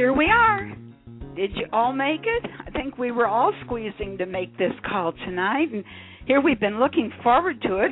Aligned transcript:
Here 0.00 0.14
we 0.14 0.30
are. 0.30 0.72
Did 1.36 1.50
you 1.56 1.66
all 1.74 1.92
make 1.92 2.22
it? 2.24 2.50
I 2.66 2.70
think 2.70 2.96
we 2.96 3.10
were 3.10 3.26
all 3.26 3.52
squeezing 3.66 4.16
to 4.16 4.24
make 4.24 4.56
this 4.56 4.72
call 4.88 5.12
tonight, 5.26 5.70
and 5.74 5.84
here 6.26 6.40
we've 6.40 6.58
been 6.58 6.80
looking 6.80 7.12
forward 7.22 7.60
to 7.60 7.80
it. 7.80 7.90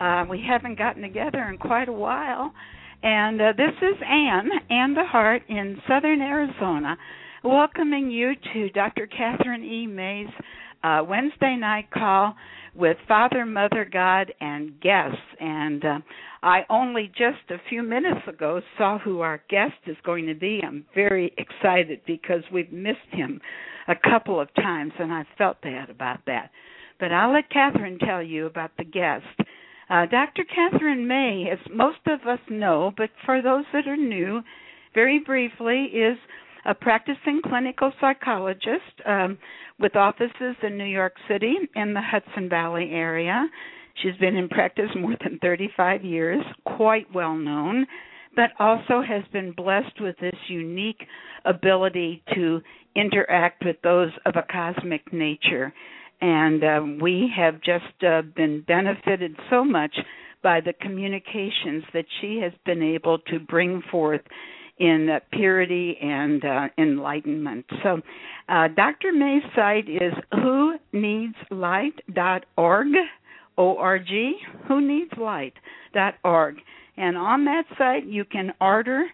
Uh, 0.00 0.24
we 0.30 0.42
haven't 0.48 0.78
gotten 0.78 1.02
together 1.02 1.42
in 1.50 1.58
quite 1.58 1.90
a 1.90 1.92
while, 1.92 2.54
and 3.02 3.38
uh, 3.38 3.52
this 3.54 3.74
is 3.82 3.96
Anne, 4.02 4.48
Anne 4.70 4.94
DeHart 4.94 5.40
in 5.50 5.76
Southern 5.86 6.22
Arizona, 6.22 6.96
welcoming 7.44 8.10
you 8.10 8.32
to 8.54 8.70
Dr. 8.70 9.06
Kathryn 9.06 9.62
E. 9.62 9.86
May's 9.86 10.32
uh, 10.82 11.02
Wednesday 11.06 11.56
night 11.60 11.90
call 11.90 12.34
with 12.74 12.96
Father, 13.06 13.44
Mother, 13.44 13.86
God, 13.92 14.32
and 14.40 14.80
guests. 14.80 15.18
And 15.38 15.84
uh, 15.84 15.98
I 16.42 16.66
only 16.68 17.08
just 17.08 17.50
a 17.50 17.68
few 17.68 17.82
minutes 17.82 18.26
ago 18.26 18.60
saw 18.76 18.98
who 18.98 19.20
our 19.20 19.40
guest 19.48 19.74
is 19.86 19.96
going 20.04 20.26
to 20.26 20.34
be. 20.34 20.60
I'm 20.64 20.84
very 20.94 21.32
excited 21.38 22.00
because 22.06 22.42
we've 22.52 22.72
missed 22.72 22.98
him 23.12 23.40
a 23.86 23.94
couple 23.94 24.40
of 24.40 24.52
times, 24.54 24.92
and 24.98 25.12
I 25.12 25.24
felt 25.38 25.60
bad 25.62 25.88
about 25.88 26.20
that. 26.26 26.50
But 26.98 27.12
I'll 27.12 27.32
let 27.32 27.50
Kathryn 27.50 27.98
tell 28.00 28.22
you 28.22 28.46
about 28.46 28.72
the 28.76 28.84
guest. 28.84 29.24
Uh, 29.88 30.06
Dr. 30.06 30.44
Kathryn 30.44 31.06
May, 31.06 31.48
as 31.50 31.58
most 31.72 31.98
of 32.06 32.26
us 32.26 32.40
know, 32.48 32.92
but 32.96 33.10
for 33.24 33.42
those 33.42 33.64
that 33.72 33.86
are 33.86 33.96
new, 33.96 34.42
very 34.94 35.20
briefly, 35.20 35.84
is 35.84 36.18
a 36.64 36.74
practicing 36.74 37.40
clinical 37.44 37.92
psychologist 38.00 39.02
um, 39.06 39.38
with 39.78 39.96
offices 39.96 40.56
in 40.62 40.78
New 40.78 40.84
York 40.84 41.14
City 41.28 41.54
and 41.74 41.94
the 41.94 42.00
Hudson 42.00 42.48
Valley 42.48 42.90
area. 42.92 43.48
She's 44.02 44.16
been 44.16 44.36
in 44.36 44.48
practice 44.48 44.90
more 44.96 45.16
than 45.22 45.38
35 45.40 46.04
years, 46.04 46.42
quite 46.64 47.06
well 47.14 47.34
known, 47.34 47.86
but 48.34 48.50
also 48.58 49.02
has 49.02 49.22
been 49.32 49.52
blessed 49.52 50.00
with 50.00 50.16
this 50.18 50.36
unique 50.48 51.02
ability 51.44 52.22
to 52.34 52.60
interact 52.96 53.64
with 53.64 53.76
those 53.82 54.10
of 54.26 54.34
a 54.36 54.46
cosmic 54.50 55.12
nature. 55.12 55.72
And 56.20 56.62
um, 56.64 56.98
we 57.00 57.30
have 57.36 57.60
just 57.60 58.04
uh, 58.06 58.22
been 58.36 58.62
benefited 58.66 59.36
so 59.50 59.64
much 59.64 59.94
by 60.42 60.60
the 60.60 60.72
communications 60.72 61.84
that 61.92 62.04
she 62.20 62.40
has 62.42 62.52
been 62.64 62.82
able 62.82 63.18
to 63.18 63.38
bring 63.40 63.82
forth 63.90 64.22
in 64.78 65.08
uh, 65.08 65.20
purity 65.32 65.96
and 66.00 66.44
uh, 66.44 66.68
enlightenment. 66.78 67.64
So, 67.82 68.00
uh, 68.48 68.68
Dr. 68.68 69.12
May's 69.12 69.42
site 69.54 69.88
is 69.88 70.12
who 70.32 70.76
needs 70.92 71.34
O-R-G, 73.58 74.34
who 74.68 74.80
needs 74.80 75.10
light.org. 75.16 76.56
And 76.96 77.16
on 77.16 77.44
that 77.46 77.64
site, 77.78 78.06
you 78.06 78.24
can 78.24 78.52
order 78.60 79.06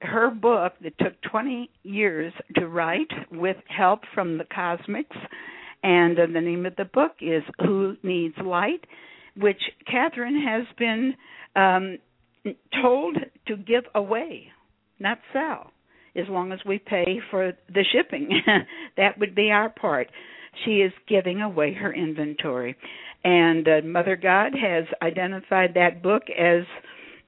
her 0.00 0.30
book 0.30 0.74
that 0.82 0.98
took 0.98 1.14
20 1.30 1.70
years 1.82 2.32
to 2.56 2.66
write 2.66 3.10
with 3.30 3.56
help 3.68 4.00
from 4.14 4.38
the 4.38 4.44
cosmics. 4.44 5.16
And 5.82 6.18
uh, 6.18 6.26
the 6.32 6.40
name 6.40 6.66
of 6.66 6.76
the 6.76 6.84
book 6.84 7.12
is 7.20 7.42
Who 7.60 7.96
Needs 8.02 8.36
Light, 8.44 8.84
which 9.36 9.60
Kathryn 9.92 10.44
has 10.44 10.66
been 10.78 11.14
um, 11.56 11.98
told 12.80 13.16
to 13.46 13.56
give 13.56 13.84
away 13.94 14.48
not 15.02 15.18
sell, 15.32 15.72
as 16.16 16.26
long 16.28 16.52
as 16.52 16.60
we 16.64 16.78
pay 16.78 17.20
for 17.30 17.52
the 17.68 17.84
shipping. 17.92 18.40
that 18.96 19.18
would 19.18 19.34
be 19.34 19.50
our 19.50 19.68
part. 19.68 20.08
She 20.64 20.76
is 20.76 20.92
giving 21.08 21.40
away 21.40 21.74
her 21.74 21.92
inventory. 21.92 22.76
And 23.24 23.68
uh, 23.68 23.80
Mother 23.84 24.16
God 24.16 24.52
has 24.54 24.84
identified 25.00 25.74
that 25.74 26.02
book 26.02 26.22
as 26.30 26.64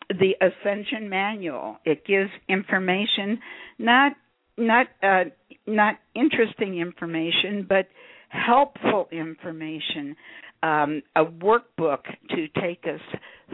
the 0.08 0.34
Ascension 0.40 1.08
Manual. 1.08 1.78
It 1.84 2.04
gives 2.04 2.30
information, 2.48 3.38
not 3.78 4.12
not 4.56 4.86
uh, 5.02 5.24
not 5.66 5.96
interesting 6.14 6.78
information, 6.78 7.66
but 7.68 7.88
helpful 8.28 9.08
information. 9.12 10.16
Um, 10.62 11.02
a 11.14 11.24
workbook 11.26 12.04
to 12.30 12.48
take 12.60 12.84
us 12.84 13.00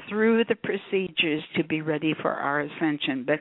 through 0.08 0.44
the 0.44 0.54
procedures 0.54 1.42
to 1.56 1.64
be 1.64 1.82
ready 1.82 2.14
for 2.22 2.30
our 2.30 2.60
ascension. 2.60 3.24
But 3.26 3.40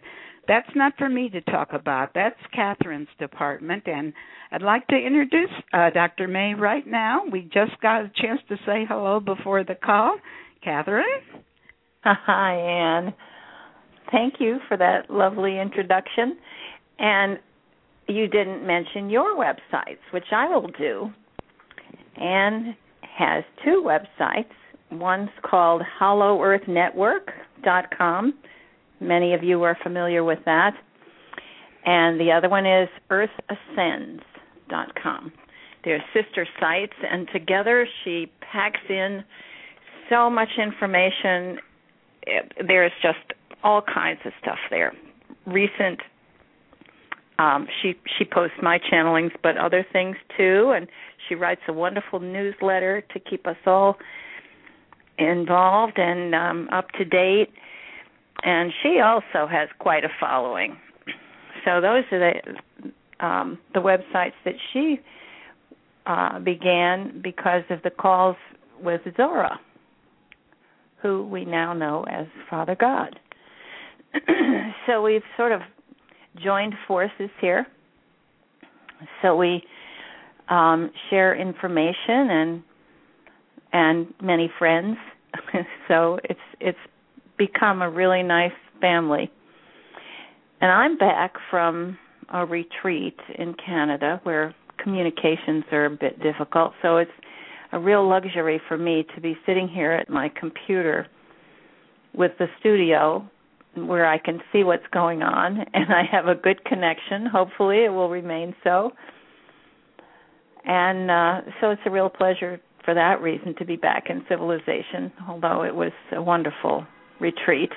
that's 0.50 0.76
not 0.76 0.94
for 0.98 1.08
me 1.08 1.30
to 1.30 1.40
talk 1.42 1.74
about. 1.74 2.10
That's 2.16 2.36
Kathryn's 2.58 3.08
department, 3.20 3.84
and 3.86 4.12
I'd 4.52 4.64
like 4.64 4.88
to 4.88 4.96
introduce 4.96 5.52
uh, 5.72 5.92
Dr. 5.92 6.28
May 6.28 6.56
right 6.56 6.88
now. 6.88 7.22
We 7.32 7.44
just 7.44 7.80
got 7.82 8.02
a 8.02 8.12
chance 8.16 8.42
to 8.50 8.56
say 8.66 8.84
hello 8.90 9.20
before 9.20 9.64
the 9.64 9.76
call. 9.76 10.18
Catherine? 10.64 11.06
Hi, 12.04 12.56
Anne. 12.56 13.14
Thank 14.12 14.40
you 14.40 14.58
for 14.68 14.76
that 14.76 15.12
lovely 15.12 15.60
introduction. 15.60 16.36
And 16.98 17.38
you 18.08 18.28
didn't 18.28 18.66
mention 18.66 19.12
your 19.12 19.38
websites, 19.38 20.00
which 20.12 20.32
I 20.32 20.48
will 20.48 20.72
do. 20.80 21.12
Anne 22.20 22.76
has 23.02 23.44
two 23.64 23.84
websites. 23.86 24.50
One's 24.92 25.30
called 25.46 25.84
HollowEarthNetwork.com 26.02 28.34
Many 29.00 29.34
of 29.34 29.44
you 29.44 29.64
are 29.64 29.78
familiar 29.82 30.24
with 30.24 30.40
that. 30.46 30.76
And 31.86 32.20
the 32.20 32.32
other 32.32 32.50
one 32.50 32.66
is 32.66 32.90
earthascends.com. 33.10 35.32
They're 35.86 36.04
sister 36.14 36.46
sites, 36.60 36.94
and 37.10 37.30
together 37.32 37.88
she 38.04 38.30
packs 38.42 38.82
in 38.90 39.24
so 40.10 40.30
much 40.30 40.50
information. 40.58 41.60
There's 42.68 42.92
just 43.02 43.20
all 43.64 43.82
kinds 43.82 44.20
of 44.26 44.34
stuff 44.42 44.58
there. 44.70 44.92
Recent, 45.46 46.02
um, 47.40 47.66
she 47.82 47.94
she 48.18 48.26
posts 48.26 48.58
my 48.62 48.78
channelings, 48.92 49.32
but 49.42 49.58
other 49.58 49.86
things 49.94 50.18
too, 50.38 50.74
and 50.76 50.88
she 51.28 51.36
writes 51.36 51.62
a 51.70 51.74
wonderful 51.74 52.20
newsletter 52.20 53.02
to 53.14 53.20
keep 53.20 53.48
us 53.48 53.56
all 53.66 53.96
involved 55.18 55.98
and 55.98 56.36
um, 56.36 56.68
up 56.72 56.92
to 56.92 57.06
date 57.06 57.50
and 58.44 58.72
she 58.84 59.00
also 59.04 59.48
has 59.48 59.70
quite 59.80 60.04
a 60.04 60.10
following. 60.20 60.78
So 61.66 61.82
those 61.82 62.04
are 62.12 62.20
the 62.20 63.26
um, 63.26 63.60
the 63.74 63.80
websites 63.80 64.34
that 64.46 64.56
she 64.72 65.00
uh, 66.06 66.40
began 66.40 67.22
because 67.22 67.64
of 67.70 67.82
the 67.84 67.90
calls 67.90 68.38
with 68.82 69.02
Zora, 69.18 69.60
who 71.02 71.26
we 71.28 71.44
now 71.44 71.74
know 71.74 72.06
as 72.10 72.28
Father 72.50 72.76
God. 72.80 73.20
so 74.88 75.02
we've 75.02 75.22
sort 75.38 75.52
of 75.52 75.62
joined 76.42 76.74
forces 76.88 77.30
here. 77.42 77.68
So 79.22 79.36
we 79.36 79.64
um, 80.50 80.92
share 81.10 81.36
information 81.36 82.30
and 82.30 82.64
and 83.72 84.08
many 84.22 84.50
friends. 84.58 84.98
so 85.88 86.20
it's 86.24 86.40
it's 86.60 86.78
become 87.40 87.82
a 87.82 87.90
really 87.90 88.22
nice 88.22 88.52
family. 88.80 89.32
And 90.62 90.72
I'm 90.72 90.98
back 90.98 91.34
from 91.50 91.98
a 92.32 92.46
retreat 92.46 93.18
in 93.40 93.56
Canada 93.56 94.20
where 94.24 94.54
communications 94.78 95.64
are 95.72 95.86
a 95.86 95.90
bit 95.90 96.22
difficult. 96.22 96.74
So 96.84 96.98
it's 96.98 97.12
a 97.72 97.80
real 97.80 98.08
luxury 98.08 98.62
for 98.68 98.78
me 98.78 99.06
to 99.16 99.22
be 99.22 99.36
sitting 99.46 99.68
here 99.68 99.94
at 99.94 100.10
my 100.10 100.30
computer 100.40 101.08
with 102.14 102.32
the 102.38 102.48
studio 102.60 103.28
where 103.76 104.06
I 104.06 104.18
can 104.18 104.42
see 104.52 104.64
what's 104.64 104.88
going 104.92 105.22
on 105.22 105.60
and 105.74 105.94
I 105.94 106.04
have 106.12 106.28
a 106.28 106.36
good 106.36 106.64
connection. 106.66 107.26
Hopefully, 107.26 107.86
it 107.86 107.90
will 107.90 108.10
remain 108.10 108.56
so. 108.64 108.92
And 110.66 111.10
uh, 111.10 111.42
so 111.62 111.72
it's 111.72 111.82
a 111.86 111.90
real 111.90 112.10
pleasure 112.10 112.60
for 112.84 112.94
that 112.94 113.22
reason 113.22 113.56
to 113.60 113.66
be 113.66 113.76
back 113.76 114.06
in 114.10 114.26
civilization, 114.28 115.12
although 115.28 115.64
it 115.64 115.74
was 115.74 115.92
a 116.12 116.22
wonderful 116.22 116.86
retreat. 117.20 117.72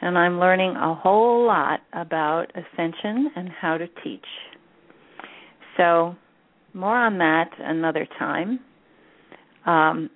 And 0.00 0.18
I'm 0.18 0.40
learning 0.40 0.74
a 0.76 0.94
whole 0.94 1.46
lot 1.46 1.80
about 1.92 2.46
ascension 2.54 3.30
and 3.36 3.48
how 3.48 3.78
to 3.78 3.86
teach. 4.02 4.24
So, 5.76 6.16
more 6.74 6.96
on 6.96 7.18
that 7.18 7.50
another 7.58 8.06
time. 8.18 8.58
Um, 9.66 10.10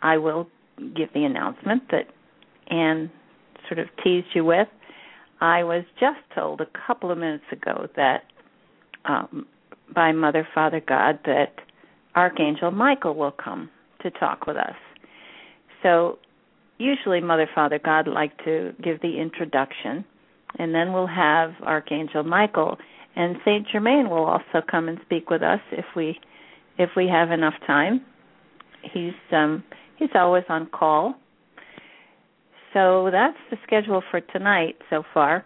I 0.00 0.16
will 0.16 0.48
give 0.96 1.12
the 1.12 1.24
announcement 1.24 1.82
that 1.90 2.06
Anne 2.70 3.10
sort 3.68 3.78
of 3.80 3.88
teased 4.02 4.28
you 4.34 4.44
with. 4.44 4.68
I 5.40 5.62
was 5.62 5.84
just 6.00 6.18
told 6.34 6.60
a 6.60 6.66
couple 6.86 7.10
of 7.10 7.18
minutes 7.18 7.44
ago 7.52 7.88
that 7.96 8.24
um, 9.04 9.46
by 9.94 10.12
Mother, 10.12 10.46
Father, 10.54 10.80
God 10.86 11.18
that 11.24 11.54
Archangel 12.14 12.70
Michael 12.70 13.14
will 13.14 13.32
come 13.32 13.70
to 14.02 14.10
talk 14.10 14.46
with 14.46 14.56
us. 14.56 14.74
So 15.82 16.18
usually 16.78 17.20
Mother, 17.20 17.48
Father, 17.54 17.78
God 17.82 18.08
like 18.08 18.36
to 18.44 18.72
give 18.82 19.00
the 19.02 19.20
introduction, 19.20 20.04
and 20.58 20.74
then 20.74 20.92
we'll 20.92 21.06
have 21.06 21.52
Archangel 21.62 22.22
Michael 22.22 22.78
and 23.18 23.36
Saint 23.44 23.66
Germain 23.70 24.08
will 24.08 24.24
also 24.24 24.62
come 24.70 24.88
and 24.88 24.98
speak 25.04 25.28
with 25.28 25.42
us 25.42 25.60
if 25.72 25.84
we 25.96 26.18
if 26.78 26.90
we 26.96 27.08
have 27.08 27.32
enough 27.32 27.54
time. 27.66 28.00
He's 28.82 29.12
um 29.32 29.64
he's 29.96 30.10
always 30.14 30.44
on 30.48 30.66
call. 30.66 31.14
So 32.72 33.08
that's 33.10 33.36
the 33.50 33.56
schedule 33.66 34.02
for 34.10 34.20
tonight 34.20 34.76
so 34.88 35.02
far, 35.12 35.44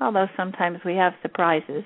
although 0.00 0.26
sometimes 0.36 0.78
we 0.84 0.94
have 0.96 1.14
surprises. 1.22 1.84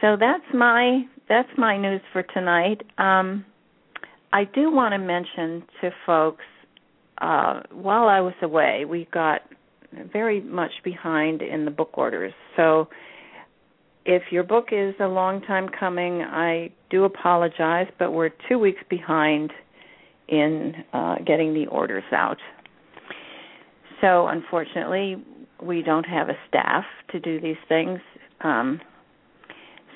So 0.00 0.16
that's 0.18 0.44
my 0.54 1.02
that's 1.28 1.48
my 1.58 1.76
news 1.76 2.00
for 2.12 2.22
tonight. 2.22 2.82
Um, 2.98 3.44
I 4.32 4.44
do 4.44 4.70
want 4.70 4.92
to 4.92 4.98
mention 4.98 5.64
to 5.80 5.90
folks 6.04 6.44
uh, 7.20 7.62
while 7.72 8.08
I 8.08 8.20
was 8.20 8.34
away, 8.42 8.84
we 8.84 9.08
got 9.12 9.42
very 10.12 10.40
much 10.40 10.70
behind 10.84 11.42
in 11.42 11.64
the 11.64 11.70
book 11.70 11.90
orders. 11.94 12.32
So 12.56 12.88
if 14.04 14.22
your 14.30 14.44
book 14.44 14.68
is 14.72 14.94
a 15.00 15.06
long 15.06 15.40
time 15.42 15.68
coming, 15.68 16.22
I 16.22 16.70
do 16.90 17.04
apologize, 17.04 17.88
but 17.98 18.12
we're 18.12 18.30
two 18.48 18.58
weeks 18.58 18.82
behind 18.88 19.52
in 20.28 20.74
uh, 20.92 21.16
getting 21.26 21.54
the 21.54 21.66
orders 21.66 22.04
out. 22.12 22.38
So 24.00 24.28
unfortunately, 24.28 25.16
we 25.62 25.82
don't 25.82 26.06
have 26.06 26.28
a 26.28 26.36
staff 26.48 26.84
to 27.10 27.18
do 27.18 27.40
these 27.40 27.56
things. 27.68 27.98
Um, 28.42 28.80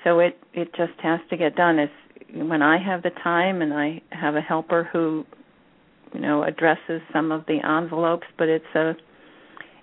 so 0.03 0.19
it 0.19 0.39
it 0.53 0.75
just 0.77 0.99
has 1.03 1.21
to 1.31 1.37
get 1.37 1.55
done. 1.55 1.79
As 1.79 1.89
when 2.35 2.63
I 2.63 2.79
have 2.83 3.03
the 3.03 3.11
time 3.23 3.63
and 3.63 3.73
I 3.73 4.01
have 4.11 4.37
a 4.37 4.41
helper 4.41 4.89
who, 4.93 5.25
you 6.15 6.21
know, 6.21 6.45
addresses 6.45 7.01
some 7.13 7.31
of 7.33 7.45
the 7.47 7.59
envelopes, 7.65 8.27
but 8.39 8.49
it's 8.49 8.65
a 8.75 8.95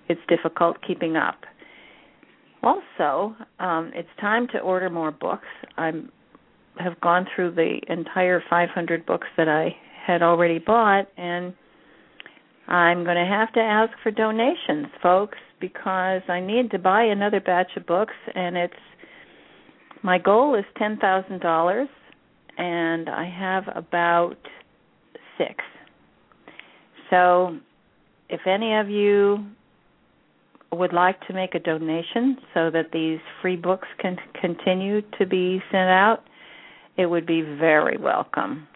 it's 0.08 0.20
difficult 0.28 0.76
keeping 0.84 1.16
up. 1.16 1.36
Also, 2.62 3.34
um, 3.60 3.92
it's 3.94 4.08
time 4.20 4.48
to 4.48 4.58
order 4.58 4.90
more 4.90 5.12
books. 5.12 5.46
I 5.78 5.92
have 6.78 7.00
gone 7.00 7.26
through 7.34 7.52
the 7.52 7.80
entire 7.88 8.42
500 8.50 9.06
books 9.06 9.28
that 9.36 9.48
I 9.48 9.74
had 10.04 10.22
already 10.22 10.58
bought, 10.58 11.06
and 11.16 11.54
I'm 12.66 13.04
going 13.04 13.16
to 13.16 13.24
have 13.24 13.52
to 13.52 13.60
ask 13.60 13.92
for 14.02 14.10
donations, 14.10 14.86
folks, 15.02 15.38
because 15.60 16.22
I 16.28 16.40
need 16.40 16.70
to 16.72 16.78
buy 16.78 17.04
another 17.04 17.40
batch 17.40 17.70
of 17.76 17.86
books, 17.86 18.14
and 18.34 18.56
it's 18.56 18.74
my 20.02 20.18
goal 20.18 20.54
is 20.54 20.64
ten 20.78 20.96
thousand 20.96 21.40
dollars, 21.40 21.88
and 22.58 23.08
I 23.08 23.28
have 23.28 23.64
about 23.74 24.36
six. 25.38 25.56
So, 27.10 27.58
if 28.28 28.40
any 28.46 28.76
of 28.76 28.88
you 28.88 29.44
would 30.72 30.92
like 30.92 31.20
to 31.26 31.32
make 31.32 31.54
a 31.54 31.58
donation 31.58 32.36
so 32.54 32.70
that 32.70 32.92
these 32.92 33.18
free 33.42 33.56
books 33.56 33.88
can 33.98 34.16
continue 34.40 35.02
to 35.18 35.26
be 35.26 35.60
sent 35.70 35.90
out, 35.90 36.22
it 36.96 37.06
would 37.06 37.26
be 37.26 37.42
very 37.42 37.96
welcome. 37.96 38.68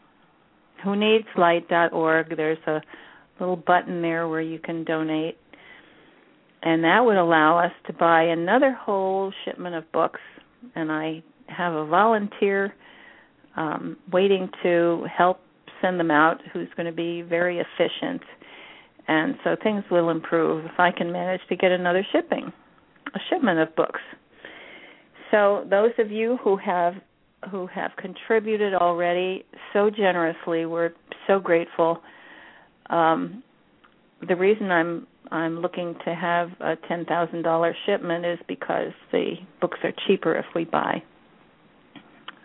Who 0.82 0.96
needs 0.96 1.26
light.org? 1.36 2.36
There's 2.36 2.58
a 2.66 2.80
little 3.38 3.56
button 3.56 4.02
there 4.02 4.28
where 4.28 4.40
you 4.40 4.58
can 4.58 4.84
donate. 4.84 5.38
And 6.62 6.82
that 6.82 7.04
would 7.04 7.16
allow 7.16 7.58
us 7.58 7.72
to 7.86 7.92
buy 7.92 8.22
another 8.22 8.72
whole 8.72 9.32
shipment 9.44 9.74
of 9.74 9.90
books. 9.92 10.20
And 10.74 10.90
I 10.90 11.22
have 11.48 11.74
a 11.74 11.86
volunteer 11.86 12.74
um, 13.56 13.96
waiting 14.12 14.48
to 14.62 15.04
help 15.16 15.40
send 15.80 15.98
them 16.00 16.10
out 16.10 16.40
who's 16.52 16.68
going 16.76 16.86
to 16.86 16.92
be 16.92 17.22
very 17.22 17.58
efficient 17.58 18.22
and 19.06 19.34
so 19.44 19.56
things 19.62 19.84
will 19.90 20.10
improve 20.10 20.64
if 20.64 20.78
I 20.78 20.90
can 20.90 21.12
manage 21.12 21.40
to 21.48 21.56
get 21.56 21.70
another 21.70 22.06
shipping, 22.12 22.52
a 23.14 23.18
shipment 23.28 23.58
of 23.58 23.74
books. 23.76 24.00
So 25.30 25.66
those 25.68 25.92
of 25.98 26.10
you 26.10 26.38
who 26.42 26.56
have 26.56 26.94
who 27.50 27.66
have 27.66 27.90
contributed 27.98 28.72
already 28.72 29.44
so 29.74 29.90
generously, 29.90 30.64
we're 30.64 30.92
so 31.26 31.38
grateful. 31.38 32.00
Um, 32.88 33.42
the 34.26 34.36
reason 34.36 34.70
I'm 34.70 35.06
I'm 35.30 35.60
looking 35.60 35.96
to 36.06 36.14
have 36.14 36.48
a 36.60 36.76
ten 36.88 37.04
thousand 37.04 37.42
dollar 37.42 37.76
shipment 37.84 38.24
is 38.24 38.38
because 38.48 38.92
the 39.12 39.34
books 39.60 39.78
are 39.82 39.92
cheaper 40.06 40.34
if 40.34 40.46
we 40.54 40.64
buy 40.64 41.02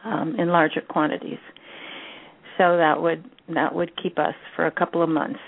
um, 0.03 0.35
in 0.37 0.49
larger 0.49 0.81
quantities. 0.81 1.39
So 2.57 2.77
that 2.77 3.01
would 3.01 3.23
that 3.53 3.73
would 3.73 3.91
keep 4.01 4.19
us 4.19 4.35
for 4.55 4.65
a 4.67 4.71
couple 4.71 5.01
of 5.01 5.09
months. 5.09 5.39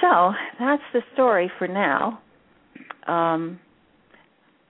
So 0.00 0.32
that's 0.58 0.82
the 0.92 1.00
story 1.12 1.50
for 1.58 1.68
now. 1.68 2.20
Um, 3.06 3.60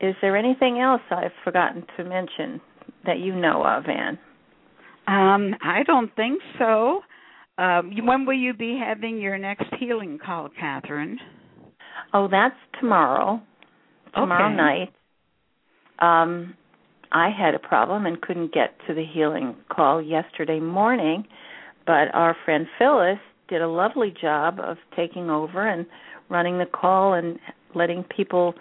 is 0.00 0.14
there 0.20 0.36
anything 0.36 0.80
else 0.80 1.00
I've 1.10 1.32
forgotten 1.44 1.84
to 1.96 2.04
mention 2.04 2.60
that 3.06 3.18
you 3.18 3.34
know 3.34 3.64
of, 3.64 3.84
Anne? 3.86 4.18
Um, 5.06 5.54
I 5.62 5.82
don't 5.86 6.14
think 6.16 6.40
so. 6.58 7.00
Um, 7.56 7.92
when 8.04 8.26
will 8.26 8.38
you 8.38 8.52
be 8.52 8.78
having 8.82 9.18
your 9.18 9.38
next 9.38 9.66
healing 9.78 10.18
call, 10.24 10.48
Kathryn? 10.60 11.16
Oh, 12.12 12.28
that's 12.28 12.56
tomorrow. 12.80 13.40
Tomorrow 14.14 14.48
Okay. 14.48 14.56
night. 14.56 14.92
Um, 16.00 16.54
I 17.14 17.30
had 17.30 17.54
a 17.54 17.60
problem 17.60 18.06
and 18.06 18.20
couldn't 18.20 18.52
get 18.52 18.74
to 18.88 18.94
the 18.94 19.04
healing 19.04 19.54
call 19.70 20.02
yesterday 20.02 20.58
morning, 20.58 21.24
but 21.86 22.12
our 22.12 22.36
friend 22.44 22.66
Phyllis 22.76 23.20
did 23.48 23.62
a 23.62 23.68
lovely 23.68 24.12
job 24.20 24.58
of 24.58 24.78
taking 24.96 25.30
over 25.30 25.66
and 25.66 25.86
running 26.28 26.58
the 26.58 26.66
call 26.66 27.14
and 27.14 27.38
letting 27.74 28.04
people 28.04 28.54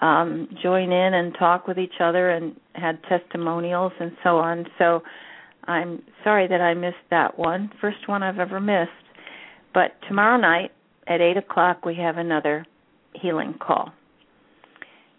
um 0.00 0.48
join 0.60 0.90
in 0.90 1.14
and 1.14 1.36
talk 1.38 1.68
with 1.68 1.78
each 1.78 2.00
other 2.00 2.30
and 2.30 2.56
had 2.74 2.98
testimonials 3.04 3.92
and 4.00 4.10
so 4.24 4.38
on. 4.38 4.66
So 4.76 5.02
I'm 5.66 6.02
sorry 6.24 6.48
that 6.48 6.60
I 6.60 6.74
missed 6.74 7.06
that 7.10 7.38
one. 7.38 7.70
First 7.80 8.08
one 8.08 8.24
I've 8.24 8.40
ever 8.40 8.60
missed. 8.60 8.90
But 9.72 9.92
tomorrow 10.08 10.36
night 10.36 10.72
at 11.06 11.20
eight 11.20 11.36
o'clock 11.36 11.84
we 11.84 11.94
have 11.94 12.16
another 12.16 12.66
healing 13.14 13.54
call. 13.60 13.92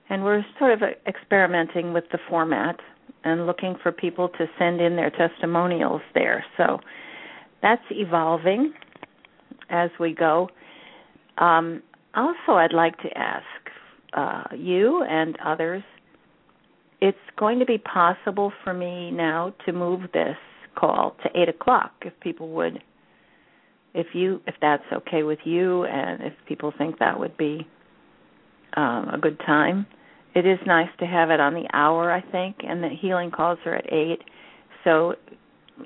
And 0.10 0.24
we're 0.24 0.46
sort 0.60 0.72
of 0.72 0.82
experimenting 1.08 1.94
with 1.94 2.06
the 2.12 2.20
format 2.30 2.80
and 3.24 3.48
looking 3.48 3.76
for 3.82 3.92
people 3.92 4.30
to 4.30 4.46
send 4.60 4.80
in 4.80 4.96
their 4.96 5.10
testimonials 5.10 6.02
there. 6.14 6.46
So 6.58 6.80
that's 7.62 7.82
evolving 7.90 8.74
as 9.70 9.90
we 10.00 10.14
go. 10.14 10.50
Um, 11.40 11.82
also, 12.14 12.54
I'd 12.54 12.74
like 12.74 12.98
to 13.00 13.18
ask 13.18 13.46
uh, 14.14 14.44
you 14.56 15.04
and 15.04 15.38
others 15.44 15.84
it's 17.02 17.18
going 17.38 17.60
to 17.60 17.66
be 17.66 17.78
possible 17.78 18.52
for 18.64 18.74
me 18.74 19.12
now 19.12 19.54
to 19.66 19.74
move 19.74 20.02
this 20.14 20.38
call 20.76 21.16
to 21.24 21.40
eight 21.40 21.50
o'clock 21.50 21.92
if 22.02 22.14
people 22.20 22.50
would 22.50 22.82
if 23.94 24.08
you 24.14 24.42
if 24.48 24.56
that's 24.62 24.84
okay 24.92 25.24
with 25.24 25.40
you 25.46 25.86
and 25.86 26.22
if 26.22 26.34
people 26.48 26.74
think 26.78 27.00
that 27.00 27.18
would 27.20 27.36
be 27.38 27.68
um, 28.76 29.10
a 29.10 29.18
good 29.18 29.40
time 29.40 29.86
it 30.34 30.46
is 30.46 30.60
nice 30.66 30.90
to 31.00 31.06
have 31.06 31.30
it 31.30 31.40
on 31.40 31.54
the 31.54 31.68
hour 31.74 32.12
i 32.12 32.22
think 32.22 32.58
and 32.60 32.84
the 32.84 32.90
healing 32.90 33.32
calls 33.32 33.60
are 33.66 33.76
at 33.76 33.92
eight 33.92 34.22
so 34.84 35.16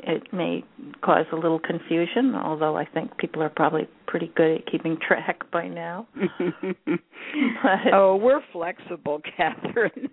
it 0.04 0.32
may 0.32 0.64
cause 1.02 1.26
a 1.32 1.36
little 1.36 1.60
confusion, 1.60 2.36
although 2.36 2.78
I 2.78 2.86
think 2.86 3.18
people 3.18 3.42
are 3.42 3.50
probably 3.50 3.88
pretty 4.08 4.32
good 4.36 4.60
at 4.60 4.68
keeping 4.68 4.98
track 5.08 5.40
by 5.52 5.68
now. 5.68 6.08
but, 6.16 7.94
oh, 7.94 8.16
we're 8.16 8.42
flexible, 8.52 9.22
Kathryn. 9.40 10.10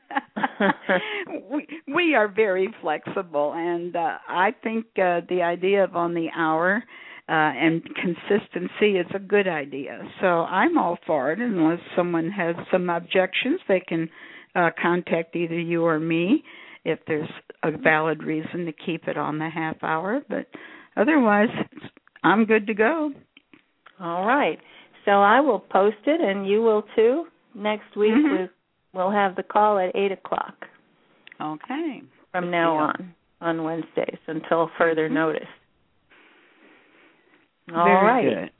we 1.51 1.67
we 1.93 2.15
are 2.15 2.29
very 2.29 2.73
flexible, 2.81 3.53
and 3.55 3.95
uh, 3.95 4.19
I 4.29 4.55
think 4.63 4.87
uh, 4.99 5.21
the 5.29 5.43
idea 5.43 5.85
of 5.85 5.97
on 5.97 6.15
the 6.15 6.29
hour 6.35 6.83
uh, 7.29 7.33
and 7.33 7.83
consistency 7.97 8.99
is 8.99 9.07
a 9.15 9.19
good 9.19 9.49
idea. 9.49 10.01
So 10.21 10.27
I'm 10.27 10.79
all 10.79 10.97
for 11.07 11.33
it, 11.33 11.41
unless 11.41 11.81
someone 11.97 12.31
has 12.31 12.55
some 12.71 12.89
objections, 12.89 13.61
they 13.67 13.81
can 13.81 14.09
uh, 14.55 14.71
contact 14.81 15.35
either 15.35 15.59
you 15.59 15.85
or 15.85 15.99
me 15.99 16.45
if 16.85 17.01
there's 17.09 17.29
a 17.65 17.73
valid 17.73 18.23
reason 18.23 18.65
to 18.67 18.73
keep 18.73 19.09
it 19.09 19.17
on 19.17 19.39
the 19.39 19.49
half 19.49 19.77
hour. 19.83 20.21
But 20.29 20.47
otherwise, 20.97 21.49
I'm 22.23 22.45
good 22.45 22.69
to 22.69 22.75
go. 22.75 23.11
All 24.01 24.25
right. 24.25 24.59
So 25.05 25.11
I 25.11 25.41
will 25.41 25.61
post 25.61 25.97
it, 26.07 26.21
and 26.21 26.47
you 26.47 26.63
will 26.63 26.85
too. 26.95 27.25
Next 27.57 27.97
week 27.97 28.13
mm-hmm. 28.13 28.45
we'll 28.97 29.11
have 29.11 29.35
the 29.35 29.43
call 29.43 29.79
at 29.79 29.97
eight 29.97 30.13
o'clock. 30.13 30.55
Okay. 31.41 32.03
From 32.31 32.51
now 32.51 32.77
on, 32.77 33.15
on 33.41 33.65
Wednesdays 33.65 34.19
until 34.29 34.71
further 34.79 35.07
mm-hmm. 35.07 35.15
notice. 35.15 35.49
All 37.75 37.85
Very 37.85 38.07
right. 38.07 38.47
Good. 38.47 38.51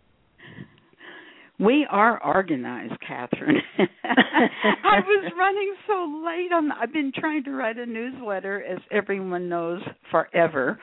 We 1.59 1.87
are 1.91 2.23
organized, 2.23 2.95
Kathryn. 3.09 3.57
I 4.05 5.01
was 5.01 5.33
running 5.39 5.75
so 5.87 6.23
late 6.27 6.53
on. 6.53 6.71
I've 6.73 6.93
been 6.93 7.13
trying 7.15 7.45
to 7.45 7.53
write 7.53 7.79
a 7.79 7.87
newsletter, 7.87 8.63
as 8.63 8.79
everyone 8.91 9.49
knows, 9.49 9.81
forever, 10.11 10.79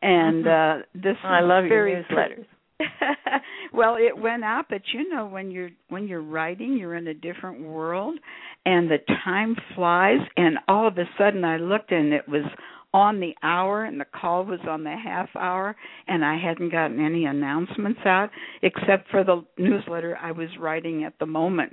and 0.00 0.46
uh 0.46 0.74
this. 0.94 1.16
I 1.24 1.40
love 1.40 1.64
very 1.68 1.92
your 1.92 2.04
newsletters. 2.04 2.46
well, 3.72 3.96
it 3.96 4.16
went 4.16 4.44
out, 4.44 4.66
but 4.68 4.82
you 4.92 5.08
know 5.08 5.26
when 5.26 5.50
you're 5.50 5.70
when 5.88 6.06
you're 6.06 6.22
writing, 6.22 6.76
you're 6.76 6.94
in 6.94 7.08
a 7.08 7.14
different 7.14 7.60
world, 7.60 8.18
and 8.64 8.88
the 8.88 8.98
time 9.24 9.56
flies. 9.74 10.20
And 10.36 10.58
all 10.68 10.86
of 10.86 10.98
a 10.98 11.04
sudden, 11.18 11.44
I 11.44 11.56
looked 11.56 11.90
and 11.90 12.12
it 12.12 12.28
was 12.28 12.44
on 12.94 13.20
the 13.20 13.34
hour 13.42 13.84
and 13.84 14.00
the 14.00 14.04
call 14.04 14.44
was 14.44 14.60
on 14.68 14.84
the 14.84 14.94
half 14.94 15.28
hour 15.34 15.74
and 16.08 16.24
I 16.24 16.36
hadn't 16.38 16.70
gotten 16.70 17.04
any 17.04 17.24
announcements 17.24 18.00
out 18.04 18.30
except 18.62 19.10
for 19.10 19.24
the 19.24 19.44
newsletter 19.58 20.18
I 20.20 20.32
was 20.32 20.48
writing 20.60 21.04
at 21.04 21.14
the 21.18 21.26
moment. 21.26 21.72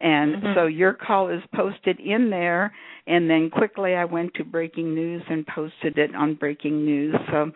And 0.00 0.36
mm-hmm. 0.36 0.54
so 0.54 0.66
your 0.66 0.94
call 0.94 1.28
is 1.28 1.42
posted 1.54 2.00
in 2.00 2.30
there 2.30 2.72
and 3.06 3.28
then 3.28 3.50
quickly 3.50 3.94
I 3.94 4.04
went 4.04 4.34
to 4.34 4.44
breaking 4.44 4.94
news 4.94 5.22
and 5.28 5.46
posted 5.46 5.98
it 5.98 6.14
on 6.14 6.34
breaking 6.34 6.84
news. 6.84 7.14
So 7.30 7.50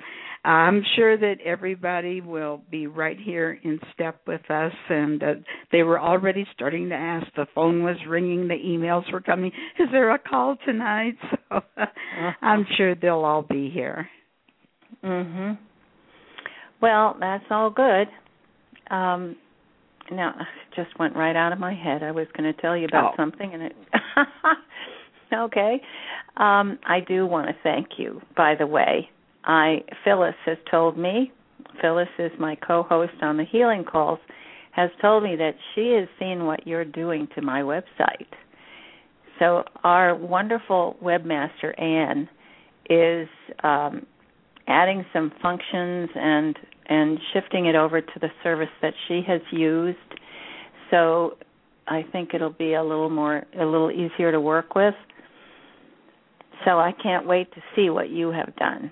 I'm 0.49 0.83
sure 0.97 1.15
that 1.19 1.43
everybody 1.45 2.23
will 2.23 2.63
be 2.71 2.87
right 2.87 3.19
here 3.21 3.59
in 3.63 3.79
step 3.93 4.23
with 4.27 4.51
us. 4.51 4.73
And 4.89 5.23
uh, 5.23 5.35
they 5.71 5.83
were 5.83 6.01
already 6.01 6.47
starting 6.55 6.89
to 6.89 6.95
ask. 6.95 7.27
The 7.37 7.47
phone 7.55 7.83
was 7.83 7.97
ringing, 8.09 8.49
the 8.49 8.55
emails 8.55 9.13
were 9.13 9.21
coming. 9.21 9.53
Is 9.79 9.89
there 9.93 10.11
a 10.11 10.19
call 10.19 10.57
tonight? 10.65 11.17
So 11.51 11.63
uh, 11.79 11.87
I'm 12.43 12.67
sure 12.77 12.95
they'll 12.95 13.25
all 13.25 13.41
be 13.41 13.71
here. 13.71 14.07
Mhm. 15.03 15.57
Well, 16.83 17.17
that's 17.19 17.45
all 17.51 17.71
good. 17.71 18.07
Um 18.91 19.37
now 20.11 20.35
just 20.77 20.99
went 20.99 21.17
right 21.17 21.35
out 21.37 21.53
of 21.53 21.59
my 21.59 21.75
head. 21.75 22.03
I 22.03 22.11
was 22.11 22.27
going 22.37 22.53
to 22.53 22.61
tell 22.61 22.77
you 22.77 22.87
about 22.87 23.15
oh. 23.15 23.17
something 23.17 23.55
and 23.55 23.63
it 23.63 23.77
Okay. 25.33 25.81
Um 26.37 26.79
I 26.87 27.01
do 27.07 27.27
want 27.27 27.49
to 27.49 27.55
thank 27.63 27.99
you 27.99 28.21
by 28.37 28.55
the 28.55 28.67
way 28.67 29.09
I 29.49 29.83
Phyllis 30.05 30.35
has 30.45 30.59
told 30.71 30.97
me, 30.97 31.33
Phyllis 31.81 32.09
is 32.19 32.31
my 32.39 32.55
co-host 32.55 33.15
on 33.23 33.39
the 33.39 33.45
Healing 33.45 33.85
Calls, 33.85 34.19
has 34.73 34.91
told 35.01 35.25
me 35.25 35.35
that 35.37 35.55
she 35.75 35.95
has 35.99 36.07
seen 36.21 36.45
what 36.45 36.67
you're 36.67 36.85
doing 36.85 37.27
to 37.35 37.43
my 37.43 37.63
website. 37.63 38.29
So 39.39 39.65
our 39.83 40.15
wonderful 40.15 40.97
webmaster 41.03 41.81
Anne 41.81 42.29
is 42.91 43.29
um, 43.65 44.07
adding 44.69 45.05
some 45.13 45.33
functions 45.43 46.11
and 46.15 46.57
and 46.91 47.19
shifting 47.33 47.67
it 47.67 47.75
over 47.75 48.01
to 48.01 48.19
the 48.21 48.29
service 48.43 48.69
that 48.83 48.95
she 49.07 49.23
has 49.27 49.41
used. 49.51 49.99
So 50.91 51.37
I 51.87 52.05
think 52.13 52.31
it'll 52.35 52.51
be 52.51 52.75
a 52.75 52.83
little 52.83 53.11
more 53.11 53.45
a 53.59 53.65
little 53.65 53.91
easier 53.91 54.31
to 54.31 54.41
work 54.41 54.75
with. 54.75 54.95
So 56.65 56.73
I 56.73 56.93
can't 57.03 57.27
wait 57.27 57.53
to 57.55 57.63
see 57.75 57.89
what 57.89 58.11
you 58.11 58.31
have 58.31 58.55
done. 58.57 58.91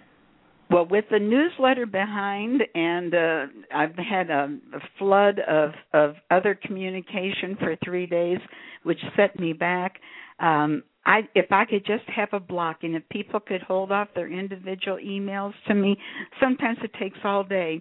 Well, 0.68 0.86
with 0.86 1.04
the 1.10 1.18
newsletter 1.18 1.86
behind, 1.86 2.62
and 2.74 3.14
uh, 3.14 3.46
I've 3.72 3.94
had 3.96 4.30
a, 4.30 4.48
a 4.74 4.80
flood 4.98 5.38
of 5.40 5.70
of 5.92 6.16
other 6.30 6.58
communication 6.60 7.56
for 7.60 7.76
three 7.84 8.06
days, 8.06 8.38
which 8.82 8.98
set 9.16 9.38
me 9.38 9.52
back. 9.52 10.00
Um, 10.40 10.82
I, 11.06 11.20
if 11.36 11.52
I 11.52 11.64
could 11.66 11.86
just 11.86 12.02
have 12.08 12.30
a 12.32 12.40
block, 12.40 12.78
and 12.82 12.96
if 12.96 13.08
people 13.10 13.38
could 13.38 13.62
hold 13.62 13.92
off 13.92 14.08
their 14.16 14.28
individual 14.28 14.98
emails 14.98 15.52
to 15.68 15.74
me, 15.74 15.96
sometimes 16.40 16.78
it 16.82 16.90
takes 16.98 17.18
all 17.22 17.44
day. 17.44 17.80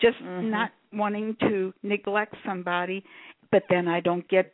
Just 0.00 0.18
mm-hmm. 0.18 0.50
not 0.50 0.72
wanting 0.92 1.36
to 1.40 1.72
neglect 1.84 2.34
somebody, 2.44 3.04
but 3.52 3.62
then 3.70 3.86
I 3.86 4.00
don't 4.00 4.28
get 4.28 4.52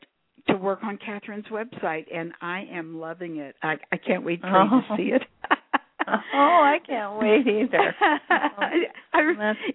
to 0.48 0.56
work 0.56 0.80
on 0.82 0.98
Kathryn's 0.98 1.46
website, 1.48 2.04
and 2.14 2.32
I 2.42 2.66
am 2.70 3.00
loving 3.00 3.38
it. 3.38 3.56
I, 3.62 3.76
I 3.90 3.96
can't 3.96 4.24
wait 4.24 4.42
for 4.42 4.54
oh. 4.54 4.64
you 4.64 4.70
to 4.70 4.96
see 4.96 5.14
it. 5.14 5.22
oh, 6.34 6.60
I 6.62 6.78
can't 6.86 7.18
wait 7.18 7.46
either. 7.46 7.94
I, 8.30 9.20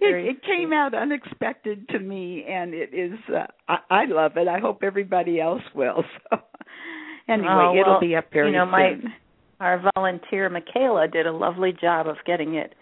it 0.00 0.42
came 0.42 0.72
out 0.72 0.94
unexpected 0.94 1.88
to 1.90 1.98
me, 1.98 2.44
and 2.48 2.74
it 2.74 2.92
is. 2.92 3.18
Uh, 3.28 3.46
I, 3.68 3.78
I 3.90 4.04
love 4.06 4.32
it. 4.36 4.48
I 4.48 4.58
hope 4.58 4.82
everybody 4.82 5.40
else 5.40 5.62
will. 5.74 6.04
So, 7.28 7.34
anyway, 7.34 7.48
oh, 7.50 7.72
well, 7.74 7.80
it'll 7.80 8.00
be 8.00 8.16
up 8.16 8.32
very 8.32 8.50
you 8.50 8.56
know, 8.56 8.64
my, 8.64 8.92
soon. 8.94 9.12
Our 9.60 9.82
volunteer 9.94 10.48
Michaela 10.48 11.08
did 11.08 11.26
a 11.26 11.32
lovely 11.32 11.74
job 11.78 12.06
of 12.06 12.16
getting 12.24 12.54
it 12.54 12.74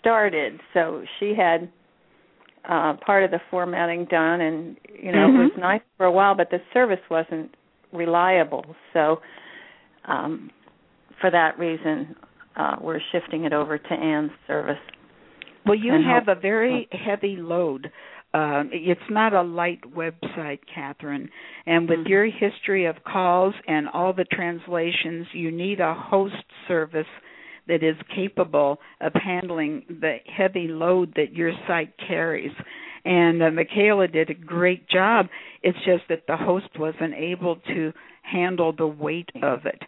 started. 0.00 0.60
So 0.74 1.04
she 1.20 1.34
had 1.36 1.70
uh 2.68 2.94
part 3.04 3.24
of 3.24 3.30
the 3.30 3.38
formatting 3.50 4.06
done, 4.06 4.40
and 4.40 4.76
you 5.00 5.12
know 5.12 5.18
mm-hmm. 5.18 5.40
it 5.40 5.42
was 5.44 5.52
nice 5.56 5.80
for 5.96 6.06
a 6.06 6.12
while, 6.12 6.34
but 6.34 6.50
the 6.50 6.58
service 6.72 7.00
wasn't 7.10 7.54
reliable. 7.92 8.64
So 8.92 9.20
um 10.04 10.50
for 11.20 11.30
that 11.30 11.58
reason, 11.58 12.16
uh, 12.56 12.76
we're 12.80 13.00
shifting 13.12 13.44
it 13.44 13.52
over 13.52 13.78
to 13.78 13.92
Anne's 13.92 14.30
service. 14.46 14.78
Well, 15.64 15.76
you 15.76 15.92
have 15.92 16.26
help. 16.26 16.38
a 16.38 16.40
very 16.40 16.88
heavy 16.90 17.36
load. 17.36 17.90
Um, 18.34 18.70
it's 18.72 19.00
not 19.10 19.34
a 19.34 19.42
light 19.42 19.80
website, 19.94 20.60
Kathryn. 20.74 21.28
And 21.66 21.88
with 21.88 22.00
mm-hmm. 22.00 22.08
your 22.08 22.26
history 22.26 22.86
of 22.86 22.96
calls 23.04 23.54
and 23.68 23.88
all 23.88 24.12
the 24.12 24.24
translations, 24.24 25.26
you 25.32 25.50
need 25.50 25.80
a 25.80 25.94
host 25.94 26.34
service 26.66 27.06
that 27.68 27.82
is 27.82 27.96
capable 28.14 28.78
of 29.00 29.12
handling 29.14 29.84
the 29.88 30.16
heavy 30.26 30.66
load 30.68 31.12
that 31.16 31.32
your 31.32 31.52
site 31.68 31.92
carries. 32.08 32.52
And 33.04 33.42
uh, 33.42 33.50
Michaela 33.50 34.08
did 34.08 34.30
a 34.30 34.34
great 34.34 34.88
job. 34.88 35.26
It's 35.62 35.78
just 35.84 36.04
that 36.08 36.24
the 36.26 36.36
host 36.36 36.68
wasn't 36.78 37.14
able 37.14 37.56
to 37.68 37.92
handle 38.22 38.72
the 38.72 38.86
weight 38.86 39.28
of 39.42 39.66
it. 39.66 39.80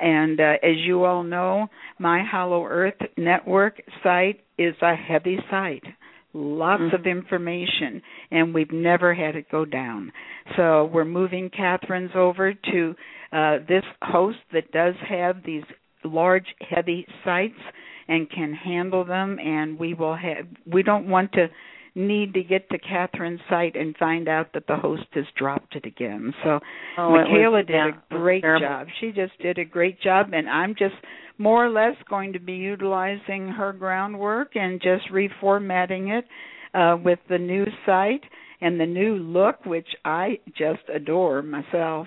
And 0.00 0.40
uh, 0.40 0.54
as 0.62 0.76
you 0.78 1.04
all 1.04 1.22
know, 1.22 1.68
my 1.98 2.22
Hollow 2.24 2.64
Earth 2.64 3.00
Network 3.16 3.80
site 4.02 4.40
is 4.58 4.74
a 4.82 4.94
heavy 4.94 5.38
site. 5.50 5.84
Lots 6.32 6.82
mm-hmm. 6.82 6.94
of 6.94 7.06
information, 7.06 8.02
and 8.30 8.54
we've 8.54 8.70
never 8.70 9.12
had 9.12 9.34
it 9.34 9.50
go 9.50 9.64
down. 9.64 10.12
So 10.56 10.84
we're 10.92 11.04
moving 11.04 11.50
Kathryn's 11.50 12.12
over 12.14 12.54
to 12.54 12.94
uh, 13.32 13.58
this 13.68 13.82
host 14.00 14.38
that 14.52 14.70
does 14.70 14.94
have 15.08 15.42
these 15.44 15.64
large, 16.04 16.46
heavy 16.60 17.04
sites 17.24 17.58
and 18.06 18.30
can 18.30 18.54
handle 18.54 19.04
them. 19.04 19.38
And 19.40 19.78
we 19.78 19.94
will 19.94 20.16
have. 20.16 20.46
We 20.72 20.84
don't 20.84 21.08
want 21.08 21.32
to 21.32 21.48
need 21.94 22.34
to 22.34 22.42
get 22.42 22.68
to 22.70 22.78
Kathryn's 22.78 23.40
site 23.48 23.76
and 23.76 23.96
find 23.96 24.28
out 24.28 24.52
that 24.54 24.66
the 24.66 24.76
host 24.76 25.06
has 25.12 25.24
dropped 25.36 25.76
it 25.76 25.84
again. 25.86 26.32
So 26.44 26.60
oh, 26.98 27.10
Michaela 27.10 27.58
was, 27.58 27.66
did 27.66 27.74
yeah, 27.74 27.90
a 28.10 28.14
great 28.14 28.42
job. 28.42 28.86
She 29.00 29.12
just 29.12 29.38
did 29.40 29.58
a 29.58 29.64
great 29.64 30.00
job 30.00 30.28
and 30.32 30.48
I'm 30.48 30.74
just 30.74 30.94
more 31.38 31.64
or 31.64 31.70
less 31.70 31.96
going 32.08 32.34
to 32.34 32.38
be 32.38 32.52
utilizing 32.52 33.48
her 33.48 33.72
groundwork 33.72 34.56
and 34.56 34.80
just 34.80 35.10
reformatting 35.10 36.18
it 36.18 36.24
uh 36.72 36.96
with 37.02 37.18
the 37.28 37.38
new 37.38 37.64
site 37.84 38.22
and 38.60 38.78
the 38.78 38.86
new 38.86 39.16
look 39.16 39.64
which 39.64 39.88
I 40.04 40.38
just 40.56 40.82
adore 40.92 41.42
myself. 41.42 42.06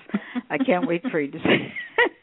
I 0.50 0.58
can't 0.58 0.86
wait 0.86 1.02
for 1.10 1.20
you 1.20 1.30
to 1.30 1.38
see. 1.38 1.68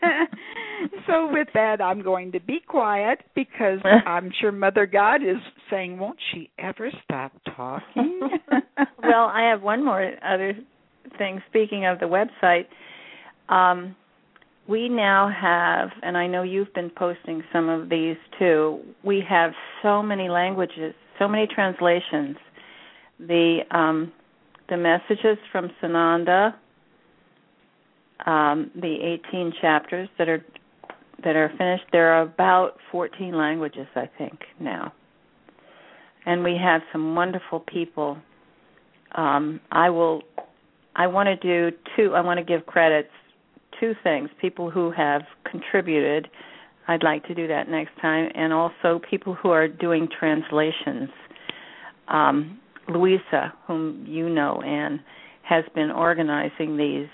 so 1.07 1.29
with 1.31 1.47
that 1.53 1.81
I'm 1.81 2.01
going 2.01 2.31
to 2.33 2.39
be 2.39 2.59
quiet 2.65 3.19
because 3.35 3.79
I'm 4.05 4.31
sure 4.39 4.51
Mother 4.51 4.85
God 4.85 5.21
is 5.23 5.37
saying, 5.69 5.99
Won't 5.99 6.19
she 6.31 6.49
ever 6.57 6.91
stop 7.03 7.33
talking? 7.55 8.19
well, 9.03 9.25
I 9.25 9.49
have 9.49 9.61
one 9.61 9.83
more 9.83 10.11
other 10.23 10.53
thing. 11.17 11.41
Speaking 11.49 11.85
of 11.85 11.99
the 11.99 12.05
website, 12.05 12.65
um, 13.53 13.95
we 14.67 14.87
now 14.87 15.29
have, 15.29 15.89
and 16.03 16.17
I 16.17 16.27
know 16.27 16.43
you've 16.43 16.73
been 16.73 16.91
posting 16.91 17.43
some 17.51 17.67
of 17.67 17.89
these 17.89 18.15
too. 18.39 18.79
We 19.03 19.23
have 19.27 19.51
so 19.81 20.01
many 20.01 20.29
languages, 20.29 20.93
so 21.19 21.27
many 21.27 21.47
translations. 21.47 22.37
The 23.19 23.59
um, 23.71 24.13
the 24.71 24.77
messages 24.77 25.37
from 25.51 25.69
Sananda, 25.83 26.55
um, 28.25 28.71
the 28.73 29.19
18 29.29 29.53
chapters 29.61 30.07
that 30.17 30.29
are 30.29 30.43
that 31.23 31.35
are 31.35 31.51
finished. 31.57 31.83
There 31.91 32.13
are 32.13 32.23
about 32.23 32.77
14 32.91 33.35
languages, 33.37 33.85
I 33.95 34.09
think, 34.17 34.39
now, 34.59 34.93
and 36.25 36.43
we 36.43 36.57
have 36.59 36.81
some 36.91 37.15
wonderful 37.15 37.59
people. 37.59 38.17
Um, 39.13 39.59
I 39.71 39.89
will. 39.89 40.23
I 40.95 41.07
want 41.07 41.27
to 41.27 41.35
do 41.35 41.75
two. 41.97 42.15
I 42.15 42.21
want 42.21 42.37
to 42.39 42.45
give 42.45 42.65
credits 42.65 43.11
two 43.77 43.93
things 44.03 44.29
people 44.39 44.71
who 44.71 44.89
have 44.91 45.23
contributed. 45.49 46.29
I'd 46.87 47.03
like 47.03 47.25
to 47.27 47.35
do 47.35 47.45
that 47.47 47.67
next 47.67 47.91
time, 48.01 48.31
and 48.35 48.53
also 48.53 49.01
people 49.09 49.33
who 49.33 49.49
are 49.49 49.67
doing 49.67 50.07
translations. 50.17 51.09
Um, 52.07 52.61
Louisa, 52.93 53.53
whom 53.67 54.05
you 54.07 54.29
know, 54.29 54.61
Anne, 54.61 55.01
has 55.43 55.63
been 55.75 55.91
organizing 55.91 56.77
these 56.77 57.07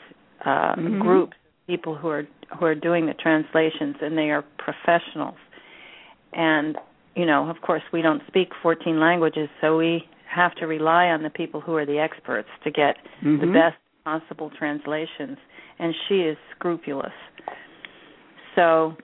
uh, 0.45 0.75
Mhm. 0.75 0.99
groups, 0.99 1.35
people 1.67 1.95
who 1.95 2.09
are 2.09 2.27
who 2.57 2.65
are 2.65 2.75
doing 2.75 3.05
the 3.07 3.13
translations, 3.13 3.95
and 4.01 4.17
they 4.17 4.29
are 4.31 4.43
professionals. 4.57 5.37
And 6.33 6.77
you 7.15 7.25
know, 7.25 7.49
of 7.49 7.61
course, 7.61 7.81
we 7.91 8.01
don't 8.01 8.21
speak 8.27 8.53
14 8.61 8.99
languages, 8.99 9.49
so 9.59 9.75
we 9.77 10.07
have 10.27 10.53
to 10.55 10.67
rely 10.67 11.07
on 11.09 11.23
the 11.23 11.29
people 11.31 11.59
who 11.59 11.75
are 11.75 11.85
the 11.85 11.99
experts 11.99 12.49
to 12.63 12.69
get 12.71 12.97
the 13.23 13.47
Mhm. 13.47 13.53
best 13.53 13.77
possible 14.05 14.49
translations. 14.51 15.37
And 15.79 15.95
she 16.07 16.21
is 16.21 16.37
scrupulous. 16.51 17.13
So 18.55 18.95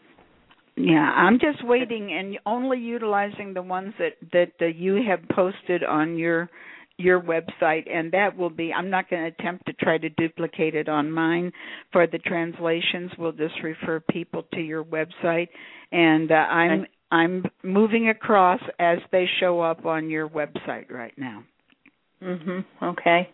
Yeah, 0.76 1.12
I'm 1.16 1.40
just 1.40 1.64
waiting 1.66 2.12
and 2.14 2.40
only 2.46 2.80
utilizing 2.80 3.54
the 3.54 3.62
ones 3.62 3.94
that 4.00 4.14
that 4.32 4.52
uh, 4.60 4.66
you 4.66 5.02
have 5.08 5.20
posted 5.30 5.84
on 5.84 6.18
your 6.18 6.50
your 6.98 7.22
website 7.22 7.90
and 7.92 8.12
that 8.12 8.36
will 8.36 8.50
be 8.50 8.74
I'm 8.74 8.90
not 8.90 9.10
going 9.10 9.22
to 9.24 9.28
attempt 9.28 9.66
to 9.68 9.74
try 9.74 9.98
to 9.98 10.10
duplicate 10.10 10.74
it 10.76 10.90
on 10.90 11.12
mine 11.12 11.52
for 11.92 12.08
the 12.08 12.20
translations 12.20 13.12
we'll 13.18 13.32
just 13.32 13.56
refer 13.64 14.00
people 14.00 14.44
to 14.54 14.62
your 14.62 14.84
website 14.84 15.50
and 15.92 16.32
uh, 16.32 16.36
I'm 16.36 16.72
Okay. 16.82 16.90
I'm 17.12 17.46
moving 17.62 18.10
across 18.10 18.60
as 18.80 18.98
they 19.12 19.28
show 19.40 19.62
up 19.62 19.86
on 19.86 20.10
your 20.10 20.28
website 20.28 20.90
right 20.90 21.14
now. 21.16 21.44
Mhm. 22.24 22.66
Okay. 22.82 23.30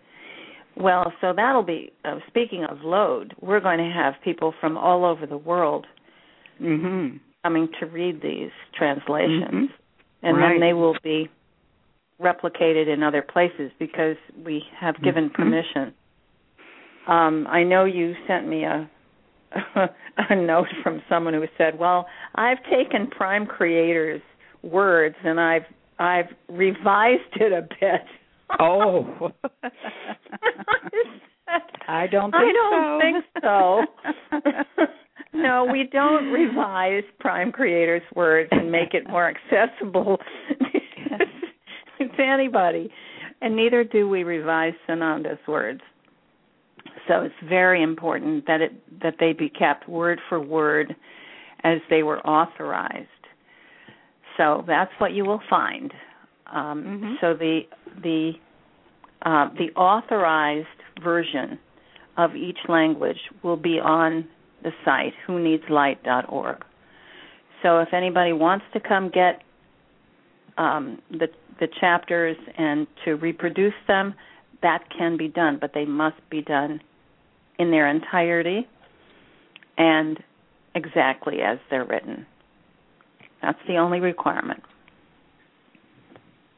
Well, 0.75 1.13
so 1.22 1.31
that'll 1.34 1.63
be 1.63 1.93
uh, 2.03 2.19
speaking 2.27 2.65
of 2.65 2.81
load, 2.84 3.34
we're 3.39 3.62
going 3.62 3.77
to 3.77 3.89
have 3.89 4.15
people 4.25 4.53
from 4.60 4.77
all 4.77 5.05
over 5.05 5.25
the 5.25 5.38
world 5.38 5.88
Mhm. 6.62 7.22
Coming 7.43 7.69
to 7.79 7.86
read 7.86 8.22
these 8.22 8.51
translations. 8.74 9.69
Mhm. 9.69 9.74
And 10.22 10.38
Right. 10.38 10.50
then 10.50 10.60
they 10.60 10.74
will 10.74 10.98
be 11.03 11.29
replicated 12.22 12.88
in 12.88 13.01
other 13.01 13.22
places 13.22 13.72
because 13.79 14.17
we 14.43 14.60
have 14.75 15.01
given 15.01 15.29
Mhm. 15.29 15.34
permission. 15.34 15.93
Um, 17.08 17.48
I 17.50 17.63
know 17.63 17.86
you 17.86 18.15
sent 18.27 18.46
me 18.48 18.65
a 18.65 18.88
a 20.29 20.36
note 20.36 20.67
from 20.84 21.01
someone 21.10 21.34
who 21.34 21.48
said, 21.58 21.79
"Well, 21.79 22.08
I've 22.36 22.62
taken 22.63 23.08
Prime 23.08 23.48
Creators 23.48 24.22
words 24.62 25.15
and 25.24 25.39
I've 25.39 25.65
I've 25.98 26.31
revised 26.50 27.36
it 27.38 27.51
a 27.53 27.62
bit." 27.79 28.05
Oh. 28.60 29.31
I 31.88 32.08
don't 32.08 32.31
think 32.31 32.43
I 32.43 32.51
don't 32.51 32.84
so. 32.84 33.00
think 33.00 33.25
so. 33.41 33.86
no, 35.33 35.67
we 35.71 35.89
don't 35.91 36.25
revise 36.31 37.03
Prime 37.19 37.51
Creators 37.51 38.01
words 38.15 38.50
and 38.51 38.71
make 38.71 38.93
it 38.93 39.07
more 39.07 39.29
accessible 39.29 40.17
to 42.00 42.24
anybody. 42.24 42.89
And 43.41 43.55
neither 43.55 43.83
do 43.83 44.09
we 44.09 44.24
revise 44.24 44.74
Sananda's 44.88 45.39
words. 45.48 45.81
So 47.07 47.21
it's 47.21 47.36
very 47.48 47.81
important 47.81 48.45
that 48.48 48.62
it 48.62 48.71
that 49.01 49.15
they 49.19 49.33
be 49.33 49.50
kept 49.50 49.88
word 49.88 50.19
for 50.27 50.39
word 50.39 50.95
as 51.63 51.79
they 51.89 52.03
were 52.03 52.19
authorized. 52.25 53.07
So 54.38 54.63
that's 54.67 54.91
what 55.00 55.13
you 55.13 55.25
will 55.25 55.41
find. 55.50 55.93
Um, 56.48 56.83
Mhm. 56.83 57.21
So 57.21 57.33
the 57.33 57.67
the 58.03 58.33
uh, 59.24 59.50
the 59.57 59.71
authorized 59.75 60.67
version 61.01 61.60
of 62.17 62.36
each 62.36 62.60
language 62.67 63.19
will 63.43 63.58
be 63.58 63.80
on 63.80 64.27
the 64.63 64.72
site 64.86 65.13
whoneedslight.org. 65.28 66.63
So 67.63 67.80
if 67.80 67.89
anybody 67.93 68.34
wants 68.34 68.65
to 68.74 68.80
come 68.80 69.10
get 69.10 69.41
um, 70.58 71.00
the 71.12 71.28
the 71.60 71.67
chapters 71.80 72.38
and 72.58 72.88
to 73.04 73.15
reproduce 73.15 73.74
them, 73.88 74.13
that 74.62 74.84
can 74.98 75.17
be 75.17 75.28
done, 75.28 75.58
but 75.60 75.72
they 75.74 75.86
must 75.86 76.17
be 76.30 76.41
done 76.41 76.80
in 77.58 77.69
their 77.72 77.88
entirety 77.89 78.65
and 79.78 80.17
exactly 80.76 81.41
as 81.41 81.58
they're 81.69 81.86
written. 81.86 82.26
That's 83.41 83.60
the 83.67 83.76
only 83.76 84.00
requirement. 84.00 84.62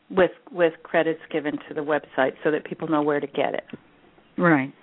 With 0.09 0.31
with 0.51 0.73
credits 0.83 1.21
given 1.31 1.53
to 1.67 1.73
the 1.73 1.81
website 1.81 2.33
so 2.43 2.51
that 2.51 2.65
people 2.65 2.87
know 2.87 3.01
where 3.01 3.19
to 3.19 3.27
get 3.27 3.53
it. 3.53 3.63
Right. 4.37 4.73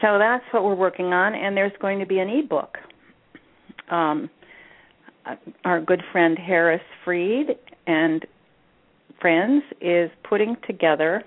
So 0.00 0.18
that's 0.18 0.44
what 0.52 0.64
we're 0.64 0.74
working 0.74 1.12
on, 1.12 1.34
and 1.34 1.56
there's 1.56 1.72
going 1.80 1.98
to 1.98 2.06
be 2.06 2.18
an 2.20 2.28
ebook. 2.28 2.78
Um, 3.90 4.30
our 5.64 5.80
good 5.80 6.02
friend 6.12 6.38
Harris 6.38 6.80
Freed 7.04 7.56
and 7.86 8.24
friends 9.20 9.62
is 9.80 10.10
putting 10.28 10.56
together 10.66 11.22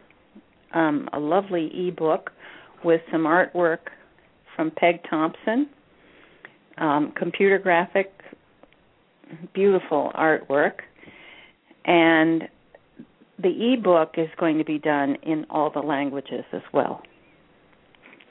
um, 0.73 1.07
a 1.13 1.19
lovely 1.19 1.88
ebook 1.88 2.31
with 2.83 3.01
some 3.12 3.23
artwork 3.23 3.79
from 4.55 4.71
Peg 4.71 5.01
Thompson, 5.09 5.69
um, 6.77 7.13
computer 7.15 7.59
graphic, 7.59 8.12
beautiful 9.53 10.12
artwork, 10.15 10.79
and 11.86 12.47
the 13.38 13.73
ebook 13.73 14.15
is 14.17 14.29
going 14.38 14.57
to 14.57 14.63
be 14.63 14.79
done 14.79 15.15
in 15.23 15.45
all 15.49 15.69
the 15.69 15.79
languages 15.79 16.45
as 16.53 16.62
well. 16.73 17.03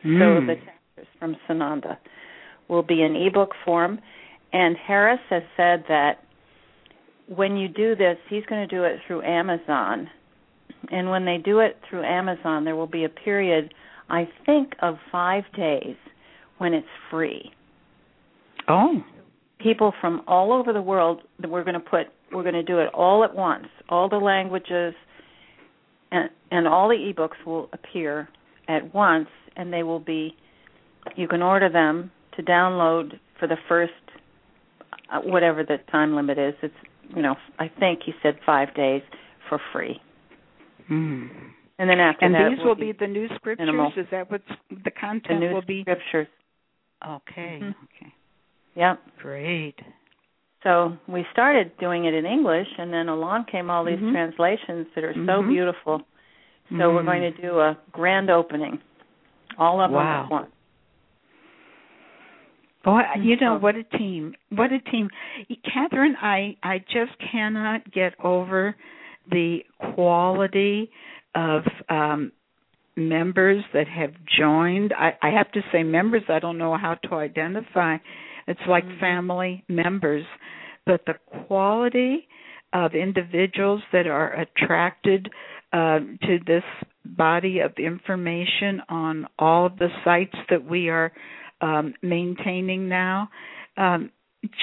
So 0.03 0.09
Mm. 0.09 0.47
the 0.47 0.57
chapters 0.57 1.07
from 1.19 1.37
Sananda 1.49 1.97
will 2.69 2.83
be 2.83 3.03
in 3.03 3.15
ebook 3.17 3.55
form. 3.65 4.01
And 4.53 4.77
Harris 4.77 5.21
has 5.31 5.43
said 5.57 5.85
that 5.89 6.19
when 7.27 7.57
you 7.57 7.69
do 7.69 7.95
this, 7.95 8.19
he's 8.29 8.45
going 8.47 8.67
to 8.67 8.75
do 8.77 8.85
it 8.85 9.01
through 9.07 9.23
Amazon. 9.23 10.11
And 10.91 11.09
when 11.11 11.25
they 11.25 11.39
do 11.39 11.61
it 11.61 11.79
through 11.89 12.03
Amazon, 12.03 12.65
there 12.65 12.77
will 12.77 12.87
be 12.89 13.05
a 13.05 13.09
period, 13.09 13.73
I 14.11 14.29
think, 14.45 14.75
of 14.81 14.99
five 15.11 15.45
days 15.57 15.97
when 16.59 16.75
it's 16.75 16.89
free. 17.11 17.53
Oh. 18.69 19.03
People 19.59 19.93
from 20.01 20.23
all 20.27 20.53
over 20.53 20.73
the 20.73 20.83
world 20.83 21.23
that 21.39 21.49
we're 21.49 21.65
going 21.65 21.75
to 21.75 21.81
put, 21.81 22.09
we're 22.33 22.43
going 22.43 22.55
to 22.55 22.63
do 22.63 22.81
it 22.81 22.89
all 22.93 23.23
at 23.23 23.35
once. 23.35 23.69
All 23.89 24.09
the 24.09 24.17
languages 24.17 24.95
and 26.11 26.29
and 26.51 26.69
all 26.69 26.89
the 26.89 27.13
ebooks 27.13 27.45
will 27.47 27.71
appear 27.73 28.29
at 28.73 28.95
once, 28.95 29.29
and 29.57 29.73
they 29.73 29.83
will 29.83 30.01
be. 30.01 30.37
You 31.17 31.29
can 31.29 31.43
order 31.43 31.69
them 31.69 32.11
to 32.37 32.43
download 32.43 33.19
for 33.39 33.47
the 33.47 33.57
first, 33.69 33.93
uh, 35.13 35.21
whatever 35.21 35.63
the 35.65 35.79
time 35.91 36.15
limit 36.17 36.39
is. 36.39 36.55
It's 36.63 36.75
you 37.15 37.23
know 37.23 37.35
I 37.59 37.69
think 37.81 38.01
he 38.05 38.13
said 38.23 38.37
five 38.47 38.75
days 38.75 39.03
for 39.49 39.59
free, 39.73 40.01
Mm. 40.91 41.29
and 41.79 41.91
then 41.91 42.01
after 42.01 42.25
And 42.27 42.35
that 42.35 42.51
these 42.51 42.65
will 42.65 42.75
be 42.75 42.93
the 42.93 43.07
new 43.07 43.27
scriptures. 43.37 43.59
minimal. 43.67 43.93
Is 43.97 44.07
that 44.11 44.31
what 44.31 44.43
the 44.71 44.77
the 44.85 44.91
content 44.91 45.41
new 45.41 45.53
will 45.53 45.63
be? 45.63 45.83
scriptures. 45.83 46.29
Okay. 47.07 47.59
Mhm. 47.61 47.75
Okay. 47.85 48.13
Yep. 48.77 49.01
Great. 49.19 49.79
So 50.63 50.97
we 51.09 51.27
started 51.33 51.77
doing 51.79 52.05
it 52.05 52.15
in 52.15 52.25
English, 52.25 52.69
and 52.79 52.93
then 52.93 53.09
along 53.09 53.47
came 53.47 53.69
all 53.69 53.85
these 53.85 53.99
Mhm. 53.99 54.13
translations 54.13 54.87
that 54.95 55.03
are 55.05 55.15
so 55.15 55.43
Mhm. 55.43 55.49
beautiful. 55.49 56.07
So 56.79 56.91
we're 56.91 57.03
Mm. 57.03 57.07
going 57.07 57.35
to 57.35 57.43
do 57.43 57.61
a 57.61 57.77
grand 57.93 58.31
opening, 58.31 58.81
all 59.59 59.81
of 59.81 59.91
them 59.91 59.99
Wow. 59.99 60.25
at 60.25 60.31
once. 60.31 60.51
Boy, 62.85 63.03
you 63.21 63.37
know 63.37 63.59
what 63.59 63.77
a 63.77 63.85
team! 63.85 64.35
What 64.51 64.73
a 64.73 64.81
team, 64.81 65.09
Kathryn. 65.65 66.15
I 66.21 66.57
I 66.65 66.79
just 66.79 67.13
cannot 67.31 67.91
get 67.93 68.15
over 68.25 68.75
the 69.31 69.65
quality 69.95 70.91
of 71.35 71.63
um 71.89 72.33
members 72.97 73.65
that 73.73 73.87
have 73.89 74.13
joined. 74.37 74.93
I, 74.93 75.17
I 75.23 75.31
have 75.31 75.51
to 75.53 75.63
say 75.71 75.83
members. 75.85 76.23
I 76.29 76.41
don't 76.41 76.59
know 76.59 76.77
how 76.77 76.95
to 76.95 77.15
identify. 77.15 77.99
It's 78.49 78.61
like 78.67 78.85
Mhm. 78.85 78.99
family 79.01 79.65
members, 79.69 80.27
but 80.85 81.05
the 81.07 81.15
quality 81.47 82.27
of 82.73 82.95
individuals 82.95 83.83
that 83.93 84.07
are 84.07 84.33
attracted 84.33 85.31
uh, 85.73 85.99
to 86.27 86.39
this 86.47 86.65
body 87.05 87.61
of 87.61 87.73
information 87.79 88.83
on 88.89 89.27
all 89.39 89.67
of 89.67 89.79
the 89.79 89.89
sites 90.05 90.37
that 90.51 90.65
we 90.65 90.89
are 90.89 91.13
um, 91.61 91.95
maintaining 92.03 92.89
now. 92.89 93.29
Um, 93.77 94.11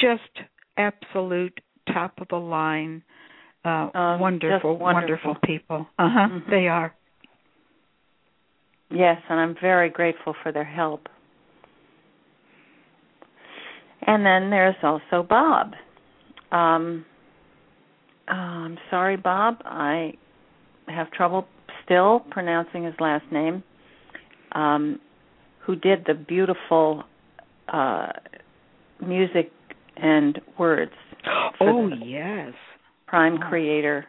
just 0.01 0.45
absolute 0.77 1.59
top 1.91 2.13
of 2.21 2.27
the 2.29 2.35
line, 2.37 3.03
uh, 3.65 3.89
Um, 3.93 4.19
wonderful, 4.19 4.73
just 4.73 4.81
wonderful. 4.81 5.35
people. 5.43 5.87
Uh 5.97 6.09
huh. 6.09 6.27
Mhm. 6.29 6.49
They 6.49 6.67
are. 6.67 6.93
Yes, 8.91 9.21
and 9.29 9.39
I'm 9.39 9.55
very 9.55 9.89
grateful 9.89 10.33
for 10.43 10.51
their 10.51 10.63
help. 10.63 11.07
And 14.01 14.25
then 14.25 14.49
there's 14.49 14.75
also 14.83 15.23
Bob. 15.23 15.75
Um, 16.51 17.05
oh, 18.27 18.33
I'm 18.33 18.77
sorry, 18.89 19.17
Bob. 19.17 19.61
I 19.65 20.13
have 20.89 21.11
trouble 21.11 21.47
still 21.85 22.21
pronouncing 22.31 22.83
his 22.83 22.95
last 22.99 23.25
name. 23.31 23.63
Um, 24.53 24.99
who 25.65 25.75
did 25.75 26.05
the 26.07 26.15
beautiful 26.15 27.03
uh, 27.71 28.07
music 29.05 29.51
and 29.97 30.39
words 30.57 30.91
Oh 31.61 31.89
yes, 32.03 32.53
Prime 33.07 33.37
Oh. 33.43 33.49
Creator 33.49 34.05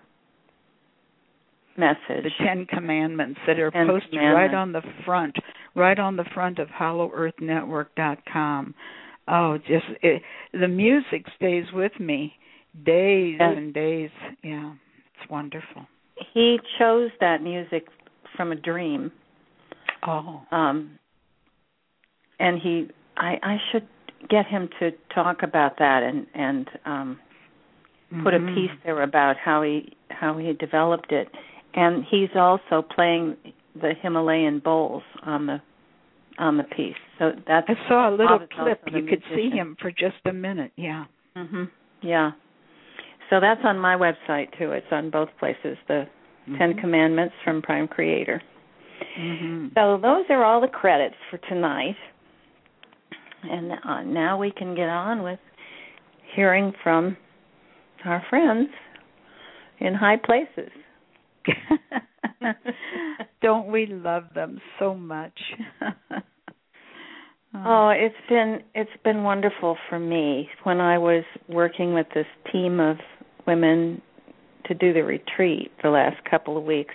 message. 1.76 2.24
the 2.24 2.30
Ten 2.44 2.66
Commandments 2.66 3.40
that 3.46 3.58
are 3.58 3.70
Ten 3.70 3.86
posted 3.86 4.18
right 4.20 4.52
on 4.54 4.72
the 4.72 4.82
front, 5.04 5.36
right 5.74 5.98
on 5.98 6.16
the 6.16 6.24
front 6.34 6.58
of 6.58 6.68
HollowEarthNetwork.com. 6.68 8.74
Oh, 9.28 9.58
just 9.58 9.84
it, 10.02 10.22
the 10.52 10.68
music 10.68 11.26
stays 11.36 11.64
with 11.72 11.92
me 12.00 12.34
days 12.84 13.36
Yes. 13.40 13.54
and 13.56 13.72
days. 13.74 14.10
Yeah, 14.42 14.72
it's 15.20 15.30
wonderful. 15.30 15.86
He 16.32 16.58
chose 16.78 17.10
that 17.20 17.42
music 17.42 17.86
from 18.36 18.52
a 18.52 18.56
dream. 18.56 19.12
Oh, 20.06 20.42
Um, 20.50 20.98
and 22.38 22.58
he, 22.58 22.88
I, 23.16 23.38
I 23.42 23.56
should 23.70 23.86
get 24.28 24.46
him 24.46 24.68
to 24.78 24.92
talk 25.14 25.42
about 25.42 25.78
that 25.78 26.02
and 26.02 26.26
and 26.34 26.68
um, 26.86 27.20
put 28.22 28.34
a 28.34 28.38
Mhm. 28.38 28.54
piece 28.54 28.70
there 28.84 29.02
about 29.02 29.36
how 29.36 29.62
he 29.62 29.92
how 30.10 30.36
he 30.38 30.52
developed 30.54 31.12
it. 31.12 31.28
And 31.74 32.04
he's 32.04 32.30
also 32.34 32.82
playing 32.82 33.36
the 33.80 33.94
Himalayan 34.02 34.58
bowls 34.58 35.02
on 35.22 35.46
the 35.46 35.60
on 36.38 36.56
the 36.56 36.64
piece. 36.64 36.96
So 37.18 37.32
that's 37.46 37.68
I 37.68 37.88
saw 37.88 38.08
a 38.08 38.14
little 38.14 38.40
clip. 38.50 38.82
You 38.90 39.02
could 39.02 39.22
see 39.34 39.50
him 39.50 39.76
for 39.80 39.90
just 39.90 40.16
a 40.24 40.32
minute. 40.32 40.72
Yeah. 40.76 41.04
hmm 41.36 41.64
Yeah. 42.02 42.32
So 43.30 43.38
that's 43.40 43.60
on 43.64 43.78
my 43.78 43.96
website 43.96 44.56
too. 44.58 44.72
It's 44.72 44.86
on 44.90 45.10
both 45.10 45.28
places. 45.38 45.78
The 45.88 46.04
Ten 46.58 46.74
Commandments 46.74 47.34
from 47.44 47.62
Prime 47.62 47.86
Creator. 47.86 48.42
hmm 49.16 49.68
So 49.74 49.98
those 50.02 50.24
are 50.30 50.44
all 50.44 50.60
the 50.60 50.68
credits 50.68 51.14
for 51.30 51.38
tonight. 51.48 51.96
And 53.42 53.72
uh, 53.72 54.02
now 54.02 54.36
we 54.36 54.50
can 54.50 54.74
get 54.74 54.88
on 54.88 55.22
with 55.22 55.38
hearing 56.34 56.72
from 56.82 57.16
our 58.04 58.22
friends 58.28 58.68
in 59.78 59.94
high 59.94 60.16
places. 60.16 60.70
Don't 63.42 63.68
we 63.68 63.86
love 63.86 64.24
them 64.34 64.60
so 64.78 64.94
much? 64.94 65.38
Oh, 67.52 67.88
it's 67.88 68.14
been 68.28 68.60
it's 68.76 69.02
been 69.02 69.24
wonderful 69.24 69.76
for 69.88 69.98
me 69.98 70.48
when 70.62 70.80
I 70.80 70.98
was 70.98 71.24
working 71.48 71.94
with 71.94 72.06
this 72.14 72.26
team 72.52 72.78
of 72.78 72.96
women 73.46 74.00
to 74.66 74.74
do 74.74 74.92
the 74.92 75.02
retreat 75.02 75.72
the 75.82 75.90
last 75.90 76.22
couple 76.28 76.56
of 76.56 76.64
weeks. 76.64 76.94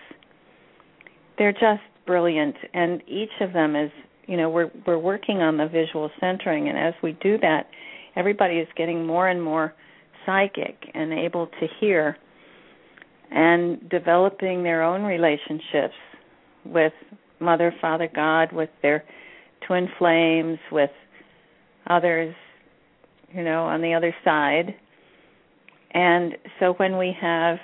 They're 1.38 1.54
just 1.54 1.82
brilliant 2.06 2.56
and 2.74 3.02
each 3.08 3.32
of 3.42 3.54
them 3.54 3.76
is, 3.76 3.92
you 4.28 4.38
know, 4.38 4.50
we're 4.50 4.72
we're 4.86 5.00
working 5.00 5.42
on 5.42 5.58
the 5.58 5.68
visual 5.68 6.10
centering 6.20 6.70
and 6.70 6.78
as 6.78 6.94
we 7.02 7.14
do 7.14 7.38
that, 7.40 7.68
everybody 8.16 8.56
is 8.56 8.68
getting 8.78 9.06
more 9.06 9.28
and 9.28 9.42
more 9.42 9.74
psychic 10.26 10.90
and 10.94 11.14
able 11.14 11.48
to 11.48 11.68
hear 11.80 12.18
and 13.32 13.90
developing 13.90 14.64
their 14.64 14.84
own 14.84 15.04
relationships 15.04 15.96
with 16.64 16.94
mother, 17.40 17.74
father, 17.82 18.10
God, 18.14 18.52
with 18.52 18.70
their 18.82 19.04
twin 19.68 19.90
flames 19.98 20.60
with 20.72 20.92
others 21.88 22.36
you 23.34 23.44
know 23.44 23.64
on 23.64 23.82
the 23.82 23.94
other 23.94 24.16
side 24.24 24.76
and 25.96 26.34
so 26.60 26.74
when 26.74 26.98
we 27.00 27.16
have 27.20 27.58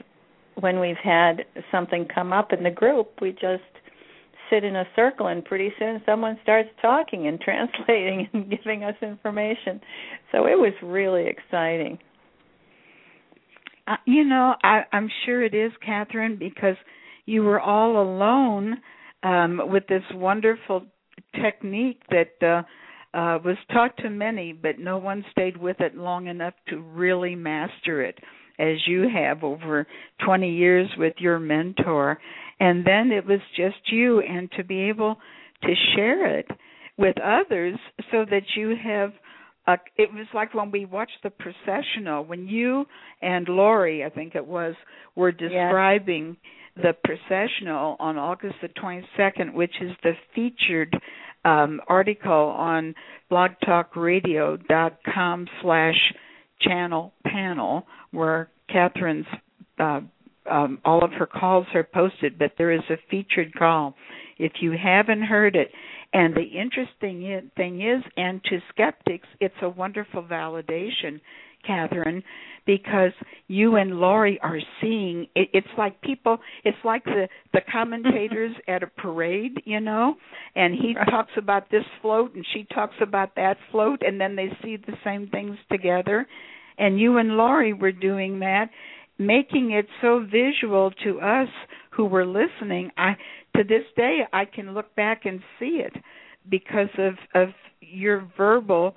when 0.55 0.79
we've 0.79 0.97
had 1.01 1.45
something 1.71 2.07
come 2.13 2.33
up 2.33 2.51
in 2.51 2.63
the 2.63 2.71
group 2.71 3.21
we 3.21 3.31
just 3.33 3.61
sit 4.51 4.63
in 4.63 4.75
a 4.75 4.85
circle 4.95 5.27
and 5.27 5.43
pretty 5.43 5.71
soon 5.79 6.01
someone 6.05 6.37
starts 6.43 6.69
talking 6.81 7.27
and 7.27 7.39
translating 7.41 8.27
and 8.33 8.49
giving 8.49 8.83
us 8.83 8.95
information. 9.01 9.81
So 10.31 10.45
it 10.45 10.59
was 10.59 10.73
really 10.83 11.25
exciting. 11.27 11.97
Uh, 13.87 13.95
you 14.05 14.23
know, 14.25 14.55
I, 14.63 14.83
I'm 14.91 15.09
sure 15.25 15.43
it 15.43 15.55
is, 15.55 15.71
Kathryn, 15.87 16.37
because 16.37 16.75
you 17.25 17.43
were 17.43 17.59
all 17.59 18.01
alone 18.01 18.77
um, 19.23 19.61
with 19.65 19.87
this 19.87 20.03
wonderful 20.13 20.85
technique 21.41 22.01
that 22.09 22.45
uh, 22.45 22.63
uh, 23.13 23.39
was 23.43 23.57
taught 23.71 23.95
to 23.97 24.09
many, 24.09 24.53
but 24.53 24.79
no 24.79 24.97
one 24.97 25.25
stayed 25.31 25.57
with 25.57 25.79
it 25.79 25.95
long 25.95 26.27
enough 26.27 26.53
to 26.69 26.79
really 26.79 27.35
master 27.35 28.01
it, 28.01 28.17
as 28.59 28.77
you 28.87 29.07
have 29.13 29.43
over 29.43 29.85
20 30.25 30.49
years 30.49 30.89
with 30.97 31.13
your 31.17 31.39
mentor. 31.39 32.19
And 32.59 32.85
then 32.85 33.11
it 33.11 33.25
was 33.25 33.39
just 33.55 33.91
you, 33.91 34.21
and 34.21 34.49
to 34.53 34.63
be 34.63 34.81
able 34.83 35.17
to 35.63 35.73
share 35.95 36.37
it 36.37 36.47
with 36.97 37.15
others 37.19 37.77
so 38.11 38.25
that 38.29 38.43
you 38.55 38.75
have 38.83 39.11
uh, 39.67 39.77
it 39.95 40.11
was 40.11 40.25
like 40.33 40.55
when 40.55 40.71
we 40.71 40.85
watched 40.85 41.19
the 41.23 41.29
processional 41.29 42.25
when 42.25 42.47
you 42.47 42.83
and 43.21 43.47
Lori, 43.47 44.03
I 44.03 44.09
think 44.09 44.33
it 44.33 44.45
was, 44.45 44.73
were 45.15 45.31
describing 45.31 46.35
the 46.75 46.93
processional 47.03 47.95
on 47.99 48.17
August 48.17 48.55
the 48.61 48.69
22nd, 48.69 49.53
which 49.53 49.73
is 49.81 49.91
the 50.03 50.13
featured 50.33 50.95
um, 51.45 51.79
article 51.87 52.31
on 52.31 52.95
blogtalkradio.com 53.31 55.47
slash 55.61 56.13
channel 56.61 57.13
panel, 57.25 57.85
where 58.11 58.49
Kathryn's 58.69 59.27
uh, 59.79 60.01
um, 60.49 60.79
all 60.83 61.03
of 61.03 61.11
her 61.13 61.27
calls 61.27 61.67
are 61.73 61.83
posted, 61.83 62.39
but 62.39 62.53
there 62.57 62.71
is 62.71 62.81
a 62.89 62.97
featured 63.09 63.53
call. 63.53 63.95
If 64.37 64.53
you 64.61 64.71
haven't 64.71 65.23
heard 65.23 65.55
it, 65.55 65.71
and 66.13 66.35
the 66.35 66.41
interesting 66.41 67.49
thing 67.55 67.81
is, 67.81 68.03
and 68.17 68.43
to 68.45 68.59
skeptics, 68.69 69.27
it's 69.39 69.55
a 69.61 69.69
wonderful 69.69 70.23
validation, 70.23 71.21
Kathryn, 71.67 72.23
because 72.65 73.11
you 73.47 73.75
and 73.75 73.99
Laurie 73.99 74.39
are 74.41 74.59
seeing. 74.79 75.27
It, 75.35 75.49
it's 75.53 75.67
like 75.77 76.01
people. 76.01 76.37
It's 76.63 76.77
like 76.83 77.03
the 77.03 77.27
the 77.53 77.61
commentators 77.71 78.55
at 78.67 78.83
a 78.83 78.87
parade, 78.87 79.61
you 79.65 79.79
know, 79.79 80.15
and 80.55 80.73
he 80.73 80.93
talks 81.09 81.31
about 81.37 81.69
this 81.71 81.83
float, 82.01 82.35
and 82.35 82.45
she 82.53 82.65
talks 82.73 82.95
about 83.01 83.35
that 83.35 83.57
float, 83.71 84.01
and 84.05 84.19
then 84.19 84.35
they 84.35 84.49
see 84.63 84.77
the 84.77 84.93
same 85.03 85.27
things 85.27 85.57
together. 85.71 86.27
And 86.77 86.99
you 86.99 87.17
and 87.17 87.37
Laurie 87.37 87.73
were 87.73 87.91
doing 87.91 88.39
that, 88.39 88.69
making 89.17 89.71
it 89.71 89.85
so 90.01 90.25
visual 90.25 90.91
to 91.03 91.19
us 91.19 91.49
who 91.91 92.05
were 92.05 92.25
listening. 92.25 92.91
I 92.97 93.15
to 93.55 93.63
this 93.63 93.83
day 93.95 94.19
I 94.31 94.45
can 94.45 94.73
look 94.73 94.95
back 94.95 95.25
and 95.25 95.41
see 95.59 95.81
it 95.85 95.93
because 96.49 96.89
of 96.97 97.15
of 97.35 97.49
your 97.81 98.27
verbal 98.37 98.95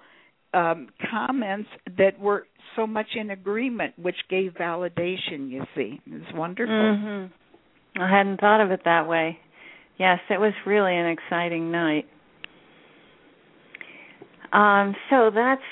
um 0.52 0.88
comments 1.10 1.68
that 1.98 2.18
were 2.18 2.46
so 2.76 2.86
much 2.86 3.06
in 3.14 3.30
agreement 3.30 3.98
which 3.98 4.16
gave 4.28 4.52
validation 4.52 5.50
you 5.50 5.64
see 5.74 6.00
it 6.06 6.12
was 6.12 6.32
wonderful 6.34 6.74
Mhm. 6.74 7.30
I 7.96 8.08
hadn't 8.08 8.40
thought 8.40 8.60
of 8.60 8.72
it 8.72 8.82
that 8.84 9.06
way. 9.06 9.38
Yes, 9.98 10.18
it 10.28 10.40
was 10.40 10.52
really 10.66 10.96
an 10.96 11.06
exciting 11.06 11.70
night. 11.70 12.06
Um, 14.52 14.94
so 15.10 15.30
that's 15.30 15.62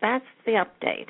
that's 0.00 0.24
the 0.44 0.52
update 0.64 1.08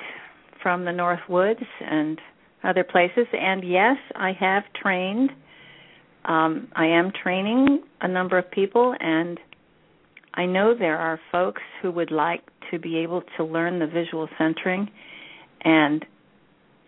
from 0.63 0.85
the 0.85 0.91
North 0.91 1.19
Woods 1.29 1.63
and 1.81 2.19
other 2.63 2.83
places. 2.83 3.27
And 3.33 3.63
yes, 3.63 3.97
I 4.15 4.31
have 4.39 4.63
trained. 4.81 5.31
Um, 6.25 6.67
I 6.75 6.87
am 6.87 7.11
training 7.11 7.83
a 8.01 8.07
number 8.07 8.37
of 8.37 8.49
people, 8.51 8.95
and 8.99 9.39
I 10.37 10.45
know 10.45 10.73
there 10.77 10.97
are 10.97 11.19
folks 11.31 11.61
who 11.81 11.91
would 11.91 12.11
like 12.11 12.43
to 12.71 12.79
be 12.79 12.97
able 12.97 13.23
to 13.35 13.43
learn 13.43 13.79
the 13.79 13.87
visual 13.87 14.29
centering. 14.37 14.89
And 15.61 16.05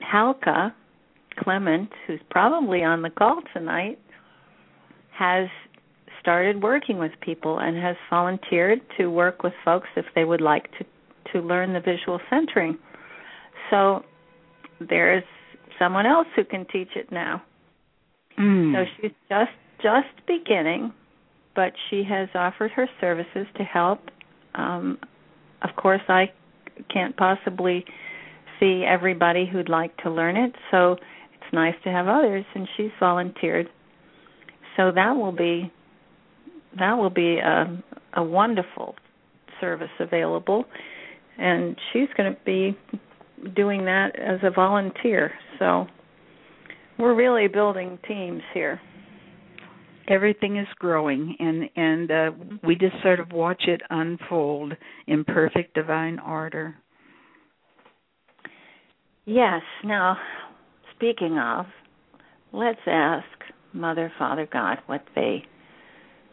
Halka 0.02 0.74
Clement, 1.40 1.90
who's 2.06 2.22
probably 2.30 2.84
on 2.84 3.02
the 3.02 3.10
call 3.10 3.42
tonight, 3.54 4.00
has 5.18 5.50
started 6.22 6.62
working 6.62 6.98
with 6.98 7.12
people 7.22 7.60
and 7.60 7.76
has 7.76 7.96
volunteered 8.10 8.82
to 8.98 9.08
work 9.08 9.44
with 9.44 9.54
folks 9.66 9.88
if 9.96 10.06
they 10.16 10.24
would 10.24 10.42
like 10.42 10.72
to 10.78 10.86
to 11.34 11.42
learn 11.42 11.74
the 11.74 11.80
visual 11.80 12.20
centering. 12.30 12.78
So 13.70 14.04
there's 14.80 15.24
someone 15.78 16.06
else 16.06 16.28
who 16.36 16.44
can 16.44 16.66
teach 16.66 16.90
it 16.96 17.12
now. 17.12 17.44
Mm. 18.40 18.74
So 18.74 18.92
she's 18.96 19.12
just 19.30 19.52
just 19.82 20.26
beginning, 20.28 20.92
but 21.60 21.74
she 21.90 22.06
has 22.08 22.30
offered 22.36 22.72
her 22.72 22.88
services 23.02 23.46
to 23.58 23.64
help 23.64 24.00
um, 24.56 24.98
of 25.62 25.76
course, 25.76 26.02
I 26.08 26.32
can't 26.92 27.16
possibly 27.18 27.86
see 28.60 28.84
everybody 28.88 29.46
who'd 29.52 29.70
like 29.70 29.96
to 29.98 30.10
learn 30.10 30.38
it, 30.38 30.54
so 30.72 30.94
it's 30.94 31.54
nice 31.54 31.76
to 31.84 31.90
have 31.90 32.08
others. 32.08 32.46
And 32.56 32.68
she's 32.76 32.92
volunteered, 33.00 33.68
so 34.78 34.92
that 34.94 35.14
will 35.16 35.32
be 35.32 35.72
that 36.78 36.94
will 36.94 37.10
be 37.10 37.38
a, 37.38 37.84
a 38.14 38.24
wonderful 38.24 38.96
service 39.60 39.90
available, 40.00 40.66
and 41.38 41.76
she's 41.92 42.08
going 42.16 42.34
to 42.34 42.40
be 42.46 42.78
doing 43.56 43.86
that 43.86 44.18
as 44.20 44.40
a 44.44 44.52
volunteer. 44.52 45.32
So 45.58 45.88
we're 46.98 47.16
really 47.16 47.48
building 47.48 47.98
teams 48.08 48.42
here. 48.54 48.80
Everything 50.10 50.58
is 50.58 50.68
growing, 50.80 51.36
and 51.40 51.70
and 51.76 52.12
uh, 52.12 52.32
we 52.64 52.76
just 52.76 52.96
sort 53.04 53.20
of 53.20 53.32
watch 53.32 53.64
it 53.68 53.82
unfold 53.90 54.74
in 55.08 55.24
perfect 55.24 55.76
divine 55.76 56.20
order. 56.20 56.76
Yes. 59.26 59.62
Now, 59.84 60.18
speaking 60.96 61.38
of, 61.38 61.68
let's 62.52 62.80
ask 62.88 63.26
Mother, 63.74 64.12
Father, 64.18 64.48
God 64.52 64.80
what 64.88 65.04
they 65.16 65.44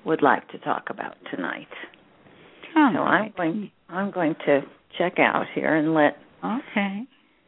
would 0.07 0.23
like 0.23 0.49
to 0.49 0.59
talk 0.59 0.85
about 0.89 1.17
tonight. 1.31 1.69
All 2.75 2.93
so 2.95 3.01
right. 3.01 3.27
I'm 3.27 3.33
going. 3.37 3.71
I'm 3.89 4.11
going 4.11 4.35
to 4.47 4.62
check 4.99 5.19
out 5.19 5.45
here 5.55 5.77
and 5.77 5.93
let 5.95 6.17
Okay. 6.45 7.03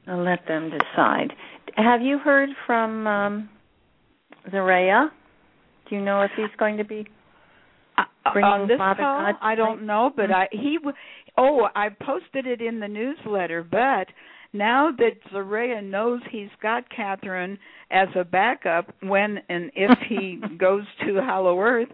I'll 0.07 0.25
let 0.25 0.47
them 0.47 0.71
decide. 0.71 1.33
Have 1.77 2.01
you 2.03 2.19
heard 2.19 2.49
from 2.67 3.07
um 3.07 3.49
Zaria? 4.51 5.11
Do 5.89 5.97
you 5.97 6.03
know 6.03 6.23
if 6.23 6.31
he's 6.37 6.55
going 6.59 6.77
to 6.79 6.85
be? 6.85 7.07
Uh, 7.97 8.05
Bringing 8.33 8.51
on 8.51 8.69
this 8.69 8.79
Father 8.79 9.03
call, 9.03 9.21
God 9.21 9.35
I 9.41 9.55
don't 9.55 9.87
know, 9.87 10.13
but 10.15 10.31
I 10.31 10.49
he 10.53 10.79
oh 11.37 11.69
I 11.75 11.89
posted 11.89 12.47
it 12.47 12.61
in 12.61 12.79
the 12.79 12.89
newsletter, 12.89 13.63
but 13.63 14.07
now 14.53 14.91
that 14.97 15.13
Zaria 15.33 15.83
knows 15.83 16.21
he's 16.31 16.49
got 16.63 16.85
Kathryn 16.91 17.59
as 17.91 18.09
a 18.15 18.25
backup 18.25 18.95
when 19.03 19.39
and 19.49 19.71
if 19.75 19.99
he 20.09 20.41
goes 20.59 20.85
to 21.07 21.21
Hollow 21.23 21.61
Earth, 21.61 21.89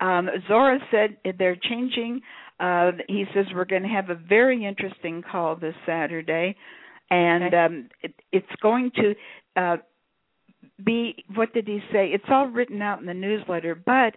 um, 0.00 0.28
Zora 0.46 0.78
said 0.90 1.16
they're 1.38 1.56
changing. 1.56 2.20
Uh, 2.60 2.92
he 3.08 3.24
says 3.34 3.46
we're 3.54 3.64
going 3.64 3.82
to 3.82 3.88
have 3.88 4.10
a 4.10 4.14
very 4.14 4.64
interesting 4.64 5.22
call 5.30 5.56
this 5.56 5.74
Saturday, 5.86 6.56
and 7.10 7.44
Okay. 7.44 7.56
um, 7.56 7.88
it, 8.02 8.14
it's 8.32 8.46
going 8.60 8.90
to 8.96 9.14
uh, 9.56 9.76
be 10.84 11.24
what 11.34 11.52
did 11.52 11.66
he 11.66 11.80
say? 11.92 12.08
It's 12.08 12.24
all 12.28 12.46
written 12.46 12.82
out 12.82 13.00
in 13.00 13.06
the 13.06 13.14
newsletter, 13.14 13.74
but 13.74 14.14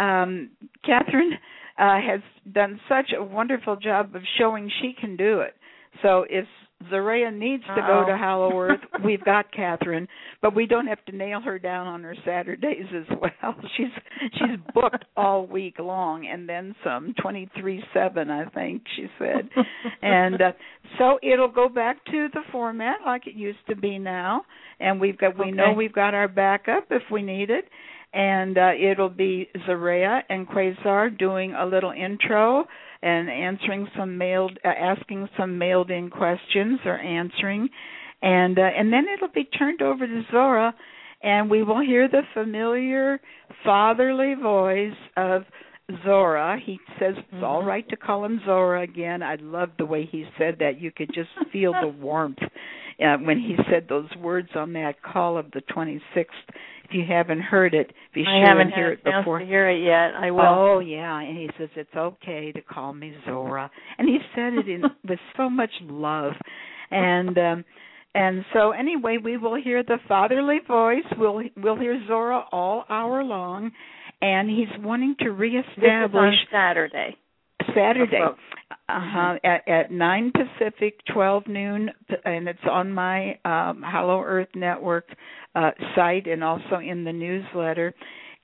um, 0.00 0.50
Kathryn 0.86 1.32
uh, 1.78 2.00
has 2.00 2.20
done 2.52 2.80
such 2.88 3.12
a 3.16 3.22
wonderful 3.22 3.76
job 3.76 4.14
of 4.14 4.22
showing 4.38 4.70
she 4.80 4.94
can 4.98 5.16
do 5.16 5.40
it. 5.40 5.54
So 6.02 6.26
if 6.28 6.46
Zaria 6.90 7.30
needs 7.30 7.62
to 7.64 7.80
go 7.80 8.00
Uh-oh. 8.00 8.06
to 8.08 8.16
Hollow 8.16 8.60
Earth, 8.60 8.80
we've 9.04 9.24
got 9.24 9.52
Kathryn, 9.52 10.06
but 10.42 10.54
we 10.54 10.66
don't 10.66 10.86
have 10.86 11.04
to 11.06 11.16
nail 11.16 11.40
her 11.40 11.58
down 11.58 11.86
on 11.86 12.02
her 12.02 12.14
Saturdays 12.24 12.86
as 12.94 13.16
well. 13.20 13.54
She's 13.76 13.86
she's 14.32 14.58
booked 14.74 15.04
all 15.16 15.46
week 15.46 15.76
long 15.78 16.26
and 16.26 16.48
then 16.48 16.74
some, 16.84 17.14
twenty 17.20 17.48
three 17.58 17.82
seven, 17.92 18.30
I 18.30 18.46
think 18.46 18.82
she 18.96 19.06
said. 19.18 19.48
and 20.02 20.40
uh, 20.40 20.52
so 20.98 21.18
it'll 21.22 21.50
go 21.50 21.68
back 21.68 22.04
to 22.06 22.28
the 22.32 22.42
format 22.52 22.98
like 23.04 23.26
it 23.26 23.34
used 23.34 23.66
to 23.68 23.76
be 23.76 23.98
now, 23.98 24.42
and 24.80 25.00
we've 25.00 25.18
got 25.18 25.38
we 25.38 25.50
know 25.50 25.72
we've 25.72 25.92
got 25.92 26.14
our 26.14 26.28
backup 26.28 26.86
if 26.90 27.02
we 27.10 27.22
need 27.22 27.50
it 27.50 27.64
and 28.14 28.56
uh, 28.56 28.70
it'll 28.80 29.08
be 29.08 29.48
Zaria 29.66 30.22
and 30.28 30.46
Quasar 30.48 31.18
doing 31.18 31.52
a 31.54 31.66
little 31.66 31.90
intro 31.90 32.64
and 33.04 33.28
answering 33.30 33.86
some 33.96 34.16
mailed, 34.18 34.58
uh, 34.64 34.68
asking 34.68 35.28
some 35.36 35.58
mailed 35.58 35.90
in 35.90 36.08
questions 36.10 36.80
or 36.84 36.98
answering, 36.98 37.68
and 38.22 38.58
uh, 38.58 38.62
and 38.62 38.92
then 38.92 39.04
it'll 39.14 39.28
be 39.34 39.44
turned 39.44 39.82
over 39.82 40.06
to 40.06 40.22
Zora, 40.32 40.74
and 41.22 41.50
we 41.50 41.62
will 41.62 41.80
hear 41.80 42.08
the 42.08 42.22
familiar 42.32 43.20
fatherly 43.64 44.34
voice 44.34 44.96
of 45.16 45.42
Zora. 46.04 46.58
He 46.64 46.78
says 46.98 47.14
it's 47.18 47.42
all 47.42 47.62
Mhm. 47.62 47.66
right 47.66 47.88
to 47.90 47.96
call 47.96 48.24
him 48.24 48.40
Zora 48.46 48.80
again. 48.82 49.22
I 49.22 49.34
love 49.36 49.70
the 49.76 49.84
way 49.86 50.06
he 50.06 50.26
said 50.38 50.58
that. 50.60 50.80
You 50.80 50.90
could 50.90 51.12
just 51.12 51.30
feel 51.52 51.72
the 51.72 51.88
warmth 52.08 52.42
uh, 52.42 53.16
when 53.18 53.38
he 53.38 53.56
said 53.70 53.86
those 53.88 54.08
words 54.16 54.48
on 54.56 54.72
that 54.74 55.02
call 55.02 55.36
of 55.36 55.50
the 55.50 55.60
26th. 55.62 56.48
If 56.84 56.90
you 56.92 57.04
haven't 57.08 57.40
heard 57.40 57.74
it, 57.74 57.92
be 58.14 58.22
I 58.22 58.40
sure 58.40 58.46
haven't 58.46 58.66
and 58.66 58.74
hear 58.74 58.92
it 58.92 59.04
before. 59.04 59.38
to 59.38 59.44
hear 59.46 59.68
it 59.70 59.82
yet. 59.82 60.14
I 60.20 60.30
will. 60.30 60.42
Oh 60.42 60.78
yeah, 60.80 61.18
and 61.20 61.36
he 61.36 61.48
says 61.58 61.68
it's 61.76 61.94
okay 61.96 62.52
to 62.52 62.60
call 62.60 62.92
me 62.92 63.14
Zora, 63.24 63.70
and 63.98 64.08
he 64.08 64.18
said 64.34 64.52
it 64.54 64.68
in 64.68 64.82
with 65.08 65.18
so 65.36 65.48
much 65.48 65.70
love, 65.82 66.32
and 66.90 67.36
um 67.38 67.64
and 68.14 68.44
so 68.52 68.70
anyway, 68.70 69.18
we 69.22 69.36
will 69.36 69.56
hear 69.56 69.82
the 69.82 69.98
fatherly 70.06 70.58
voice. 70.68 71.04
We'll 71.18 71.42
we'll 71.56 71.78
hear 71.78 72.00
Zora 72.06 72.44
all 72.52 72.84
hour 72.88 73.24
long, 73.24 73.72
and 74.20 74.48
he's 74.48 74.68
wanting 74.84 75.16
to 75.20 75.24
this 75.24 75.34
is 75.34 75.34
on 75.34 75.40
reestablish 75.40 76.34
Saturday. 76.52 77.16
Saturday. 77.74 78.20
Uh-huh. 78.88 79.38
At, 79.44 79.68
at 79.68 79.90
nine 79.90 80.32
Pacific, 80.32 81.00
twelve 81.12 81.46
noon, 81.46 81.90
and 82.24 82.48
it's 82.48 82.58
on 82.70 82.92
my 82.92 83.38
um, 83.44 83.82
Hollow 83.82 84.20
Earth 84.20 84.48
Network 84.54 85.08
uh, 85.54 85.70
site 85.94 86.26
and 86.26 86.44
also 86.44 86.78
in 86.84 87.04
the 87.04 87.12
newsletter. 87.12 87.94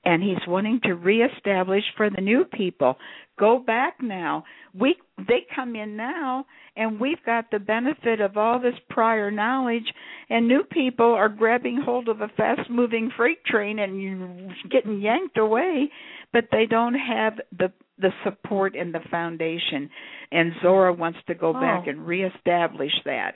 And 0.03 0.23
he's 0.23 0.47
wanting 0.47 0.79
to 0.83 0.93
reestablish 0.93 1.83
for 1.95 2.09
the 2.09 2.21
new 2.21 2.45
people. 2.45 2.97
Go 3.39 3.59
back 3.59 3.97
now. 4.01 4.43
We 4.73 4.95
they 5.17 5.45
come 5.55 5.75
in 5.75 5.95
now, 5.95 6.45
and 6.75 6.99
we've 6.99 7.23
got 7.25 7.51
the 7.51 7.59
benefit 7.59 8.21
of 8.21 8.37
all 8.37 8.59
this 8.59 8.75
prior 8.89 9.29
knowledge. 9.31 9.91
And 10.29 10.47
new 10.47 10.63
people 10.63 11.11
are 11.13 11.29
grabbing 11.29 11.81
hold 11.83 12.07
of 12.07 12.21
a 12.21 12.29
fast-moving 12.37 13.11
freight 13.17 13.43
train 13.45 13.79
and 13.79 14.51
getting 14.69 15.01
yanked 15.01 15.37
away, 15.37 15.89
but 16.31 16.45
they 16.51 16.65
don't 16.65 16.95
have 16.95 17.33
the 17.57 17.71
the 17.99 18.11
support 18.23 18.75
and 18.75 18.91
the 18.95 18.99
foundation 19.11 19.87
and 20.31 20.53
Zora 20.63 20.91
wants 20.91 21.19
to 21.27 21.35
go 21.35 21.53
back 21.53 21.83
Oh. 21.85 21.89
and 21.89 22.07
reestablish 22.07 22.93
that. 23.05 23.35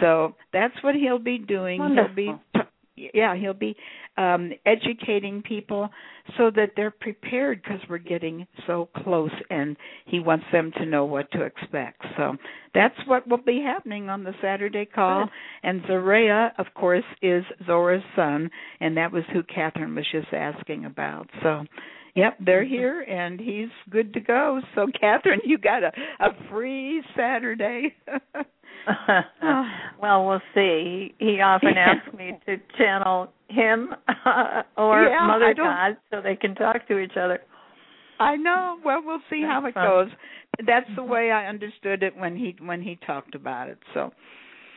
So 0.00 0.36
that's 0.54 0.74
what 0.82 0.94
he'll 0.94 1.18
be 1.18 1.36
doing. 1.38 1.82
He'll 1.82 2.08
be 2.14 2.28
Wonderful. 2.28 2.72
Yeah, 2.96 3.36
he'll 3.36 3.52
be 3.54 3.76
um 4.16 4.52
educating 4.64 5.42
people 5.42 5.90
so 6.38 6.50
that 6.50 6.70
they're 6.76 6.90
prepared 6.90 7.62
because 7.62 7.80
we're 7.88 7.98
getting 7.98 8.46
so 8.66 8.88
close 9.04 9.30
and 9.50 9.76
he 10.06 10.18
wants 10.20 10.46
them 10.52 10.72
to 10.78 10.86
know 10.86 11.04
what 11.04 11.30
to 11.32 11.42
expect. 11.42 12.02
So 12.16 12.36
that's 12.74 12.96
what 13.06 13.28
will 13.28 13.36
be 13.36 13.60
happening 13.64 14.08
on 14.08 14.24
the 14.24 14.32
Saturday 14.42 14.86
call. 14.86 15.28
And 15.62 15.82
Zaria, 15.86 16.52
of 16.58 16.66
course, 16.74 17.04
is 17.22 17.44
Zora's 17.66 18.02
son, 18.14 18.50
and 18.80 18.96
that 18.96 19.12
was 19.12 19.24
who 19.32 19.42
Kathryn 19.42 19.94
was 19.94 20.06
just 20.10 20.32
asking 20.32 20.84
about. 20.84 21.28
So 21.42 21.64
Yep, 22.14 22.38
they're 22.46 22.64
Mm-hmm. 22.64 22.72
here 22.74 23.00
and 23.02 23.38
he's 23.38 23.68
good 23.90 24.14
to 24.14 24.20
go. 24.20 24.60
So 24.74 24.86
Kathryn, 25.02 25.40
you 25.44 25.58
got 25.58 25.82
a 25.84 25.92
a 26.18 26.28
free 26.50 27.02
Saturday. 27.14 27.94
well, 30.00 30.26
we'll 30.26 30.42
see. 30.54 31.14
He, 31.18 31.26
he 31.34 31.40
often 31.40 31.74
asks 31.76 32.12
me 32.16 32.32
to 32.46 32.56
channel 32.78 33.28
him 33.48 33.90
or 34.76 35.04
Yeah, 35.04 35.26
Mother 35.26 35.54
God 35.56 35.96
so 36.10 36.20
they 36.20 36.36
can 36.36 36.54
talk 36.54 36.86
to 36.88 36.98
each 36.98 37.16
other. 37.20 37.40
I 38.18 38.36
know. 38.36 38.78
Well, 38.84 39.02
we'll 39.04 39.20
see 39.30 39.42
how 39.42 39.64
it 39.66 39.74
fun. 39.74 39.84
goes. 39.86 40.08
That's 40.66 40.88
the 40.96 41.02
Mhm. 41.02 41.08
way 41.08 41.30
I 41.30 41.46
understood 41.46 42.02
it 42.02 42.16
when 42.16 42.34
he 42.36 42.56
when 42.60 42.80
he 42.80 42.96
talked 43.06 43.34
about 43.34 43.68
it. 43.68 43.78
So 43.92 44.12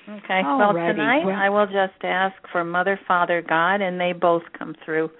Okay. 0.09 0.41
Well, 0.43 0.73
tonight 0.73 1.25
Well- 1.25 1.35
I 1.35 1.49
will 1.49 1.67
just 1.67 2.03
ask 2.03 2.35
for 2.51 2.63
Mother, 2.63 2.99
Father, 3.07 3.41
God, 3.41 3.81
and 3.81 3.99
they 4.01 4.11
both 4.13 4.43
come 4.57 4.73
through 4.83 5.11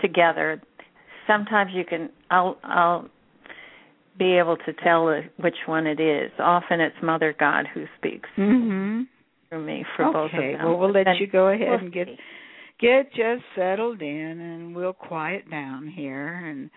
together. 0.00 0.60
Sometimes 1.26 1.72
you 1.72 1.84
can. 1.84 2.10
I'll. 2.30 2.58
I'll 2.64 3.08
be 4.18 4.38
able 4.38 4.56
to 4.58 4.72
tell 4.84 5.06
which 5.38 5.56
one 5.66 5.86
it 5.86 6.00
is. 6.00 6.30
Often 6.38 6.80
it's 6.80 6.96
Mother 7.02 7.34
God 7.38 7.66
who 7.72 7.84
speaks 7.98 8.28
mhm. 8.36 9.06
through 9.48 9.64
me 9.64 9.84
for 9.96 10.04
both 10.12 10.32
of 10.32 10.38
Okay. 10.38 10.52
them. 10.52 10.64
Well, 10.66 10.78
we'll 10.78 10.92
let 10.92 11.18
you 11.18 11.26
go 11.26 11.48
ahead 11.48 11.68
we'll 11.68 11.78
and 11.80 11.92
get 11.92 12.08
see. 12.08 12.18
get 12.80 13.12
just 13.12 13.42
settled 13.56 14.02
in 14.02 14.40
and 14.40 14.74
we'll 14.74 14.92
quiet 14.92 15.50
down 15.50 15.86
here 15.88 16.28
and 16.46 16.70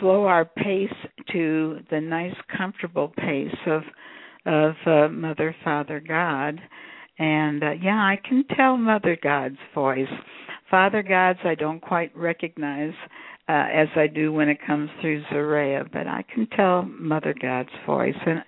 slow 0.00 0.24
our 0.24 0.44
pace 0.44 0.92
to 1.32 1.78
the 1.90 2.00
nice 2.00 2.34
comfortable 2.56 3.08
pace 3.16 3.54
of 3.66 3.82
of 4.46 4.74
uh, 4.86 5.08
mother 5.08 5.54
father 5.64 6.00
god 6.00 6.60
and 7.18 7.62
uh, 7.62 7.70
yeah 7.82 7.96
i 7.98 8.18
can 8.28 8.44
tell 8.56 8.76
mother 8.76 9.16
god's 9.22 9.58
voice 9.74 10.08
father 10.70 11.02
god's 11.02 11.38
i 11.44 11.54
don't 11.54 11.80
quite 11.80 12.16
recognize 12.16 12.92
uh, 13.48 13.66
as 13.72 13.88
i 13.96 14.06
do 14.06 14.32
when 14.32 14.48
it 14.48 14.58
comes 14.66 14.90
through 15.00 15.22
Zaria, 15.30 15.84
but 15.92 16.06
i 16.06 16.24
can 16.34 16.46
tell 16.48 16.82
mother 16.82 17.34
god's 17.40 17.70
voice 17.86 18.14
and 18.26 18.42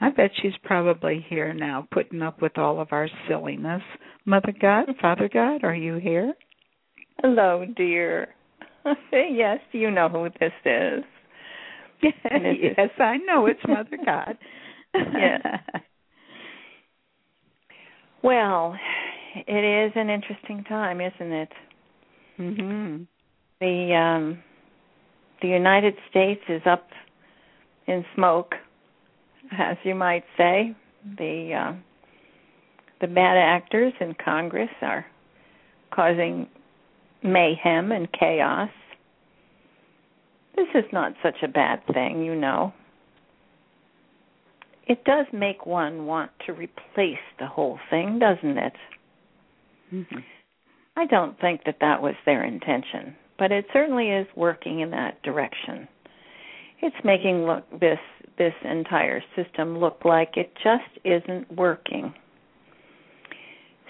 I 0.00 0.08
bet 0.08 0.30
she's 0.40 0.56
probably 0.64 1.24
here 1.28 1.52
now 1.52 1.86
putting 1.90 2.22
up 2.22 2.40
with 2.40 2.56
all 2.56 2.80
of 2.80 2.88
our 2.90 3.08
silliness. 3.28 3.82
Mother 4.24 4.54
God, 4.58 4.86
Father 5.00 5.28
God, 5.30 5.62
are 5.62 5.74
you 5.74 5.96
here? 5.96 6.32
Hello, 7.22 7.66
dear. 7.76 8.28
yes, 9.12 9.58
you 9.72 9.90
know 9.90 10.08
who 10.08 10.28
this 10.40 10.52
is. 10.64 11.04
yes, 12.30 12.90
I 12.98 13.18
know 13.18 13.44
it's 13.46 13.60
Mother 13.68 13.98
God. 14.04 14.38
yeah. 14.94 15.58
Well, 18.22 18.74
it 19.34 19.86
is 19.86 19.92
an 19.96 20.08
interesting 20.08 20.64
time, 20.64 21.00
isn't 21.02 21.32
it? 21.32 21.52
Mhm. 22.38 23.06
The 23.60 23.94
um 23.94 24.42
the 25.42 25.48
United 25.48 25.94
States 26.10 26.40
is 26.48 26.62
up 26.66 26.88
in 27.86 28.04
smoke, 28.14 28.54
as 29.58 29.76
you 29.84 29.94
might 29.94 30.24
say. 30.36 30.74
The 31.18 31.52
uh, 31.54 31.72
the 33.00 33.06
bad 33.06 33.36
actors 33.36 33.92
in 34.00 34.14
Congress 34.22 34.70
are 34.82 35.06
causing 35.90 36.48
mayhem 37.22 37.92
and 37.92 38.08
chaos. 38.12 38.70
This 40.56 40.68
is 40.74 40.84
not 40.92 41.12
such 41.22 41.36
a 41.42 41.48
bad 41.48 41.80
thing, 41.92 42.22
you 42.22 42.34
know. 42.34 42.72
It 44.86 45.04
does 45.04 45.26
make 45.32 45.66
one 45.66 46.06
want 46.06 46.30
to 46.46 46.52
replace 46.52 47.24
the 47.38 47.46
whole 47.46 47.78
thing, 47.90 48.18
doesn't 48.18 48.58
it? 48.58 48.72
Mm-hmm. 49.92 50.18
I 50.96 51.06
don't 51.06 51.40
think 51.40 51.62
that 51.64 51.76
that 51.80 52.02
was 52.02 52.14
their 52.26 52.44
intention, 52.44 53.14
but 53.40 53.50
it 53.50 53.64
certainly 53.72 54.10
is 54.10 54.26
working 54.36 54.80
in 54.80 54.90
that 54.90 55.20
direction. 55.22 55.88
It's 56.82 56.94
making 57.02 57.46
look 57.46 57.64
this 57.80 57.98
this 58.38 58.52
entire 58.62 59.22
system 59.34 59.78
look 59.78 60.02
like 60.04 60.36
it 60.36 60.52
just 60.62 61.04
isn't 61.04 61.50
working. 61.56 62.14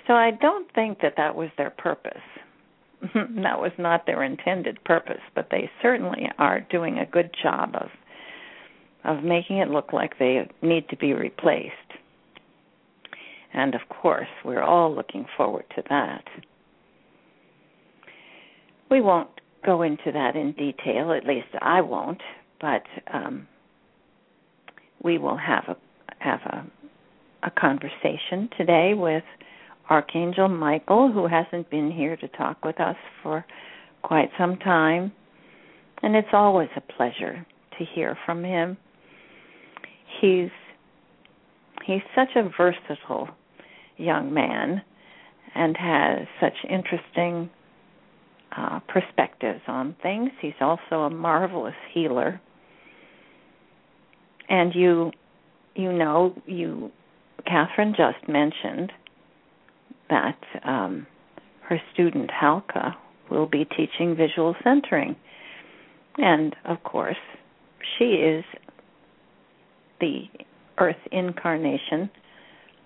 So 0.07 0.15
I 0.15 0.31
don't 0.31 0.73
think 0.75 1.01
that 1.03 1.15
that 1.17 1.37
was 1.37 1.51
their 1.59 1.71
purpose. 1.71 2.23
that 3.15 3.61
was 3.61 3.71
not 3.79 4.07
their 4.07 4.23
intended 4.25 4.83
purpose, 4.85 5.21
but 5.35 5.49
they 5.51 5.71
certainly 5.83 6.29
are 6.39 6.61
doing 6.71 6.99
a 6.99 7.07
good 7.07 7.31
job 7.43 7.75
of 7.75 7.89
of 9.05 9.25
making 9.25 9.59
it 9.59 9.69
look 9.69 9.93
like 9.93 10.19
they 10.19 10.49
need 10.63 10.89
to 10.91 10.97
be 10.97 11.13
replaced. 11.13 11.75
And 13.53 13.75
of 13.75 13.81
course, 13.89 14.29
we're 14.45 14.63
all 14.63 14.95
looking 14.95 15.27
forward 15.37 15.65
to 15.75 15.83
that. 15.89 16.25
We 18.91 19.01
won't 19.01 19.31
go 19.65 19.83
into 19.83 20.13
that 20.13 20.37
in 20.37 20.53
detail, 20.53 21.13
at 21.13 21.27
least 21.27 21.49
I 21.61 21.81
won't, 21.81 22.21
but 22.61 22.83
um, 23.13 23.47
we 25.03 25.19
will 25.19 25.37
have 25.37 25.65
a 25.69 25.77
have 26.19 26.41
a 26.41 26.67
a 27.43 27.51
conversation 27.51 28.49
today 28.57 28.93
with 28.95 29.25
Archangel 29.89 30.49
Michael, 30.49 31.11
who 31.11 31.27
hasn't 31.27 31.71
been 31.71 31.91
here 31.91 32.17
to 32.17 32.29
talk 32.29 32.65
with 32.65 32.79
us 32.81 32.97
for 33.23 33.45
quite 34.03 34.31
some 34.39 34.57
time. 34.59 35.13
And 36.03 36.15
it's 36.15 36.29
always 36.33 36.69
a 36.77 36.81
pleasure 36.81 37.47
to 37.79 37.85
hear 37.95 38.17
from 38.25 38.45
him. 38.45 38.77
He's 40.21 40.51
he's 41.85 42.03
such 42.15 42.37
a 42.37 42.51
versatile 42.57 43.29
young 43.97 44.33
man 44.33 44.83
and 45.55 45.77
has 45.77 46.27
such 46.41 46.55
interesting 46.69 47.51
uh, 48.57 48.81
perspectives 48.89 49.61
on 49.67 49.97
things. 50.03 50.31
He's 50.41 50.53
also 50.61 51.03
a 51.03 51.11
marvelous 51.11 51.75
healer. 51.93 52.41
And 54.49 54.75
you 54.75 55.13
you 55.75 55.93
know, 55.93 56.35
you 56.47 56.91
Kathryn 57.47 57.97
just 57.97 58.29
mentioned 58.29 58.93
that 60.11 60.39
um, 60.65 61.07
her 61.63 61.81
student 61.93 62.31
Halka 62.31 62.95
will 63.31 63.47
be 63.47 63.65
teaching 63.65 64.17
visual 64.17 64.55
centering. 64.65 65.17
And 66.19 66.55
of 66.65 66.83
course, 66.83 67.17
she 67.99 68.05
is 68.05 68.45
the 70.01 70.25
earth 70.79 70.97
incarnation 71.13 72.11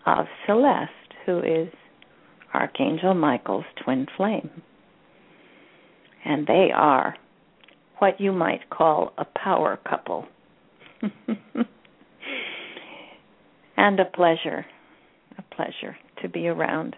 of 0.07 0.27
Celeste, 0.46 0.90
who 1.24 1.38
is 1.38 1.68
Archangel 2.53 3.14
Michael's 3.14 3.64
twin 3.83 4.07
flame. 4.16 4.50
And 6.24 6.46
they 6.46 6.70
are 6.74 7.16
what 7.98 8.20
you 8.20 8.32
might 8.32 8.70
call 8.70 9.12
a 9.18 9.24
power 9.24 9.78
couple. 9.88 10.26
and 13.76 14.00
a 14.00 14.04
pleasure, 14.04 14.64
a 15.38 15.42
pleasure 15.54 15.96
to 16.22 16.28
be 16.28 16.48
around. 16.48 16.96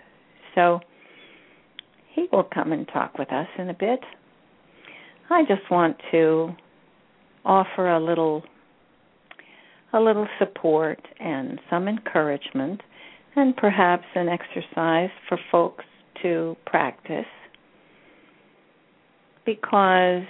So 0.54 0.80
he 2.14 2.26
will 2.32 2.44
come 2.44 2.72
and 2.72 2.88
talk 2.88 3.18
with 3.18 3.32
us 3.32 3.48
in 3.58 3.68
a 3.68 3.74
bit. 3.74 4.00
I 5.28 5.42
just 5.42 5.70
want 5.70 5.96
to 6.12 6.54
offer 7.44 7.90
a 7.90 8.04
little 8.04 8.42
a 9.92 10.00
little 10.00 10.26
support 10.38 11.00
and 11.20 11.60
some 11.70 11.88
encouragement 11.88 12.82
and 13.34 13.56
perhaps 13.56 14.04
an 14.14 14.28
exercise 14.28 15.10
for 15.28 15.38
folks 15.50 15.84
to 16.22 16.56
practice 16.66 17.24
because 19.46 20.24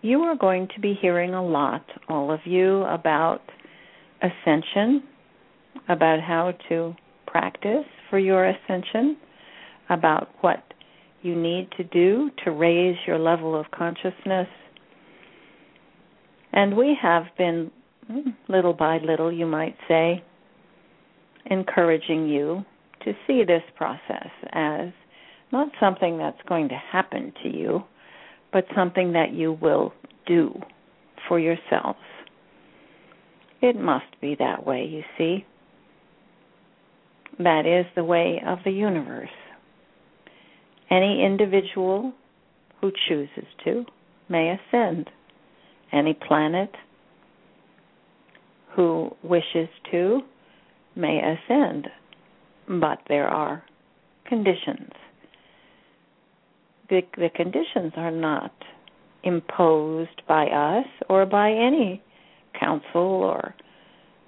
you 0.00 0.20
are 0.20 0.36
going 0.36 0.68
to 0.74 0.80
be 0.80 0.96
hearing 1.00 1.34
a 1.34 1.44
lot, 1.44 1.84
all 2.08 2.32
of 2.32 2.40
you, 2.44 2.82
about 2.84 3.42
ascension, 4.22 5.02
about 5.88 6.20
how 6.20 6.54
to 6.68 6.94
practice 7.26 7.84
for 8.08 8.18
your 8.18 8.46
ascension, 8.48 9.16
about 9.90 10.28
what 10.40 10.62
you 11.22 11.36
need 11.36 11.68
to 11.76 11.84
do 11.84 12.30
to 12.44 12.50
raise 12.50 12.96
your 13.06 13.18
level 13.18 13.58
of 13.58 13.70
consciousness. 13.70 14.48
And 16.52 16.76
we 16.76 16.96
have 17.00 17.24
been, 17.38 17.70
hmm, 18.06 18.30
little 18.48 18.74
by 18.74 18.98
little, 18.98 19.32
you 19.32 19.46
might 19.46 19.76
say, 19.88 20.22
encouraging 21.46 22.28
you 22.28 22.64
to 23.04 23.12
see 23.26 23.42
this 23.44 23.62
process 23.76 24.28
as 24.52 24.88
not 25.50 25.68
something 25.80 26.18
that's 26.18 26.40
going 26.48 26.68
to 26.68 26.80
happen 26.90 27.32
to 27.42 27.48
you, 27.48 27.82
but 28.52 28.64
something 28.74 29.12
that 29.12 29.32
you 29.32 29.52
will 29.60 29.92
do 30.26 30.52
for 31.28 31.38
yourselves. 31.38 31.98
It 33.60 33.76
must 33.76 34.20
be 34.20 34.36
that 34.38 34.66
way, 34.66 34.84
you 34.84 35.02
see. 35.16 35.46
That 37.38 37.64
is 37.66 37.86
the 37.94 38.04
way 38.04 38.42
of 38.46 38.58
the 38.64 38.70
universe. 38.70 39.28
Any 40.90 41.24
individual 41.24 42.12
who 42.80 42.92
chooses 43.08 43.46
to 43.64 43.84
may 44.28 44.50
ascend. 44.50 45.08
Any 45.92 46.14
planet 46.14 46.70
who 48.74 49.10
wishes 49.22 49.68
to 49.90 50.20
may 50.96 51.20
ascend, 51.20 51.88
but 52.68 52.98
there 53.08 53.28
are 53.28 53.62
conditions. 54.26 54.90
The, 56.92 57.00
the 57.16 57.30
conditions 57.34 57.94
are 57.96 58.10
not 58.10 58.52
imposed 59.24 60.20
by 60.28 60.44
us 60.48 60.84
or 61.08 61.24
by 61.24 61.50
any 61.50 62.02
council 62.60 63.00
or 63.00 63.54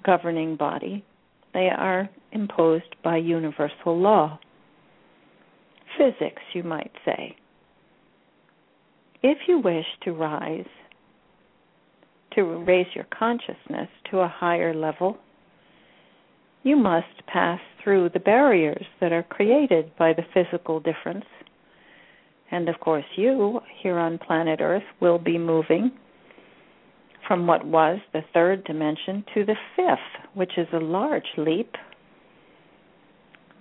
governing 0.03 0.55
body. 0.55 1.05
They 1.53 1.69
are 1.69 2.09
imposed 2.31 2.95
by 3.03 3.17
universal 3.17 3.99
law. 3.99 4.39
Physics, 5.95 6.41
you 6.55 6.63
might 6.63 6.91
say. 7.05 7.35
If 9.21 9.37
you 9.47 9.59
wish 9.59 9.85
to 10.03 10.13
rise, 10.13 10.65
to 12.33 12.41
raise 12.65 12.87
your 12.95 13.05
consciousness 13.15 13.89
to 14.09 14.21
a 14.21 14.27
higher 14.27 14.73
level, 14.73 15.19
you 16.63 16.77
must 16.77 17.27
pass 17.27 17.59
through 17.83 18.09
the 18.09 18.19
barriers 18.19 18.87
that 19.01 19.11
are 19.11 19.21
created 19.21 19.95
by 19.99 20.13
the 20.13 20.25
physical 20.33 20.79
difference. 20.79 21.25
And 22.51 22.69
of 22.69 22.79
course, 22.79 23.05
you 23.15 23.59
here 23.81 23.97
on 23.97 24.17
planet 24.17 24.59
Earth 24.61 24.83
will 24.99 25.19
be 25.19 25.37
moving 25.37 25.91
from 27.27 27.47
what 27.47 27.65
was 27.65 27.99
the 28.13 28.21
third 28.33 28.63
dimension 28.65 29.23
to 29.33 29.45
the 29.45 29.55
fifth, 29.75 30.27
which 30.35 30.51
is 30.57 30.67
a 30.73 30.79
large 30.79 31.27
leap 31.37 31.73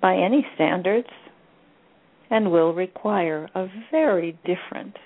by 0.03 0.17
any 0.17 0.47
standards 0.55 1.09
and 2.31 2.51
will 2.51 2.75
require 2.75 3.49
a 3.55 3.67
very 3.91 4.39
different 4.45 4.97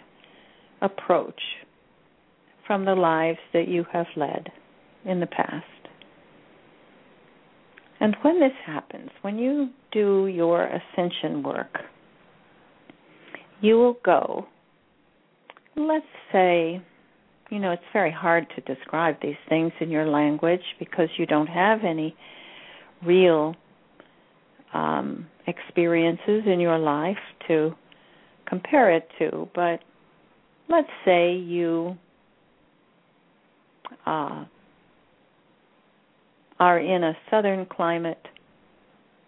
approach 0.80 1.40
from 2.66 2.84
the 2.84 2.94
lives 2.94 3.38
that 3.52 3.68
you 3.68 3.84
have 3.92 4.06
led 4.16 4.50
in 5.04 5.20
the 5.20 5.26
past. 5.26 5.64
And 8.00 8.16
when 8.22 8.40
this 8.40 8.52
happens, 8.64 9.10
when 9.22 9.38
you 9.38 9.70
do 9.92 10.26
your 10.26 10.64
ascension 10.64 11.42
work, 11.42 11.78
you 13.60 13.76
will 13.76 13.96
go, 14.04 14.46
let's 15.76 16.04
say, 16.32 16.82
you 17.50 17.58
know, 17.58 17.72
it's 17.72 17.82
very 17.92 18.12
hard 18.12 18.46
to 18.54 18.74
describe 18.74 19.16
these 19.22 19.36
things 19.48 19.72
in 19.80 19.90
your 19.90 20.06
language 20.06 20.62
because 20.78 21.08
you 21.16 21.26
don't 21.26 21.46
have 21.46 21.80
any 21.84 22.14
real 23.04 23.54
um, 24.74 25.26
experiences 25.46 26.42
in 26.46 26.60
your 26.60 26.78
life 26.78 27.16
to 27.46 27.72
compare 28.46 28.94
it 28.94 29.08
to. 29.18 29.48
But 29.54 29.80
let's 30.68 30.90
say 31.04 31.34
you 31.34 31.96
uh, 34.06 34.44
are 36.60 36.78
in 36.78 37.04
a 37.04 37.16
southern 37.30 37.66
climate, 37.66 38.26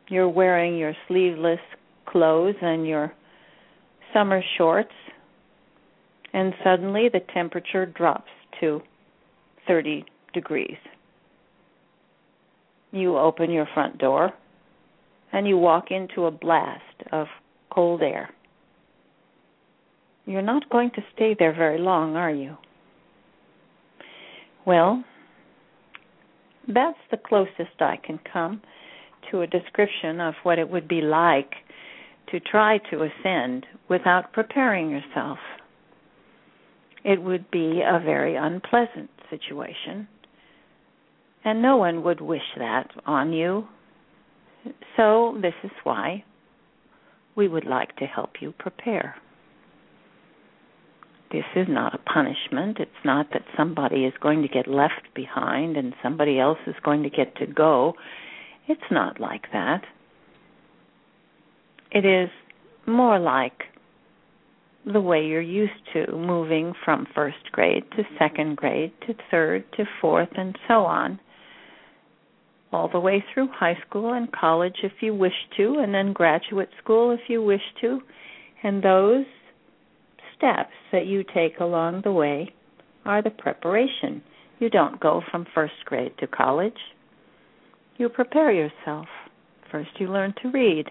you're 0.08 0.28
wearing 0.28 0.76
your 0.76 0.94
sleeveless 1.08 1.60
clothes 2.06 2.56
and 2.60 2.86
your 2.86 3.12
summer 4.12 4.42
shorts, 4.56 4.92
and 6.32 6.54
suddenly 6.62 7.08
the 7.12 7.20
temperature 7.32 7.86
drops 7.86 8.30
to 8.60 8.80
30 9.66 10.04
degrees. 10.32 10.76
You 12.92 13.18
open 13.18 13.50
your 13.50 13.68
front 13.72 13.98
door 13.98 14.32
and 15.32 15.46
you 15.46 15.56
walk 15.56 15.90
into 15.90 16.26
a 16.26 16.30
blast 16.30 16.82
of 17.12 17.26
cold 17.72 18.02
air. 18.02 18.30
You're 20.26 20.42
not 20.42 20.68
going 20.70 20.90
to 20.92 21.02
stay 21.14 21.34
there 21.38 21.54
very 21.54 21.78
long, 21.78 22.16
are 22.16 22.30
you? 22.30 22.56
Well, 24.66 25.04
that's 26.68 26.98
the 27.10 27.16
closest 27.16 27.80
I 27.80 27.96
can 28.04 28.20
come 28.32 28.60
to 29.30 29.42
a 29.42 29.46
description 29.46 30.20
of 30.20 30.34
what 30.42 30.58
it 30.58 30.68
would 30.68 30.88
be 30.88 31.00
like 31.00 31.52
to 32.30 32.40
try 32.40 32.78
to 32.90 33.02
ascend 33.02 33.66
without 33.88 34.32
preparing 34.32 34.90
yourself. 34.90 35.38
It 37.04 37.22
would 37.22 37.50
be 37.50 37.82
a 37.84 37.98
very 37.98 38.36
unpleasant 38.36 39.10
situation, 39.30 40.06
and 41.44 41.62
no 41.62 41.76
one 41.76 42.02
would 42.04 42.20
wish 42.20 42.42
that 42.58 42.90
on 43.06 43.32
you. 43.32 43.66
So, 44.96 45.38
this 45.40 45.54
is 45.64 45.70
why 45.84 46.24
we 47.34 47.48
would 47.48 47.64
like 47.64 47.96
to 47.96 48.04
help 48.04 48.30
you 48.40 48.52
prepare. 48.58 49.16
This 51.32 51.44
is 51.54 51.66
not 51.68 51.94
a 51.94 52.12
punishment. 52.12 52.78
It's 52.80 52.90
not 53.04 53.28
that 53.32 53.42
somebody 53.56 54.04
is 54.04 54.12
going 54.20 54.42
to 54.42 54.48
get 54.48 54.66
left 54.66 55.14
behind 55.14 55.76
and 55.76 55.94
somebody 56.02 56.40
else 56.40 56.58
is 56.66 56.74
going 56.82 57.04
to 57.04 57.10
get 57.10 57.36
to 57.36 57.46
go. 57.46 57.94
It's 58.66 58.80
not 58.90 59.20
like 59.20 59.44
that. 59.52 59.82
It 61.92 62.04
is 62.04 62.30
more 62.86 63.18
like 63.18 63.64
the 64.86 65.00
way 65.00 65.26
you're 65.26 65.40
used 65.40 65.72
to 65.92 66.10
moving 66.12 66.72
from 66.84 67.06
first 67.14 67.52
grade 67.52 67.84
to 67.96 68.04
second 68.18 68.56
grade 68.56 68.92
to 69.06 69.14
third 69.30 69.64
to 69.76 69.84
fourth 70.00 70.30
and 70.36 70.56
so 70.66 70.84
on. 70.84 71.20
All 72.72 72.88
the 72.88 73.00
way 73.00 73.24
through 73.32 73.48
high 73.48 73.76
school 73.86 74.12
and 74.12 74.30
college 74.32 74.76
if 74.82 74.92
you 75.00 75.14
wish 75.14 75.34
to, 75.56 75.80
and 75.80 75.92
then 75.92 76.12
graduate 76.12 76.70
school 76.82 77.10
if 77.10 77.20
you 77.28 77.42
wish 77.42 77.60
to. 77.80 78.00
And 78.62 78.82
those 78.82 79.26
steps 80.36 80.72
that 80.92 81.06
you 81.06 81.24
take 81.34 81.58
along 81.58 82.02
the 82.04 82.12
way 82.12 82.54
are 83.04 83.22
the 83.22 83.30
preparation. 83.30 84.22
You 84.60 84.70
don't 84.70 85.00
go 85.00 85.22
from 85.30 85.46
first 85.54 85.74
grade 85.84 86.12
to 86.18 86.26
college. 86.26 86.78
You 87.98 88.08
prepare 88.08 88.52
yourself. 88.52 89.06
First, 89.70 89.90
you 89.98 90.08
learn 90.08 90.34
to 90.42 90.50
read, 90.50 90.90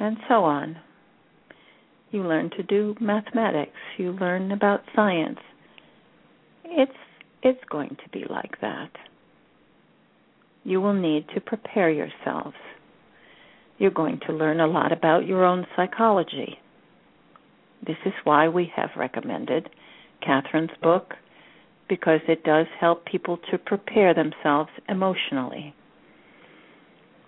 and 0.00 0.16
so 0.28 0.44
on. 0.44 0.76
You 2.10 2.24
learn 2.24 2.50
to 2.56 2.62
do 2.62 2.96
mathematics. 3.00 3.76
You 3.96 4.12
learn 4.12 4.50
about 4.50 4.80
science. 4.96 5.38
It's 6.64 6.92
it's 7.42 7.60
going 7.70 7.96
to 8.02 8.10
be 8.10 8.24
like 8.28 8.60
that. 8.60 8.90
You 10.64 10.80
will 10.80 10.94
need 10.94 11.26
to 11.34 11.40
prepare 11.40 11.90
yourselves. 11.90 12.56
You're 13.78 13.90
going 13.90 14.20
to 14.26 14.32
learn 14.32 14.60
a 14.60 14.66
lot 14.66 14.92
about 14.92 15.26
your 15.26 15.44
own 15.44 15.66
psychology. 15.74 16.58
This 17.86 17.96
is 18.04 18.12
why 18.24 18.48
we 18.48 18.70
have 18.76 18.90
recommended 18.94 19.70
Kathryn's 20.22 20.76
book, 20.82 21.14
because 21.88 22.20
it 22.28 22.44
does 22.44 22.66
help 22.78 23.06
people 23.06 23.38
to 23.50 23.56
prepare 23.56 24.12
themselves 24.12 24.70
emotionally. 24.86 25.74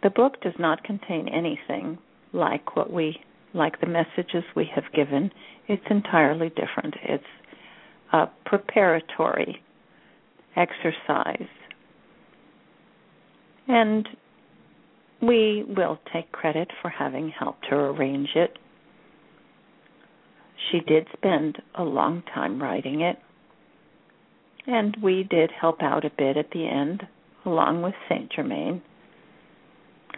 The 0.03 0.11
book 0.11 0.43
does 0.43 0.53
not 0.59 0.85
contain 0.85 1.29
anything 1.29 1.97
like 2.33 2.77
what 2.77 2.93
we 2.93 3.19
like 3.55 3.81
the 3.81 3.87
messages 3.87 4.45
we 4.57 4.69
have 4.75 4.85
given. 4.95 5.31
It's 5.69 5.85
entirely 5.91 6.49
different. 6.51 6.95
It's 7.03 7.25
a 8.13 8.29
preparatory 8.47 9.63
exercise. 10.57 11.49
And 13.69 14.09
we 15.21 15.65
will 15.69 15.99
take 16.13 16.33
credit 16.33 16.69
for 16.81 16.89
having 16.89 17.31
helped 17.31 17.67
her 17.67 17.91
arrange 17.91 18.31
it 18.35 18.59
she 20.71 20.81
did 20.81 21.07
spend 21.13 21.61
a 21.75 21.83
long 21.83 22.23
time 22.35 22.63
writing 22.63 23.01
it. 23.01 23.19
And 24.67 24.97
we 25.03 25.25
did 25.25 25.51
help 25.51 25.83
out 25.83 26.05
a 26.05 26.11
bit 26.11 26.37
at 26.37 26.51
the 26.53 26.67
end, 26.67 27.03
along 27.45 27.83
with 27.83 27.95
Saint 28.09 28.33
Germain, 28.33 28.83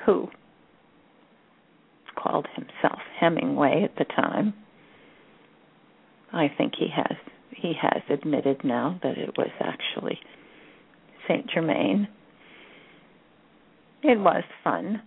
who 0.05 0.29
called 2.15 2.47
himself 2.55 3.01
Hemingway 3.19 3.83
at 3.85 3.97
the 3.97 4.05
time. 4.05 4.55
I 6.33 6.49
think 6.57 6.75
he 6.79 6.89
has 6.95 7.17
he 7.51 7.73
has 7.81 8.03
admitted 8.11 8.65
now 8.65 8.99
that 9.03 9.17
it 9.17 9.37
was 9.39 9.51
actually 9.61 10.19
Saint 11.29 11.49
Germain. 11.49 12.09
It 14.03 14.19
was 14.19 14.43
fun 14.63 15.03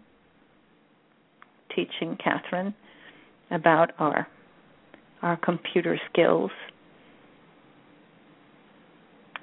teaching 1.75 2.17
Kathryn 2.17 2.73
about 3.51 3.91
our 3.99 4.27
our 5.21 5.37
computer 5.37 5.99
skills. 6.11 6.51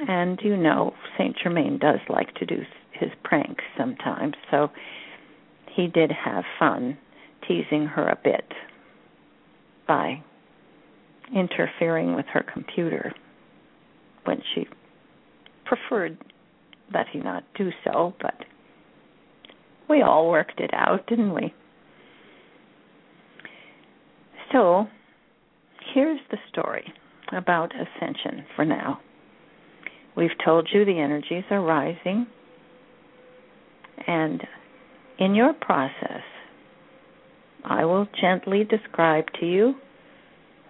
And 0.08 0.40
you 0.42 0.56
know, 0.56 0.94
Saint 1.16 1.36
Germain 1.42 1.78
does 1.78 2.00
like 2.08 2.34
to 2.36 2.46
do 2.46 2.62
his 2.92 3.10
pranks 3.22 3.64
sometimes, 3.76 4.34
so 4.50 4.70
he 5.70 5.86
did 5.86 6.10
have 6.10 6.44
fun 6.58 6.96
teasing 7.46 7.86
her 7.86 8.08
a 8.08 8.18
bit 8.22 8.44
by 9.86 10.22
interfering 11.34 12.14
with 12.14 12.26
her 12.32 12.44
computer 12.52 13.12
when 14.24 14.42
she 14.54 14.66
preferred 15.64 16.16
that 16.92 17.06
he 17.12 17.18
not 17.18 17.44
do 17.56 17.70
so, 17.84 18.14
but 18.20 18.34
we 19.88 20.02
all 20.02 20.30
worked 20.30 20.60
it 20.60 20.70
out, 20.72 21.06
didn't 21.06 21.34
we? 21.34 21.52
So, 24.52 24.86
here's 25.94 26.20
the 26.30 26.38
story 26.50 26.92
about 27.32 27.72
ascension 27.74 28.44
for 28.54 28.64
now. 28.64 29.00
We've 30.16 30.30
told 30.44 30.68
you 30.72 30.84
the 30.84 31.00
energies 31.00 31.44
are 31.50 31.60
rising, 31.60 32.26
and 34.06 34.42
in 35.18 35.34
your 35.34 35.52
process, 35.54 36.22
I 37.64 37.84
will 37.84 38.06
gently 38.20 38.64
describe 38.64 39.24
to 39.40 39.46
you 39.46 39.74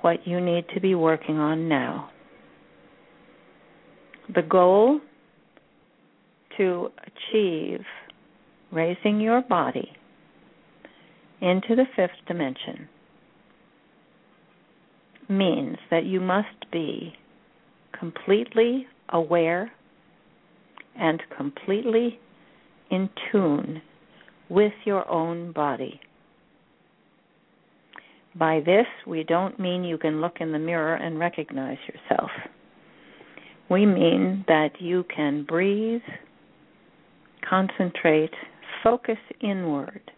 what 0.03 0.26
you 0.26 0.40
need 0.40 0.66
to 0.74 0.80
be 0.80 0.95
working 0.95 1.38
on 1.38 1.68
now. 1.68 2.11
The 4.34 4.42
goal 4.42 5.01
to 6.57 6.90
achieve 7.07 7.80
raising 8.70 9.20
your 9.20 9.42
body 9.42 9.92
into 11.40 11.74
the 11.74 11.84
fifth 11.97 12.26
dimension 12.26 12.88
means 15.28 15.76
that 15.90 16.05
you 16.05 16.20
must 16.20 16.70
be 16.72 17.14
completely 17.99 18.86
aware 19.09 19.72
and 20.97 21.22
completely 21.36 22.18
in 22.90 23.09
tune 23.30 23.82
with 24.49 24.72
your 24.84 25.09
own 25.11 25.53
body. 25.53 26.01
By 28.37 28.61
this, 28.64 28.87
we 29.07 29.22
don't 29.22 29.59
mean 29.61 29.85
you 29.85 29.99
can 29.99 30.20
look 30.20 30.39
in 30.41 30.53
the 30.53 30.59
mirror 30.59 30.95
and 30.95 31.18
recognize 31.18 31.78
yourself. 31.87 32.30
We 33.70 33.87
mean 33.87 34.45
that 34.49 34.80
you 34.80 35.05
can 35.14 35.45
breathe, 35.45 36.03
concentrate, 37.49 38.32
focus 38.82 39.18
inward, 39.41 40.11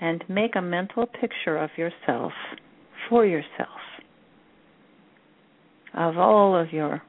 and 0.00 0.24
make 0.28 0.54
a 0.56 0.62
mental 0.62 1.06
picture 1.06 1.56
of 1.56 1.70
yourself 1.76 2.32
for 3.08 3.26
yourself 3.26 3.80
of 5.94 6.16
all 6.16 6.56
of 6.56 6.72
your 6.72 7.02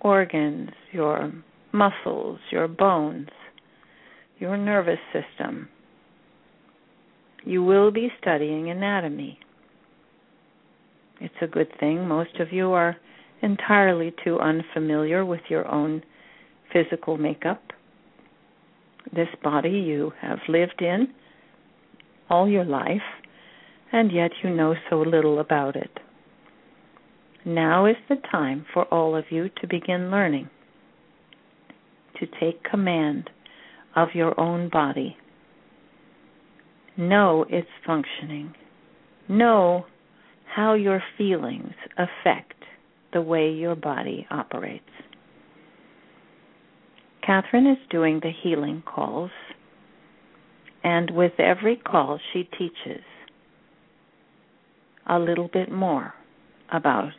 organs, 0.00 0.70
your 0.92 1.32
muscles, 1.72 2.38
your 2.50 2.68
bones, 2.68 3.28
your 4.38 4.56
nervous 4.56 4.98
system. 5.12 5.68
You 7.44 7.62
will 7.62 7.90
be 7.90 8.08
studying 8.20 8.70
anatomy. 8.70 9.38
It's 11.20 11.34
a 11.40 11.46
good 11.46 11.68
thing. 11.80 12.06
Most 12.06 12.36
of 12.40 12.52
you 12.52 12.72
are 12.72 12.96
entirely 13.42 14.14
too 14.24 14.38
unfamiliar 14.38 15.24
with 15.24 15.40
your 15.48 15.66
own 15.66 16.02
physical 16.72 17.16
makeup. 17.16 17.62
This 19.12 19.28
body 19.42 19.70
you 19.70 20.12
have 20.20 20.38
lived 20.48 20.82
in 20.82 21.08
all 22.28 22.48
your 22.48 22.64
life 22.64 23.00
and 23.92 24.12
yet 24.12 24.30
you 24.42 24.50
know 24.50 24.74
so 24.90 25.00
little 25.00 25.38
about 25.40 25.76
it. 25.76 25.90
Now 27.44 27.86
is 27.86 27.96
the 28.08 28.16
time 28.30 28.66
for 28.74 28.84
all 28.86 29.16
of 29.16 29.24
you 29.30 29.48
to 29.60 29.66
begin 29.66 30.10
learning 30.10 30.50
to 32.18 32.26
take 32.40 32.62
command 32.64 33.30
of 33.96 34.08
your 34.14 34.38
own 34.38 34.68
body. 34.68 35.16
Know 36.98 37.46
its 37.48 37.68
functioning. 37.86 38.54
Know 39.28 39.86
how 40.52 40.74
your 40.74 41.00
feelings 41.16 41.74
affect 41.96 42.54
the 43.12 43.22
way 43.22 43.52
your 43.52 43.76
body 43.76 44.26
operates. 44.32 44.84
Kathryn 47.22 47.70
is 47.70 47.78
doing 47.88 48.18
the 48.20 48.32
healing 48.42 48.82
calls, 48.84 49.30
and 50.82 51.10
with 51.12 51.38
every 51.38 51.76
call, 51.76 52.18
she 52.32 52.48
teaches 52.58 53.04
a 55.06 55.20
little 55.20 55.48
bit 55.52 55.70
more 55.70 56.12
about 56.72 57.12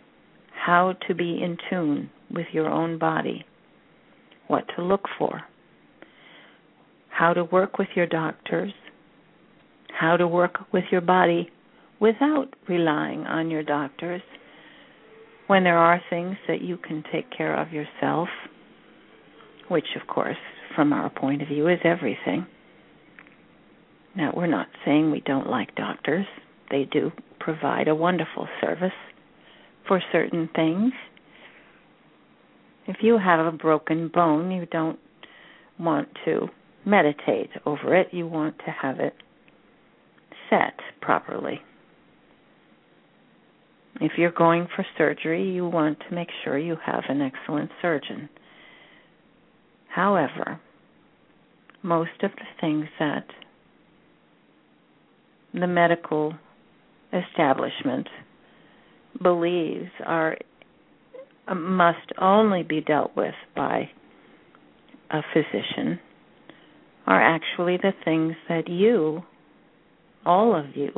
how 0.54 0.94
to 1.08 1.16
be 1.16 1.42
in 1.42 1.58
tune 1.70 2.10
with 2.30 2.48
your 2.52 2.68
own 2.68 2.98
body, 2.98 3.46
what 4.48 4.66
to 4.76 4.84
look 4.84 5.06
for, 5.18 5.42
how 7.08 7.32
to 7.32 7.46
work 7.46 7.78
with 7.78 7.88
your 7.96 8.08
doctors, 8.08 8.74
how 10.00 10.16
to 10.16 10.26
work 10.26 10.60
with 10.72 10.86
your 10.92 11.02
body 11.02 11.50
without 12.00 12.48
relying 12.70 13.26
on 13.26 13.52
your 13.52 13.64
doctors 13.64 14.22
when 15.48 15.66
there 15.66 15.78
are 15.78 16.02
things 16.10 16.38
that 16.48 16.62
you 16.62 16.78
can 16.78 17.04
take 17.12 17.30
care 17.36 17.54
of 17.54 17.74
yourself, 17.74 18.30
which, 19.68 19.88
of 20.00 20.08
course, 20.08 20.38
from 20.74 20.94
our 20.94 21.10
point 21.10 21.42
of 21.42 21.50
view, 21.50 21.68
is 21.68 21.80
everything. 21.84 22.48
Now, 24.16 24.32
we're 24.34 24.48
not 24.48 24.68
saying 24.86 25.12
we 25.12 25.20
don't 25.20 25.50
like 25.50 25.76
doctors, 25.76 26.26
they 26.72 26.86
do 26.86 27.12
provide 27.42 27.90
a 27.90 27.96
wonderful 27.96 28.48
service 28.62 28.94
for 29.86 30.02
certain 30.14 30.50
things. 30.56 30.94
If 32.88 32.98
you 33.02 33.18
have 33.18 33.46
a 33.46 33.52
broken 33.52 34.08
bone, 34.08 34.50
you 34.50 34.66
don't 34.66 35.00
want 35.78 36.08
to 36.24 36.48
meditate 36.86 37.50
over 37.66 37.96
it, 37.98 38.08
you 38.14 38.28
want 38.28 38.60
to 38.60 38.72
have 38.72 39.02
it 39.02 39.14
set 40.50 40.74
properly. 41.02 41.62
If 44.02 44.14
you're 44.18 44.32
going 44.32 44.68
for 44.76 44.86
surgery, 44.98 45.52
you 45.52 45.68
want 45.68 46.00
to 46.08 46.16
make 46.16 46.30
sure 46.44 46.58
you 46.58 46.78
have 46.86 47.04
an 47.10 47.22
excellent 47.22 47.70
surgeon. 47.82 48.30
However, 49.90 50.60
most 51.84 52.24
of 52.24 52.32
the 52.32 52.62
things 52.62 52.86
that 53.00 53.26
the 55.54 55.68
medical 55.68 56.34
establishment 57.12 58.08
believes 59.22 59.90
are 60.06 60.38
must 61.56 62.12
only 62.22 62.62
be 62.62 62.80
dealt 62.80 63.16
with 63.16 63.34
by 63.56 63.90
a 65.10 65.22
physician 65.34 66.00
are 67.08 67.22
actually 67.22 67.78
the 67.78 67.94
things 68.06 68.36
that 68.48 68.70
you 68.70 69.24
all 70.26 70.56
of 70.56 70.76
you 70.76 70.92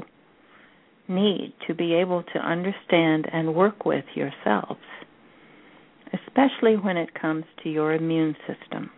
need 1.07 1.53
to 1.67 1.73
be 1.73 1.93
able 1.93 2.23
to 2.33 2.39
understand 2.39 3.27
and 3.31 3.53
work 3.53 3.85
with 3.85 4.05
yourselves, 4.15 4.79
especially 6.13 6.75
when 6.75 6.97
it 6.97 7.13
comes 7.19 7.45
to 7.63 7.69
your 7.69 7.93
immune 7.93 8.35
system. 8.47 8.89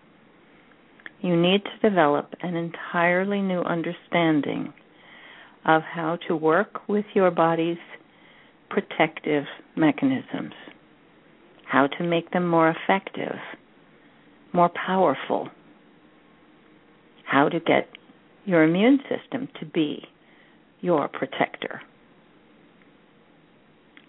You 1.21 1.35
need 1.35 1.63
to 1.63 1.89
develop 1.89 2.33
an 2.41 2.55
entirely 2.55 3.41
new 3.41 3.61
understanding 3.61 4.73
of 5.65 5.81
how 5.81 6.17
to 6.27 6.35
work 6.35 6.87
with 6.87 7.05
your 7.13 7.31
body's 7.31 7.77
protective 8.69 9.45
mechanisms, 9.75 10.53
how 11.65 11.87
to 11.87 12.03
make 12.03 12.31
them 12.31 12.47
more 12.47 12.69
effective, 12.69 13.35
more 14.51 14.69
powerful, 14.69 15.47
how 17.25 17.47
to 17.49 17.59
get 17.59 17.87
your 18.45 18.63
immune 18.63 18.99
system 19.09 19.47
to 19.59 19.65
be 19.65 20.05
your 20.83 21.07
protector 21.07 21.81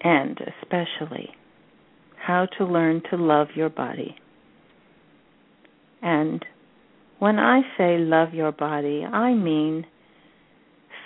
and 0.01 0.39
especially 0.61 1.29
how 2.17 2.45
to 2.57 2.65
learn 2.65 3.01
to 3.09 3.15
love 3.15 3.47
your 3.55 3.69
body. 3.69 4.15
And 6.01 6.45
when 7.19 7.39
I 7.39 7.61
say 7.77 7.97
love 7.97 8.33
your 8.33 8.51
body, 8.51 9.05
I 9.05 9.33
mean 9.33 9.85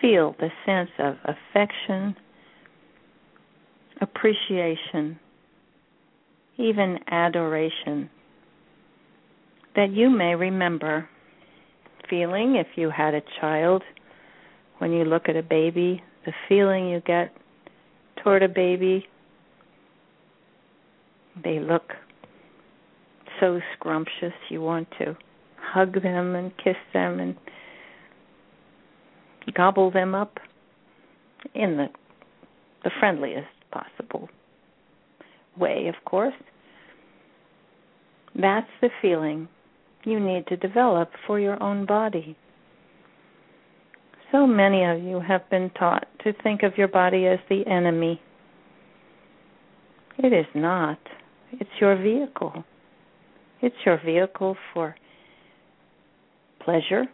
feel 0.01 0.35
the 0.39 0.49
sense 0.65 0.89
of 0.97 1.15
affection, 1.23 2.15
appreciation, 4.01 5.19
even 6.57 6.97
adoration 7.09 8.09
that 9.75 9.91
you 9.91 10.09
may 10.09 10.33
remember 10.35 11.07
feeling 12.09 12.55
if 12.55 12.67
you 12.75 12.89
had 12.89 13.13
a 13.13 13.21
child 13.39 13.83
when 14.79 14.91
you 14.91 15.05
look 15.05 15.29
at 15.29 15.35
a 15.35 15.43
baby, 15.43 16.01
the 16.25 16.33
feeling 16.47 16.89
you 16.89 17.01
get 17.01 17.31
toward 18.23 18.43
a 18.43 18.49
baby. 18.49 19.07
They 21.43 21.59
look 21.59 21.93
so 23.39 23.59
scrumptious, 23.75 24.33
you 24.49 24.61
want 24.61 24.87
to 24.99 25.15
hug 25.57 26.01
them 26.01 26.35
and 26.35 26.51
kiss 26.57 26.75
them 26.93 27.19
and 27.19 27.35
gobble 29.55 29.91
them 29.91 30.15
up 30.15 30.37
in 31.53 31.77
the 31.77 31.87
the 32.83 32.91
friendliest 32.99 33.47
possible 33.71 34.29
way, 35.57 35.87
of 35.87 35.95
course. 36.05 36.33
That's 38.35 38.69
the 38.79 38.89
feeling 39.01 39.49
you 40.05 40.19
need 40.19 40.47
to 40.47 40.55
develop 40.55 41.09
for 41.27 41.39
your 41.39 41.61
own 41.61 41.85
body. 41.85 42.37
So 44.31 44.45
many 44.45 44.83
of 44.83 45.01
you 45.01 45.19
have 45.19 45.49
been 45.49 45.71
taught 45.71 46.07
to 46.23 46.33
think 46.43 46.61
of 46.61 46.77
your 46.77 46.87
body 46.87 47.25
as 47.25 47.39
the 47.49 47.65
enemy. 47.65 48.21
It 50.19 50.33
is 50.33 50.45
not. 50.53 50.99
It's 51.53 51.69
your 51.81 51.95
vehicle. 51.95 52.63
It's 53.61 53.75
your 53.85 53.99
vehicle 54.05 54.55
for 54.73 54.95
pleasure, 56.63 57.05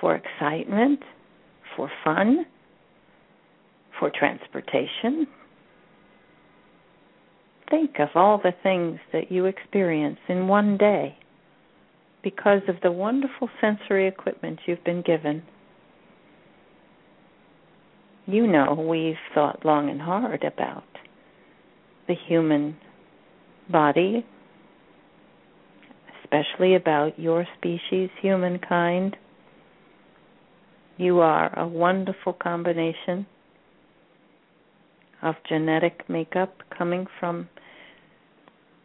for 0.00 0.14
excitement, 0.14 1.00
for 1.76 1.90
fun, 2.04 2.46
for 3.98 4.12
transportation. 4.16 5.26
Think 7.68 7.98
of 7.98 8.10
all 8.14 8.38
the 8.38 8.54
things 8.62 9.00
that 9.12 9.32
you 9.32 9.46
experience 9.46 10.18
in 10.28 10.46
one 10.46 10.76
day 10.76 11.18
because 12.26 12.62
of 12.66 12.74
the 12.82 12.90
wonderful 12.90 13.48
sensory 13.60 14.08
equipment 14.08 14.58
you've 14.66 14.82
been 14.82 15.00
given. 15.00 15.44
You 18.26 18.48
know, 18.48 18.74
we've 18.74 19.14
thought 19.32 19.64
long 19.64 19.88
and 19.88 20.00
hard 20.00 20.42
about 20.42 20.82
the 22.08 22.16
human 22.26 22.78
body, 23.70 24.26
especially 26.24 26.74
about 26.74 27.16
your 27.16 27.46
species, 27.56 28.10
humankind. 28.20 29.16
You 30.96 31.20
are 31.20 31.56
a 31.56 31.68
wonderful 31.68 32.32
combination 32.32 33.24
of 35.22 35.36
genetic 35.48 36.10
makeup 36.10 36.56
coming 36.76 37.06
from 37.20 37.48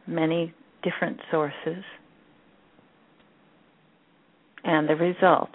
many 0.06 0.54
different 0.84 1.20
sources. 1.32 1.84
And 4.64 4.88
the 4.88 4.96
result 4.96 5.50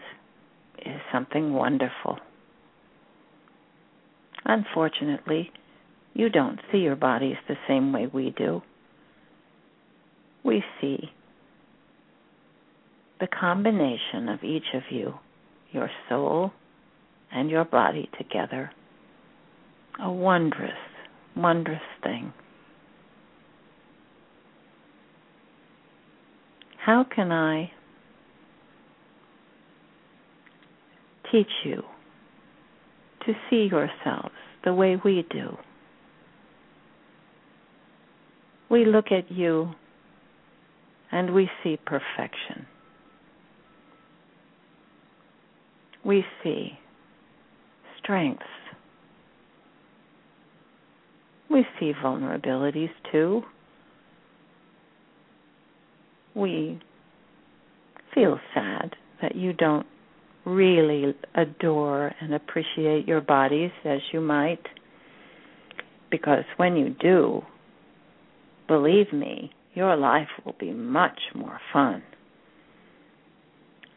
is 0.78 1.00
something 1.12 1.52
wonderful. 1.52 2.18
Unfortunately, 4.44 5.50
you 6.14 6.28
don't 6.28 6.60
see 6.70 6.78
your 6.78 6.96
bodies 6.96 7.36
the 7.48 7.56
same 7.68 7.92
way 7.92 8.06
we 8.06 8.34
do. 8.36 8.62
We 10.44 10.62
see 10.80 11.10
the 13.20 13.26
combination 13.26 14.28
of 14.28 14.44
each 14.44 14.74
of 14.74 14.82
you, 14.90 15.14
your 15.72 15.90
soul 16.08 16.52
and 17.32 17.50
your 17.50 17.64
body 17.64 18.08
together. 18.16 18.70
A 20.00 20.10
wondrous, 20.10 20.72
wondrous 21.34 21.80
thing. 22.02 22.32
How 26.78 27.04
can 27.04 27.32
I 27.32 27.72
teach 31.30 31.50
you 31.64 31.82
to 33.26 33.32
see 33.50 33.68
yourselves 33.70 34.34
the 34.64 34.72
way 34.72 34.96
we 35.04 35.26
do. 35.30 35.56
We 38.68 38.84
look 38.84 39.06
at 39.12 39.30
you 39.30 39.72
and 41.12 41.32
we 41.32 41.48
see 41.62 41.78
perfection. 41.86 42.66
We 46.04 46.24
see 46.42 46.78
strength. 47.98 48.42
We 51.50 51.66
see 51.78 51.92
vulnerabilities 52.02 52.90
too. 53.10 53.42
We 56.34 56.80
feel 58.14 58.38
sad 58.54 58.94
that 59.22 59.34
you 59.34 59.52
don't 59.52 59.86
really 60.46 61.14
adore 61.34 62.14
and 62.20 62.32
appreciate 62.32 63.06
your 63.06 63.20
bodies 63.20 63.72
as 63.84 63.98
you 64.12 64.20
might. 64.20 64.64
Because 66.10 66.44
when 66.56 66.76
you 66.76 66.90
do, 67.00 67.42
believe 68.68 69.12
me, 69.12 69.50
your 69.74 69.96
life 69.96 70.28
will 70.44 70.54
be 70.58 70.70
much 70.70 71.20
more 71.34 71.60
fun. 71.72 72.02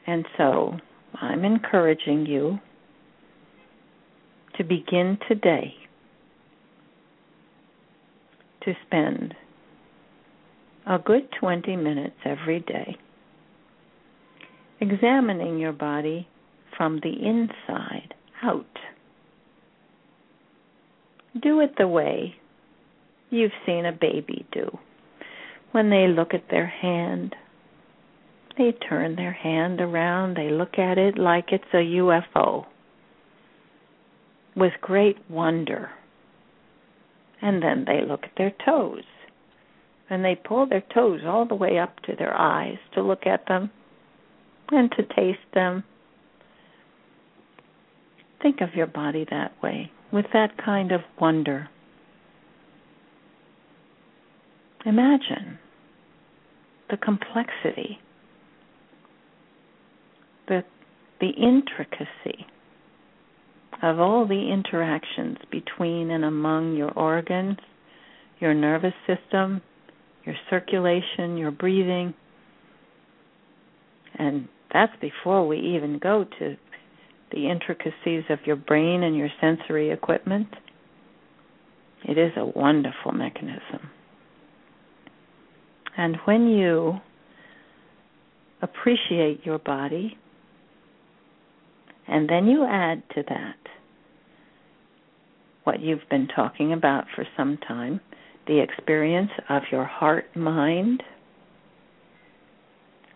And 0.07 0.25
so 0.37 0.77
I'm 1.13 1.45
encouraging 1.45 2.25
you 2.25 2.59
to 4.57 4.63
begin 4.63 5.19
today 5.27 5.75
to 8.63 8.73
spend 8.87 9.35
a 10.87 10.97
good 10.97 11.29
20 11.39 11.75
minutes 11.75 12.15
every 12.25 12.59
day 12.61 12.97
examining 14.81 15.59
your 15.59 15.73
body 15.73 16.27
from 16.79 17.01
the 17.03 17.11
inside 17.11 18.13
out. 18.41 18.65
Do 21.41 21.59
it 21.59 21.73
the 21.77 21.89
way 21.89 22.37
you've 23.29 23.51
seen 23.65 23.85
a 23.85 23.91
baby 23.91 24.45
do. 24.53 24.79
When 25.71 25.89
they 25.89 26.07
look 26.07 26.33
at 26.33 26.49
their 26.49 26.67
hand, 26.67 27.35
they 28.57 28.71
turn 28.71 29.17
their 29.17 29.33
hand 29.33 29.81
around, 29.81 30.37
they 30.37 30.49
look 30.51 30.79
at 30.79 30.97
it 30.97 31.17
like 31.17 31.51
it's 31.51 31.65
a 31.73 31.83
UFO 31.97 32.65
with 34.55 34.71
great 34.79 35.17
wonder. 35.29 35.89
And 37.41 37.61
then 37.61 37.83
they 37.85 38.05
look 38.07 38.23
at 38.23 38.37
their 38.37 38.53
toes. 38.65 39.03
And 40.09 40.23
they 40.23 40.35
pull 40.35 40.65
their 40.65 40.83
toes 40.93 41.21
all 41.25 41.45
the 41.45 41.55
way 41.55 41.77
up 41.77 41.99
to 42.03 42.15
their 42.17 42.33
eyes 42.33 42.77
to 42.93 43.01
look 43.01 43.27
at 43.27 43.47
them 43.49 43.69
and 44.71 44.89
to 44.93 45.03
taste 45.03 45.39
them. 45.53 45.83
Think 48.41 48.61
of 48.61 48.73
your 48.75 48.87
body 48.87 49.25
that 49.29 49.51
way, 49.61 49.91
with 50.11 50.25
that 50.33 50.57
kind 50.63 50.91
of 50.91 51.01
wonder. 51.19 51.69
Imagine 54.85 55.59
the 56.89 56.97
complexity, 56.97 57.99
the, 60.47 60.63
the 61.19 61.29
intricacy 61.29 62.47
of 63.81 63.99
all 63.99 64.25
the 64.25 64.51
interactions 64.51 65.37
between 65.51 66.11
and 66.11 66.25
among 66.25 66.75
your 66.75 66.91
organs, 66.91 67.57
your 68.39 68.53
nervous 68.53 68.93
system, 69.05 69.61
your 70.25 70.35
circulation, 70.49 71.37
your 71.37 71.51
breathing. 71.51 72.13
And 74.17 74.47
that's 74.73 74.93
before 75.01 75.47
we 75.47 75.59
even 75.59 75.99
go 75.99 76.25
to 76.39 76.57
the 77.31 77.49
intricacies 77.49 78.23
of 78.29 78.39
your 78.45 78.55
brain 78.55 79.03
and 79.03 79.15
your 79.15 79.29
sensory 79.39 79.91
equipment. 79.91 80.47
It 82.07 82.17
is 82.17 82.31
a 82.37 82.45
wonderful 82.45 83.11
mechanism. 83.11 83.89
And 85.97 86.17
when 86.25 86.47
you 86.47 86.99
appreciate 88.61 89.45
your 89.45 89.59
body, 89.59 90.17
and 92.07 92.29
then 92.29 92.47
you 92.47 92.65
add 92.65 93.03
to 93.15 93.23
that 93.27 93.55
what 95.63 95.81
you've 95.81 96.07
been 96.09 96.27
talking 96.27 96.73
about 96.73 97.05
for 97.15 97.27
some 97.37 97.57
time 97.67 97.99
the 98.47 98.59
experience 98.59 99.29
of 99.47 99.61
your 99.71 99.85
heart 99.85 100.35
mind. 100.35 101.03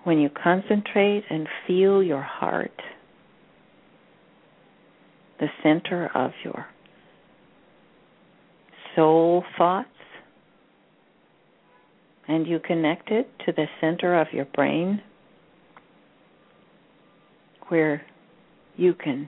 When 0.04 0.20
you 0.20 0.30
concentrate 0.30 1.24
and 1.30 1.48
feel 1.66 2.04
your 2.04 2.22
heart, 2.22 2.80
the 5.44 5.50
center 5.62 6.10
of 6.16 6.32
your 6.46 6.66
soul 8.96 9.44
thoughts, 9.58 9.90
and 12.30 12.48
you 12.48 12.60
connect 12.66 13.12
it 13.12 13.30
to 13.46 13.52
the 13.52 13.66
center 13.82 14.18
of 14.22 14.28
your 14.32 14.46
brain 14.46 15.02
where 17.68 18.02
you 18.78 18.94
can 18.94 19.28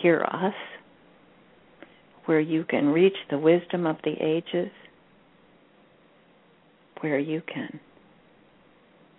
hear 0.00 0.22
us, 0.22 0.54
where 2.26 2.38
you 2.38 2.62
can 2.62 2.90
reach 2.90 3.16
the 3.28 3.38
wisdom 3.38 3.88
of 3.88 3.96
the 4.04 4.14
ages, 4.20 4.70
where 7.00 7.18
you 7.18 7.42
can 7.52 7.80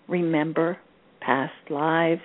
remember 0.08 0.78
past 1.20 1.52
lives, 1.70 2.22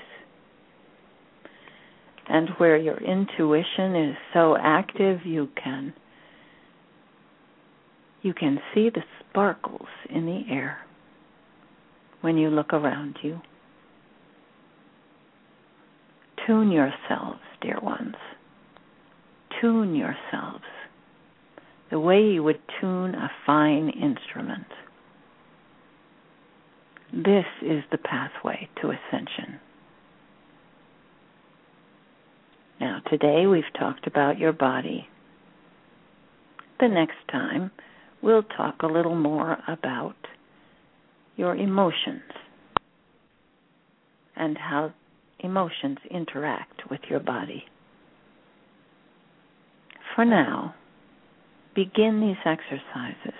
and 2.29 2.51
where 2.59 2.77
your 2.77 2.99
intuition 2.99 3.95
is 3.95 4.17
so 4.33 4.57
active 4.61 5.21
you 5.25 5.49
can 5.63 5.95
you 8.27 8.35
can 8.35 8.59
see 8.75 8.91
the 8.91 9.05
sparkles 9.21 9.87
in 10.11 10.27
the 10.27 10.43
air 10.53 10.79
when 12.23 12.37
you 12.37 12.49
look 12.49 12.73
around 12.73 13.17
you. 13.23 13.41
Tune 16.45 16.73
yourselves, 16.73 17.39
dear 17.61 17.79
ones. 17.81 18.17
Tune 19.61 19.95
yourselves 19.95 20.65
the 21.89 22.01
way 22.01 22.21
you 22.21 22.43
would 22.43 22.61
tune 22.81 23.15
a 23.15 23.31
fine 23.47 23.91
instrument. 23.91 24.67
This 27.13 27.45
is 27.63 27.85
the 27.93 27.99
pathway 27.99 28.69
to 28.83 28.89
ascension. 28.89 29.61
Now, 32.81 33.01
today 33.09 33.47
we've 33.47 33.65
talked 33.79 34.07
about 34.07 34.39
your 34.39 34.53
body. 34.53 35.09
The 36.79 36.89
next 36.89 37.17
time, 37.31 37.71
we'll 38.21 38.43
talk 38.43 38.83
a 38.83 38.87
little 38.87 39.15
more 39.15 39.57
about 39.67 40.17
your 41.37 41.55
emotions 41.57 42.23
and 44.37 44.59
how 44.59 44.93
emotions 45.41 45.99
interact 46.11 46.91
with 46.91 47.01
your 47.09 47.21
body. 47.21 47.65
For 50.15 50.27
now, 50.27 50.75
begin 51.75 52.21
these 52.21 52.37
exercises. 52.45 53.39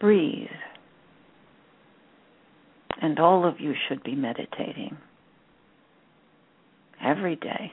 Breathe. 0.00 0.48
And 3.00 3.18
all 3.20 3.46
of 3.46 3.60
you 3.60 3.74
should 3.88 4.02
be 4.02 4.14
meditating 4.14 4.96
every 7.04 7.36
day 7.36 7.72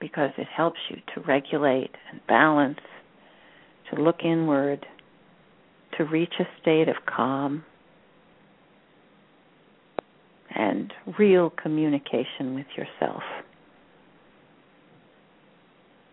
because 0.00 0.30
it 0.38 0.46
helps 0.54 0.78
you 0.90 0.96
to 1.14 1.20
regulate 1.22 1.90
and 2.10 2.20
balance 2.26 2.78
to 3.90 4.00
look 4.00 4.20
inward, 4.24 4.86
to 5.96 6.04
reach 6.04 6.34
a 6.38 6.44
state 6.60 6.88
of 6.88 6.96
calm 7.06 7.64
and 10.54 10.92
real 11.18 11.50
communication 11.50 12.54
with 12.54 12.66
yourself. 12.76 13.22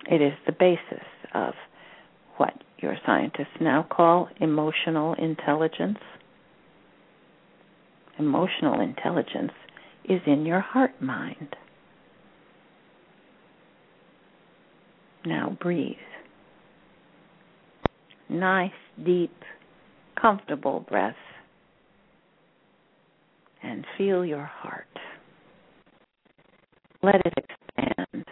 It 0.10 0.22
is 0.22 0.34
the 0.46 0.52
basis 0.52 1.06
of 1.34 1.54
what 2.38 2.54
your 2.80 2.96
scientists 3.06 3.58
now 3.60 3.86
call 3.90 4.30
emotional 4.40 5.14
intelligence. 5.16 5.98
Emotional 8.20 8.82
intelligence 8.82 9.52
is 10.08 10.22
in 10.28 10.46
your 10.46 10.60
heart 10.60 11.02
mind. 11.02 11.56
Now 15.26 15.58
breathe 15.60 15.96
nice, 18.30 18.72
deep, 19.04 19.34
comfortable 20.20 20.86
breath. 20.88 21.16
And 23.64 23.86
feel 23.98 24.24
your 24.24 24.46
heart. 24.46 24.86
Let 27.02 27.16
it 27.16 27.34
expand. 27.36 28.26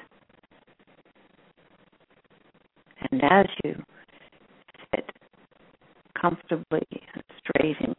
And 3.12 3.22
as 3.24 3.46
you 3.64 3.76
sit 4.94 5.10
comfortably 6.20 6.86
and 7.16 7.24
straight 7.40 7.78
in 7.82 7.93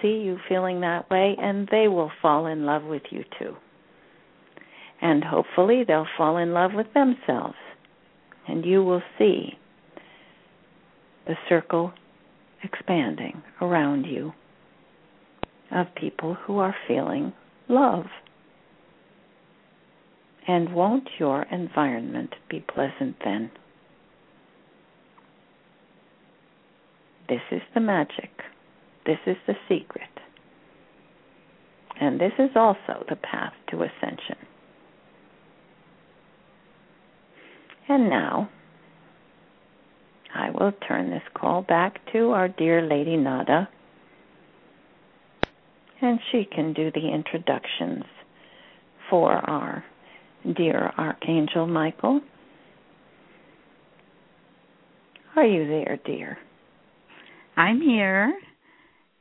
see 0.00 0.22
you 0.22 0.38
feeling 0.48 0.80
that 0.80 1.10
way 1.10 1.36
and 1.40 1.68
they 1.70 1.88
will 1.88 2.10
fall 2.22 2.46
in 2.46 2.64
love 2.64 2.84
with 2.84 3.02
you 3.10 3.24
too. 3.38 3.56
And 5.00 5.24
hopefully 5.24 5.84
they'll 5.86 6.06
fall 6.16 6.36
in 6.36 6.52
love 6.52 6.72
with 6.74 6.86
themselves. 6.94 7.56
And 8.46 8.64
you 8.64 8.82
will 8.82 9.02
see 9.18 9.58
the 11.26 11.34
circle 11.48 11.92
expanding 12.62 13.42
around 13.60 14.04
you 14.04 14.32
of 15.70 15.86
people 15.94 16.34
who 16.34 16.58
are 16.58 16.74
feeling 16.86 17.32
love. 17.68 18.06
And 20.46 20.74
won't 20.74 21.08
your 21.18 21.42
environment 21.50 22.34
be 22.50 22.60
pleasant 22.60 23.16
then? 23.24 23.50
This 27.28 27.40
is 27.50 27.62
the 27.72 27.80
magic. 27.80 28.23
This 29.06 29.18
is 29.26 29.36
the 29.46 29.54
secret. 29.68 30.08
And 32.00 32.20
this 32.20 32.32
is 32.38 32.50
also 32.56 33.04
the 33.08 33.16
path 33.16 33.52
to 33.70 33.82
ascension. 33.82 34.36
And 37.88 38.08
now, 38.08 38.48
I 40.34 40.50
will 40.50 40.72
turn 40.88 41.10
this 41.10 41.22
call 41.34 41.62
back 41.62 42.00
to 42.12 42.30
our 42.30 42.48
dear 42.48 42.82
Lady 42.82 43.16
Nada, 43.16 43.68
and 46.00 46.18
she 46.32 46.44
can 46.44 46.72
do 46.72 46.90
the 46.90 47.08
introductions 47.12 48.04
for 49.10 49.32
our 49.32 49.84
dear 50.56 50.92
Archangel 50.98 51.66
Michael. 51.66 52.20
Are 55.36 55.46
you 55.46 55.66
there, 55.66 55.98
dear? 56.04 56.38
I'm 57.56 57.80
here. 57.80 58.34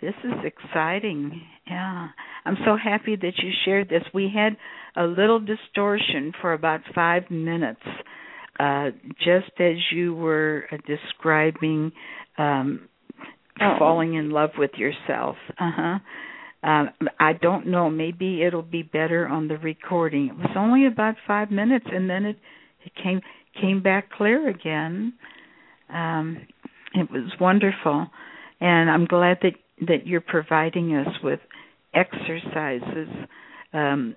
This 0.03 0.15
is 0.25 0.33
exciting. 0.43 1.41
Yeah. 1.65 2.07
I'm 2.45 2.57
so 2.65 2.75
happy 2.75 3.15
that 3.15 3.33
you 3.41 3.51
shared 3.63 3.87
this. 3.87 4.03
We 4.13 4.29
had 4.35 4.57
a 5.01 5.07
little 5.07 5.39
distortion 5.39 6.33
for 6.41 6.51
about 6.51 6.81
five 6.93 7.23
minutes, 7.31 7.79
uh, 8.59 8.89
just 9.19 9.51
as 9.59 9.75
you 9.93 10.13
were 10.13 10.65
uh, 10.71 10.77
describing 10.85 11.91
um, 12.37 12.89
Oh. 13.61 13.75
falling 13.77 14.15
in 14.15 14.31
love 14.31 14.49
with 14.57 14.71
yourself. 14.77 15.35
Uh 15.59 15.71
huh. 15.75 15.99
Um, 16.67 16.89
I 17.19 17.33
don't 17.33 17.67
know. 17.67 17.87
Maybe 17.89 18.41
it'll 18.41 18.63
be 18.63 18.81
better 18.81 19.27
on 19.27 19.47
the 19.47 19.57
recording. 19.59 20.27
It 20.29 20.35
was 20.35 20.49
only 20.57 20.87
about 20.87 21.15
five 21.27 21.51
minutes, 21.51 21.85
and 21.91 22.09
then 22.09 22.25
it 22.25 22.37
it 22.83 22.93
came 23.01 23.21
came 23.61 23.83
back 23.83 24.09
clear 24.11 24.49
again. 24.49 25.13
Um, 25.87 26.47
it 26.95 27.11
was 27.11 27.31
wonderful, 27.39 28.07
and 28.59 28.89
I'm 28.89 29.05
glad 29.05 29.37
that 29.43 29.53
that 29.81 30.05
you're 30.05 30.21
providing 30.21 30.95
us 30.95 31.07
with 31.23 31.39
exercises. 31.93 33.07
Um, 33.73 34.15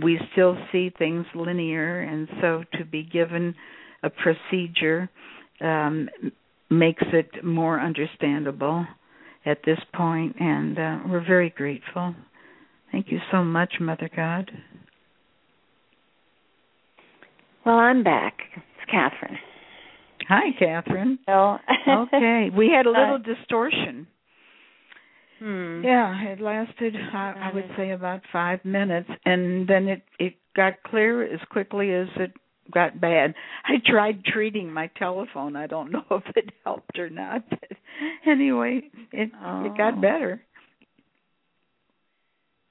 we 0.00 0.20
still 0.32 0.56
see 0.70 0.90
things 0.96 1.26
linear, 1.34 2.00
and 2.00 2.28
so 2.40 2.64
to 2.78 2.84
be 2.84 3.02
given 3.02 3.54
a 4.02 4.10
procedure 4.10 5.08
um, 5.60 6.08
makes 6.70 7.02
it 7.12 7.44
more 7.44 7.80
understandable 7.80 8.86
at 9.44 9.58
this 9.64 9.78
point, 9.94 10.36
and 10.40 10.78
uh, 10.78 10.98
we're 11.08 11.24
very 11.26 11.50
grateful. 11.50 12.14
Thank 12.92 13.06
you 13.10 13.18
so 13.32 13.42
much, 13.44 13.74
Mother 13.80 14.08
God. 14.14 14.50
Well, 17.64 17.76
I'm 17.76 18.04
back. 18.04 18.34
It's 18.54 18.90
Kathryn. 18.92 19.36
Hi, 20.28 20.50
Kathryn. 20.60 21.18
So, 21.26 21.58
Okay, 21.88 22.50
we 22.56 22.70
had 22.70 22.86
a 22.86 22.90
little 22.90 23.16
Uh, 23.16 23.18
distortion. 23.18 24.06
Hmm. 25.38 25.82
Yeah, 25.84 26.22
it 26.32 26.40
lasted 26.40 26.94
I, 26.96 27.50
I 27.50 27.54
would 27.54 27.70
say 27.76 27.90
about 27.90 28.20
five 28.32 28.64
minutes, 28.64 29.08
and 29.24 29.68
then 29.68 29.88
it 29.88 30.02
it 30.18 30.34
got 30.54 30.82
clear 30.84 31.22
as 31.22 31.40
quickly 31.50 31.92
as 31.92 32.08
it 32.16 32.32
got 32.72 33.00
bad. 33.00 33.34
I 33.64 33.74
tried 33.86 34.24
treating 34.24 34.72
my 34.72 34.90
telephone. 34.98 35.56
I 35.56 35.66
don't 35.66 35.92
know 35.92 36.04
if 36.10 36.24
it 36.36 36.50
helped 36.64 36.98
or 36.98 37.10
not, 37.10 37.48
but 37.50 37.60
anyway, 38.26 38.82
it 39.12 39.28
it 39.28 39.32
Oh. 39.44 39.74
got 39.76 40.00
better. 40.00 40.42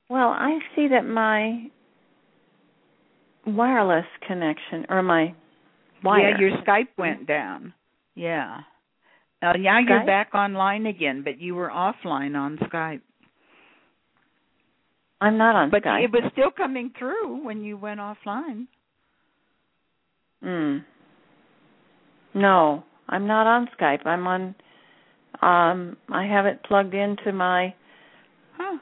Well, 0.10 0.30
I 0.30 0.60
see 0.76 0.90
that 0.90 1.06
my 1.06 1.68
wireless 3.46 4.06
connection 4.28 4.86
or 4.90 5.02
my 5.02 5.34
wire. 6.04 6.30
Yeah, 6.32 6.40
your 6.40 6.52
Skype 6.62 6.90
went 6.98 7.28
down. 7.28 7.74
Yeah. 8.16 8.60
Now, 9.46 9.54
now 9.54 9.80
you're 9.80 10.06
back 10.08 10.34
online 10.34 10.88
again, 10.88 11.22
but 11.24 11.40
you 11.40 11.54
were 11.54 11.70
offline 11.70 12.36
on 12.36 12.58
Skype. 12.58 13.02
I'm 15.22 15.38
not 15.38 15.56
on 15.56 15.70
But 15.70 15.84
Skype. 15.84 16.04
it 16.06 16.12
was 16.12 16.24
still 16.32 16.50
coming 16.50 16.92
through 16.98 17.46
when 17.46 17.62
you 17.64 17.78
went 17.78 18.00
offline. 18.00 18.66
Hmm. 20.44 20.78
No, 22.34 22.84
I'm 23.08 23.28
not 23.28 23.46
on 23.46 23.70
Skype. 23.80 24.06
I'm 24.06 24.26
on. 24.26 24.56
Um, 25.42 25.98
I 26.12 26.26
have 26.26 26.46
it 26.48 26.64
plugged 26.64 26.94
into 26.96 27.32
my 27.32 27.74
Huh. 28.58 28.78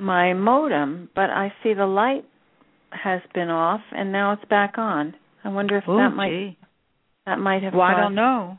my 0.00 0.32
modem, 0.32 1.08
but 1.14 1.30
I 1.30 1.52
see 1.62 1.72
the 1.74 1.86
light 1.86 2.24
has 2.90 3.20
been 3.32 3.48
off 3.50 3.82
and 3.92 4.10
now 4.10 4.32
it's 4.32 4.44
back 4.46 4.76
on. 4.76 5.14
I 5.44 5.50
wonder 5.50 5.76
if 5.76 5.84
Oh, 5.86 5.96
that 5.98 6.10
might 6.10 6.30
gee. 6.30 6.58
that 7.26 7.38
might 7.38 7.62
have. 7.62 7.74
Well, 7.74 7.82
I 7.82 7.94
don't 7.94 8.14
know. 8.16 8.58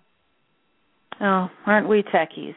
Oh, 1.21 1.49
aren't 1.65 1.87
we 1.89 2.03
techies? 2.03 2.55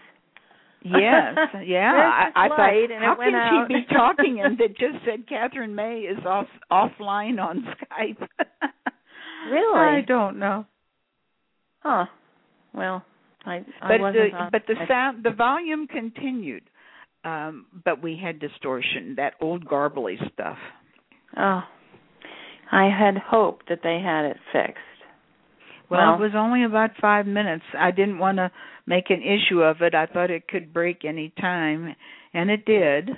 Yes, 0.84 1.36
yeah. 1.64 2.30
I, 2.34 2.46
I 2.46 2.48
thought, 2.48 2.58
how 3.00 3.14
can 3.16 3.68
she 3.68 3.74
be 3.74 3.86
talking 3.94 4.40
and 4.44 4.60
it 4.60 4.76
just 4.78 5.04
said 5.04 5.26
Kathryn 5.28 5.74
May 5.74 6.00
is 6.00 6.18
off 6.26 6.46
offline 6.70 7.40
on 7.40 7.64
Skype? 7.64 8.26
Really? 9.50 9.76
I 9.76 10.02
don't 10.06 10.38
know. 10.38 10.64
Huh. 11.80 12.04
Well, 12.72 13.04
I 13.44 13.56
I 13.80 13.88
But 13.88 14.12
the 14.12 14.28
on 14.36 14.48
but 14.52 14.62
the 14.68 14.74
Skype. 14.74 14.88
sound 14.88 15.24
the 15.24 15.32
volume 15.32 15.88
continued, 15.88 16.62
um, 17.24 17.66
but 17.84 18.00
we 18.00 18.16
had 18.22 18.38
distortion. 18.38 19.14
That 19.16 19.34
old 19.40 19.64
garbly 19.64 20.16
stuff. 20.32 20.58
Oh, 21.36 21.62
I 22.70 22.84
had 22.84 23.16
hoped 23.18 23.68
that 23.68 23.80
they 23.82 23.98
had 24.00 24.26
it 24.26 24.36
fixed. 24.52 24.78
Well, 25.92 26.00
Well- 26.00 26.14
it 26.14 26.20
was 26.20 26.34
only 26.34 26.64
about 26.64 26.96
five 26.96 27.26
minutes. 27.26 27.64
I 27.78 27.90
didn't 27.90 28.18
want 28.18 28.38
to 28.38 28.50
make 28.86 29.10
an 29.10 29.22
issue 29.22 29.62
of 29.62 29.82
it. 29.82 29.94
I 29.94 30.06
thought 30.06 30.30
it 30.30 30.48
could 30.48 30.72
break 30.72 31.04
any 31.04 31.28
time, 31.38 31.94
and 32.32 32.50
it 32.50 32.64
did. 32.64 33.10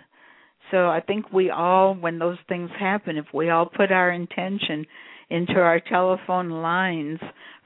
So 0.71 0.89
I 0.91 1.01
think 1.01 1.33
we 1.33 1.51
all, 1.51 1.95
when 1.95 2.19
those 2.19 2.39
things 2.49 2.71
happen, 2.79 3.17
if 3.17 3.27
we 3.33 3.49
all 3.51 3.67
put 3.67 3.93
our 3.93 4.11
intention 4.11 4.87
into 5.31 5.61
our 5.61 5.79
telephone 5.79 6.51
lines 6.51 7.21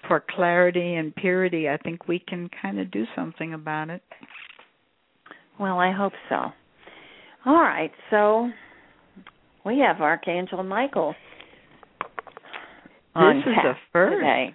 for 0.06 0.20
clarity 0.20 0.94
and 0.96 1.14
purity, 1.16 1.68
I 1.70 1.78
think 1.78 2.06
we 2.06 2.18
can 2.18 2.50
kind 2.60 2.78
of 2.78 2.90
do 2.90 3.06
something 3.16 3.54
about 3.54 3.88
it. 3.88 4.02
Well, 5.58 5.78
I 5.78 5.90
hope 5.90 6.12
so. 6.28 6.52
All 7.46 7.62
right, 7.62 7.92
so 8.10 8.50
we 9.64 9.78
have 9.78 10.00
Archangel 10.02 10.62
Michael. 10.62 11.14
on 13.14 13.36
This 13.36 13.46
is 13.46 13.64
a 13.64 13.74
first. 13.92 14.14
today. 14.16 14.54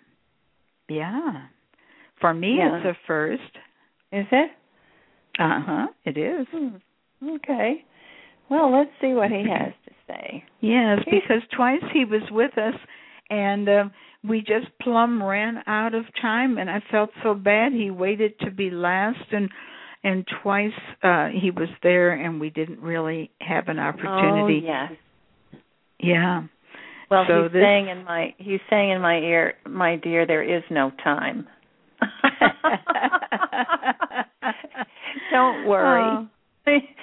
Yeah. 0.90 1.48
For 2.20 2.34
me, 2.34 2.58
Yeah. 2.58 2.78
it's 2.78 2.86
a 2.86 2.98
first. 3.08 3.42
Is 4.12 4.26
it? 4.32 4.52
Uh 5.40 5.62
huh. 5.66 5.88
It 6.06 6.18
is. 6.18 6.48
Hmm. 6.52 6.78
Okay. 7.36 7.84
Well, 8.50 8.72
let's 8.72 8.92
see 9.02 9.14
what 9.14 9.32
he 9.32 9.44
has 9.50 9.74
to 9.86 9.92
say. 10.08 10.44
Yes, 10.62 11.00
because 11.06 11.42
twice 11.56 11.84
he 11.94 12.06
was 12.06 12.22
with 12.32 12.58
us, 12.58 12.76
and 13.30 13.68
uh, 13.68 13.84
we 14.28 14.40
just 14.40 14.68
plumb 14.82 15.24
ran 15.24 15.64
out 15.68 15.96
of 15.96 16.06
time, 16.22 16.58
and 16.58 16.70
I 16.70 16.82
felt 16.92 17.10
so 17.24 17.34
bad. 17.34 17.72
He 17.74 17.90
waited 17.90 18.40
to 18.42 18.52
be 18.52 18.70
last, 18.70 19.26
and 19.32 19.50
and 20.04 20.26
twice 20.44 20.72
uh 21.02 21.30
he 21.30 21.50
was 21.52 21.70
there, 21.82 22.12
and 22.12 22.40
we 22.40 22.50
didn't 22.50 22.82
really 22.82 23.32
have 23.40 23.68
an 23.68 23.80
opportunity. 23.80 24.62
Oh, 24.64 24.88
yes. 24.90 24.92
Yeah. 26.00 26.44
Well, 27.14 27.26
So 27.28 27.44
he's 27.44 27.52
this- 27.54 27.62
saying 27.64 27.90
in 27.90 28.04
my 28.06 28.34
he's 28.40 28.60
saying 28.72 28.90
in 28.90 29.00
my 29.00 29.18
ear, 29.20 29.54
my 29.70 29.98
dear, 29.98 30.26
there 30.26 30.42
is 30.42 30.64
no 30.72 30.90
time. 31.04 31.48
Don't 35.32 35.68
worry. 35.68 36.02
Oh, 36.02 36.28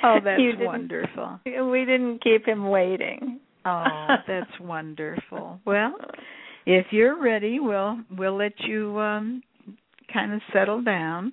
oh 0.02 0.18
that's 0.24 0.40
wonderful. 0.58 1.38
We 1.46 1.84
didn't 1.84 2.22
keep 2.24 2.44
him 2.44 2.68
waiting. 2.68 3.38
Oh, 3.64 4.16
that's 4.26 4.50
wonderful. 4.60 5.60
Well, 5.64 5.94
if 6.66 6.86
you're 6.90 7.22
ready, 7.22 7.60
we'll 7.60 7.98
we'll 8.10 8.36
let 8.36 8.58
you 8.66 8.98
um 8.98 9.42
kind 10.12 10.32
of 10.32 10.40
settle 10.52 10.82
down. 10.82 11.32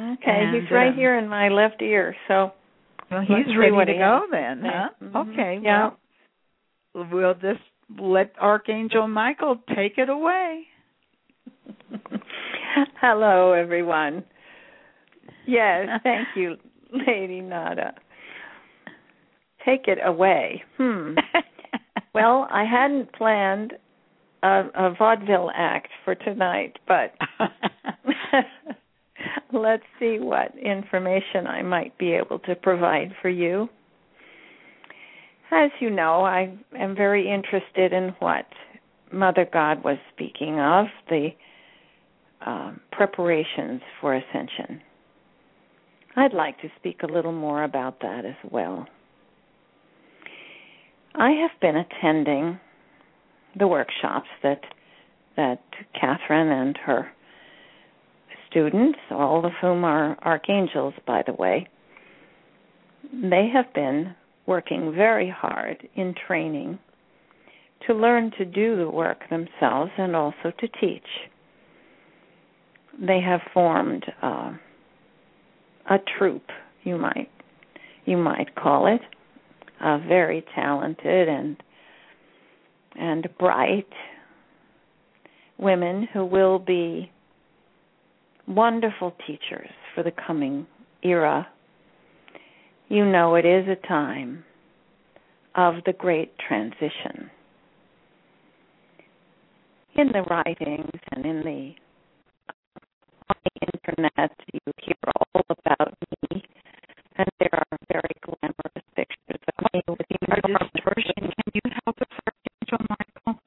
Okay, 0.00 0.16
And, 0.26 0.62
he's 0.62 0.70
right 0.72 0.88
um, 0.90 0.96
here 0.96 1.16
in 1.16 1.28
my 1.28 1.48
left 1.48 1.80
ear, 1.80 2.16
so 2.26 2.52
Well, 3.08 3.20
he's 3.22 3.56
ready 3.56 3.92
to 3.92 3.98
go 3.98 4.26
then, 4.32 4.62
huh? 4.64 4.88
Mhm. 5.00 5.32
Okay. 5.32 5.60
Yeah. 5.62 5.90
Well, 6.92 7.08
we'll 7.12 7.34
just 7.34 7.60
let 8.00 8.32
Archangel 8.40 9.08
Michael 9.08 9.58
take 9.74 9.98
it 9.98 10.08
away. 10.08 10.64
hello 13.00 13.52
everyone. 13.52 14.24
Yes, 15.46 15.86
thank 16.02 16.28
you, 16.34 16.56
Lady 16.92 17.40
Nada. 17.40 17.94
Take 19.64 19.88
it 19.88 19.98
away. 20.04 20.62
Hmm. 20.76 21.14
Well, 22.16 22.48
I 22.50 22.64
hadn't 22.64 23.12
planned 23.12 23.74
a, 24.42 24.62
a 24.74 24.94
vaudeville 24.98 25.50
act 25.54 25.88
for 26.02 26.14
tonight, 26.14 26.78
but 26.88 27.12
let's 29.52 29.82
see 30.00 30.16
what 30.18 30.56
information 30.56 31.46
I 31.46 31.60
might 31.60 31.98
be 31.98 32.12
able 32.12 32.38
to 32.38 32.54
provide 32.54 33.12
for 33.20 33.28
you. 33.28 33.68
As 35.50 35.70
you 35.80 35.90
know, 35.90 36.24
I 36.24 36.52
am 36.76 36.96
very 36.96 37.30
interested 37.30 37.92
in 37.92 38.14
what 38.18 38.46
Mother 39.12 39.46
God 39.50 39.84
was 39.84 39.98
speaking 40.12 40.58
of 40.58 40.86
the 41.08 41.28
um, 42.44 42.80
preparations 42.90 43.80
for 44.00 44.14
ascension. 44.14 44.80
I'd 46.16 46.32
like 46.32 46.60
to 46.62 46.68
speak 46.78 47.02
a 47.02 47.12
little 47.12 47.32
more 47.32 47.62
about 47.62 48.00
that 48.00 48.24
as 48.24 48.50
well. 48.50 48.86
I 51.14 51.30
have 51.30 51.60
been 51.60 51.76
attending 51.76 52.58
the 53.58 53.66
workshops 53.66 54.28
that 54.42 54.60
that 55.36 55.60
Kathryn 55.94 56.50
and 56.50 56.78
her 56.78 57.10
students, 58.50 58.98
all 59.10 59.44
of 59.44 59.52
whom 59.60 59.84
are 59.84 60.16
archangels, 60.22 60.94
by 61.06 61.22
the 61.26 61.34
way, 61.34 61.68
they 63.12 63.48
have 63.52 63.72
been 63.74 64.14
working 64.46 64.92
very 64.94 65.28
hard 65.28 65.88
in 65.94 66.14
training 66.26 66.78
to 67.86 67.94
learn 67.94 68.30
to 68.38 68.44
do 68.44 68.76
the 68.76 68.88
work 68.88 69.18
themselves 69.30 69.90
and 69.98 70.16
also 70.16 70.52
to 70.58 70.68
teach. 70.80 71.02
They 73.00 73.20
have 73.20 73.40
formed 73.52 74.04
uh, 74.22 74.52
a 75.90 75.98
troupe, 76.18 76.50
you 76.84 76.96
might 76.96 77.30
you 78.06 78.16
might 78.16 78.54
call 78.54 78.86
it, 78.86 79.00
uh, 79.80 79.98
very 80.08 80.44
talented 80.54 81.28
and 81.28 81.56
and 82.98 83.28
bright 83.38 83.88
women 85.58 86.08
who 86.12 86.24
will 86.24 86.58
be 86.58 87.10
wonderful 88.48 89.14
teachers 89.26 89.68
for 89.94 90.02
the 90.02 90.12
coming 90.26 90.66
era. 91.02 91.46
You 92.88 93.04
know, 93.04 93.34
it 93.34 93.44
is 93.44 93.66
a 93.66 93.86
time 93.88 94.44
of 95.56 95.76
the 95.86 95.92
great 95.92 96.32
transition. 96.38 97.30
In 99.96 100.12
the 100.12 100.22
writings 100.22 101.00
and 101.10 101.26
in 101.26 101.40
the 101.40 101.74
on 103.28 103.36
the 103.42 103.66
internet, 103.74 104.30
you 104.52 104.60
hear 104.80 104.94
all 105.34 105.42
about 105.50 105.94
me, 106.30 106.44
and 107.16 107.28
there 107.40 107.50
are 107.54 107.78
very 107.90 108.14
glamorous 108.22 108.86
pictures 108.94 109.42
of 109.58 109.66
me 109.72 109.80
with 109.88 110.06
enormous 110.22 110.70
distortion. 110.72 111.14
Can 111.16 111.52
you 111.54 111.70
help 111.84 111.96
us, 112.00 112.18
Archangel 112.70 112.86
Michael? 112.88 113.40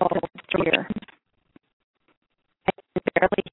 Oh 0.00 0.20
dear. 0.62 0.86
I 2.66 2.70
can 2.70 3.02
barely 3.14 3.43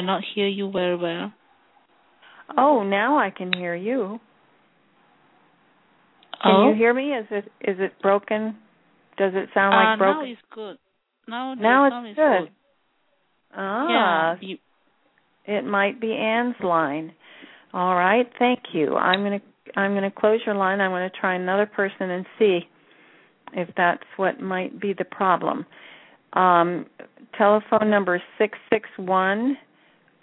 cannot 0.00 0.22
hear 0.34 0.46
you 0.46 0.70
very 0.70 0.96
well. 0.96 1.32
Oh, 2.56 2.82
now 2.82 3.18
I 3.18 3.30
can 3.30 3.52
hear 3.52 3.74
you. 3.74 4.20
Can 6.42 6.54
oh, 6.54 6.70
you 6.70 6.76
hear 6.76 6.94
me? 6.94 7.10
Is 7.10 7.26
it 7.30 7.44
is 7.60 7.76
it 7.80 7.92
broken? 8.00 8.56
Does 9.18 9.32
it 9.34 9.48
sound 9.52 9.74
uh, 9.74 9.76
like 9.76 9.98
now 9.98 9.98
broken? 9.98 10.30
it's 10.30 10.40
good. 10.54 10.76
Now, 11.26 11.54
Now 11.54 12.04
it's 12.04 12.16
good. 12.16 12.48
good. 12.48 12.52
Ah, 13.54 13.88
Yeah, 13.90 14.36
you, 14.40 14.58
it 15.46 15.64
might 15.64 16.00
be 16.00 16.12
Anne's 16.12 16.54
line. 16.62 17.12
All 17.74 17.94
right, 17.94 18.26
thank 18.38 18.60
you. 18.72 18.94
I'm 18.94 19.22
gonna 19.22 19.40
I'm 19.76 19.94
gonna 19.94 20.10
close 20.10 20.40
your 20.46 20.54
line. 20.54 20.80
I'm 20.80 20.92
gonna 20.92 21.10
try 21.20 21.34
another 21.34 21.66
person 21.66 22.10
and 22.10 22.24
see 22.38 22.60
if 23.52 23.68
that's 23.76 24.04
what 24.16 24.40
might 24.40 24.80
be 24.80 24.94
the 24.96 25.04
problem. 25.04 25.66
Um, 26.34 26.86
telephone 27.36 27.90
number 27.90 28.22
six 28.38 28.56
six 28.72 28.88
one 28.96 29.56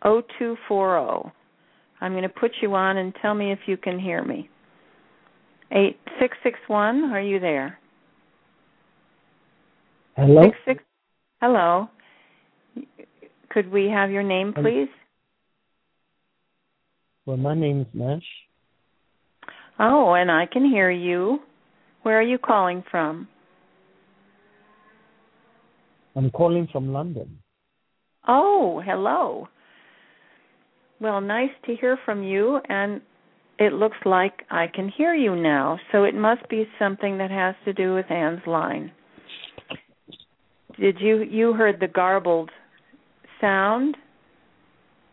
oh 0.05 0.21
two 0.39 0.55
four 0.67 0.97
oh. 0.97 1.31
I'm 1.99 2.13
gonna 2.13 2.29
put 2.29 2.51
you 2.61 2.73
on 2.75 2.97
and 2.97 3.13
tell 3.21 3.33
me 3.33 3.51
if 3.51 3.59
you 3.67 3.75
can 3.75 3.99
hear 3.99 4.23
me. 4.23 4.49
Eight 5.71 5.99
six 6.19 6.37
six 6.43 6.57
one. 6.67 7.11
Are 7.11 7.21
you 7.21 7.39
there? 7.39 7.77
Hello? 10.15 10.43
Six 10.43 10.57
six. 10.65 10.83
Hello. 11.41 11.89
Could 13.49 13.71
we 13.71 13.89
have 13.89 14.11
your 14.11 14.23
name, 14.23 14.53
please? 14.53 14.89
Well, 17.25 17.37
my 17.37 17.55
name's 17.55 17.87
Nash. 17.93 18.23
Oh, 19.79 20.13
and 20.13 20.29
I 20.29 20.45
can 20.45 20.65
hear 20.65 20.91
you. 20.91 21.39
Where 22.03 22.19
are 22.19 22.23
you 22.23 22.37
calling 22.37 22.83
from? 22.91 23.27
I'm 26.15 26.29
calling 26.31 26.67
from 26.71 26.93
London. 26.93 27.39
Oh, 28.27 28.81
hello. 28.85 29.47
Well, 30.99 31.21
nice 31.21 31.49
to 31.65 31.75
hear 31.75 31.97
from 32.05 32.23
you, 32.23 32.59
and 32.69 33.01
it 33.59 33.73
looks 33.73 33.97
like 34.05 34.43
I 34.49 34.67
can 34.73 34.89
hear 34.89 35.13
you 35.13 35.35
now, 35.35 35.79
so 35.91 36.03
it 36.03 36.15
must 36.15 36.47
be 36.49 36.67
something 36.79 37.17
that 37.17 37.31
has 37.31 37.55
to 37.65 37.73
do 37.73 37.93
with 37.93 38.09
Anne's 38.09 38.45
line. 38.45 38.91
Did 40.79 40.97
you 40.99 41.23
you 41.23 41.53
heard 41.53 41.79
the 41.79 41.87
garbled 41.87 42.49
sound? 43.39 43.95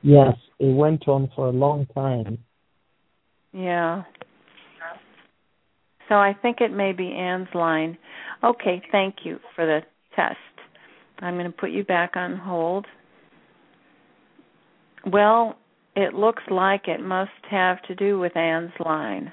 Yes, 0.03 0.35
it 0.59 0.75
went 0.75 1.07
on 1.07 1.31
for 1.37 1.47
a 1.47 1.53
long 1.53 1.87
time. 1.95 2.39
Yeah. 3.53 4.03
So 6.09 6.17
I 6.17 6.35
think 6.43 6.61
it 6.61 6.73
may 6.73 6.93
be 6.93 7.13
Anne's 7.13 7.49
line. 7.55 7.97
Okay, 8.43 8.83
thank 8.91 9.17
you 9.25 9.39
for 9.55 9.65
the 9.65 9.81
test. 10.17 10.37
I'm 11.21 11.35
going 11.35 11.47
to 11.47 11.57
put 11.57 11.71
you 11.71 11.85
back 11.85 12.17
on 12.17 12.37
hold. 12.37 12.87
Well, 15.07 15.57
it 15.95 16.15
looks 16.15 16.43
like 16.51 16.89
it 16.89 17.01
must 17.01 17.31
have 17.51 17.83
to 17.83 17.95
do 17.95 18.19
with 18.19 18.37
Anne's 18.37 18.73
line. 18.85 19.33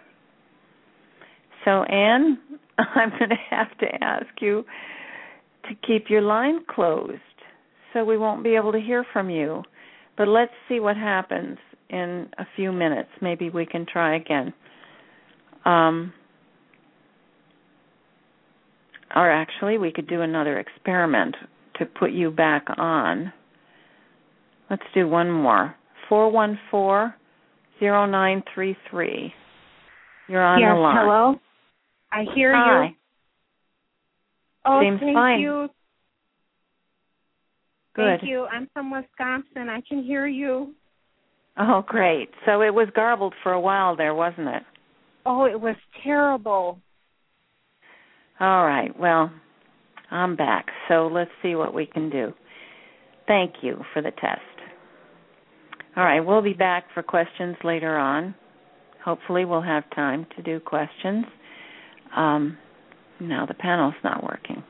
So, 1.65 1.83
Anne, 1.83 2.39
I'm 2.77 3.09
going 3.11 3.29
to 3.29 3.35
have 3.49 3.77
to 3.79 4.03
ask 4.03 4.27
you 4.41 4.65
to 5.67 5.75
keep 5.87 6.09
your 6.09 6.21
line 6.21 6.61
closed 6.67 7.21
so 7.93 8.03
we 8.03 8.17
won't 8.17 8.43
be 8.43 8.55
able 8.55 8.71
to 8.71 8.79
hear 8.79 9.05
from 9.11 9.29
you. 9.29 9.63
But 10.17 10.27
let's 10.27 10.51
see 10.67 10.79
what 10.79 10.97
happens 10.97 11.57
in 11.89 12.29
a 12.37 12.45
few 12.55 12.71
minutes. 12.71 13.09
Maybe 13.21 13.49
we 13.49 13.65
can 13.65 13.85
try 13.85 14.15
again. 14.15 14.53
Um, 15.65 16.13
or 19.15 19.31
actually, 19.31 19.77
we 19.77 19.91
could 19.91 20.07
do 20.07 20.21
another 20.21 20.59
experiment 20.59 21.35
to 21.79 21.85
put 21.85 22.11
you 22.11 22.31
back 22.31 22.65
on. 22.77 23.31
Let's 24.69 24.83
do 24.93 25.07
one 25.07 25.31
more. 25.31 25.75
414 26.09 27.13
0933. 27.81 29.33
You're 30.27 30.43
on 30.43 30.59
yes, 30.59 30.75
the 30.75 30.79
line. 30.79 30.97
hello. 30.97 31.35
I 32.11 32.25
hear 32.35 32.53
Hi. 32.55 32.85
you. 32.85 32.91
Oh, 34.65 34.81
Seems 34.81 34.99
thank 34.99 35.15
fine. 35.15 35.39
you. 35.39 35.69
Good. 37.95 38.19
Thank 38.19 38.29
you. 38.29 38.45
I'm 38.45 38.69
from 38.73 38.91
Wisconsin. 38.91 39.69
I 39.69 39.81
can 39.87 40.03
hear 40.03 40.27
you. 40.27 40.73
Oh, 41.57 41.83
great. 41.87 42.29
So 42.45 42.61
it 42.61 42.73
was 42.73 42.87
garbled 42.95 43.33
for 43.43 43.51
a 43.51 43.59
while 43.59 43.95
there, 43.95 44.13
wasn't 44.13 44.47
it? 44.47 44.63
Oh, 45.25 45.45
it 45.45 45.59
was 45.59 45.75
terrible. 46.03 46.79
All 48.39 48.65
right. 48.65 48.97
Well, 48.97 49.31
I'm 50.11 50.35
back. 50.35 50.67
So 50.87 51.07
let's 51.07 51.31
see 51.43 51.55
what 51.55 51.73
we 51.73 51.85
can 51.85 52.09
do. 52.09 52.33
Thank 53.27 53.55
you 53.61 53.83
for 53.93 54.01
the 54.01 54.11
test. 54.11 54.41
All 55.99 56.05
right. 56.05 56.21
We'll 56.21 56.41
be 56.41 56.53
back 56.53 56.85
for 56.93 57.03
questions 57.03 57.57
later 57.61 57.97
on. 57.97 58.33
Hopefully, 59.03 59.43
we'll 59.43 59.61
have 59.61 59.83
time 59.93 60.25
to 60.37 60.41
do 60.41 60.61
questions. 60.61 61.25
Um, 62.15 62.57
now 63.19 63.45
the 63.45 63.53
panel's 63.53 63.95
not 64.01 64.23
working. 64.23 64.63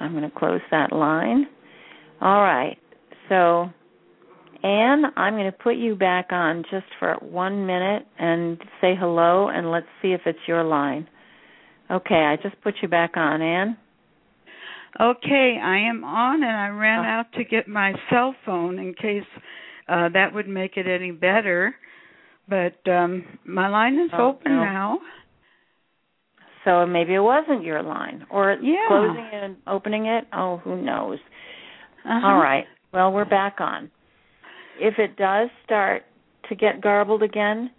I'm 0.00 0.12
going 0.12 0.24
to 0.24 0.34
close 0.34 0.62
that 0.70 0.90
line. 0.90 1.44
All 2.18 2.40
right. 2.40 2.78
So, 3.28 3.68
Anne, 4.66 5.04
I'm 5.18 5.34
going 5.34 5.52
to 5.52 5.58
put 5.58 5.76
you 5.76 5.96
back 5.96 6.28
on 6.30 6.62
just 6.70 6.86
for 6.98 7.16
one 7.20 7.66
minute 7.66 8.06
and 8.18 8.56
say 8.80 8.94
hello, 8.98 9.48
and 9.48 9.70
let's 9.70 9.84
see 10.00 10.12
if 10.12 10.22
it's 10.24 10.38
your 10.48 10.64
line. 10.64 11.10
Okay, 11.90 12.14
I 12.14 12.36
just 12.42 12.58
put 12.62 12.76
you 12.80 12.88
back 12.88 13.18
on, 13.18 13.42
Anne. 13.42 13.76
Okay, 14.98 15.58
I 15.62 15.90
am 15.90 16.04
on, 16.04 16.42
and 16.42 16.56
I 16.56 16.68
ran 16.68 17.04
out 17.04 17.26
to 17.34 17.44
get 17.44 17.68
my 17.68 17.92
cell 18.08 18.34
phone 18.46 18.78
in 18.78 18.94
case 18.94 19.24
uh, 19.90 20.08
that 20.10 20.32
would 20.32 20.48
make 20.48 20.76
it 20.76 20.86
any 20.86 21.10
better. 21.10 21.74
But 22.48 22.88
um, 22.90 23.24
my 23.44 23.68
line 23.68 23.94
is 23.94 24.10
Oh, 24.12 24.30
open 24.30 24.52
no. 24.56 24.64
now. 24.64 24.98
So 26.64 26.86
maybe 26.86 27.14
it 27.14 27.20
wasn't 27.20 27.62
your 27.64 27.82
line, 27.82 28.26
or 28.30 28.58
Yeah. 28.60 28.86
closing 28.88 29.24
it 29.24 29.44
and 29.44 29.56
opening 29.66 30.06
it. 30.06 30.26
Oh, 30.32 30.58
who 30.58 30.76
knows? 30.82 31.18
Uh-huh. 32.04 32.26
All 32.26 32.38
right. 32.40 32.64
Well, 32.92 33.12
we're 33.12 33.24
back 33.24 33.60
on. 33.60 33.90
If 34.78 34.98
it 34.98 35.16
does 35.16 35.48
start 35.64 36.02
to 36.48 36.54
get 36.54 36.80
garbled 36.80 37.22
again, 37.22 37.70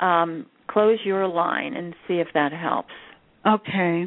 um, 0.00 0.46
close 0.68 0.98
your 1.04 1.26
line 1.26 1.74
and 1.74 1.94
see 2.06 2.14
if 2.14 2.28
that 2.34 2.52
helps. 2.52 2.92
Okay. 3.46 4.06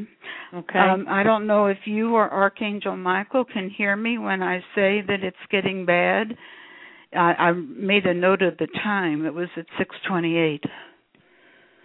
Okay. 0.53 0.79
Um, 0.79 1.05
I 1.09 1.23
don't 1.23 1.45
know 1.45 1.67
if 1.67 1.77
you 1.85 2.15
or 2.15 2.29
Archangel 2.29 2.95
Michael 2.95 3.45
can 3.45 3.69
hear 3.69 3.95
me 3.95 4.17
when 4.17 4.41
I 4.41 4.59
say 4.73 5.01
that 5.07 5.23
it's 5.23 5.37
getting 5.51 5.85
bad. 5.85 6.35
I, 7.17 7.33
I 7.49 7.51
made 7.51 8.05
a 8.05 8.13
note 8.13 8.41
of 8.41 8.57
the 8.57 8.67
time. 8.83 9.25
It 9.25 9.33
was 9.33 9.49
at 9.57 9.65
6:28 9.79 10.61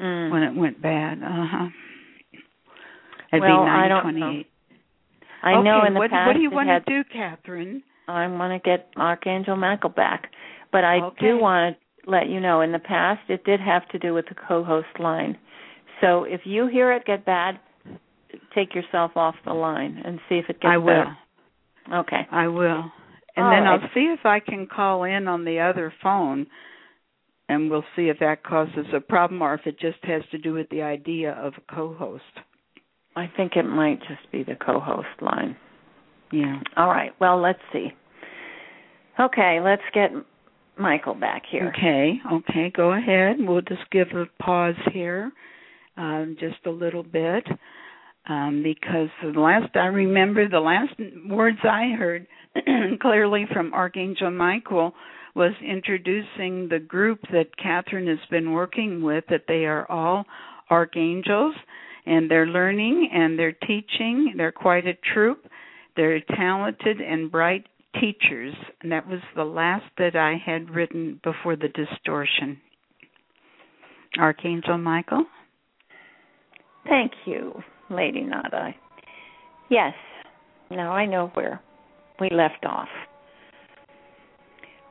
Mm. 0.01 0.33
when 0.33 0.43
it 0.43 0.55
went 0.57 0.83
bad. 0.83 1.23
Uh 1.23 1.47
huh. 1.47 1.69
It'd 3.33 3.41
Well, 3.43 3.65
be 3.65 3.69
9:28. 3.71 4.47
I 5.43 5.61
know 5.63 5.79
okay, 5.79 5.87
in 5.89 5.95
the 5.95 6.01
what, 6.01 6.11
past 6.11 6.29
what 6.29 6.33
do 6.35 6.41
you 6.41 6.51
want 6.51 6.69
had, 6.69 6.85
to 6.87 7.03
do, 7.03 7.09
Kathryn? 7.17 7.83
I 8.09 8.27
want 8.27 8.53
to 8.63 8.69
get 8.69 8.89
Archangel 8.97 9.57
Michael 9.57 9.91
back, 9.91 10.31
but 10.73 10.85
I 10.85 11.01
Okay. 11.01 11.27
do 11.27 11.39
want 11.39 11.77
to 12.05 12.11
let 12.11 12.29
you 12.29 12.41
know 12.41 12.61
in 12.63 12.73
the 12.73 12.79
past 12.79 13.21
it 13.29 13.45
did 13.45 13.61
have 13.61 13.89
to 13.91 13.99
do 13.99 14.15
with 14.15 14.27
the 14.29 14.35
co-host 14.35 14.99
line. 14.99 15.37
So 16.01 16.25
if 16.25 16.41
you 16.45 16.67
hear 16.67 16.93
it 16.93 17.05
get 17.05 17.25
bad, 17.25 17.61
take 18.55 18.75
yourself 18.75 19.13
off 19.17 19.35
the 19.45 19.53
line 19.53 20.01
and 20.05 20.19
see 20.29 20.37
if 20.37 20.47
it 20.49 20.61
gets 20.61 20.73
I 20.73 20.77
will. 20.79 20.87
better. 20.87 21.17
Okay. 21.93 22.27
I 22.31 22.49
will. 22.49 22.91
And 23.37 23.47
All 23.47 23.53
then 23.53 23.63
right. 23.63 23.81
I'll 23.81 23.89
see 23.95 24.15
if 24.19 24.25
I 24.25 24.41
can 24.41 24.67
call 24.67 25.05
in 25.05 25.29
on 25.29 25.45
the 25.45 25.61
other 25.61 25.93
phone 26.03 26.47
and 27.49 27.71
we'll 27.71 27.85
see 27.97 28.09
if 28.09 28.19
that 28.21 28.43
causes 28.45 28.87
a 28.95 29.01
problem 29.01 29.43
or 29.43 29.55
if 29.55 29.67
it 29.67 29.79
just 29.79 29.99
has 30.05 30.23
to 30.31 30.39
do 30.39 30.55
with 30.55 30.69
the 30.71 30.83
idea 30.83 31.33
of 31.33 31.55
a 31.57 31.75
co-host. 31.75 32.23
I 33.15 33.31
think 33.37 33.57
it 33.57 33.65
might 33.65 34.01
just 34.01 34.31
be 34.31 34.43
the 34.43 34.55
co-host 34.55 35.21
line. 35.21 35.57
Yeah. 36.33 36.61
All 36.77 36.89
right. 36.89 37.13
Well, 37.21 37.41
let's 37.41 37.61
see. 37.73 37.89
Okay, 39.21 39.61
let's 39.63 39.83
get 39.93 40.11
Michael 40.79 41.15
back 41.15 41.43
here. 41.51 41.71
Okay, 41.77 42.15
okay, 42.33 42.73
go 42.75 42.93
ahead. 42.93 43.37
We'll 43.39 43.61
just 43.61 43.83
give 43.91 44.09
a 44.15 44.25
pause 44.43 44.75
here, 44.93 45.31
um, 45.99 46.37
just 46.41 46.65
a 46.65 46.71
little 46.71 47.03
bit, 47.03 47.47
um, 48.29 48.63
because 48.63 49.09
the 49.23 49.41
last 49.41 49.75
I 49.75 49.87
remember, 49.87 50.49
the 50.49 50.61
last 50.61 50.95
words 51.29 51.59
I 51.65 51.95
heard 51.99 52.27
clearly 53.01 53.47
from 53.53 53.75
Archangel 53.75 54.31
Michael 54.31 54.93
was 55.35 55.53
introducing 55.67 56.69
the 56.69 56.79
group 56.79 57.21
that 57.33 57.57
Kathryn 57.63 58.07
has 58.09 58.19
been 58.31 58.53
working 58.53 59.03
with. 59.03 59.25
That 59.29 59.45
they 59.49 59.65
are 59.65 59.91
all 59.91 60.25
archangels, 60.71 61.55
and 62.07 62.31
they're 62.31 62.47
learning 62.47 63.11
and 63.13 63.39
they're 63.39 63.53
teaching. 63.67 64.35
They're 64.37 64.53
quite 64.53 64.87
a 64.87 64.97
troop. 65.13 65.47
They're 65.97 66.21
talented 66.21 67.01
and 67.01 67.31
bright 67.31 67.67
teachers, 68.01 68.55
and 68.81 68.93
that 68.93 69.07
was 69.07 69.21
the 69.37 69.45
last 69.45 69.85
that 69.99 70.17
I 70.17 70.37
had 70.45 70.71
written 70.71 71.21
before 71.23 71.57
the 71.57 71.69
distortion. 71.69 72.59
Archangel 74.19 74.79
Michael? 74.79 75.25
Thank 76.89 77.13
you, 77.27 77.63
Lady 77.95 78.23
Nada. 78.23 78.75
Yes. 79.71 79.95
Now 80.71 80.93
I 80.93 81.07
know 81.07 81.31
where 81.35 81.61
we 82.21 82.31
left 82.31 82.65
off. 82.65 82.89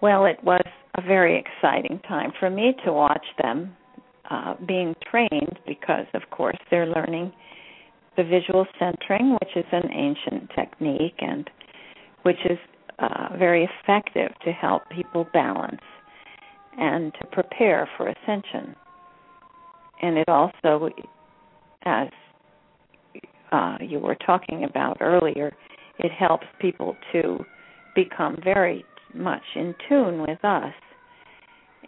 Well, 0.01 0.25
it 0.25 0.43
was 0.43 0.65
a 0.95 1.01
very 1.01 1.39
exciting 1.39 1.99
time 2.07 2.31
for 2.39 2.49
me 2.49 2.73
to 2.85 2.91
watch 2.91 3.25
them 3.41 3.75
uh, 4.29 4.55
being 4.67 4.95
trained 5.09 5.59
because, 5.67 6.05
of 6.13 6.23
course, 6.31 6.57
they're 6.69 6.87
learning 6.87 7.31
the 8.17 8.23
visual 8.23 8.65
centering, 8.79 9.33
which 9.33 9.55
is 9.55 9.65
an 9.71 9.89
ancient 9.91 10.49
technique 10.55 11.15
and 11.19 11.49
which 12.23 12.39
is 12.45 12.57
uh, 12.99 13.29
very 13.37 13.67
effective 13.83 14.31
to 14.43 14.51
help 14.51 14.83
people 14.89 15.27
balance 15.33 15.81
and 16.77 17.13
to 17.19 17.27
prepare 17.27 17.89
for 17.97 18.07
ascension. 18.07 18.75
And 20.01 20.17
it 20.17 20.29
also, 20.29 20.89
as 21.83 22.07
uh, 23.51 23.77
you 23.81 23.99
were 23.99 24.15
talking 24.15 24.63
about 24.63 24.97
earlier, 25.01 25.53
it 25.99 26.11
helps 26.11 26.45
people 26.59 26.95
to 27.11 27.43
become 27.95 28.37
very 28.43 28.85
much 29.13 29.43
in 29.55 29.75
tune 29.87 30.21
with 30.21 30.43
us. 30.43 30.73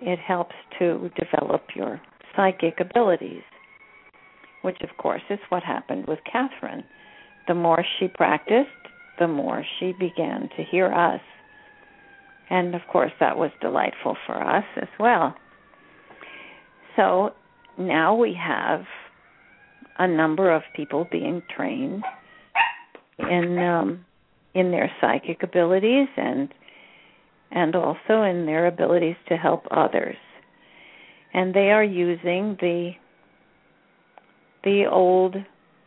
It 0.01 0.19
helps 0.19 0.55
to 0.79 1.09
develop 1.17 1.63
your 1.75 2.01
psychic 2.35 2.79
abilities, 2.79 3.43
which, 4.61 4.77
of 4.81 4.89
course, 4.97 5.21
is 5.29 5.39
what 5.49 5.63
happened 5.63 6.05
with 6.07 6.19
Kathryn. 6.31 6.83
The 7.47 7.53
more 7.53 7.85
she 7.99 8.07
practiced, 8.07 8.69
the 9.19 9.27
more 9.27 9.63
she 9.79 9.93
began 9.93 10.49
to 10.57 10.63
hear 10.63 10.91
us. 10.91 11.21
And, 12.49 12.75
of 12.75 12.81
course, 12.91 13.11
that 13.19 13.37
was 13.37 13.51
delightful 13.61 14.17
for 14.25 14.41
us 14.41 14.65
as 14.81 14.89
well. 14.99 15.35
So 16.95 17.31
now 17.77 18.15
we 18.15 18.33
have 18.39 18.81
a 19.99 20.07
number 20.07 20.51
of 20.51 20.63
people 20.75 21.07
being 21.11 21.41
trained 21.55 22.03
in 23.19 23.57
um, 23.59 24.05
in 24.53 24.71
their 24.71 24.91
psychic 24.99 25.43
abilities 25.43 26.07
and 26.17 26.53
and 27.51 27.75
also 27.75 28.23
in 28.23 28.45
their 28.45 28.67
abilities 28.67 29.15
to 29.29 29.37
help 29.37 29.63
others. 29.71 30.17
And 31.33 31.53
they 31.53 31.71
are 31.71 31.83
using 31.83 32.57
the 32.59 32.91
the 34.63 34.85
old 34.91 35.35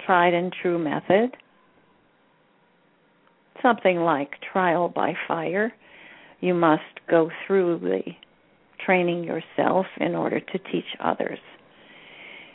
tried 0.05 0.35
and 0.35 0.53
true 0.62 0.78
method, 0.78 1.37
something 3.62 3.99
like 3.99 4.31
trial 4.53 4.89
by 4.89 5.15
fire. 5.27 5.73
You 6.41 6.55
must 6.55 6.83
go 7.09 7.31
through 7.47 7.81
the 7.81 8.03
training 8.85 9.24
yourself 9.24 9.87
in 9.99 10.15
order 10.15 10.39
to 10.39 10.59
teach 10.59 10.85
others. 11.03 11.39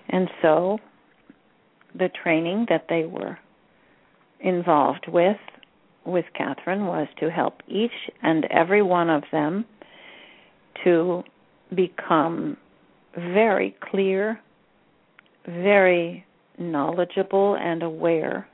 And 0.09 0.29
so 0.41 0.77
the 1.95 2.09
training 2.23 2.67
that 2.69 2.85
they 2.89 3.05
were 3.05 3.37
involved 4.39 5.07
with 5.07 5.37
with 6.05 6.25
Kathryn 6.37 6.87
was 6.87 7.07
to 7.19 7.29
help 7.29 7.61
each 7.67 7.91
and 8.23 8.45
every 8.45 8.81
one 8.81 9.09
of 9.09 9.23
them 9.31 9.65
to 10.83 11.23
become 11.75 12.57
very 13.15 13.75
clear, 13.81 14.39
very 15.45 16.25
knowledgeable 16.57 17.55
and 17.55 17.83
aware 17.83 18.47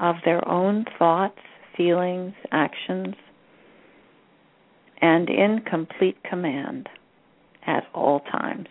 of 0.00 0.16
their 0.24 0.46
own 0.48 0.86
thoughts, 0.98 1.38
feelings, 1.76 2.34
actions, 2.50 3.14
and 5.02 5.28
in 5.28 5.60
complete 5.68 6.16
command 6.28 6.88
at 7.66 7.84
all 7.94 8.20
times. 8.20 8.68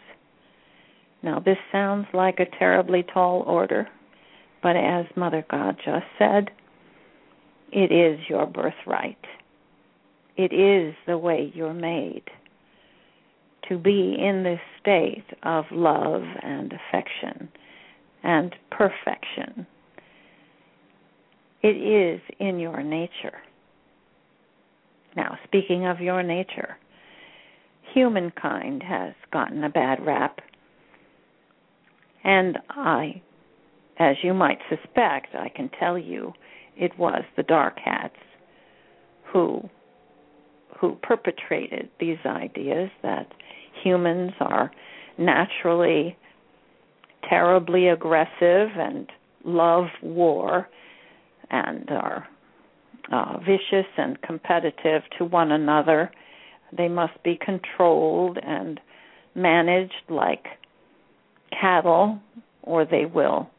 Now, 1.22 1.40
this 1.40 1.58
sounds 1.72 2.08
like 2.14 2.40
a 2.40 2.58
terribly 2.58 3.04
tall 3.04 3.44
order, 3.46 3.88
but 4.64 4.76
as 4.76 5.06
Mother 5.16 5.46
God 5.50 5.78
just 5.84 6.06
said, 6.18 6.50
it 7.72 7.92
is 7.92 8.20
your 8.30 8.46
birthright. 8.46 9.18
It 10.38 10.54
is 10.54 10.96
the 11.06 11.18
way 11.18 11.52
you're 11.54 11.74
made 11.74 12.24
to 13.68 13.78
be 13.78 14.18
in 14.20 14.44
this 14.44 14.60
state 14.82 15.26
of 15.44 15.66
love 15.72 16.24
and 16.42 16.74
affection 16.74 17.50
and 18.24 18.56
perfection. 18.72 19.68
It 21.62 21.76
is 21.76 22.22
in 22.40 22.60
your 22.60 22.82
nature. 22.82 23.38
Now, 25.16 25.38
speaking 25.44 25.86
of 25.86 26.00
your 26.00 26.24
nature, 26.24 26.78
humankind 27.94 28.82
has 28.84 29.14
gotten 29.32 29.64
a 29.64 29.70
bad 29.70 30.06
rap. 30.06 30.40
And 32.24 32.58
I, 32.70 33.22
as 33.98 34.18
you 34.24 34.34
might 34.34 34.60
suspect, 34.70 35.36
I 35.36 35.50
can 35.50 35.70
tell 35.80 35.98
you, 35.98 36.34
it 36.76 36.98
was 36.98 37.24
the 37.36 37.44
dark 37.44 37.78
hats 37.84 38.16
who 39.32 39.70
who 40.80 40.96
perpetrated 41.04 41.90
these 42.00 42.18
ideas 42.26 42.90
that 43.04 43.28
humans 43.84 44.32
are 44.40 44.72
naturally 45.18 46.18
terribly 47.30 47.90
aggressive 47.90 48.70
and 48.78 49.12
love 49.44 49.88
war 50.02 50.70
and 51.52 51.90
are 51.90 52.28
uh, 53.12 53.40
vicious 53.40 53.88
and 53.98 54.22
competitive 54.22 55.02
to 55.18 55.26
one 55.26 55.52
another. 55.52 56.12
They 56.76 56.88
must 56.88 57.22
be 57.24 57.38
controlled 57.44 58.38
and 58.42 58.80
managed 59.36 59.94
like 60.10 60.46
cattle, 61.52 62.20
or 62.64 62.86
they 62.86 63.06
will 63.06 63.50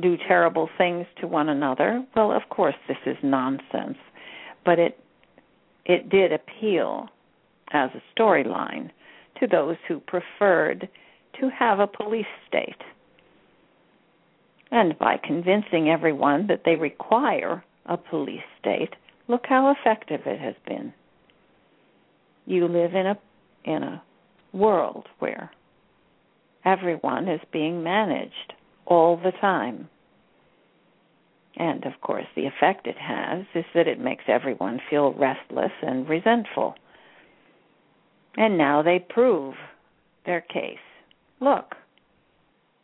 do 0.00 0.16
terrible 0.16 0.68
things 0.76 1.06
to 1.20 1.26
one 1.26 1.48
another. 1.48 2.04
Well, 2.14 2.32
of 2.32 2.48
course 2.50 2.74
this 2.88 2.98
is 3.06 3.16
nonsense, 3.22 3.98
but 4.64 4.78
it 4.78 4.98
it 5.84 6.08
did 6.08 6.32
appeal 6.32 7.08
as 7.70 7.90
a 7.94 8.02
storyline 8.20 8.90
to 9.40 9.46
those 9.46 9.76
who 9.86 10.00
preferred 10.00 10.88
to 11.40 11.48
have 11.50 11.78
a 11.78 11.86
police 11.86 12.26
state. 12.48 12.82
And 14.70 14.98
by 14.98 15.16
convincing 15.22 15.88
everyone 15.88 16.48
that 16.48 16.62
they 16.64 16.74
require 16.74 17.62
a 17.86 17.96
police 17.96 18.40
state, 18.58 18.94
look 19.28 19.46
how 19.46 19.70
effective 19.70 20.22
it 20.26 20.40
has 20.40 20.54
been. 20.66 20.92
You 22.46 22.66
live 22.66 22.94
in 22.94 23.06
a 23.06 23.18
in 23.64 23.82
a 23.82 24.02
world 24.52 25.06
where 25.18 25.50
everyone 26.66 27.28
is 27.28 27.40
being 27.52 27.82
managed 27.82 28.52
all 28.84 29.16
the 29.16 29.32
time. 29.40 29.88
And 31.56 31.86
of 31.86 31.92
course, 32.02 32.26
the 32.34 32.46
effect 32.46 32.86
it 32.86 32.98
has 32.98 33.44
is 33.54 33.64
that 33.74 33.88
it 33.88 33.98
makes 33.98 34.24
everyone 34.28 34.80
feel 34.90 35.14
restless 35.14 35.72
and 35.80 36.06
resentful. 36.06 36.74
And 38.36 38.58
now 38.58 38.82
they 38.82 38.98
prove 38.98 39.54
their 40.26 40.42
case. 40.42 40.76
Look, 41.40 41.74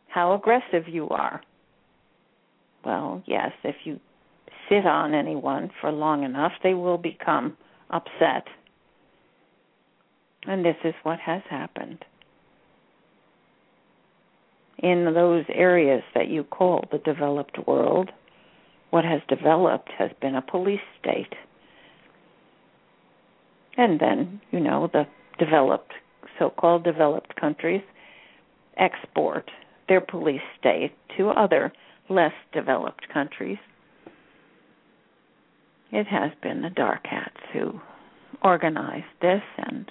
how 0.07 0.33
aggressive 0.33 0.87
you 0.87 1.09
are. 1.09 1.41
Well, 2.83 3.21
yes, 3.27 3.51
if 3.63 3.75
you 3.83 3.99
sit 4.69 4.85
on 4.85 5.13
anyone 5.13 5.69
for 5.79 5.91
long 5.91 6.23
enough, 6.23 6.53
they 6.63 6.73
will 6.73 6.97
become 6.97 7.55
upset. 7.91 8.47
And 10.47 10.65
this 10.65 10.75
is 10.83 10.93
what 11.03 11.19
has 11.19 11.41
happened. 11.49 12.03
In 14.83 15.05
those 15.13 15.45
areas 15.47 16.03
that 16.13 16.27
you 16.27 16.43
call 16.43 16.85
the 16.91 16.97
developed 16.99 17.57
world, 17.65 18.11
what 18.89 19.05
has 19.05 19.21
developed 19.29 19.89
has 19.97 20.11
been 20.21 20.35
a 20.35 20.41
police 20.41 20.81
state. 20.99 21.33
And 23.77 23.99
then, 23.99 24.41
you 24.51 24.59
know, 24.59 24.89
the 24.91 25.07
developed, 25.39 25.93
so 26.37 26.49
called 26.49 26.83
developed 26.83 27.35
countries 27.39 27.81
export 28.77 29.49
their 29.87 30.01
police 30.01 30.41
state 30.59 30.91
to 31.17 31.29
other 31.29 31.71
less 32.09 32.33
developed 32.51 33.07
countries. 33.11 33.57
It 35.91 36.07
has 36.07 36.31
been 36.41 36.61
the 36.61 36.69
dark 36.69 37.05
hats 37.05 37.39
who 37.53 37.79
organized 38.43 39.05
this 39.21 39.43
and 39.57 39.89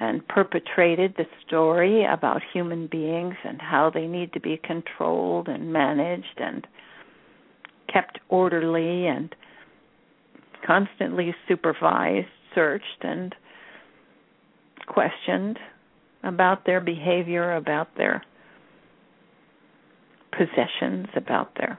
and 0.00 0.26
perpetrated 0.28 1.14
the 1.16 1.26
story 1.46 2.04
about 2.04 2.40
human 2.52 2.86
beings 2.86 3.34
and 3.44 3.60
how 3.60 3.90
they 3.92 4.06
need 4.06 4.32
to 4.32 4.40
be 4.40 4.60
controlled 4.62 5.48
and 5.48 5.72
managed 5.72 6.38
and 6.38 6.66
kept 7.92 8.18
orderly 8.28 9.06
and 9.06 9.34
constantly 10.64 11.34
supervised, 11.48 12.28
searched 12.54 13.02
and 13.02 13.34
questioned 14.86 15.58
about 16.22 16.64
their 16.64 16.80
behavior, 16.80 17.54
about 17.56 17.88
their 17.96 18.22
possessions, 20.32 21.06
about 21.16 21.54
their 21.56 21.78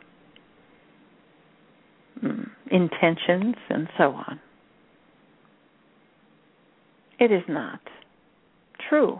mm, 2.23 2.49
intentions, 2.69 3.55
and 3.69 3.87
so 3.97 4.11
on. 4.11 4.39
It 7.19 7.31
is 7.31 7.43
not 7.47 7.79
true 8.89 9.19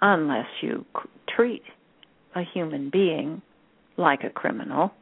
unless 0.00 0.46
you 0.60 0.84
treat 1.34 1.62
a 2.36 2.42
human 2.52 2.90
being 2.90 3.40
like 3.96 4.22
a 4.22 4.30
criminal. 4.30 4.92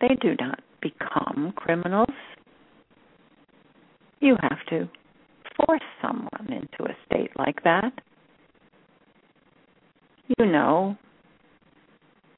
They 0.00 0.16
do 0.20 0.34
not 0.40 0.60
become 0.80 1.52
criminals. 1.56 2.08
You 4.20 4.36
have 4.40 4.58
to 4.70 4.88
force 5.56 5.82
someone 6.00 6.48
into 6.48 6.90
a 6.90 6.96
state 7.06 7.30
like 7.38 7.62
that. 7.64 7.92
You 10.38 10.46
know, 10.46 10.96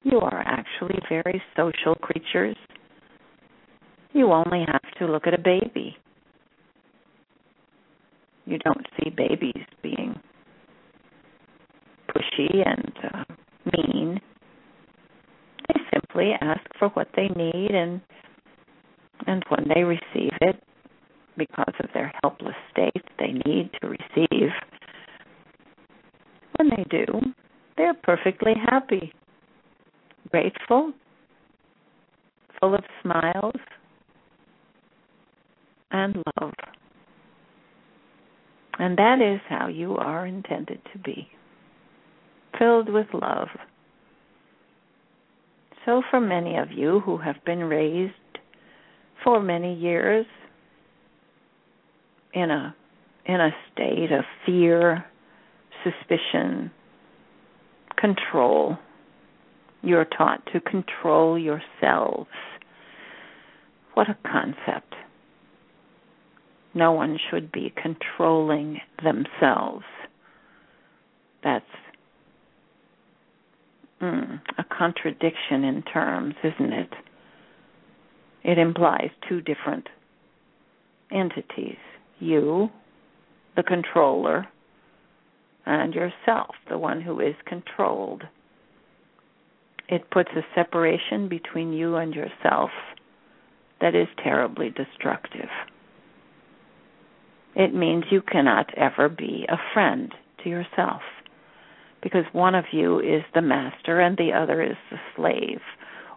you 0.03 0.19
are 0.19 0.41
actually 0.41 0.99
very 1.09 1.41
social 1.57 1.95
creatures. 1.95 2.57
You 4.13 4.33
only 4.33 4.65
have 4.67 4.99
to 4.99 5.07
look 5.07 5.27
at 5.27 5.35
a 5.35 5.39
baby. 5.39 5.97
You 8.47 8.59
don't 8.59 8.87
see 8.97 9.11
babies 9.11 9.65
being 9.83 10.19
pushy 12.09 12.63
and 12.65 12.93
uh, 13.13 13.25
mean. 13.77 14.21
They 15.69 15.81
simply 15.93 16.33
ask 16.41 16.63
for 16.79 16.89
what 16.91 17.09
they 17.17 17.29
need 17.29 17.73
and 17.73 18.01
and 19.27 19.43
when 19.49 19.67
they 19.75 19.83
receive 19.83 20.33
it, 20.41 20.63
because 21.37 21.75
of 21.81 21.91
their 21.95 22.13
helpless 22.23 22.55
state 22.71 23.03
they 23.19 23.33
need 23.45 23.71
to 23.81 23.89
receive, 23.89 24.51
when 26.57 26.71
they 26.71 26.85
do, 26.91 27.07
they're 27.77 27.95
perfectly 27.95 28.55
happy, 28.71 29.13
grateful, 30.31 30.93
full 32.61 32.75
of 32.75 32.85
smiles 33.03 33.57
and 35.91 36.23
love. 36.41 36.53
And 38.79 38.99
that 38.99 39.21
is 39.21 39.41
how 39.49 39.69
you 39.69 39.97
are 39.97 40.27
intended 40.27 40.81
to 40.93 40.99
be 40.99 41.29
filled 42.59 42.89
with 42.89 43.07
love. 43.13 43.49
So, 45.85 46.03
for 46.11 46.21
many 46.21 46.57
of 46.57 46.73
you 46.73 47.01
who 47.01 47.19
have 47.19 47.37
been 47.45 47.65
raised 47.65 48.13
for 49.23 49.41
many 49.41 49.75
years 49.75 50.27
in 52.35 52.51
a 52.51 52.75
in 53.25 53.41
a 53.41 53.51
state 53.73 54.13
of 54.13 54.25
fear, 54.45 55.05
suspicion, 55.83 56.71
control. 57.97 58.79
You're 59.83 60.05
taught 60.05 60.43
to 60.53 60.61
control 60.61 61.39
yourselves. 61.39 62.29
What 63.95 64.09
a 64.09 64.17
concept. 64.29 64.95
No 66.77 66.93
one 66.93 67.19
should 67.31 67.51
be 67.51 67.73
controlling 67.75 68.83
themselves. 69.03 69.87
That's 71.43 71.65
mm, 74.03 74.41
a 74.59 74.65
contradiction 74.65 75.65
in 75.65 75.83
terms, 75.91 76.35
isn't 76.45 76.73
it? 76.75 76.91
It 78.45 78.59
implies 78.59 79.09
two 79.27 79.41
different 79.41 79.89
entities 81.11 81.79
you, 82.19 82.69
the 83.57 83.63
controller, 83.63 84.47
and 85.65 85.95
yourself, 85.95 86.57
the 86.69 86.77
one 86.77 87.01
who 87.01 87.21
is 87.21 87.37
controlled. 87.47 88.23
It 89.89 90.11
puts 90.11 90.31
a 90.37 90.45
separation 90.55 91.31
between 91.31 91.73
you 91.73 91.97
and 91.97 92.15
yourself 92.15 92.71
that 93.81 93.95
is 93.95 94.09
terribly 94.23 94.69
destructive. 94.69 95.49
It 97.57 97.75
means 97.75 98.05
you 98.11 98.23
cannot 98.23 98.73
ever 98.77 99.09
be 99.09 99.47
a 99.49 99.57
friend 99.73 100.13
to 100.45 100.49
yourself 100.49 101.03
because 102.03 102.25
one 102.33 102.55
of 102.55 102.67
you 102.73 103.01
is 103.01 103.23
the 103.35 103.43
master 103.43 104.01
and 104.01 104.17
the 104.17 104.33
other 104.33 104.63
is 104.63 104.77
the 104.91 104.99
slave, 105.17 105.61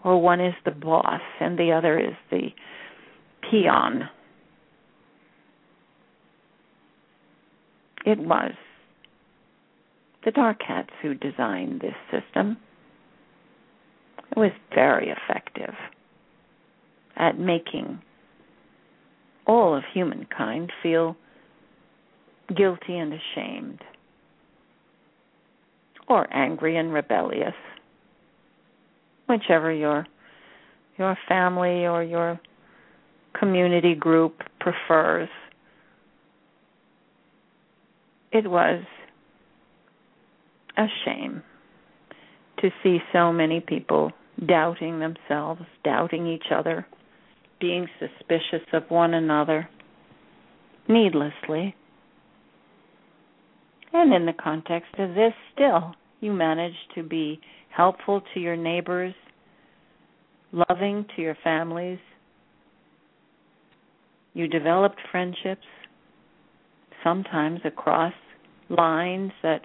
or 0.04 0.22
one 0.22 0.42
is 0.42 0.54
the 0.66 0.72
boss 0.72 1.22
and 1.40 1.58
the 1.58 1.72
other 1.72 1.98
is 1.98 2.16
the 2.30 2.50
peon 3.50 4.10
it 8.06 8.20
was 8.20 8.54
the 10.26 10.32
Dark 10.32 10.62
Hats 10.68 10.90
who 11.02 11.14
designed 11.14 11.82
this 11.82 11.96
system. 12.12 12.58
It 14.32 14.38
was 14.38 14.52
very 14.74 15.10
effective 15.10 15.74
at 17.16 17.40
making 17.40 18.02
all 19.48 19.76
of 19.76 19.84
humankind 19.94 20.72
feel 20.84 21.16
guilty 22.56 22.98
and 22.98 23.14
ashamed, 23.14 23.80
or 26.08 26.28
angry 26.34 26.78
and 26.78 26.94
rebellious, 26.94 27.54
whichever 29.28 29.72
your 29.72 30.06
your 30.98 31.18
family 31.28 31.86
or 31.86 32.04
your 32.04 32.40
community 33.40 33.96
group 33.96 34.42
prefers 34.60 35.30
it 38.32 38.50
was 38.50 38.84
a 40.78 40.86
shame 41.06 41.42
to 42.60 42.70
see 42.84 43.00
so 43.14 43.32
many 43.32 43.60
people 43.60 44.12
doubting 44.46 45.00
themselves, 45.00 45.62
doubting 45.84 46.28
each 46.28 46.52
other, 46.54 46.86
being 47.60 47.88
suspicious 48.00 48.66
of 48.74 48.84
one 48.90 49.14
another 49.14 49.68
needlessly. 50.88 51.76
And 53.94 54.14
in 54.14 54.26
the 54.26 54.34
context 54.34 54.94
of 54.98 55.16
this, 55.16 55.34
still 55.54 55.96
You 56.22 56.34
managed 56.34 56.94
to 56.96 57.04
be 57.04 57.40
helpful 57.70 58.22
to 58.34 58.40
your 58.40 58.58
neighbors, 58.58 59.14
loving 60.52 61.06
to 61.16 61.22
your 61.22 61.38
families. 61.44 62.00
You 64.34 64.48
developed 64.48 65.00
friendships, 65.12 65.66
sometimes 67.04 67.62
across 67.64 68.14
lines 68.70 69.32
that 69.44 69.62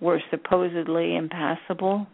were 0.00 0.20
supposedly 0.30 1.16
impassable, 1.16 2.06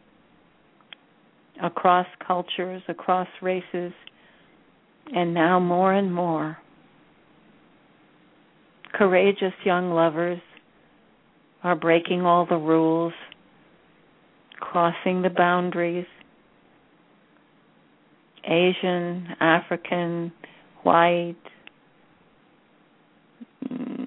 across 1.62 2.06
cultures, 2.26 2.82
across 2.88 3.28
races, 3.42 3.92
and 5.14 5.34
now 5.34 5.60
more 5.60 5.92
and 5.92 6.12
more. 6.12 6.58
Courageous 8.92 9.52
young 9.64 9.90
lovers 9.90 10.40
are 11.66 11.74
breaking 11.74 12.20
all 12.22 12.46
the 12.46 12.56
rules, 12.56 13.12
crossing 14.60 15.22
the 15.22 15.30
boundaries. 15.30 16.06
Asian, 18.44 19.26
African, 19.40 20.32
white, 20.84 21.34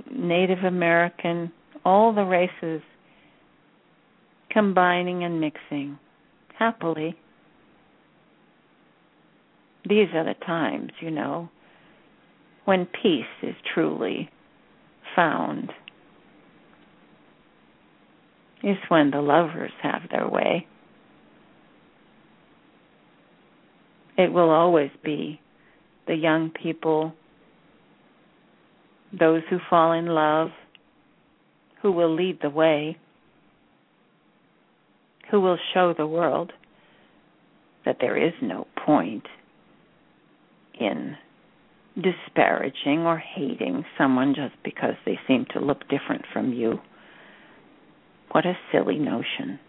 Native 0.10 0.60
American, 0.60 1.52
all 1.84 2.16
the 2.16 2.24
races 2.24 2.82
combining 4.50 5.26
and 5.26 5.42
mixing 5.42 6.00
happily. 6.58 7.18
These 9.84 10.08
are 10.14 10.24
the 10.24 10.36
times, 10.46 10.92
you 11.02 11.12
know, 11.12 11.50
when 12.64 12.88
peace 13.04 13.26
is 13.44 13.56
truly 13.74 14.30
found. 15.14 15.74
Is 18.62 18.78
when 18.90 19.12
the 19.12 19.22
lovers 19.22 19.72
have 19.82 20.02
their 20.12 20.28
way. 20.28 20.68
It 24.18 24.34
will 24.34 24.50
always 24.50 24.92
be 25.02 25.40
the 26.08 26.16
young 26.16 26.50
people, 26.50 27.14
those 29.18 29.44
who 29.50 29.60
fall 29.70 29.94
in 29.94 30.08
love, 30.08 30.50
who 31.82 31.94
will 31.94 32.14
lead 32.14 32.40
the 32.42 32.50
way, 32.50 32.98
who 35.32 35.40
will 35.40 35.58
show 35.74 35.94
the 35.98 36.08
world 36.08 36.52
that 37.86 37.98
there 38.02 38.18
is 38.18 38.34
no 38.42 38.68
point 38.86 39.26
in 40.78 41.16
disparaging 41.96 43.00
or 43.00 43.18
hating 43.18 43.86
someone 43.98 44.36
just 44.36 44.56
because 44.64 44.96
they 45.06 45.18
seem 45.28 45.46
to 45.54 45.60
look 45.60 45.88
different 45.88 46.26
from 46.34 46.52
you. 46.54 46.80
What 48.32 48.46
a 48.46 48.58
silly 48.72 49.00
notion. 49.00 49.60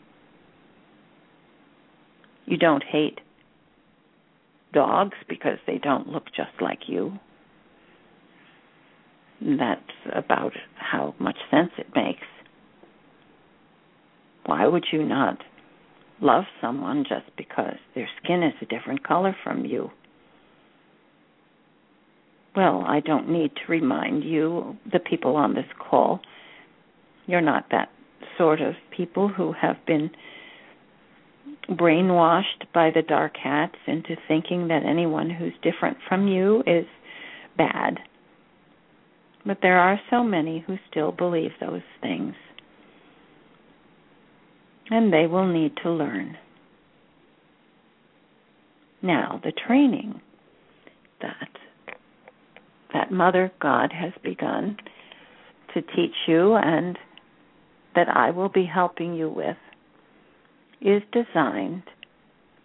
You 2.46 2.56
don't 2.56 2.84
hate 2.84 3.20
dogs 4.72 5.16
because 5.28 5.58
they 5.66 5.78
don't 5.78 6.08
look 6.08 6.26
just 6.26 6.60
like 6.60 6.80
you. 6.88 7.18
That's 9.40 9.80
about 10.14 10.52
how 10.74 11.14
much 11.18 11.36
sense 11.50 11.70
it 11.78 11.86
makes. 11.94 12.26
Why 14.44 14.66
would 14.66 14.86
you 14.92 15.04
not 15.04 15.38
love 16.20 16.44
someone 16.60 17.04
just 17.08 17.34
because 17.36 17.76
their 17.94 18.08
skin 18.22 18.42
is 18.42 18.54
a 18.60 18.66
different 18.66 19.06
color 19.06 19.34
from 19.42 19.64
you? 19.64 19.90
Well, 22.54 22.84
I 22.86 23.00
don't 23.00 23.30
need 23.30 23.52
to 23.54 23.72
remind 23.72 24.24
you, 24.24 24.76
the 24.90 24.98
people 24.98 25.36
on 25.36 25.54
this 25.54 25.66
call, 25.78 26.20
you're 27.26 27.40
not 27.40 27.66
that 27.70 27.90
sort 28.38 28.60
of 28.60 28.74
people 28.96 29.28
who 29.28 29.52
have 29.52 29.76
been 29.86 30.10
brainwashed 31.68 32.66
by 32.74 32.90
the 32.90 33.02
dark 33.02 33.36
hats 33.36 33.76
into 33.86 34.16
thinking 34.26 34.68
that 34.68 34.82
anyone 34.84 35.30
who's 35.30 35.52
different 35.62 35.96
from 36.08 36.26
you 36.26 36.62
is 36.66 36.86
bad. 37.56 37.98
But 39.46 39.58
there 39.62 39.78
are 39.78 40.00
so 40.10 40.22
many 40.22 40.64
who 40.66 40.76
still 40.90 41.12
believe 41.12 41.52
those 41.60 41.82
things. 42.00 42.34
And 44.90 45.12
they 45.12 45.26
will 45.26 45.46
need 45.46 45.72
to 45.82 45.90
learn. 45.90 46.36
Now, 49.02 49.40
the 49.42 49.52
training 49.52 50.20
that 51.22 51.48
that 52.92 53.12
Mother 53.12 53.52
God 53.60 53.92
has 53.92 54.12
begun 54.22 54.76
to 55.74 55.80
teach 55.80 56.14
you 56.26 56.54
and 56.56 56.98
that 57.94 58.08
I 58.08 58.30
will 58.30 58.48
be 58.48 58.64
helping 58.64 59.14
you 59.14 59.28
with 59.28 59.56
is 60.80 61.02
designed 61.12 61.82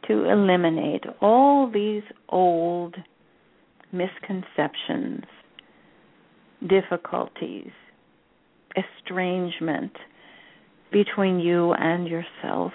to 0.07 0.29
eliminate 0.29 1.03
all 1.21 1.69
these 1.71 2.03
old 2.29 2.95
misconceptions, 3.91 5.23
difficulties, 6.67 7.71
estrangement 8.75 9.93
between 10.91 11.39
you 11.39 11.73
and 11.73 12.07
yourself. 12.07 12.71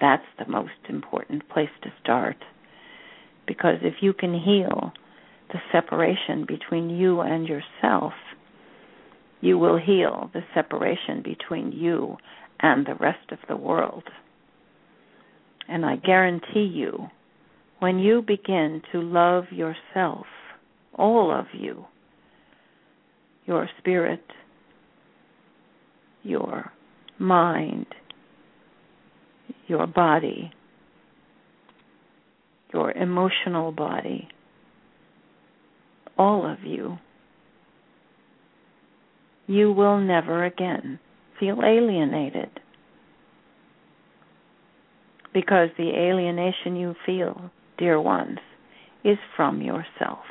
That's 0.00 0.24
the 0.38 0.50
most 0.50 0.70
important 0.88 1.48
place 1.48 1.68
to 1.82 1.92
start. 2.02 2.36
Because 3.46 3.76
if 3.82 3.94
you 4.00 4.12
can 4.12 4.34
heal 4.34 4.92
the 5.52 5.60
separation 5.72 6.44
between 6.46 6.90
you 6.90 7.20
and 7.20 7.46
yourself, 7.48 8.12
you 9.40 9.58
will 9.58 9.78
heal 9.78 10.30
the 10.32 10.42
separation 10.54 11.22
between 11.22 11.72
you 11.72 12.16
and 12.60 12.86
the 12.86 12.94
rest 12.94 13.30
of 13.30 13.38
the 13.48 13.56
world. 13.56 14.04
And 15.68 15.84
I 15.84 15.96
guarantee 15.96 16.70
you, 16.72 17.08
when 17.78 17.98
you 17.98 18.22
begin 18.22 18.82
to 18.92 19.00
love 19.00 19.44
yourself, 19.52 20.26
all 20.94 21.32
of 21.32 21.46
you, 21.52 21.84
your 23.46 23.68
spirit, 23.78 24.24
your 26.22 26.72
mind, 27.18 27.86
your 29.68 29.86
body, 29.86 30.50
your 32.72 32.90
emotional 32.92 33.70
body, 33.70 34.28
all 36.18 36.50
of 36.50 36.64
you, 36.64 36.98
you 39.48 39.72
will 39.72 39.98
never 39.98 40.44
again 40.44 41.00
feel 41.40 41.60
alienated. 41.64 42.50
Because 45.32 45.70
the 45.76 45.90
alienation 45.90 46.76
you 46.76 46.94
feel, 47.04 47.50
dear 47.78 48.00
ones, 48.00 48.38
is 49.04 49.18
from 49.36 49.62
yourself. 49.62 50.24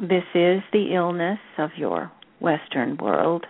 This 0.00 0.24
is 0.34 0.62
the 0.72 0.94
illness 0.94 1.38
of 1.58 1.70
your 1.76 2.10
Western 2.40 2.96
world. 2.96 3.46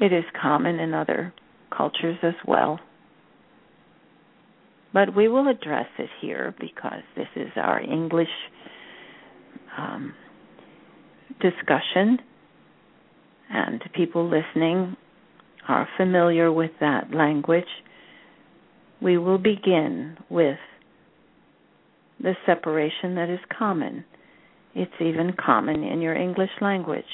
It 0.00 0.12
is 0.12 0.24
common 0.40 0.78
in 0.78 0.94
other 0.94 1.32
cultures 1.76 2.18
as 2.22 2.34
well. 2.46 2.78
But 4.92 5.14
we 5.16 5.28
will 5.28 5.48
address 5.48 5.86
it 5.98 6.10
here 6.20 6.54
because 6.60 7.02
this 7.16 7.28
is 7.34 7.48
our 7.56 7.80
English 7.80 8.28
um, 9.78 10.14
discussion, 11.40 12.18
and 13.50 13.82
people 13.94 14.28
listening 14.28 14.96
are 15.68 15.88
familiar 15.96 16.50
with 16.50 16.70
that 16.80 17.12
language. 17.12 17.64
We 19.02 19.18
will 19.18 19.38
begin 19.38 20.16
with 20.28 20.58
the 22.20 22.34
separation 22.46 23.14
that 23.14 23.30
is 23.30 23.40
common. 23.56 24.04
It's 24.74 24.92
even 25.00 25.32
common 25.32 25.82
in 25.82 26.00
your 26.00 26.14
English 26.14 26.50
language. 26.60 27.04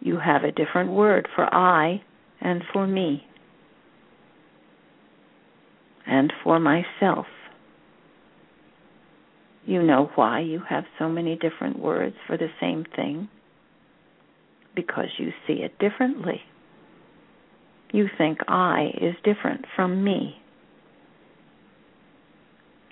You 0.00 0.18
have 0.18 0.44
a 0.44 0.52
different 0.52 0.92
word 0.92 1.28
for 1.34 1.52
I 1.52 2.02
and 2.40 2.62
for 2.72 2.86
me 2.86 3.24
and 6.06 6.32
for 6.44 6.60
myself. 6.60 7.26
You 9.66 9.82
know 9.82 10.10
why 10.14 10.40
you 10.40 10.62
have 10.68 10.84
so 10.96 11.08
many 11.08 11.34
different 11.34 11.80
words 11.80 12.14
for 12.28 12.36
the 12.36 12.50
same 12.60 12.86
thing? 12.94 13.28
Because 14.76 15.08
you 15.18 15.32
see 15.46 15.54
it 15.54 15.76
differently. 15.80 16.42
You 17.92 18.06
think 18.16 18.38
I 18.46 18.90
is 19.00 19.16
different 19.24 19.64
from 19.74 20.04
me, 20.04 20.36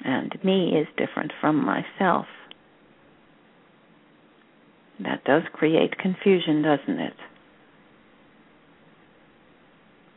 and 0.05 0.37
me 0.43 0.77
is 0.77 0.89
different 0.97 1.33
from 1.41 1.65
myself. 1.65 2.27
That 4.99 5.25
does 5.25 5.43
create 5.53 5.99
confusion, 5.99 6.63
doesn't 6.63 6.99
it? 7.01 7.17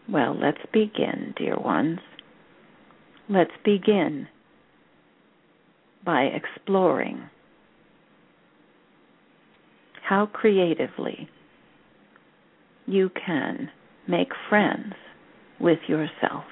Well, 0.09 0.35
let's 0.39 0.61
begin, 0.71 1.33
dear 1.37 1.57
ones. 1.57 1.99
Let's 3.29 3.51
begin 3.63 4.27
by 6.07 6.21
exploring 6.21 7.29
how 10.07 10.25
creatively 10.25 11.29
you 12.85 13.11
can 13.25 13.69
make 14.07 14.29
friends 14.49 14.93
with 15.59 15.79
yourself. 15.89 16.45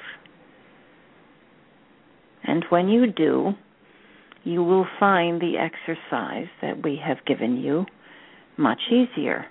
And 2.43 2.65
when 2.67 2.89
you 2.89 3.09
do, 3.09 3.53
you 4.43 4.61
will 4.61 4.85
find 4.99 5.41
the 5.41 5.53
exercise 5.57 6.49
that 6.61 6.83
we 6.83 6.99
have 7.01 7.25
given 7.25 7.55
you 7.55 7.85
much 8.57 8.81
easier. 8.91 9.45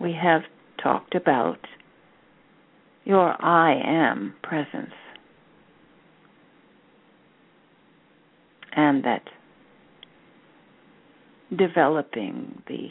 We 0.00 0.12
have 0.12 0.42
talked 0.80 1.16
about 1.16 1.58
your 3.04 3.34
I 3.44 3.74
am 3.84 4.34
presence. 4.44 4.94
And 8.76 9.02
that 9.04 9.22
developing 11.56 12.62
the 12.68 12.88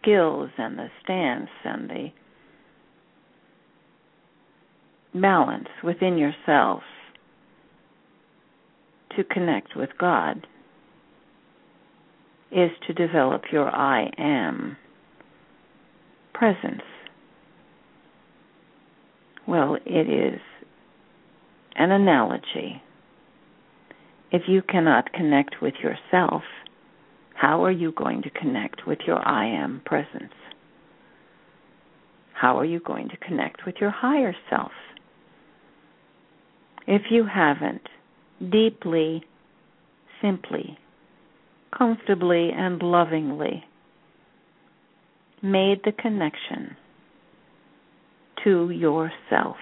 skills 0.00 0.50
and 0.58 0.78
the 0.78 0.88
stance 1.02 1.50
and 1.64 1.88
the 1.90 2.08
balance 5.14 5.68
within 5.82 6.18
yourself 6.18 6.82
to 9.16 9.24
connect 9.24 9.76
with 9.76 9.90
God 9.98 10.46
is 12.50 12.70
to 12.86 12.92
develop 12.92 13.44
your 13.50 13.68
I 13.68 14.10
am 14.18 14.76
presence. 16.34 16.82
Well, 19.46 19.76
it 19.84 20.08
is 20.08 20.40
an 21.76 21.90
analogy. 21.90 22.82
If 24.32 24.48
you 24.48 24.62
cannot 24.62 25.12
connect 25.12 25.56
with 25.60 25.74
yourself, 25.82 26.42
how 27.34 27.64
are 27.64 27.70
you 27.70 27.92
going 27.92 28.22
to 28.22 28.30
connect 28.30 28.86
with 28.86 29.00
your 29.06 29.26
I 29.28 29.44
am 29.44 29.82
presence? 29.84 30.32
How 32.32 32.58
are 32.58 32.64
you 32.64 32.80
going 32.80 33.10
to 33.10 33.16
connect 33.18 33.66
with 33.66 33.74
your 33.78 33.90
higher 33.90 34.34
self? 34.48 34.72
If 36.86 37.02
you 37.10 37.26
haven't 37.26 37.86
deeply, 38.50 39.22
simply, 40.22 40.78
comfortably, 41.76 42.52
and 42.56 42.82
lovingly 42.82 43.64
made 45.42 45.82
the 45.84 45.92
connection 45.92 46.74
to 48.44 48.70
yourself. 48.70 49.56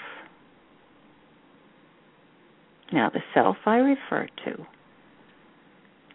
Now, 2.93 3.11
the 3.11 3.21
self 3.35 3.57
I 3.67 3.77
refer 3.77 4.27
to 4.45 4.67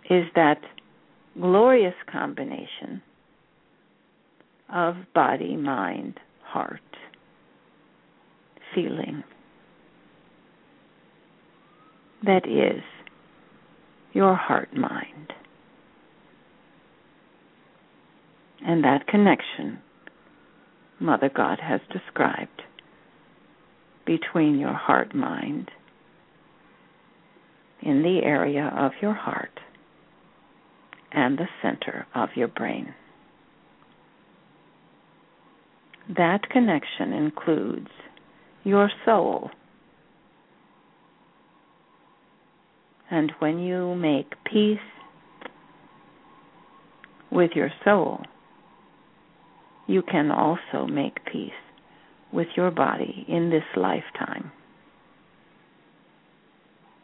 is 0.10 0.26
that 0.36 0.62
glorious 1.40 1.96
combination 2.12 3.02
of 4.74 4.96
body, 5.14 5.56
mind, 5.56 6.20
heart, 6.44 6.82
feeling 8.74 9.24
that 12.24 12.48
is 12.48 12.82
your 14.14 14.36
heart 14.36 14.76
mind. 14.76 15.34
And 18.66 18.84
that 18.84 19.08
connection 19.08 19.80
Mother 21.00 21.30
God 21.34 21.60
has 21.62 21.82
described 21.92 22.64
between 24.06 24.58
your 24.58 24.74
heart 24.74 25.14
mind 25.14 25.70
in 27.86 28.02
the 28.02 28.22
area 28.24 28.74
of 28.78 28.92
your 29.02 29.14
heart 29.14 29.60
and 31.12 31.38
the 31.38 31.48
center 31.62 32.06
of 32.14 32.30
your 32.36 32.50
brain. 32.50 32.94
That 36.18 36.50
connection 36.50 37.14
includes 37.14 37.90
your 38.64 38.90
soul 39.06 39.52
And 43.10 43.32
when 43.40 43.60
you 43.60 43.96
make 43.96 44.34
peace 44.46 44.80
with 47.32 47.52
your 47.56 47.72
soul, 47.84 48.22
you 49.88 50.02
can 50.02 50.32
also 50.32 50.88
make 50.88 51.24
peace 51.26 51.52
with 52.34 52.48
your 52.58 52.72
body 52.72 53.26
in 53.28 53.50
this 53.50 53.64
lifetime. 53.76 54.52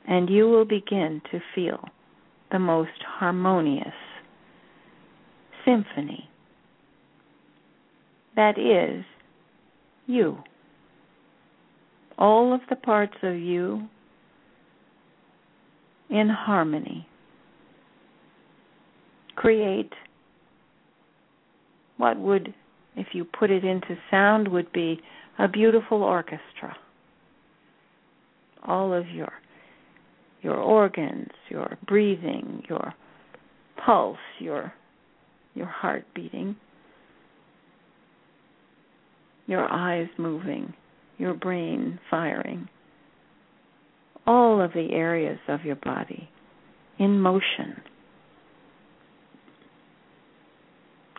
And 0.07 0.29
you 0.29 0.49
will 0.49 0.65
begin 0.65 1.21
to 1.31 1.39
feel 1.53 1.83
the 2.51 2.59
most 2.59 2.91
harmonious 3.05 3.93
symphony 5.63 6.29
that 8.35 8.57
is 8.57 9.05
you. 10.07 10.37
All 12.17 12.53
of 12.53 12.61
the 12.69 12.75
parts 12.75 13.15
of 13.23 13.37
you 13.37 13.87
in 16.09 16.29
harmony. 16.29 17.07
Create 19.35 19.93
what 21.97 22.17
would, 22.17 22.53
if 22.95 23.07
you 23.13 23.25
put 23.25 23.49
it 23.49 23.63
into 23.63 23.97
sound, 24.11 24.47
would 24.49 24.71
be 24.71 24.99
a 25.39 25.47
beautiful 25.47 26.03
orchestra. 26.03 26.75
All 28.63 28.93
of 28.93 29.09
your 29.09 29.31
your 30.41 30.55
organs, 30.55 31.30
your 31.49 31.77
breathing, 31.88 32.63
your 32.69 32.93
pulse, 33.85 34.18
your 34.39 34.73
your 35.53 35.68
heart 35.68 36.05
beating, 36.15 36.55
your 39.47 39.69
eyes 39.69 40.07
moving, 40.18 40.73
your 41.18 41.34
brain 41.34 41.99
firing 42.09 42.69
all 44.27 44.61
of 44.61 44.73
the 44.73 44.91
areas 44.91 45.39
of 45.47 45.65
your 45.65 45.76
body 45.76 46.30
in 46.99 47.19
motion. 47.19 47.81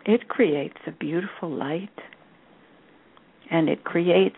It 0.05 0.27
creates 0.27 0.77
a 0.87 0.91
beautiful 0.91 1.49
light 1.49 1.89
and 3.51 3.69
it 3.69 3.83
creates 3.83 4.37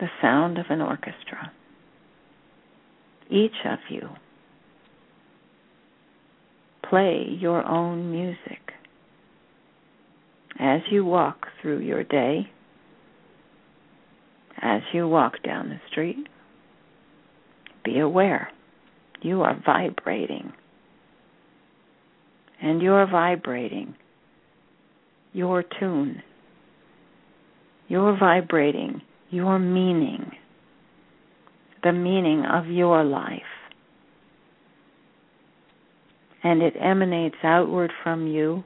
the 0.00 0.08
sound 0.22 0.58
of 0.58 0.66
an 0.70 0.80
orchestra. 0.80 1.52
Each 3.30 3.52
of 3.64 3.78
you 3.90 4.08
play 6.88 7.26
your 7.38 7.66
own 7.66 8.10
music 8.10 8.72
as 10.58 10.80
you 10.90 11.04
walk 11.04 11.46
through 11.60 11.80
your 11.80 12.02
day, 12.04 12.50
as 14.60 14.80
you 14.92 15.06
walk 15.06 15.42
down 15.42 15.68
the 15.68 15.80
street 15.90 16.28
be 17.88 18.00
aware. 18.00 18.50
You 19.22 19.42
are 19.42 19.60
vibrating. 19.64 20.52
And 22.60 22.82
you're 22.82 23.06
vibrating 23.06 23.94
your 25.32 25.64
tune. 25.78 26.22
You're 27.88 28.16
vibrating 28.18 29.00
your 29.30 29.58
meaning, 29.58 30.32
the 31.82 31.92
meaning 31.92 32.44
of 32.44 32.66
your 32.66 33.04
life. 33.04 33.42
And 36.42 36.62
it 36.62 36.74
emanates 36.80 37.36
outward 37.42 37.92
from 38.02 38.26
you 38.26 38.64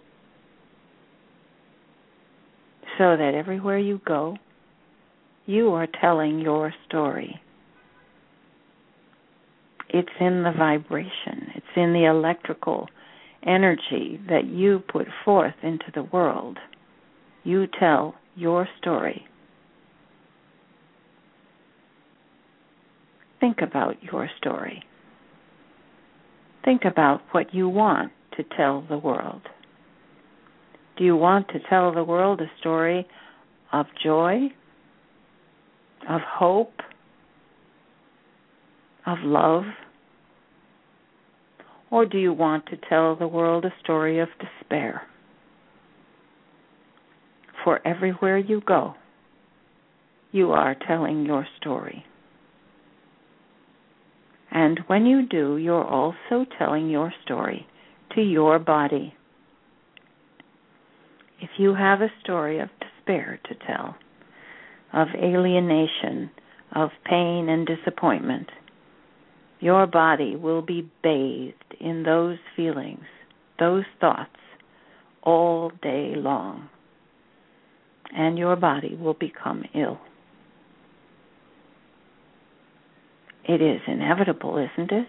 so 2.98 3.16
that 3.16 3.34
everywhere 3.34 3.78
you 3.78 4.00
go, 4.06 4.36
you 5.46 5.70
are 5.70 5.88
telling 6.00 6.38
your 6.38 6.72
story. 6.86 7.40
It's 9.88 10.08
in 10.20 10.42
the 10.42 10.52
vibration, 10.56 11.50
it's 11.54 11.66
in 11.76 11.92
the 11.92 12.04
electrical 12.04 12.88
energy 13.46 14.20
that 14.28 14.46
you 14.46 14.82
put 14.88 15.06
forth 15.24 15.54
into 15.62 15.86
the 15.94 16.04
world. 16.04 16.58
You 17.44 17.66
tell 17.78 18.14
your 18.36 18.68
story. 18.80 19.26
Think 23.42 23.58
about 23.60 24.00
your 24.04 24.30
story. 24.38 24.84
Think 26.64 26.82
about 26.84 27.22
what 27.32 27.52
you 27.52 27.68
want 27.68 28.12
to 28.36 28.44
tell 28.56 28.86
the 28.88 28.96
world. 28.96 29.42
Do 30.96 31.02
you 31.02 31.16
want 31.16 31.48
to 31.48 31.58
tell 31.68 31.92
the 31.92 32.04
world 32.04 32.40
a 32.40 32.46
story 32.60 33.04
of 33.72 33.86
joy, 34.00 34.42
of 36.08 36.20
hope, 36.20 36.74
of 39.06 39.18
love? 39.24 39.64
Or 41.90 42.06
do 42.06 42.18
you 42.18 42.32
want 42.32 42.66
to 42.66 42.76
tell 42.88 43.16
the 43.16 43.26
world 43.26 43.64
a 43.64 43.74
story 43.82 44.20
of 44.20 44.28
despair? 44.38 45.02
For 47.64 47.84
everywhere 47.84 48.38
you 48.38 48.62
go, 48.64 48.94
you 50.30 50.52
are 50.52 50.76
telling 50.86 51.26
your 51.26 51.44
story. 51.58 52.04
And 54.52 54.80
when 54.86 55.06
you 55.06 55.26
do, 55.26 55.56
you're 55.56 55.84
also 55.84 56.44
telling 56.58 56.90
your 56.90 57.12
story 57.24 57.66
to 58.14 58.20
your 58.22 58.58
body. 58.58 59.14
if 61.42 61.50
you 61.58 61.74
have 61.74 62.00
a 62.00 62.12
story 62.22 62.60
of 62.60 62.68
despair 62.80 63.40
to 63.44 63.54
tell, 63.66 63.96
of 64.92 65.08
alienation, 65.20 66.30
of 66.72 66.90
pain 67.04 67.48
and 67.48 67.66
disappointment, 67.66 68.48
your 69.58 69.86
body 69.88 70.36
will 70.36 70.62
be 70.62 70.88
bathed 71.02 71.74
in 71.80 72.04
those 72.04 72.38
feelings, 72.54 73.04
those 73.58 73.84
thoughts, 74.00 74.30
all 75.24 75.72
day 75.82 76.14
long. 76.16 76.68
And 78.14 78.38
your 78.38 78.56
body 78.56 78.94
will 78.94 79.14
become 79.14 79.64
ill. 79.74 79.98
It 83.44 83.60
is 83.60 83.80
inevitable, 83.86 84.56
isn't 84.56 84.92
it? 84.92 85.08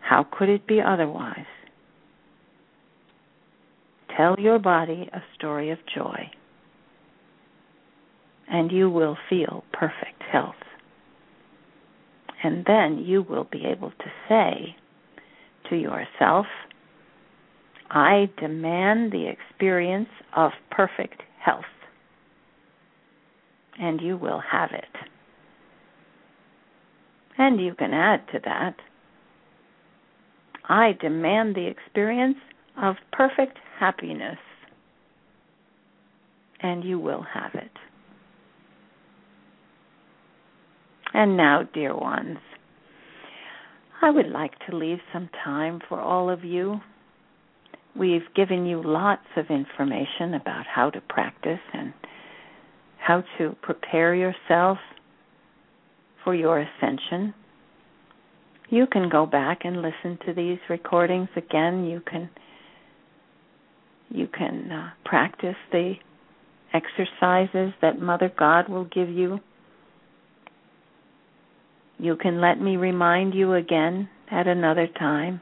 How 0.00 0.24
could 0.30 0.48
it 0.48 0.66
be 0.66 0.80
otherwise? 0.80 1.46
Tell 4.16 4.36
your 4.38 4.58
body 4.58 5.08
a 5.12 5.22
story 5.36 5.70
of 5.70 5.78
joy, 5.94 6.30
and 8.48 8.70
you 8.70 8.88
will 8.88 9.16
feel 9.28 9.64
perfect 9.72 10.22
health. 10.30 10.54
And 12.42 12.64
then 12.66 12.98
you 12.98 13.22
will 13.22 13.48
be 13.50 13.64
able 13.64 13.90
to 13.90 14.12
say 14.28 14.76
to 15.70 15.76
yourself, 15.76 16.46
I 17.90 18.30
demand 18.38 19.12
the 19.12 19.28
experience 19.28 20.08
of 20.36 20.52
perfect 20.70 21.22
health. 21.40 21.64
And 23.78 24.00
you 24.00 24.16
will 24.16 24.40
have 24.50 24.70
it. 24.72 24.84
And 27.38 27.60
you 27.60 27.74
can 27.74 27.92
add 27.92 28.26
to 28.32 28.40
that 28.44 28.76
I 30.68 30.92
demand 31.00 31.54
the 31.54 31.66
experience 31.68 32.38
of 32.80 32.96
perfect 33.12 33.58
happiness. 33.78 34.38
And 36.60 36.82
you 36.82 36.98
will 36.98 37.22
have 37.22 37.54
it. 37.54 37.70
And 41.14 41.36
now, 41.36 41.62
dear 41.72 41.96
ones, 41.96 42.38
I 44.02 44.10
would 44.10 44.28
like 44.28 44.52
to 44.68 44.76
leave 44.76 44.98
some 45.12 45.30
time 45.44 45.80
for 45.88 46.00
all 46.00 46.28
of 46.28 46.44
you. 46.44 46.80
We've 47.94 48.34
given 48.34 48.66
you 48.66 48.82
lots 48.84 49.26
of 49.36 49.46
information 49.48 50.34
about 50.34 50.66
how 50.66 50.90
to 50.90 51.00
practice 51.00 51.60
and 51.72 51.94
how 52.98 53.22
to 53.38 53.56
prepare 53.62 54.14
yourself 54.14 54.78
for 56.26 56.34
your 56.34 56.58
ascension. 56.58 57.32
You 58.68 58.88
can 58.88 59.08
go 59.08 59.26
back 59.26 59.60
and 59.62 59.76
listen 59.76 60.18
to 60.26 60.34
these 60.34 60.58
recordings 60.68 61.28
again. 61.36 61.84
You 61.84 62.00
can 62.00 62.28
you 64.10 64.26
can 64.26 64.72
uh, 64.72 64.90
practice 65.04 65.54
the 65.70 65.94
exercises 66.74 67.72
that 67.80 68.00
Mother 68.00 68.32
God 68.36 68.68
will 68.68 68.86
give 68.86 69.08
you. 69.08 69.38
You 71.98 72.16
can 72.16 72.40
let 72.40 72.60
me 72.60 72.76
remind 72.76 73.34
you 73.34 73.54
again 73.54 74.08
at 74.28 74.48
another 74.48 74.88
time 74.98 75.40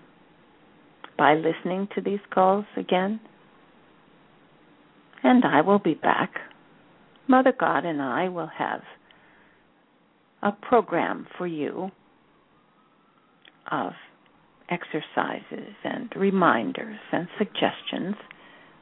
by 1.16 1.34
listening 1.34 1.88
to 1.94 2.02
these 2.02 2.20
calls 2.32 2.66
again. 2.76 3.20
And 5.22 5.44
I 5.46 5.62
will 5.62 5.78
be 5.78 5.94
back. 5.94 6.34
Mother 7.26 7.54
God 7.58 7.86
and 7.86 8.02
I 8.02 8.28
will 8.28 8.50
have 8.58 8.82
a 10.44 10.52
program 10.52 11.26
for 11.36 11.46
you 11.46 11.90
of 13.72 13.92
exercises 14.70 15.74
and 15.82 16.12
reminders 16.14 16.98
and 17.12 17.26
suggestions 17.38 18.14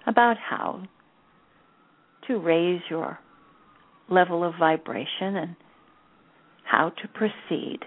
about 0.06 0.36
how 0.36 0.82
to 2.26 2.38
raise 2.38 2.82
your 2.90 3.18
level 4.10 4.44
of 4.44 4.54
vibration 4.58 5.36
and 5.36 5.56
how 6.64 6.90
to 6.90 7.08
proceed 7.08 7.78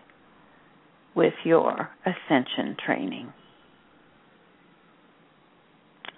with 1.14 1.34
your 1.44 1.90
ascension 2.06 2.76
training. 2.86 3.32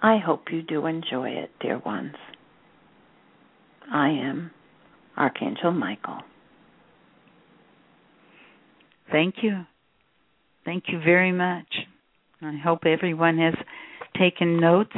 I 0.00 0.18
hope 0.18 0.44
you 0.52 0.62
do 0.62 0.86
enjoy 0.86 1.30
it, 1.30 1.50
dear 1.60 1.78
ones. 1.78 2.14
I 3.92 4.10
am 4.10 4.52
Archangel 5.16 5.72
Michael. 5.72 6.20
Thank 9.10 9.36
you. 9.42 9.64
Thank 10.64 10.84
you 10.88 11.00
very 11.00 11.32
much. 11.32 11.66
I 12.42 12.56
hope 12.62 12.80
everyone 12.84 13.38
has 13.38 13.54
taken 14.18 14.60
notes, 14.60 14.94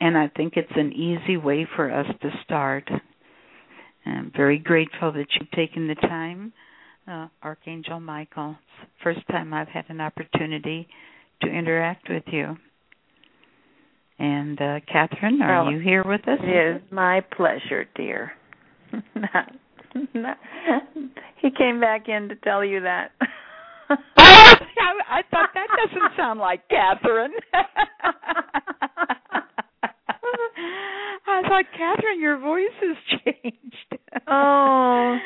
and 0.00 0.16
I 0.16 0.28
think 0.36 0.54
it's 0.56 0.70
an 0.76 0.92
easy 0.92 1.36
way 1.36 1.66
for 1.76 1.90
us 1.92 2.06
to 2.22 2.30
start. 2.44 2.88
I'm 4.06 4.32
very 4.36 4.58
grateful 4.58 5.12
that 5.12 5.26
you've 5.38 5.50
taken 5.50 5.88
the 5.88 5.94
time, 5.94 6.52
uh, 7.08 7.28
Archangel 7.42 8.00
Michael. 8.00 8.50
It's 8.80 8.88
the 8.88 9.02
first 9.02 9.26
time 9.28 9.52
I've 9.52 9.68
had 9.68 9.86
an 9.88 10.00
opportunity 10.00 10.88
to 11.42 11.48
interact 11.48 12.08
with 12.08 12.24
you. 12.26 12.56
And 14.18 14.60
uh, 14.60 14.80
Kathryn, 14.92 15.40
are 15.42 15.64
Well, 15.64 15.72
you 15.72 15.80
here 15.80 16.04
with 16.06 16.26
us? 16.28 16.38
It 16.40 16.76
is 16.76 16.82
my 16.92 17.20
pleasure, 17.36 17.86
dear. 17.96 18.32
he 21.40 21.50
came 21.50 21.80
back 21.80 22.08
in 22.08 22.28
to 22.28 22.36
tell 22.36 22.64
you 22.64 22.80
that. 22.80 23.12
I, 23.88 23.96
I 25.08 25.22
thought 25.30 25.50
that 25.54 25.68
doesn't 25.76 26.16
sound 26.16 26.40
like 26.40 26.68
Kathryn. 26.68 27.28
I 31.26 31.42
thought, 31.42 31.64
Kathryn, 31.78 32.20
your 32.20 32.38
voice 32.38 32.64
has 32.80 32.96
changed. 33.24 33.98
Oh, 34.26 35.18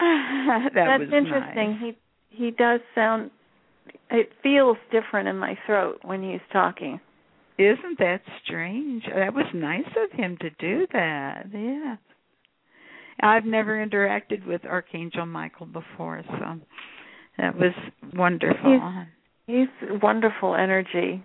that 0.00 0.70
that's 0.74 1.00
was 1.00 1.12
interesting. 1.12 1.70
nice. 1.80 1.94
He 2.30 2.44
he 2.44 2.50
does 2.52 2.80
sound. 2.94 3.30
It 4.10 4.30
feels 4.42 4.76
different 4.90 5.28
in 5.28 5.36
my 5.36 5.58
throat 5.66 6.00
when 6.02 6.22
he's 6.22 6.40
talking. 6.52 7.00
Isn't 7.58 7.98
that 7.98 8.20
strange? 8.44 9.02
That 9.14 9.34
was 9.34 9.46
nice 9.52 9.90
of 10.02 10.16
him 10.16 10.38
to 10.40 10.50
do 10.50 10.86
that. 10.92 11.46
Yeah. 11.52 11.96
I've 13.20 13.44
never 13.44 13.84
interacted 13.84 14.46
with 14.46 14.64
Archangel 14.64 15.26
Michael 15.26 15.66
before, 15.66 16.22
so 16.26 16.60
that 17.38 17.56
was 17.56 17.72
wonderful. 18.14 19.04
He's 19.46 19.68
wonderful 20.02 20.54
energy. 20.54 21.24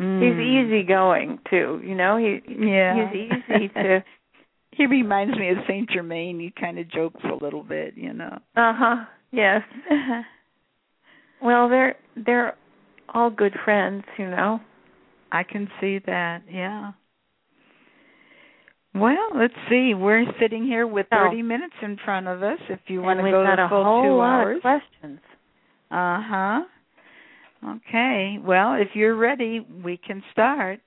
Mm. 0.00 0.20
He's 0.20 0.76
easygoing 0.78 1.38
too. 1.48 1.80
You 1.84 1.94
know, 1.94 2.16
he 2.16 2.40
Yeah. 2.48 3.10
he's 3.10 3.32
easy 3.32 3.68
to. 3.68 4.04
he 4.72 4.86
reminds 4.86 5.36
me 5.38 5.50
of 5.50 5.58
Saint 5.66 5.88
Germain. 5.90 6.38
He 6.38 6.52
kind 6.58 6.78
of 6.78 6.90
jokes 6.90 7.22
a 7.24 7.42
little 7.42 7.62
bit, 7.62 7.94
you 7.96 8.12
know. 8.12 8.38
Uh 8.56 8.72
huh. 8.76 9.04
Yes. 9.32 9.62
Well, 11.42 11.68
they're 11.68 11.96
they're 12.16 12.56
all 13.12 13.30
good 13.30 13.54
friends, 13.64 14.04
you 14.18 14.28
know. 14.28 14.60
I 15.32 15.42
can 15.42 15.68
see 15.80 15.98
that. 16.06 16.42
Yeah. 16.50 16.92
Well, 18.96 19.28
let's 19.34 19.54
see. 19.68 19.94
We're 19.94 20.24
sitting 20.40 20.64
here 20.64 20.86
with 20.86 21.06
Oh. 21.12 21.28
30 21.30 21.42
minutes 21.42 21.74
in 21.82 21.96
front 22.04 22.26
of 22.28 22.42
us. 22.42 22.58
If 22.68 22.80
you 22.88 23.02
want 23.02 23.18
to 23.18 23.24
we've 23.24 23.32
go 23.32 23.44
got 23.44 23.56
the 23.56 23.66
a 23.66 23.68
full 23.68 23.84
whole 23.84 24.02
two 24.04 24.16
lot 24.16 24.40
hours. 24.40 24.56
of 24.56 24.62
questions. 24.62 25.20
Uh 25.90 26.20
huh. 26.22 26.60
Okay. 27.64 28.38
Well, 28.42 28.74
if 28.74 28.88
you're 28.94 29.16
ready, 29.16 29.60
we 29.84 29.96
can 29.96 30.22
start. 30.32 30.80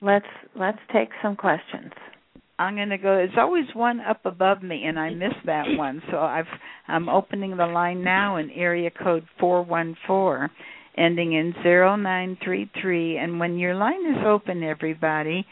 Let's 0.00 0.26
let's 0.54 0.78
take 0.92 1.08
some 1.22 1.36
questions. 1.36 1.92
I'm 2.58 2.76
going 2.76 2.90
to 2.90 2.98
go. 2.98 3.16
There's 3.16 3.30
always 3.38 3.64
one 3.74 4.00
up 4.00 4.26
above 4.26 4.62
me, 4.62 4.84
and 4.84 4.98
I 4.98 5.10
missed 5.10 5.46
that 5.46 5.64
one. 5.76 6.02
So 6.10 6.18
I've 6.18 6.46
I'm 6.88 7.08
opening 7.08 7.56
the 7.56 7.66
line 7.66 8.02
now 8.04 8.36
in 8.36 8.50
area 8.50 8.90
code 8.90 9.24
four 9.38 9.62
one 9.62 9.96
four, 10.06 10.50
ending 10.96 11.32
in 11.32 11.54
zero 11.62 11.96
nine 11.96 12.36
three 12.44 12.70
three. 12.80 13.16
And 13.16 13.40
when 13.40 13.58
your 13.58 13.74
line 13.74 14.04
is 14.10 14.24
open, 14.26 14.62
everybody, 14.62 15.46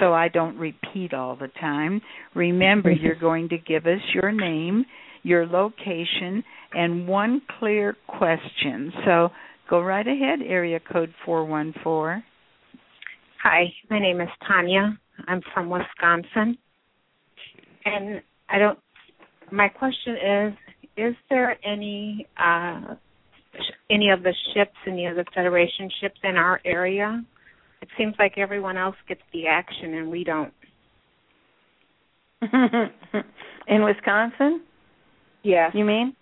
so 0.00 0.12
I 0.12 0.28
don't 0.28 0.56
repeat 0.56 1.14
all 1.14 1.36
the 1.36 1.48
time. 1.60 2.00
Remember, 2.34 2.90
you're 2.90 3.14
going 3.14 3.48
to 3.50 3.58
give 3.58 3.86
us 3.86 4.00
your 4.14 4.32
name, 4.32 4.84
your 5.22 5.46
location, 5.46 6.42
and 6.72 7.06
one 7.06 7.42
clear 7.58 7.96
question. 8.06 8.92
So 9.04 9.30
go 9.68 9.80
right 9.80 10.06
ahead, 10.06 10.40
area 10.46 10.80
code 10.80 11.12
414. 11.24 12.22
Hi, 13.42 13.64
my 13.90 13.98
name 13.98 14.20
is 14.20 14.28
Tanya. 14.46 14.98
I'm 15.26 15.40
from 15.52 15.68
Wisconsin. 15.68 16.56
And 17.84 18.22
I 18.48 18.58
don't 18.58 18.78
my 19.50 19.68
question 19.68 20.14
is 20.14 20.52
is 20.96 21.14
there 21.28 21.58
any 21.64 22.26
uh 22.38 22.94
any 23.90 24.10
of 24.10 24.22
the 24.22 24.34
ships 24.54 24.76
any 24.86 25.06
of 25.06 25.16
the 25.16 25.24
federation 25.34 25.90
ships 26.00 26.18
in 26.24 26.36
our 26.36 26.60
area? 26.64 27.22
It 27.82 27.88
seems 27.98 28.14
like 28.18 28.38
everyone 28.38 28.78
else 28.78 28.96
gets 29.08 29.20
the 29.32 29.48
action 29.48 29.94
and 29.94 30.10
we 30.10 30.24
don't. 30.24 30.54
in 33.68 33.84
Wisconsin, 33.84 34.62
Yes. 35.42 35.72
you 35.74 35.84
mean? 35.84 36.14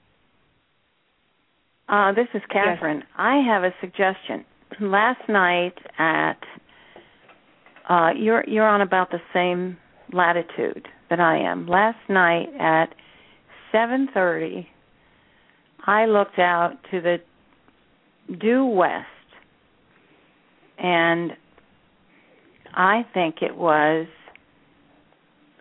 Uh, 1.89 2.13
this 2.13 2.29
is 2.35 2.43
Kathryn. 2.55 3.03
I 3.17 3.43
have 3.47 3.65
a 3.65 3.75
suggestion. 3.81 4.45
Last 4.81 5.21
night 5.29 5.75
at 5.99 6.39
uh, 7.89 8.11
you're 8.17 8.45
you're 8.47 8.69
on 8.69 8.81
about 8.81 9.11
the 9.11 9.19
same 9.35 9.77
latitude 10.13 10.87
that 11.11 11.19
I 11.21 11.39
am. 11.39 11.67
Last 11.67 11.99
night 12.09 12.49
at 12.59 12.95
7:30, 13.75 14.67
I 15.87 16.07
looked 16.07 16.39
out 16.39 16.75
to 16.93 17.01
the 17.01 17.17
due 18.39 18.65
west, 18.65 19.07
and 20.79 21.33
I 22.75 23.03
think 23.13 23.37
it 23.43 23.57
was 23.57 24.07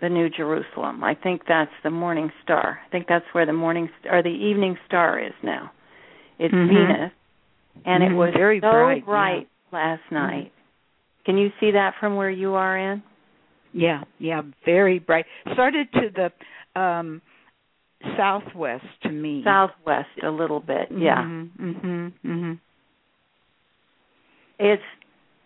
the 0.01 0.09
New 0.09 0.29
Jerusalem. 0.29 1.03
I 1.03 1.15
think 1.15 1.41
that's 1.47 1.71
the 1.83 1.89
morning 1.89 2.31
star. 2.43 2.79
I 2.85 2.89
think 2.89 3.07
that's 3.07 3.25
where 3.33 3.45
the 3.45 3.53
morning 3.53 3.89
or 4.09 4.23
the 4.23 4.29
evening 4.29 4.77
star 4.87 5.19
is 5.19 5.33
now. 5.43 5.71
It's 6.37 6.53
Mhm. 6.53 6.67
Venus, 6.67 7.11
and 7.85 8.03
Mhm. 8.03 8.11
it 8.11 8.13
was 8.15 8.33
Very 8.33 8.59
so 8.59 8.69
bright, 8.69 9.05
yeah. 9.07 9.77
last 9.77 10.11
night. 10.11 10.51
Can 11.25 11.37
you 11.37 11.51
see 11.59 11.71
that 11.71 11.95
from 11.95 12.15
where 12.15 12.29
you 12.29 12.55
are 12.55 12.77
in? 12.77 13.03
Yeah, 13.73 14.03
yeah, 14.19 14.41
very 14.63 14.99
bright. 14.99 15.25
Started 15.53 15.91
to 15.93 16.09
the 16.09 16.31
um 16.79 17.21
southwest 18.15 18.85
to 19.01 19.09
me. 19.09 19.43
Southwest 19.43 20.09
a 20.23 20.31
little 20.31 20.61
bit. 20.61 20.89
Yeah. 20.91 21.21
Mhm. 21.21 22.13
Mm-hmm. 22.25 22.53
It's 24.59 24.83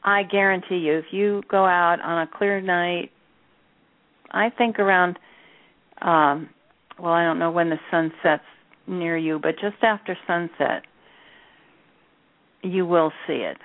I 0.04 0.24
guarantee 0.24 0.78
you 0.78 0.98
if 0.98 1.06
you 1.12 1.44
go 1.50 1.66
out 1.66 2.00
on 2.04 2.22
a 2.22 2.28
clear 2.28 2.62
night 2.62 3.12
I 4.32 4.50
think 4.50 4.80
around 4.80 5.18
um 6.02 6.50
well 7.00 7.14
I 7.14 7.24
don't 7.24 7.40
know 7.40 7.52
when 7.52 7.70
the 7.70 7.80
sun 7.92 8.12
sets 8.22 8.44
near 8.88 9.18
you 9.18 9.40
but 9.40 9.56
just 9.62 9.82
after 9.84 10.18
sunset 10.28 10.84
you 12.64 12.86
will 12.86 13.12
see 13.28 13.34
it. 13.34 13.58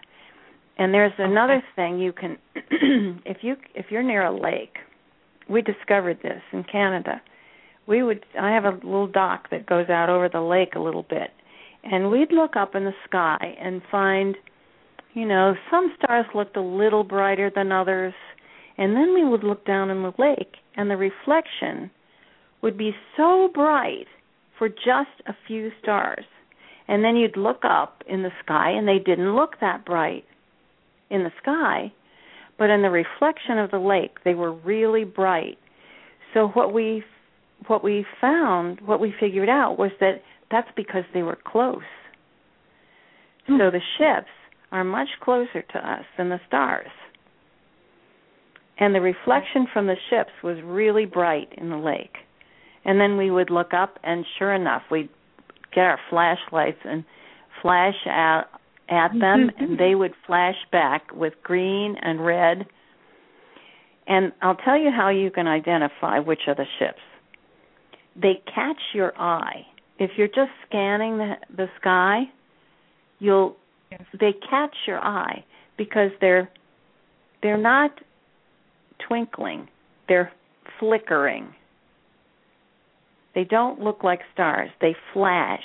And 0.77 0.93
there's 0.93 1.13
another 1.19 1.63
thing 1.75 1.99
you 1.99 2.13
can 2.13 2.37
if 3.25 3.39
you 3.43 3.57
if 3.75 3.87
you're 3.91 4.03
near 4.03 4.25
a 4.25 4.33
lake. 4.41 4.77
We 5.49 5.63
discovered 5.63 6.19
this 6.23 6.43
in 6.53 6.65
Canada. 6.65 7.23
We 7.87 8.03
would 8.03 8.25
I 8.39 8.51
have 8.51 8.65
a 8.65 8.75
little 8.85 9.07
dock 9.07 9.51
that 9.51 9.67
goes 9.67 9.89
out 9.89 10.11
over 10.11 10.29
the 10.29 10.41
lake 10.41 10.75
a 10.77 10.81
little 10.81 11.05
bit. 11.09 11.31
And 11.85 12.11
we'd 12.11 12.33
look 12.33 12.55
up 12.55 12.75
in 12.75 12.85
the 12.85 12.95
sky 13.09 13.57
and 13.61 13.81
find 13.91 14.37
you 15.19 15.27
know, 15.27 15.55
some 15.69 15.93
stars 15.99 16.27
looked 16.33 16.57
a 16.57 16.63
little 16.63 17.03
brighter 17.03 17.51
than 17.53 17.73
others. 17.73 18.15
And 18.77 18.95
then 18.95 19.15
we 19.15 19.25
would 19.25 19.43
look 19.43 19.67
down 19.67 19.91
in 19.91 20.05
the 20.05 20.13
lake, 20.17 20.55
and 20.77 20.89
the 20.89 20.97
reflection 20.97 21.91
would 22.63 22.79
be 22.79 22.93
so 23.17 23.51
bright 23.53 24.07
for 24.57 24.69
just 24.69 25.11
a 25.27 25.35
few 25.49 25.71
stars. 25.83 26.25
And 26.87 27.03
then 27.03 27.17
you'd 27.17 27.37
look 27.37 27.63
up 27.65 28.05
in 28.09 28.23
the 28.23 28.31
sky, 28.45 28.71
and 28.71 28.87
they 28.87 29.01
didn't 29.05 29.35
look 29.35 29.57
that 29.61 29.85
bright 29.85 30.25
in 31.11 31.25
the 31.25 31.33
sky, 31.43 31.93
but 32.57 32.71
in 32.71 32.83
the 32.83 32.91
reflection 32.91 33.59
of 33.59 33.73
the 33.73 33.79
lake, 33.81 34.19
they 34.25 34.35
were 34.35 34.53
really 34.53 35.03
bright. 35.03 35.59
So 36.33 36.47
what 36.49 36.73
we 36.73 37.03
what 37.67 37.83
we 37.83 38.07
found, 38.21 38.81
what 38.83 39.01
we 39.01 39.13
figured 39.19 39.49
out 39.49 39.79
was 39.79 39.91
that 39.99 40.23
that's 40.49 40.71
because 40.77 41.03
they 41.13 41.23
were 41.23 41.39
close. 41.45 41.83
Hmm. 43.49 43.59
So 43.59 43.71
the 43.73 43.81
ships 43.99 44.31
are 44.71 44.85
much 44.85 45.09
closer 45.23 45.63
to 45.63 45.79
us 45.79 46.05
than 46.17 46.29
the 46.29 46.41
stars. 46.47 46.91
And 48.79 48.95
the 48.95 49.01
reflection 49.01 49.67
from 49.73 49.87
the 49.87 49.97
ships 50.11 50.31
was 50.43 50.59
really 50.65 51.05
bright 51.05 51.53
in 51.57 51.71
the 51.71 51.77
lake. 51.77 52.17
And 52.85 53.01
then 53.01 53.17
we 53.17 53.31
would 53.31 53.51
look 53.51 53.75
up, 53.75 53.99
and 54.05 54.25
sure 54.39 54.55
enough, 54.55 54.83
we'd 54.91 55.09
get 55.75 55.85
our 55.85 55.99
flashlights 56.11 56.79
and 56.85 57.05
flash 57.61 58.07
out 58.07 58.47
at 58.89 59.11
them, 59.19 59.51
and 59.59 59.79
they 59.79 59.95
would 59.95 60.15
flash 60.27 60.55
back 60.71 61.13
with 61.13 61.35
green 61.43 61.97
and 62.01 62.25
red. 62.25 62.67
And 64.07 64.33
I'll 64.41 64.57
tell 64.57 64.79
you 64.79 64.91
how 64.91 65.11
you 65.11 65.31
can 65.31 65.47
identify 65.47 66.21
which 66.21 66.41
are 66.47 66.55
the 66.55 66.65
ships. 66.79 67.01
They 68.17 68.43
catch 68.55 68.81
your 68.95 69.17
eye. 69.21 69.67
If 69.99 70.13
you're 70.17 70.29
just 70.29 70.51
scanning 70.67 71.19
the, 71.19 71.35
the 71.55 71.67
sky, 71.81 72.23
you'll 73.19 73.57
they 74.21 74.35
catch 74.49 74.75
your 74.87 74.99
eye 74.99 75.45
because 75.77 76.11
they're 76.21 76.51
they're 77.43 77.57
not 77.59 77.91
twinkling 79.07 79.69
they're 80.09 80.33
flickering 80.79 81.55
they 83.35 83.45
don't 83.45 83.81
look 83.81 84.03
like 84.03 84.21
stars 84.33 84.71
they 84.81 84.95
flash 85.13 85.63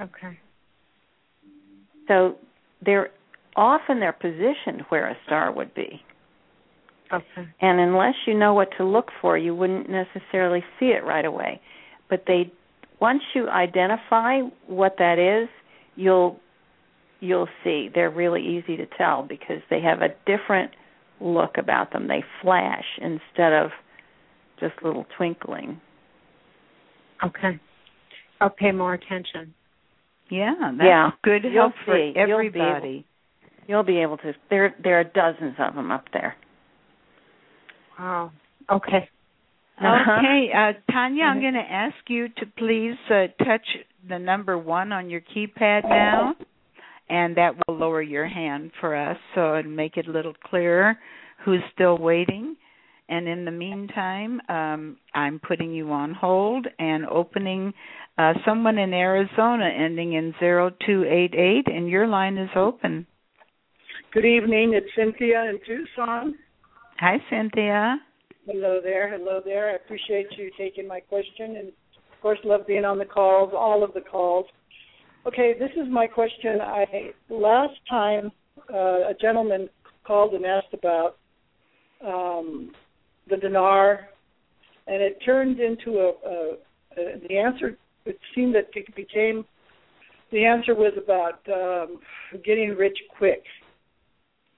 Okay. 0.00 0.38
so 2.08 2.36
they're 2.84 3.10
often 3.54 4.00
they're 4.00 4.12
positioned 4.12 4.82
where 4.88 5.08
a 5.08 5.16
star 5.26 5.52
would 5.52 5.72
be 5.74 6.02
Okay. 7.12 7.46
and 7.60 7.78
unless 7.78 8.14
you 8.26 8.34
know 8.34 8.54
what 8.54 8.68
to 8.78 8.84
look 8.84 9.10
for 9.20 9.36
you 9.36 9.54
wouldn't 9.54 9.88
necessarily 9.88 10.64
see 10.80 10.86
it 10.86 11.04
right 11.04 11.24
away 11.26 11.60
but 12.08 12.24
they 12.26 12.50
once 13.00 13.22
you 13.34 13.48
identify 13.48 14.40
what 14.66 14.96
that 14.98 15.18
is 15.18 15.48
you'll 15.94 16.40
you'll 17.22 17.48
see 17.62 17.88
they're 17.94 18.10
really 18.10 18.42
easy 18.42 18.76
to 18.76 18.86
tell 18.98 19.22
because 19.22 19.62
they 19.70 19.80
have 19.80 20.02
a 20.02 20.08
different 20.26 20.72
look 21.20 21.56
about 21.56 21.92
them. 21.92 22.08
They 22.08 22.24
flash 22.42 22.84
instead 23.00 23.52
of 23.52 23.70
just 24.58 24.74
little 24.82 25.06
twinkling. 25.16 25.80
Okay. 27.24 27.60
I'll 28.40 28.50
pay 28.50 28.72
more 28.72 28.92
attention. 28.94 29.54
Yeah, 30.28 30.54
that's 30.58 30.84
Yeah. 30.84 31.10
good 31.22 31.44
You'll 31.44 31.52
help 31.70 31.74
for 31.84 31.96
see. 31.96 32.12
You'll 32.16 32.26
be 32.26 32.32
everybody. 32.32 33.06
You'll 33.68 33.84
be 33.84 34.02
able 34.02 34.16
to. 34.18 34.34
There, 34.50 34.74
there 34.82 34.98
are 34.98 35.04
dozens 35.04 35.54
of 35.60 35.76
them 35.76 35.92
up 35.92 36.06
there. 36.12 36.34
Wow. 37.98 38.32
Okay. 38.68 39.08
Uh-huh. 39.78 40.12
Okay, 40.18 40.50
uh, 40.54 40.92
Tanya, 40.92 41.24
I'm 41.24 41.40
going 41.40 41.54
to 41.54 41.60
ask 41.60 41.94
you 42.08 42.28
to 42.28 42.46
please 42.56 42.94
uh, 43.10 43.26
touch 43.44 43.66
the 44.08 44.18
number 44.18 44.56
one 44.56 44.92
on 44.92 45.10
your 45.10 45.20
keypad 45.20 45.88
now, 45.88 46.34
and 47.12 47.36
that 47.36 47.54
will 47.68 47.76
lower 47.76 48.00
your 48.00 48.26
hand 48.26 48.70
for 48.80 48.96
us 48.96 49.18
so 49.34 49.54
and 49.54 49.76
make 49.76 49.98
it 49.98 50.08
a 50.08 50.10
little 50.10 50.32
clearer 50.46 50.98
who's 51.44 51.60
still 51.74 51.98
waiting. 51.98 52.56
And 53.08 53.28
in 53.28 53.44
the 53.44 53.50
meantime, 53.50 54.40
um, 54.48 54.96
I'm 55.14 55.38
putting 55.38 55.72
you 55.72 55.92
on 55.92 56.14
hold 56.14 56.66
and 56.78 57.04
opening 57.04 57.74
uh, 58.16 58.32
someone 58.46 58.78
in 58.78 58.94
Arizona 58.94 59.68
ending 59.68 60.14
in 60.14 60.34
zero 60.40 60.70
two 60.86 61.04
eight 61.04 61.34
eight, 61.34 61.66
and 61.66 61.86
your 61.86 62.06
line 62.06 62.38
is 62.38 62.48
open. 62.56 63.06
Good 64.14 64.24
evening. 64.24 64.72
It's 64.72 64.86
Cynthia 64.96 65.50
in 65.50 65.58
Tucson. 65.66 66.34
Hi, 66.98 67.18
Cynthia. 67.28 67.96
Hello 68.46 68.80
there. 68.82 69.10
Hello 69.10 69.42
there. 69.44 69.70
I 69.70 69.74
appreciate 69.74 70.28
you 70.38 70.50
taking 70.56 70.88
my 70.88 71.00
question 71.00 71.56
and 71.56 71.68
of 71.68 72.22
course 72.22 72.38
love 72.44 72.66
being 72.66 72.86
on 72.86 72.98
the 72.98 73.04
calls, 73.04 73.52
all 73.54 73.84
of 73.84 73.92
the 73.92 74.00
calls. 74.00 74.46
Okay, 75.24 75.54
this 75.56 75.70
is 75.76 75.88
my 75.88 76.08
question. 76.08 76.60
I 76.60 77.12
last 77.30 77.74
time 77.88 78.32
uh, 78.72 79.10
a 79.10 79.14
gentleman 79.20 79.68
called 80.04 80.34
and 80.34 80.44
asked 80.44 80.74
about 80.74 81.16
um, 82.04 82.72
the 83.30 83.36
dinar, 83.36 84.08
and 84.88 85.00
it 85.00 85.18
turned 85.24 85.60
into 85.60 85.98
a, 86.00 86.12
a, 86.28 86.52
a 86.96 87.28
the 87.28 87.38
answer. 87.38 87.78
It 88.04 88.18
seemed 88.34 88.56
that 88.56 88.70
it 88.74 88.92
became 88.96 89.44
the 90.32 90.44
answer 90.44 90.74
was 90.74 90.92
about 90.96 91.38
um, 91.52 92.00
getting 92.44 92.70
rich 92.70 92.98
quick, 93.16 93.44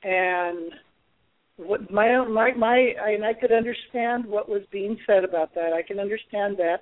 and 0.03 0.73
what 1.59 1.91
my 1.91 2.27
my 2.27 2.53
my 2.53 2.95
I, 3.05 3.11
and 3.11 3.25
I 3.25 3.35
could 3.35 3.53
understand 3.53 4.25
what 4.25 4.49
was 4.49 4.63
being 4.73 4.97
said 5.07 5.25
about 5.25 5.55
that. 5.57 5.75
I 5.75 5.83
can 5.83 6.01
understand 6.01 6.57
that, 6.57 6.79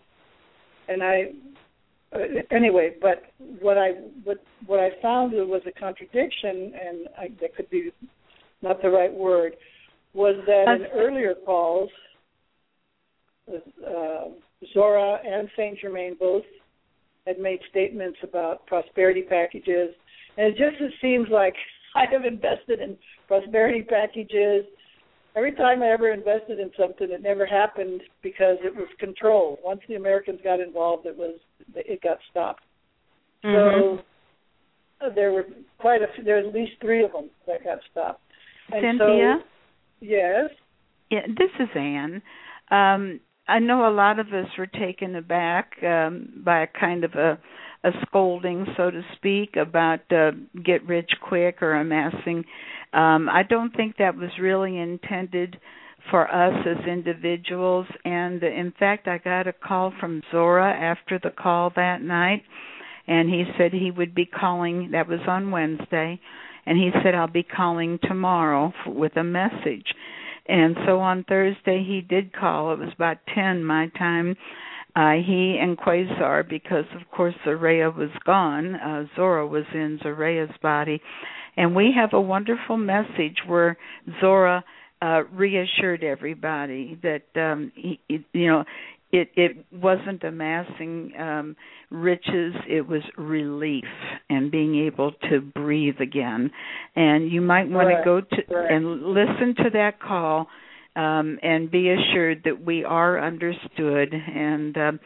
and 0.87 1.03
I 1.03 1.33
uh, 2.15 2.19
anyway. 2.51 2.95
But 3.01 3.25
what 3.61 3.79
I 3.79 3.91
what 4.25 4.39
what 4.67 4.81
I 4.81 4.91
found 5.01 5.33
was 5.33 5.63
a 5.67 5.79
contradiction, 5.79 6.73
and 6.75 7.09
I, 7.19 7.29
that 7.41 7.57
could 7.57 7.71
be 7.71 7.91
not 8.63 8.83
the 8.83 8.91
right 8.91 9.13
word. 9.13 9.55
Was 10.15 10.37
that 10.47 10.69
in 10.69 10.87
earlier 10.95 11.35
calls, 11.47 11.89
uh, 13.49 14.29
Zora 14.73 15.19
and 15.25 15.49
Saint 15.57 15.79
Germain 15.81 16.17
both 16.19 16.45
had 17.27 17.39
made 17.39 17.61
statements 17.71 18.19
about 18.23 18.67
prosperity 18.67 19.23
packages, 19.23 19.91
and 20.37 20.49
it 20.49 20.59
just 20.59 20.81
it 20.81 20.93
seems 21.01 21.29
like 21.31 21.55
I 21.95 22.05
have 22.11 22.25
invested 22.25 22.81
in 22.81 22.97
prosperity 23.29 23.83
packages. 23.83 24.65
Every 25.35 25.53
time 25.53 25.83
I 25.83 25.89
ever 25.89 26.13
invested 26.13 26.59
in 26.61 26.71
something, 26.79 27.11
it 27.11 27.23
never 27.23 27.47
happened 27.47 28.03
because 28.23 28.59
it 28.63 28.75
was 28.75 28.89
controlled. 28.99 29.59
Once 29.65 29.81
the 29.89 29.95
Americans 29.95 30.41
got 30.45 30.61
involved, 30.61 31.07
it 31.07 31.17
was 31.17 31.39
it 31.75 32.03
got 32.03 32.19
stopped. 32.31 32.65
Mhm. 33.43 34.03
So 35.01 35.11
there 35.15 35.33
were 35.33 35.47
quite 35.79 36.03
a 36.03 36.09
few. 36.09 36.25
There 36.25 36.37
were 36.37 36.49
at 36.49 36.55
least 36.55 36.73
three 36.81 37.03
of 37.03 37.13
them 37.13 37.31
that 37.47 37.65
got 37.65 37.79
stopped. 37.91 38.23
And 38.73 38.99
Cynthia. 38.99 39.39
So, 39.41 39.45
yes. 40.01 40.51
Yeah, 41.11 41.27
this 41.27 41.51
is 41.59 41.69
Anne. 41.75 42.23
Um, 42.71 43.21
I 43.49 43.59
know 43.59 43.89
a 43.89 43.91
lot 43.91 44.19
of 44.19 44.29
us 44.29 44.47
were 44.57 44.67
taken 44.67 45.17
aback 45.17 45.73
um, 45.83 46.43
by 46.45 46.63
a 46.63 46.67
kind 46.67 47.05
of 47.05 47.15
a, 47.15 47.39
a 47.85 47.91
scolding, 48.07 48.67
so 48.77 48.91
to 48.91 49.03
speak, 49.17 49.57
about 49.57 50.01
uh, 50.13 50.31
get 50.65 50.87
rich 50.87 51.11
quick 51.21 51.63
or 51.63 51.75
amassing 51.75 52.45
Um, 52.93 53.29
I 53.29 53.43
don't 53.49 53.75
think 53.75 53.97
that 53.97 54.17
was 54.17 54.31
really 54.41 54.79
intended 54.79 55.59
for 56.11 56.29
us 56.29 56.67
as 56.67 56.87
individuals. 56.87 57.87
And 58.05 58.43
in 58.43 58.73
fact, 58.79 59.09
I 59.09 59.19
got 59.19 59.47
a 59.47 59.53
call 59.53 59.93
from 59.99 60.23
Zora 60.31 60.71
after 60.73 61.19
the 61.19 61.31
call 61.31 61.73
that 61.77 62.03
night, 62.03 62.43
and 63.07 63.29
he 63.29 63.45
said 63.57 63.73
he 63.73 63.91
would 63.91 64.15
be 64.15 64.27
calling. 64.27 64.91
That 64.93 65.09
was 65.09 65.21
on 65.27 65.51
Wednesday, 65.51 66.21
and 66.67 66.77
he 66.77 66.91
said 67.03 67.15
I'll 67.15 67.29
be 67.29 67.43
calling 67.45 67.99
tomorrow 68.03 68.73
with 68.87 69.17
a 69.17 69.25
message. 69.25 69.87
And 70.47 70.77
so 70.87 71.01
on 71.01 71.25
Thursday 71.29 71.85
he 71.87 72.01
did 72.01 72.33
call. 72.35 72.73
It 72.73 72.81
was 72.81 72.93
about 72.95 73.19
ten 73.35 73.65
my 73.65 73.89
time. 73.97 74.37
Uh, 74.95 75.13
he 75.25 75.59
and 75.61 75.79
Quasar, 75.79 76.47
because 76.49 76.85
of 76.95 77.11
course 77.11 77.35
Zoraya 77.47 77.95
was 77.97 78.11
gone, 78.27 78.75
uh, 78.75 79.05
Zora 79.17 79.47
was 79.47 79.65
in 79.73 79.99
Zoraya's 80.03 80.55
body, 80.61 81.01
and 81.57 81.75
we 81.75 81.93
have 81.97 82.13
a 82.13 82.21
wonderful 82.21 82.77
message 82.77 83.39
where 83.47 83.79
Zora 84.21 84.63
uh, 85.01 85.23
reassured 85.33 86.05
everybody 86.05 86.99
that 87.03 87.23
um, 87.37 87.73
he, 87.75 88.01
you 88.09 88.47
know 88.47 88.65
it 89.13 89.31
it 89.37 89.65
wasn't 89.71 90.23
amassing 90.25 91.13
um 91.19 91.57
riches 91.91 92.55
it 92.69 92.87
was 92.87 93.03
relief 93.19 93.85
and 94.31 94.51
being 94.51 94.87
able 94.87 95.13
to 95.29 95.41
breathe 95.41 96.01
again 96.01 96.51
and 96.97 97.31
you 97.31 97.41
might 97.41 97.69
want 97.69 97.89
to 97.89 98.01
go 98.05 98.21
to 98.21 98.43
correct. 98.49 98.73
and 98.73 99.03
listen 99.03 99.55
to 99.57 99.71
that 99.73 100.01
call 100.01 100.47
um 100.97 101.39
and 101.43 101.71
be 101.71 101.91
assured 101.91 102.43
that 102.45 102.65
we 102.65 102.85
are 102.85 103.25
understood 103.25 104.13
and 104.13 104.77
um 104.77 105.01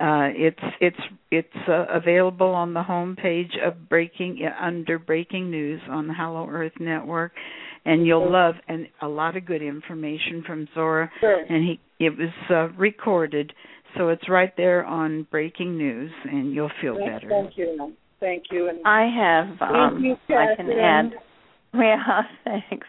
uh 0.00 0.28
it's 0.34 0.58
it's 0.80 1.00
it's 1.30 1.68
uh, 1.68 1.84
available 1.92 2.48
on 2.48 2.74
the 2.74 2.82
home 2.82 3.16
page 3.16 3.52
of 3.64 3.88
breaking 3.88 4.40
uh, 4.44 4.64
under 4.64 4.98
breaking 4.98 5.50
news 5.50 5.80
on 5.90 6.06
the 6.08 6.14
Hollow 6.14 6.46
Earth 6.48 6.72
network 6.80 7.32
and 7.84 8.06
you'll 8.06 8.30
love 8.30 8.54
and 8.68 8.88
a 9.02 9.08
lot 9.08 9.36
of 9.36 9.44
good 9.46 9.62
information 9.62 10.42
from 10.46 10.68
Zora 10.74 11.10
Sure. 11.20 11.40
and 11.48 11.64
he 11.64 11.80
it 12.04 12.10
was 12.16 12.30
uh, 12.50 12.68
recorded 12.78 13.52
so 13.96 14.08
it's 14.10 14.28
right 14.28 14.52
there 14.56 14.84
on 14.84 15.26
breaking 15.30 15.78
news 15.78 16.10
and 16.24 16.52
you'll 16.52 16.70
feel 16.80 16.96
Thank- 16.96 17.10
better 17.12 17.28
Thank 17.28 17.56
you. 17.56 17.92
Thank 18.20 18.44
you. 18.50 18.68
And 18.68 18.80
I 18.84 19.02
have 19.16 19.58
Thank 19.58 19.72
um 19.72 20.02
you, 20.04 20.16
I 20.36 20.56
can 20.56 20.70
add 20.72 21.12
Yeah, 21.72 22.22
thanks. 22.44 22.86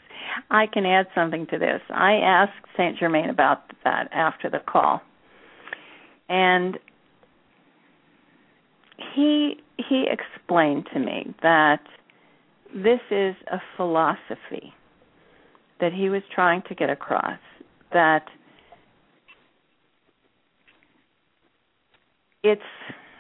I 0.50 0.66
can 0.68 0.86
add 0.86 1.08
something 1.14 1.48
to 1.48 1.58
this. 1.58 1.82
I 1.90 2.14
asked 2.16 2.66
Saint 2.78 2.98
Germain 2.98 3.30
about 3.30 3.64
that 3.84 4.10
after 4.12 4.50
the 4.50 4.60
call. 4.60 5.02
And 6.28 6.78
he 9.16 9.58
he 9.78 10.06
explained 10.10 10.88
to 10.94 11.00
me 11.00 11.34
that 11.41 11.82
this 12.74 13.00
is 13.10 13.36
a 13.52 13.60
philosophy 13.76 14.74
that 15.80 15.94
he 15.94 16.10
was 16.10 16.22
trying 16.34 16.62
to 16.68 16.76
get 16.76 16.90
across 16.90 17.40
that 17.94 18.26
it's 22.44 22.62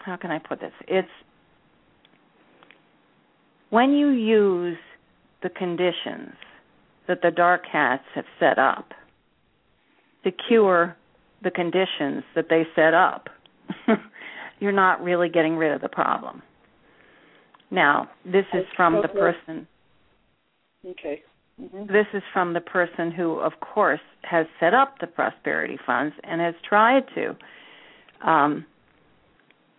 how 0.03 0.15
can 0.15 0.31
I 0.31 0.39
put 0.39 0.59
this? 0.59 0.73
It's 0.87 1.07
when 3.69 3.93
you 3.93 4.09
use 4.09 4.77
the 5.43 5.49
conditions 5.49 6.33
that 7.09 7.21
the 7.23 7.31
dark 7.31 7.63
hats 7.69 8.03
have 8.13 8.25
set 8.39 8.57
up 8.57 8.93
to 10.23 10.31
cure 10.47 10.95
the 11.43 11.49
conditions 11.49 12.23
that 12.35 12.45
they 12.49 12.63
set 12.75 12.93
up, 12.93 13.29
you're 14.59 14.71
not 14.71 15.03
really 15.03 15.27
getting 15.27 15.57
rid 15.57 15.73
of 15.73 15.81
the 15.81 15.89
problem. 15.89 16.41
Now, 17.71 18.09
this 18.23 18.45
is 18.53 18.65
from 18.75 19.01
the 19.01 19.07
person 19.07 19.67
okay. 20.85 21.23
Mhm. 21.59 21.87
this 21.87 22.05
is 22.13 22.23
from 22.31 22.53
the 22.53 22.61
person 22.61 23.11
who 23.11 23.33
of 23.39 23.59
course 23.59 23.99
has 24.23 24.45
set 24.61 24.73
up 24.73 24.99
the 24.99 25.07
prosperity 25.07 25.77
funds 25.85 26.15
and 26.23 26.39
has 26.39 26.55
tried 26.63 27.03
to 27.15 27.35
um, 28.25 28.65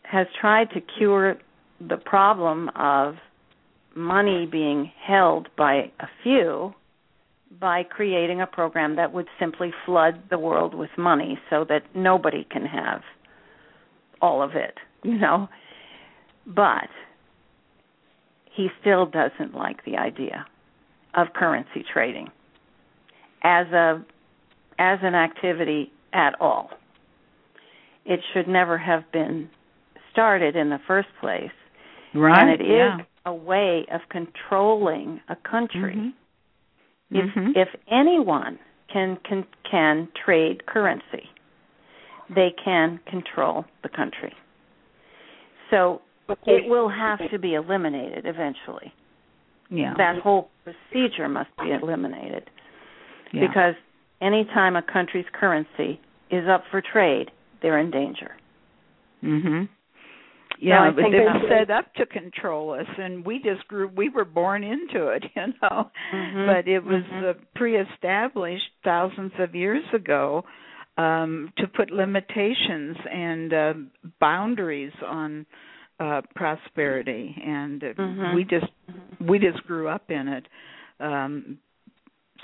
has 0.03 0.27
tried 0.39 0.71
to 0.71 0.81
cure 0.99 1.37
the 1.81 1.97
problem 1.97 2.69
of 2.75 3.15
money 3.95 4.47
being 4.47 4.93
held 5.07 5.49
by 5.57 5.91
a 6.01 6.07
few 6.23 6.75
by 7.59 7.83
creating 7.83 8.41
a 8.41 8.47
program 8.47 8.97
that 8.97 9.13
would 9.13 9.27
simply 9.39 9.73
flood 9.85 10.23
the 10.31 10.39
world 10.39 10.75
with 10.75 10.91
money 10.97 11.39
so 11.49 11.65
that 11.69 11.83
nobody 11.95 12.47
can 12.51 12.65
have 12.65 13.03
all 14.23 14.43
of 14.43 14.53
it, 14.55 14.75
you 15.03 15.19
know. 15.19 15.49
But 16.47 16.89
he 18.53 18.69
still 18.81 19.07
doesn't 19.07 19.55
like 19.55 19.85
the 19.85 19.97
idea 19.97 20.47
of 21.15 21.29
currency 21.35 21.85
trading 21.93 22.29
as 23.43 23.67
a 23.69 24.05
as 24.79 24.99
an 25.03 25.15
activity 25.15 25.93
at 26.13 26.41
all. 26.41 26.71
It 28.05 28.21
should 28.33 28.49
never 28.49 28.79
have 28.79 29.11
been 29.13 29.51
started 30.11 30.57
in 30.57 30.71
the 30.71 30.79
first 30.87 31.09
place. 31.21 31.51
right 32.15 32.41
and 32.41 32.51
it 32.51 32.65
is 32.65 32.69
yeah 32.71 32.99
a 33.27 33.35
way 33.35 33.87
of 33.93 34.01
controlling 34.11 35.21
a 35.29 35.37
country. 35.37 35.95
Mm-hmm. 35.95 36.09
Mhm. 37.13 37.51
If 37.57 37.69
if 37.69 37.81
anyone 37.89 38.59
can 38.89 39.17
can 39.25 39.45
can 39.71 40.09
trade 40.25 40.67
currency, 40.67 41.29
they 42.29 42.51
can 42.65 42.99
control 43.07 43.65
the 43.83 43.89
country. 43.89 44.33
So 45.71 46.03
it 46.47 46.69
will 46.69 46.89
have 46.89 47.19
to 47.31 47.39
be 47.39 47.55
eliminated 47.55 48.27
eventually. 48.27 48.93
yeah 49.69 49.95
That 49.97 50.19
whole 50.23 50.51
procedure 50.65 51.29
must 51.29 51.51
be 51.63 51.71
eliminated 51.73 52.51
yeah. 53.33 53.47
because 53.47 53.75
anytime 54.21 54.77
a 54.77 54.83
country's 54.83 55.27
currency 55.33 56.01
is 56.31 56.49
up 56.49 56.65
for 56.71 56.81
trade, 56.81 57.31
they're 57.61 57.79
in 57.79 57.91
danger. 57.91 58.33
Mhm. 59.23 59.69
Yeah, 60.61 60.83
I 60.83 60.91
but 60.91 61.03
think 61.03 61.13
they 61.15 61.25
that- 61.25 61.43
were 61.43 61.49
set 61.49 61.71
up 61.71 61.93
to 61.95 62.07
control 62.07 62.73
us, 62.73 62.87
and 62.99 63.25
we 63.25 63.39
just 63.39 63.67
grew. 63.69 63.89
We 63.89 64.09
were 64.11 64.25
born 64.27 64.63
into 64.63 65.09
it, 65.09 65.25
you 65.37 65.47
know. 65.63 65.91
Mhm. 66.13 66.47
But 66.47 66.69
it 66.69 66.85
was 66.85 67.03
Mhm. 67.05 67.31
uh, 67.31 67.35
pre-established 67.55 68.71
thousands 68.85 69.33
of 69.39 69.55
years 69.55 69.85
ago 69.95 70.45
um, 70.99 71.53
to 71.57 71.67
put 71.67 71.91
limitations 71.91 72.97
and 73.11 73.53
uh, 73.55 73.75
boundaries 74.21 74.93
on 75.07 75.47
uh, 75.99 76.23
prosperity, 76.35 77.35
and 77.45 77.81
Mhm. 77.83 78.35
we 78.35 78.45
just 78.45 78.73
Mhm. 78.91 79.27
we 79.29 79.39
just 79.39 79.63
grew 79.67 79.89
up 79.89 80.11
in 80.11 80.29
it. 80.29 80.47
Um, 80.99 81.59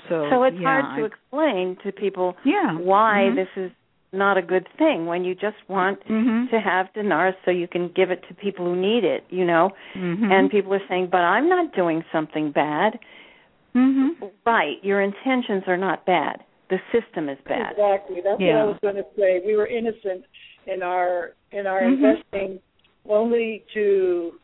so 0.09 0.29
So 0.29 0.43
it's 0.43 0.57
yeah, 0.59 0.81
hard 0.81 0.95
to 0.97 1.03
I- 1.03 1.05
explain 1.07 1.75
to 1.83 1.91
people 1.91 2.35
yeah 2.43 2.73
why 2.75 3.29
Mhm. 3.31 3.35
this 3.35 3.49
is 3.57 3.71
not 4.13 4.37
a 4.37 4.41
good 4.41 4.67
thing 4.77 5.05
when 5.05 5.23
you 5.25 5.35
just 5.35 5.57
want 5.67 5.99
Mhm. 6.07 6.49
to 6.49 6.59
have 6.59 6.91
dinars 6.93 7.35
so 7.43 7.51
you 7.51 7.67
can 7.67 7.89
give 7.89 8.09
it 8.11 8.23
to 8.27 8.33
people 8.33 8.65
who 8.65 8.75
need 8.75 9.03
it, 9.03 9.25
you 9.29 9.45
know. 9.45 9.71
Mhm. 9.93 10.31
And 10.31 10.49
people 10.49 10.73
are 10.73 10.87
saying, 10.87 11.07
"But 11.07 11.21
I'm 11.21 11.49
not 11.49 11.73
doing 11.73 12.03
something 12.11 12.51
bad." 12.51 12.99
Mhm. 13.75 14.31
Right, 14.45 14.83
your 14.83 15.01
intentions 15.01 15.67
are 15.67 15.77
not 15.77 16.05
bad. 16.05 16.43
The 16.69 16.79
system 16.91 17.29
is 17.29 17.39
bad. 17.41 17.71
Exactly. 17.71 18.21
That's 18.21 18.39
what 18.39 18.55
I 18.55 18.65
was 18.65 18.79
going 18.81 18.95
to 18.95 19.05
say. 19.15 19.41
We 19.45 19.55
were 19.55 19.67
innocent 19.67 20.25
in 20.65 20.83
our 20.83 21.33
in 21.51 21.67
our 21.67 21.81
Mhm. 21.81 21.93
investing 21.93 22.59
only 23.07 23.63
to 23.73 24.39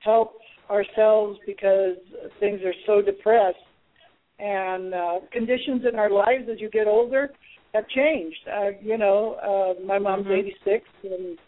help 0.00 0.40
ourselves 0.70 1.38
because 1.46 1.96
things 2.38 2.62
are 2.62 2.74
so 2.86 3.02
depressed 3.02 3.58
and 4.38 4.94
uh 4.94 5.20
conditions 5.32 5.84
in 5.84 5.98
our 5.98 6.10
lives 6.10 6.48
as 6.48 6.60
you 6.60 6.68
get 6.68 6.86
older 6.86 7.32
have 7.74 7.86
changed. 7.88 8.38
Uh 8.48 8.70
you 8.82 8.96
know, 8.98 9.34
uh 9.50 9.84
my 9.84 9.98
mom's 9.98 10.26
Mhm. 10.26 10.38
86 10.38 10.88
and 11.04 11.38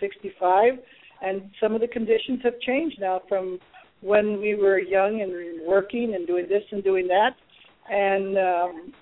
65 0.00 0.78
and 1.22 1.50
some 1.60 1.74
of 1.74 1.80
the 1.80 1.88
conditions 1.88 2.40
have 2.42 2.58
changed 2.60 3.00
now 3.00 3.20
from 3.28 3.58
when 4.00 4.40
we 4.40 4.54
were 4.54 4.78
young 4.78 5.20
and 5.22 5.32
working 5.66 6.14
and 6.14 6.26
doing 6.26 6.46
this 6.48 6.62
and 6.70 6.84
doing 6.84 7.08
that 7.08 7.34
and 7.90 8.38
um 8.38 8.92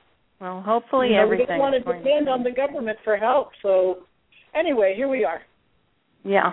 Well, 0.40 0.62
hopefully 0.62 1.09
you 1.09 1.14
know, 1.16 1.27
we 1.27 1.35
everything. 1.35 1.47
don't 1.48 1.59
want 1.59 1.74
to 1.74 1.93
depend 1.93 2.28
on 2.28 2.43
the 2.43 2.51
government 2.51 2.98
for 3.05 3.16
help. 3.16 3.48
So 3.62 4.05
anyway, 4.55 4.94
here 4.97 5.09
we 5.09 5.24
are. 5.24 5.43
Yeah, 6.24 6.52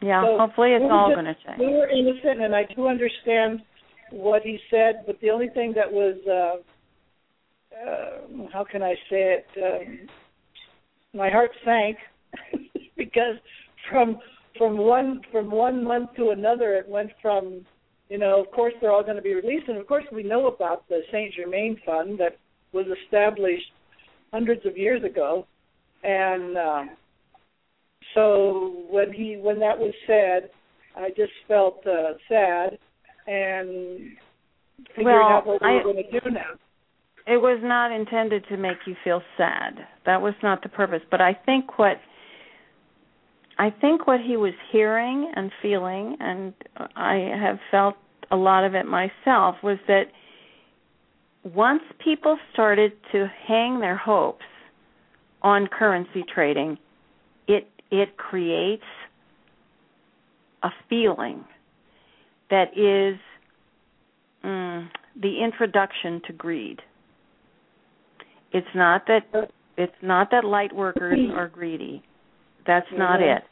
yeah. 0.00 0.22
So 0.24 0.38
hopefully 0.38 0.72
it's 0.72 0.82
we 0.82 0.90
all 0.90 1.10
going 1.14 1.26
to 1.26 1.34
change. 1.44 1.58
We 1.58 1.68
were 1.68 1.88
innocent, 1.88 2.40
and 2.42 2.54
I 2.56 2.64
do 2.74 2.88
understand 2.88 3.62
what 4.10 4.42
he 4.42 4.58
said. 4.70 5.04
But 5.06 5.18
the 5.20 5.30
only 5.30 5.48
thing 5.48 5.72
that 5.76 5.90
was, 5.90 6.16
uh, 6.26 6.62
uh, 7.86 8.46
how 8.52 8.64
can 8.64 8.82
I 8.82 8.94
say 9.10 9.38
it? 9.38 9.46
Um, 9.62 10.08
my 11.14 11.28
heart 11.30 11.50
sank 11.64 11.96
because 12.96 13.36
from 13.90 14.18
from 14.58 14.76
one 14.78 15.20
from 15.30 15.50
one 15.50 15.82
month 15.84 16.10
to 16.16 16.30
another, 16.30 16.74
it 16.74 16.88
went 16.88 17.10
from 17.20 17.64
you 18.08 18.18
know, 18.18 18.40
of 18.42 18.50
course 18.50 18.74
they're 18.80 18.92
all 18.92 19.02
going 19.02 19.16
to 19.16 19.22
be 19.22 19.34
released, 19.34 19.68
and 19.68 19.78
of 19.78 19.86
course 19.86 20.04
we 20.12 20.22
know 20.22 20.46
about 20.46 20.86
the 20.88 21.00
Saint 21.10 21.32
Germain 21.34 21.78
Fund 21.86 22.18
that 22.20 22.36
was 22.72 22.86
established 23.04 23.64
hundreds 24.32 24.66
of 24.66 24.76
years 24.76 25.02
ago, 25.02 25.46
and 26.02 26.56
uh, 26.58 26.82
so 28.14 28.84
when 28.90 29.12
he 29.12 29.36
when 29.36 29.58
that 29.60 29.78
was 29.78 29.94
said, 30.06 30.50
I 30.96 31.08
just 31.10 31.32
felt 31.48 31.86
uh, 31.86 32.14
sad, 32.28 32.78
and 33.26 34.10
figuring 34.94 35.06
Well, 35.16 35.28
out 35.38 35.46
what 35.46 35.62
we 35.62 35.68
I- 35.68 35.74
were 35.76 35.82
going 35.92 36.04
to 36.10 36.20
do 36.20 36.30
now. 36.30 36.52
It 37.26 37.36
was 37.36 37.60
not 37.62 37.92
intended 37.92 38.44
to 38.48 38.56
make 38.56 38.78
you 38.86 38.96
feel 39.04 39.22
sad. 39.36 39.86
That 40.06 40.20
was 40.20 40.34
not 40.42 40.62
the 40.62 40.68
purpose. 40.68 41.02
But 41.10 41.20
I 41.20 41.34
think 41.34 41.78
what 41.78 41.98
I 43.58 43.70
think 43.70 44.06
what 44.06 44.20
he 44.20 44.36
was 44.36 44.54
hearing 44.72 45.30
and 45.36 45.52
feeling, 45.60 46.16
and 46.20 46.54
I 46.96 47.30
have 47.38 47.58
felt 47.70 47.94
a 48.30 48.36
lot 48.36 48.64
of 48.64 48.74
it 48.74 48.86
myself, 48.86 49.56
was 49.62 49.78
that 49.86 50.04
once 51.44 51.82
people 52.02 52.38
started 52.52 52.92
to 53.12 53.30
hang 53.46 53.80
their 53.80 53.96
hopes 53.96 54.44
on 55.42 55.66
currency 55.66 56.24
trading, 56.34 56.78
it 57.46 57.68
it 57.90 58.16
creates 58.16 58.84
a 60.62 60.70
feeling 60.88 61.44
that 62.50 62.76
is 62.76 63.18
mm, 64.44 64.88
the 65.20 65.42
introduction 65.42 66.20
to 66.26 66.32
greed. 66.32 66.80
It's 68.52 68.66
not 68.74 69.06
that 69.06 69.50
it's 69.76 69.92
not 70.02 70.30
that 70.30 70.44
light 70.44 70.74
workers 70.74 71.18
are 71.34 71.48
greedy. 71.48 72.02
That's 72.66 72.86
not 72.92 73.20
it. 73.20 73.42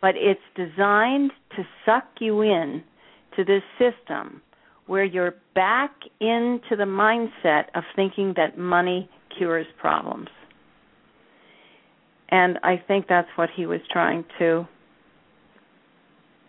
But 0.00 0.14
it's 0.16 0.40
designed 0.54 1.32
to 1.56 1.62
suck 1.84 2.04
you 2.20 2.42
in 2.42 2.84
to 3.36 3.44
this 3.44 3.62
system 3.78 4.42
where 4.86 5.04
you're 5.04 5.34
back 5.54 5.90
into 6.20 6.76
the 6.76 6.84
mindset 6.84 7.64
of 7.74 7.82
thinking 7.96 8.34
that 8.36 8.56
money 8.56 9.08
cures 9.36 9.66
problems. 9.80 10.28
And 12.28 12.58
I 12.62 12.82
think 12.86 13.06
that's 13.08 13.28
what 13.36 13.48
he 13.54 13.66
was 13.66 13.80
trying 13.90 14.24
to 14.38 14.66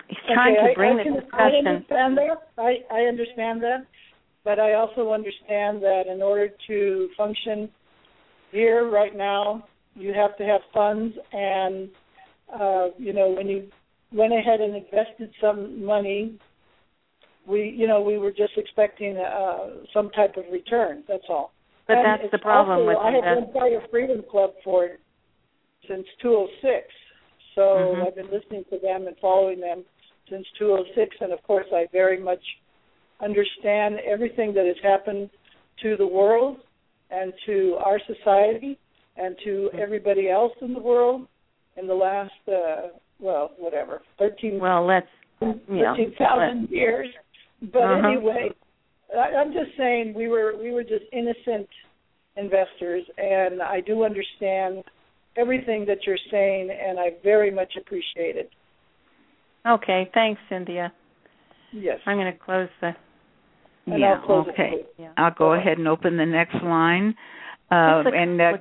he's 0.08 0.18
trying 0.34 0.58
okay, 0.58 0.70
to 0.70 0.76
bring 0.76 0.98
I, 0.98 1.02
I 1.02 1.04
the 1.04 1.04
can, 1.04 1.14
I 1.14 1.20
discussion 1.22 1.68
understand 1.68 2.18
that. 2.18 2.52
I, 2.58 2.78
I 2.92 3.02
understand 3.02 3.62
that, 3.64 3.86
but 4.48 4.62
I 4.62 4.76
also 4.76 5.12
understand 5.12 5.84
that 5.84 6.04
in 6.10 6.22
order 6.22 6.48
to 6.68 7.10
function 7.18 7.70
here 8.54 8.90
right 8.90 9.14
now, 9.14 9.68
you 9.94 10.14
have 10.14 10.38
to 10.38 10.46
have 10.46 10.62
funds, 10.74 11.14
and 11.34 11.90
uh, 12.58 12.88
you 12.98 13.12
know 13.12 13.30
when 13.30 13.48
you 13.50 13.68
went 14.14 14.32
ahead 14.32 14.62
and 14.62 14.74
invested 14.74 15.32
some 15.42 15.84
money, 15.84 16.40
we 17.46 17.76
you 17.78 17.88
know 17.88 18.02
we 18.02 18.18
were 18.18 18.32
just 18.32 18.54
expecting 18.56 19.18
uh, 19.18 19.84
some 19.94 20.10
type 20.12 20.38
of 20.38 20.46
return. 20.50 21.04
That's 21.10 21.28
all. 21.28 21.52
But 21.86 21.98
And 21.98 22.22
that's 22.22 22.32
the 22.32 22.38
problem 22.38 22.80
also, 22.80 22.88
with 22.88 22.98
I 23.00 23.12
have 23.12 23.44
been 23.44 23.52
part 23.52 23.74
of 23.74 23.82
Freedom 23.92 24.24
Club 24.32 24.52
for 24.64 24.92
since 25.90 26.08
206, 26.22 26.88
so 27.54 27.98
Mhm. 27.98 28.08
I've 28.08 28.16
been 28.16 28.32
listening 28.32 28.64
to 28.72 28.80
them 28.80 29.08
and 29.08 29.18
following 29.18 29.60
them 29.60 29.84
since 30.30 30.48
206, 30.58 31.18
and 31.20 31.34
of 31.34 31.44
course 31.44 31.68
I 31.74 31.88
very 31.92 32.18
much 32.18 32.44
understand 33.24 33.96
everything 34.06 34.54
that 34.54 34.66
has 34.66 34.76
happened 34.84 35.30
to 35.82 35.96
the 35.98 36.06
world 36.08 36.58
and 37.10 37.34
to 37.46 37.78
our 37.84 38.00
society 38.06 38.78
and 39.16 39.36
to 39.44 39.70
everybody 39.80 40.30
else 40.30 40.54
in 40.62 40.74
the 40.74 40.80
world 40.80 41.28
in 41.78 41.88
the 41.88 41.94
last 41.94 42.32
uh 42.48 42.88
well 43.20 43.52
whatever 43.58 44.02
13 44.20 44.60
well 44.60 44.86
let's 44.86 45.08
yeah, 45.42 45.94
13,000 45.96 46.68
years 46.70 47.08
but 47.74 47.84
Uh-huh. 47.84 48.08
anyway 48.10 48.50
I, 49.16 49.36
I'm 49.36 49.54
just 49.54 49.72
saying 49.78 50.14
we 50.16 50.28
were 50.28 50.54
we 50.62 50.72
were 50.72 50.84
just 50.84 51.06
innocent 51.14 51.68
investors 52.36 53.04
and 53.18 53.62
I 53.62 53.82
do 53.82 54.04
understand 54.04 54.84
everything 55.38 55.86
that 55.88 56.00
you're 56.06 56.18
saying 56.32 56.70
and 56.72 57.00
I 57.00 57.12
very 57.24 57.50
much 57.52 57.74
appreciate 57.80 58.36
it 58.36 58.50
Okay, 59.68 60.10
thanks, 60.14 60.40
Cynthia. 60.50 60.94
yes 61.74 62.00
I'm 62.06 62.18
going 62.18 62.32
to 62.32 62.38
close 62.40 62.70
the. 62.82 62.92
And 63.88 64.00
yeah, 64.00 64.22
I'll 64.28 64.46
okay. 64.50 64.86
Yeah. 64.98 65.12
I'll 65.18 65.34
go 65.34 65.54
ahead 65.54 65.78
and 65.78 65.88
open 65.88 66.18
the 66.18 66.26
next 66.26 66.56
line. 66.64 67.16
Uh, 67.72 68.04
and 68.14 68.40
uh. 68.40 68.54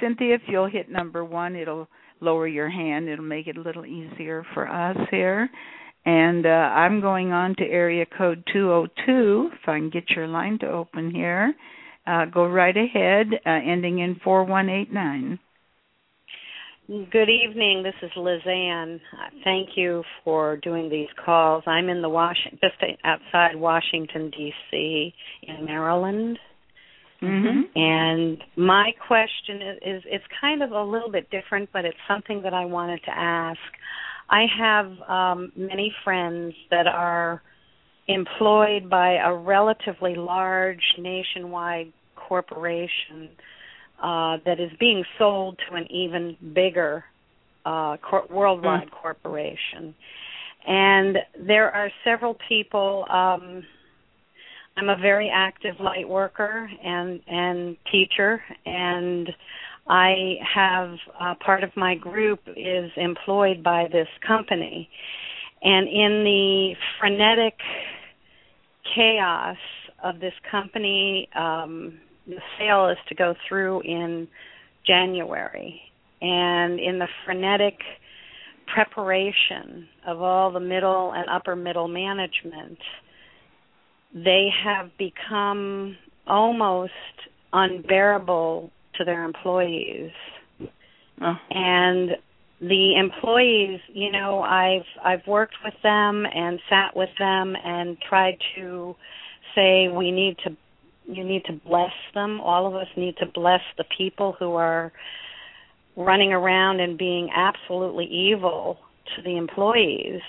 Cynthia, 0.00 0.34
if 0.34 0.42
you'll 0.46 0.70
hit 0.70 0.90
number 0.90 1.24
one, 1.24 1.56
it'll 1.56 1.88
lower 2.20 2.46
your 2.46 2.68
hand. 2.68 3.08
It'll 3.08 3.24
make 3.24 3.46
it 3.46 3.56
a 3.56 3.60
little 3.60 3.86
easier 3.86 4.44
for 4.54 4.68
us 4.68 4.96
here. 5.10 5.48
And 6.04 6.46
uh, 6.46 6.48
I'm 6.48 7.00
going 7.00 7.32
on 7.32 7.54
to 7.56 7.64
area 7.64 8.06
code 8.06 8.42
202. 8.52 9.50
If 9.52 9.68
I 9.68 9.78
can 9.78 9.90
get 9.90 10.10
your 10.10 10.26
line 10.26 10.58
to 10.60 10.68
open 10.68 11.10
here, 11.10 11.52
uh, 12.06 12.24
go 12.26 12.46
right 12.46 12.76
ahead, 12.76 13.26
uh, 13.44 13.50
ending 13.50 13.98
in 13.98 14.18
4189. 14.24 15.38
Good 16.88 17.28
evening. 17.28 17.82
This 17.82 17.94
is 18.02 18.10
Liz 18.16 18.40
Ann. 18.46 18.98
Uh, 19.12 19.28
Thank 19.44 19.70
you 19.76 20.02
for 20.24 20.56
doing 20.56 20.88
these 20.88 21.08
calls. 21.22 21.62
I'm 21.66 21.90
in 21.90 22.00
the 22.00 22.08
Washington, 22.08 22.58
just 22.62 22.82
outside 23.04 23.56
Washington 23.56 24.30
D.C. 24.30 25.12
in 25.42 25.64
Maryland, 25.66 26.38
Mm-hmm. 27.20 27.62
and 27.74 28.38
my 28.56 28.92
question 29.08 29.56
is, 29.56 29.76
is 29.84 30.02
it's 30.06 30.24
kind 30.40 30.62
of 30.62 30.70
a 30.70 30.82
little 30.82 31.10
bit 31.10 31.28
different, 31.30 31.68
but 31.72 31.84
it's 31.84 31.96
something 32.06 32.42
that 32.42 32.54
I 32.54 32.64
wanted 32.64 33.00
to 33.06 33.10
ask. 33.10 33.58
I 34.30 34.44
have 34.56 34.86
um, 35.08 35.52
many 35.56 35.92
friends 36.04 36.54
that 36.70 36.86
are 36.86 37.42
employed 38.06 38.88
by 38.88 39.16
a 39.16 39.34
relatively 39.34 40.14
large 40.14 40.82
nationwide 40.96 41.92
corporation 42.14 43.30
uh, 44.02 44.38
that 44.44 44.60
is 44.60 44.70
being 44.78 45.04
sold 45.18 45.58
to 45.68 45.76
an 45.76 45.90
even 45.90 46.36
bigger 46.54 47.04
uh, 47.64 47.96
cor- 47.98 48.26
worldwide 48.30 48.90
corporation. 48.90 49.94
And 50.66 51.18
there 51.46 51.70
are 51.70 51.90
several 52.04 52.36
people. 52.48 53.04
Um, 53.10 53.64
I'm 54.76 54.88
a 54.88 54.96
very 54.96 55.30
active 55.34 55.74
light 55.80 56.08
worker 56.08 56.70
and 56.84 57.20
and 57.26 57.76
teacher, 57.90 58.40
and 58.64 59.28
I 59.88 60.34
have 60.54 60.94
uh, 61.18 61.34
part 61.44 61.64
of 61.64 61.70
my 61.76 61.94
group 61.94 62.40
is 62.56 62.90
employed 62.96 63.62
by 63.62 63.88
this 63.90 64.08
company, 64.26 64.88
and 65.62 65.88
in 65.88 66.24
the 66.24 66.74
frenetic 67.00 67.54
chaos 68.94 69.56
of 70.02 70.20
this 70.20 70.34
company, 70.50 71.28
um, 71.34 71.98
the 72.28 72.40
sale 72.58 72.88
is 72.90 72.98
to 73.08 73.14
go 73.14 73.34
through 73.48 73.80
in 73.82 74.28
January, 74.86 75.80
and 76.20 76.78
in 76.78 76.98
the 76.98 77.08
frenetic 77.24 77.74
preparation 78.72 79.88
of 80.06 80.20
all 80.20 80.52
the 80.52 80.60
middle 80.60 81.12
and 81.14 81.28
upper 81.30 81.56
middle 81.56 81.88
management, 81.88 82.78
they 84.14 84.48
have 84.64 84.90
become 84.98 85.96
almost 86.26 86.92
unbearable 87.52 88.70
to 88.96 89.04
their 89.04 89.24
employees. 89.24 90.10
Oh. 91.20 91.34
And 91.50 92.10
the 92.60 92.96
employees, 92.96 93.80
you 93.92 94.10
know, 94.10 94.40
I've 94.40 94.86
I've 95.04 95.26
worked 95.26 95.54
with 95.64 95.74
them 95.82 96.26
and 96.26 96.58
sat 96.68 96.96
with 96.96 97.10
them 97.18 97.54
and 97.64 97.96
tried 98.08 98.36
to 98.56 98.94
say 99.54 99.88
we 99.88 100.10
need 100.10 100.36
to 100.44 100.56
you 101.08 101.24
need 101.24 101.44
to 101.46 101.52
bless 101.66 101.92
them. 102.14 102.40
All 102.40 102.66
of 102.66 102.74
us 102.74 102.86
need 102.96 103.16
to 103.18 103.26
bless 103.26 103.62
the 103.76 103.84
people 103.96 104.36
who 104.38 104.52
are 104.54 104.92
running 105.96 106.32
around 106.32 106.80
and 106.80 106.96
being 106.98 107.28
absolutely 107.34 108.04
evil 108.06 108.78
to 109.16 109.22
the 109.22 109.36
employees. 109.36 110.20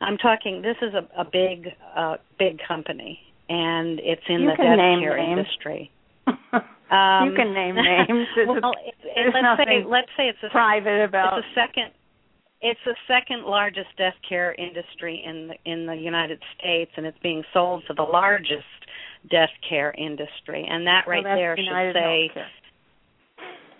I'm 0.00 0.18
talking. 0.18 0.62
This 0.62 0.76
is 0.82 0.94
a, 0.94 1.06
a 1.20 1.24
big, 1.24 1.68
uh, 1.96 2.16
big 2.38 2.58
company, 2.66 3.20
and 3.48 4.00
it's 4.02 4.22
in 4.28 4.40
You 4.42 4.50
the 4.50 4.56
death 4.56 4.76
name 4.76 5.00
care 5.00 5.16
names. 5.16 5.38
industry. 5.38 5.90
Um, 6.88 7.30
you 7.30 7.34
can 7.34 7.52
name 7.52 7.74
names. 7.82 8.28
It's- 8.38 8.46
well, 8.46 8.70
it, 8.86 8.94
it, 9.02 9.34
let's 9.34 9.58
say 9.58 9.82
let's 9.84 10.08
say 10.16 10.28
it's 10.28 10.38
a 10.44 10.50
private 10.50 11.02
about. 11.02 11.36
it's 11.36 11.44
the 11.52 11.60
second 11.60 11.90
it's 12.60 12.78
the 12.86 12.94
second 13.08 13.42
largest 13.44 13.88
death 13.98 14.14
care 14.28 14.54
industry 14.54 15.20
in 15.26 15.48
the 15.48 15.54
in 15.64 15.86
the 15.86 15.96
United 15.96 16.40
States 16.56 16.92
and 16.96 17.04
it's 17.04 17.18
being 17.24 17.42
sold 17.52 17.82
to 17.88 17.94
the 17.94 18.04
largest 18.04 18.62
death 19.30 19.50
care 19.68 19.92
industry 19.98 20.66
and 20.68 20.86
that 20.86 21.04
right 21.06 21.24
Well, 21.24 21.36
there 21.36 21.58
United 21.58 21.94
should 21.94 22.00
say 22.00 22.30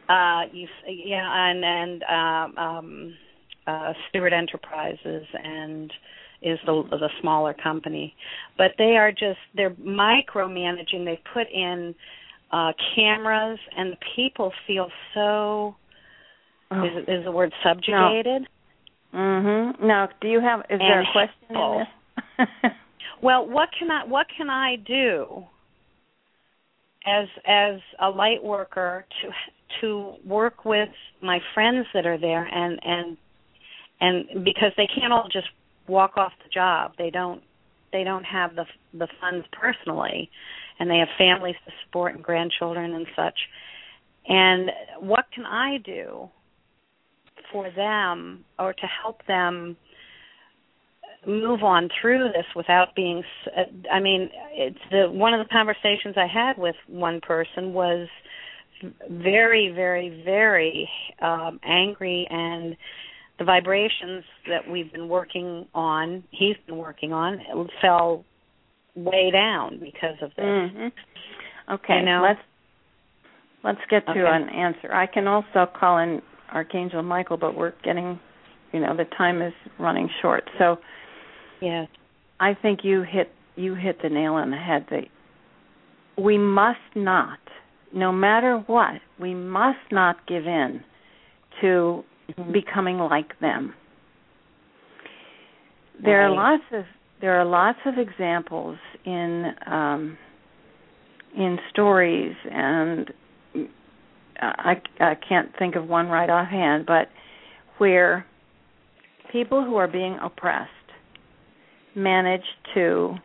uh 0.08 0.42
you 0.52 0.68
yeah 0.86 1.50
and 1.50 1.64
and 1.64 2.02
um 2.04 2.58
um 2.58 3.14
uh 3.66 3.92
Stewart 4.08 4.32
Enterprises 4.32 5.26
and 5.42 5.92
is 6.42 6.58
the 6.66 6.82
the 6.90 7.08
smaller 7.20 7.54
company 7.54 8.14
but 8.58 8.72
they 8.78 8.96
are 8.96 9.10
just 9.10 9.38
they're 9.54 9.70
micromanaging 9.70 11.04
they 11.04 11.20
put 11.32 11.46
in 11.52 11.94
uh 12.52 12.72
cameras 12.94 13.58
and 13.76 13.92
the 13.92 13.96
people 14.14 14.52
feel 14.66 14.88
so 15.14 15.74
Oh. 16.68 16.82
is 16.84 17.04
is 17.06 17.24
the 17.24 17.30
word 17.30 17.52
subjugated 17.62 18.48
Mhm. 19.14 19.80
Now, 19.80 20.08
do 20.20 20.28
you 20.28 20.40
have? 20.40 20.60
Is 20.68 20.78
there 20.78 21.00
a 21.00 21.04
And 21.04 21.06
question 21.12 21.56
in 21.56 21.86
this? 22.38 22.72
Well, 23.22 23.48
what 23.48 23.68
can 23.78 23.90
I 23.90 24.04
what 24.04 24.26
can 24.36 24.50
I 24.50 24.76
do 24.76 25.44
as 27.06 27.28
as 27.46 27.80
a 28.00 28.08
light 28.08 28.42
worker 28.42 29.06
to 29.22 29.30
to 29.80 30.14
work 30.24 30.64
with 30.64 30.88
my 31.22 31.40
friends 31.54 31.86
that 31.94 32.06
are 32.06 32.18
there 32.18 32.44
and 32.44 32.78
and 32.82 33.16
and 34.00 34.44
because 34.44 34.72
they 34.76 34.86
can't 34.86 35.12
all 35.12 35.28
just 35.32 35.48
walk 35.88 36.16
off 36.16 36.32
the 36.42 36.50
job. 36.52 36.92
They 36.98 37.10
don't 37.10 37.42
they 37.92 38.04
don't 38.04 38.24
have 38.24 38.54
the 38.54 38.64
the 38.92 39.08
funds 39.20 39.46
personally, 39.52 40.30
and 40.78 40.90
they 40.90 40.98
have 40.98 41.08
families 41.16 41.56
to 41.64 41.72
support 41.84 42.14
and 42.14 42.22
grandchildren 42.22 42.94
and 42.94 43.06
such. 43.16 43.38
And 44.28 44.70
what 45.00 45.26
can 45.34 45.46
I 45.46 45.78
do 45.78 46.28
for 47.52 47.70
them 47.70 48.44
or 48.58 48.72
to 48.72 48.86
help 49.02 49.24
them 49.26 49.76
move 51.26 51.62
on 51.62 51.88
through 52.00 52.28
this 52.28 52.46
without 52.54 52.94
being 52.94 53.22
uh, 53.56 53.62
i 53.92 54.00
mean 54.00 54.30
it's 54.52 54.78
the 54.90 55.08
one 55.10 55.34
of 55.34 55.44
the 55.44 55.52
conversations 55.52 56.14
i 56.16 56.26
had 56.26 56.56
with 56.56 56.76
one 56.86 57.20
person 57.20 57.72
was 57.72 58.08
very 59.10 59.72
very 59.74 60.22
very 60.24 60.88
um 61.20 61.58
angry 61.64 62.26
and 62.30 62.76
the 63.38 63.44
vibrations 63.44 64.24
that 64.48 64.68
we've 64.70 64.92
been 64.92 65.08
working 65.08 65.66
on 65.74 66.22
he's 66.30 66.56
been 66.66 66.76
working 66.76 67.12
on 67.12 67.40
fell 67.80 68.24
way 68.94 69.30
down 69.30 69.78
because 69.78 70.16
of 70.22 70.30
this 70.36 70.44
Mhm. 70.44 70.92
Okay, 71.68 71.98
You 71.98 72.04
know? 72.04 72.22
let's 72.22 72.40
let's 73.64 73.80
get 73.90 74.06
to 74.06 74.12
Okay. 74.12 74.22
an 74.24 74.48
answer. 74.50 74.94
I 74.94 75.06
can 75.06 75.26
also 75.26 75.66
call 75.66 75.98
in 75.98 76.22
Archangel 76.52 77.02
Michael, 77.02 77.36
but 77.36 77.54
we're 77.56 77.72
getting, 77.82 78.20
you 78.72 78.78
know, 78.80 78.94
the 78.94 79.04
time 79.06 79.42
is 79.42 79.52
running 79.78 80.08
short. 80.22 80.48
So 80.58 80.78
yes. 81.60 81.88
I 82.40 82.54
think 82.54 82.80
you 82.82 83.02
hit 83.02 83.30
you 83.56 83.74
hit 83.74 84.02
the 84.02 84.08
nail 84.08 84.34
on 84.34 84.50
the 84.50 84.56
head 84.56 84.86
that 84.90 85.04
we 86.22 86.36
must 86.38 86.78
not, 86.94 87.38
no 87.92 88.12
matter 88.12 88.62
what, 88.66 89.00
we 89.18 89.34
must 89.34 89.90
not 89.90 90.26
give 90.26 90.46
in 90.46 90.82
to 91.60 92.04
becoming 92.52 92.98
like 92.98 93.38
them. 93.40 93.74
There 96.02 96.22
are 96.22 96.30
lots 96.30 96.62
of 96.72 96.84
there 97.20 97.40
are 97.40 97.44
lots 97.44 97.78
of 97.86 97.94
examples 97.98 98.78
in 99.04 99.52
um, 99.66 100.18
in 101.36 101.58
stories, 101.70 102.34
and 102.50 103.10
I, 104.40 104.80
I 105.00 105.14
can't 105.26 105.50
think 105.58 105.76
of 105.76 105.88
one 105.88 106.08
right 106.08 106.28
offhand, 106.28 106.86
but 106.86 107.08
where 107.78 108.26
people 109.32 109.64
who 109.64 109.76
are 109.76 109.88
being 109.88 110.18
oppressed 110.22 110.70
manage 111.96 112.44
to 112.74 113.16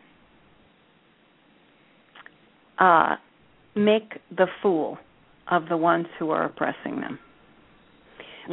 uh, 2.78 3.16
make 3.76 4.18
the 4.36 4.46
fool 4.60 4.98
of 5.48 5.68
the 5.68 5.76
ones 5.76 6.06
who 6.18 6.30
are 6.30 6.44
oppressing 6.46 7.00
them 7.00 7.18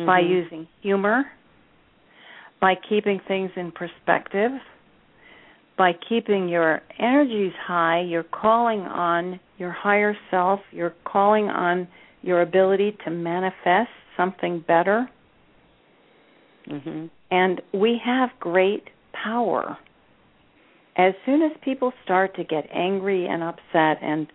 by 0.06 0.22
Mhm. 0.22 0.30
using 0.30 0.68
humor, 0.82 1.32
by 2.60 2.76
keeping 2.76 3.20
things 3.20 3.52
in 3.56 3.72
perspective, 3.72 4.52
by 5.78 5.94
keeping 5.94 6.50
your 6.50 6.82
energies 7.00 7.54
high, 7.56 8.02
you're 8.02 8.24
calling 8.24 8.82
on 8.82 9.40
your 9.58 9.72
higher 9.72 10.16
self, 10.30 10.62
you're 10.72 10.94
calling 11.06 11.50
on 11.50 11.88
your 12.22 12.42
ability 12.42 12.92
to 13.06 13.10
manifest 13.10 13.92
something 14.18 14.60
better. 14.60 15.08
mhm 16.68 17.10
And 17.32 17.62
we 17.72 17.98
have 17.98 18.38
great 18.40 18.90
power. 19.14 19.78
As 21.00 21.14
soon 21.26 21.42
as 21.42 21.52
people 21.64 21.94
start 22.04 22.36
to 22.36 22.44
get 22.44 22.68
angry 22.74 23.26
and 23.26 23.42
upset 23.42 24.04
and 24.04 24.28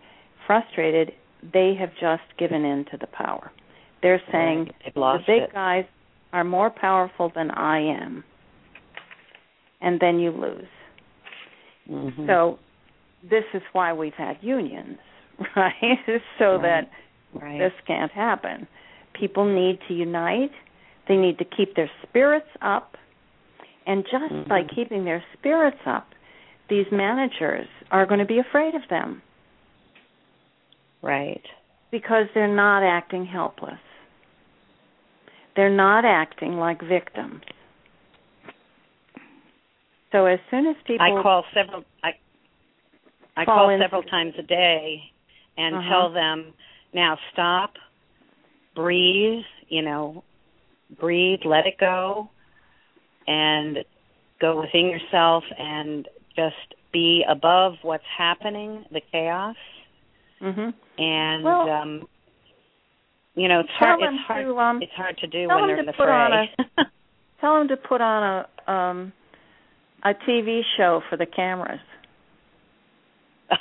frustrated, 0.47 1.11
they 1.53 1.75
have 1.79 1.91
just 2.01 2.23
given 2.39 2.65
in 2.65 2.85
to 2.85 2.97
the 2.97 3.05
power. 3.07 3.51
They're 4.01 4.21
saying 4.31 4.71
the 4.95 5.19
big 5.27 5.43
it. 5.43 5.53
guys 5.53 5.85
are 6.33 6.43
more 6.43 6.71
powerful 6.71 7.31
than 7.35 7.51
I 7.51 7.79
am. 7.79 8.23
And 9.81 9.99
then 9.99 10.19
you 10.19 10.31
lose. 10.31 10.67
Mhm. 11.87 12.25
So 12.25 12.57
this 13.21 13.43
is 13.53 13.61
why 13.73 13.93
we've 13.93 14.13
had 14.15 14.37
unions, 14.41 14.97
right? 15.55 15.99
so 16.39 16.53
Right. 16.57 16.61
that 16.63 16.89
right 17.41 17.59
this 17.59 17.73
can't 17.85 18.11
happen. 18.11 18.67
People 19.13 19.45
need 19.45 19.79
to 19.87 19.93
unite. 19.93 20.51
They 21.07 21.15
need 21.15 21.37
to 21.37 21.45
keep 21.45 21.75
their 21.75 21.91
spirits 22.01 22.49
up. 22.61 22.97
And 23.85 24.03
just 24.11 24.49
by 24.49 24.63
Mhm. 24.63 24.69
keeping 24.75 25.05
their 25.05 25.23
spirits 25.33 25.77
up, 25.85 26.07
these 26.69 26.85
managers 26.91 27.67
are 27.91 28.05
going 28.05 28.19
to 28.19 28.25
be 28.25 28.39
afraid 28.39 28.75
of 28.75 28.81
them 28.89 29.21
right 31.01 31.41
because 31.91 32.25
they're 32.33 32.53
not 32.53 32.83
acting 32.83 33.25
helpless. 33.25 33.79
They're 35.55 35.69
not 35.69 36.03
acting 36.03 36.57
like 36.57 36.81
victims. 36.81 37.41
So 40.11 40.25
as 40.25 40.39
soon 40.51 40.67
as 40.67 40.75
people 40.85 41.05
I 41.05 41.21
call 41.23 41.45
several 41.53 41.83
I 42.03 42.11
I 43.37 43.45
Call 43.45 43.69
in- 43.69 43.79
several 43.79 44.03
times 44.03 44.33
a 44.37 44.43
day 44.43 45.03
and 45.57 45.75
Uh-huh. 45.75 45.89
tell 45.89 46.09
them 46.11 46.53
now 46.93 47.17
stop, 47.31 47.73
breathe, 48.75 49.43
you 49.67 49.81
know, 49.81 50.23
breathe, 50.99 51.39
let 51.45 51.65
it 51.65 51.77
go 51.77 52.29
and 53.27 53.83
go 54.39 54.61
within 54.61 54.87
yourself 54.89 55.43
and 55.57 56.07
just 56.35 56.55
be 56.91 57.23
above 57.27 57.73
what's 57.81 58.03
happening, 58.17 58.85
the 58.91 59.01
chaos 59.11 59.55
Mhm. 60.41 60.73
and 60.97 61.43
Well, 61.43 61.69
um 61.69 62.07
you 63.35 63.47
know, 63.49 63.59
it's 63.61 63.69
hard 63.71 63.99
it's 64.01 64.17
hard 64.27 64.45
to 64.45 64.59
um 64.59 64.81
it's 64.81 64.93
hard 64.93 65.17
to 65.19 65.27
do 65.27 65.47
when 65.47 65.67
they're 65.67 65.77
in 65.79 65.85
to 65.85 65.91
the 65.91 65.97
put 65.97 66.09
on 66.09 66.31
fray. 66.31 66.55
tell 67.41 67.57
them 67.57 67.67
to 67.69 67.77
put 67.77 68.01
on 68.01 68.23
a 68.67 68.71
um 68.71 69.13
a 70.03 70.13
TV 70.13 70.61
show 70.77 71.01
for 71.09 71.17
the 71.17 71.25
cameras. 71.25 71.79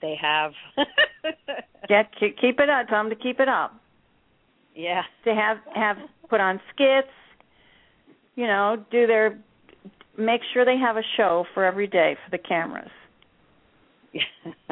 they 0.00 0.14
have 0.20 0.52
Get 1.88 2.10
keep 2.18 2.38
keep 2.38 2.60
it 2.60 2.68
up. 2.70 2.88
Tell 2.88 3.02
them 3.02 3.10
to 3.10 3.16
keep 3.16 3.40
it 3.40 3.48
up. 3.48 3.74
Yeah. 4.74 5.02
To 5.24 5.34
have 5.34 5.58
have 5.74 5.96
put 6.28 6.40
on 6.40 6.60
skits. 6.72 7.08
You 8.36 8.46
know, 8.46 8.84
do 8.90 9.06
their 9.06 9.38
make 10.18 10.40
sure 10.52 10.64
they 10.64 10.78
have 10.78 10.96
a 10.96 11.02
show 11.16 11.44
for 11.54 11.64
every 11.64 11.86
day 11.86 12.16
for 12.24 12.30
the 12.30 12.42
cameras. 12.42 12.90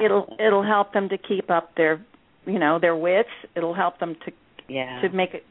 It'll 0.03 0.37
it'll 0.39 0.63
help 0.63 0.93
them 0.93 1.09
to 1.09 1.19
keep 1.19 1.51
up 1.51 1.75
their 1.77 2.05
you 2.47 2.59
know 2.59 2.79
their 2.79 2.97
wits. 2.97 3.29
It'll 3.57 3.75
help 3.75 3.99
them 3.99 4.17
to 4.25 4.33
yeah. 4.69 5.01
to 5.03 5.09
make 5.11 5.35
it 5.35 5.45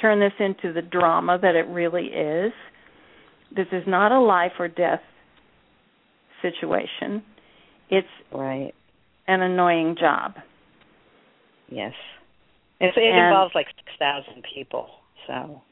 turn 0.00 0.20
this 0.20 0.32
into 0.38 0.72
the 0.72 0.82
drama 0.82 1.38
that 1.40 1.54
it 1.54 1.66
really 1.68 2.06
is. 2.06 2.52
This 3.54 3.66
is 3.72 3.84
not 3.86 4.12
a 4.12 4.20
life 4.20 4.52
or 4.58 4.68
death 4.68 5.00
situation. 6.42 7.22
It's 7.90 8.06
right. 8.32 8.72
an 9.26 9.42
annoying 9.42 9.96
job. 9.98 10.34
Yes. 11.68 11.92
It, 12.80 12.92
it 12.96 13.02
And- 13.02 13.26
involves 13.26 13.54
like 13.54 13.66
six 13.76 13.92
thousand 13.98 14.44
people. 14.54 14.88
So 15.26 15.62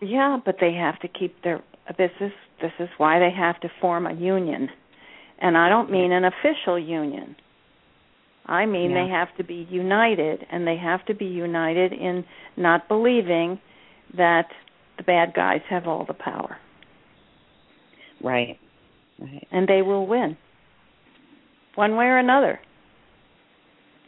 Yeah, 0.00 0.38
but 0.44 0.56
they 0.60 0.72
have 0.72 0.98
to 1.00 1.08
keep 1.08 1.42
their 1.42 1.62
this 1.98 2.10
is 2.20 2.32
this 2.60 2.72
is 2.78 2.88
why 2.98 3.18
they 3.18 3.30
have 3.30 3.60
to 3.60 3.68
form 3.80 4.06
a 4.06 4.12
union. 4.14 4.68
And 5.38 5.56
I 5.56 5.68
don't 5.68 5.90
mean 5.90 6.12
an 6.12 6.24
official 6.24 6.78
union. 6.78 7.36
I 8.46 8.66
mean 8.66 8.90
Yeah. 8.90 9.04
they 9.04 9.10
have 9.10 9.34
to 9.36 9.44
be 9.44 9.66
united 9.70 10.46
and 10.50 10.66
they 10.66 10.76
have 10.76 11.04
to 11.06 11.14
be 11.14 11.26
united 11.26 11.92
in 11.92 12.24
not 12.56 12.88
believing 12.88 13.58
that 14.16 14.46
the 14.96 15.02
bad 15.02 15.34
guys 15.34 15.60
have 15.68 15.86
all 15.88 16.04
the 16.04 16.14
power 16.14 16.58
right. 18.22 18.58
Right. 19.18 19.46
and 19.50 19.66
they 19.68 19.82
will 19.82 20.06
win. 20.06 20.36
One 21.74 21.96
way 21.96 22.06
or 22.06 22.18
another. 22.18 22.60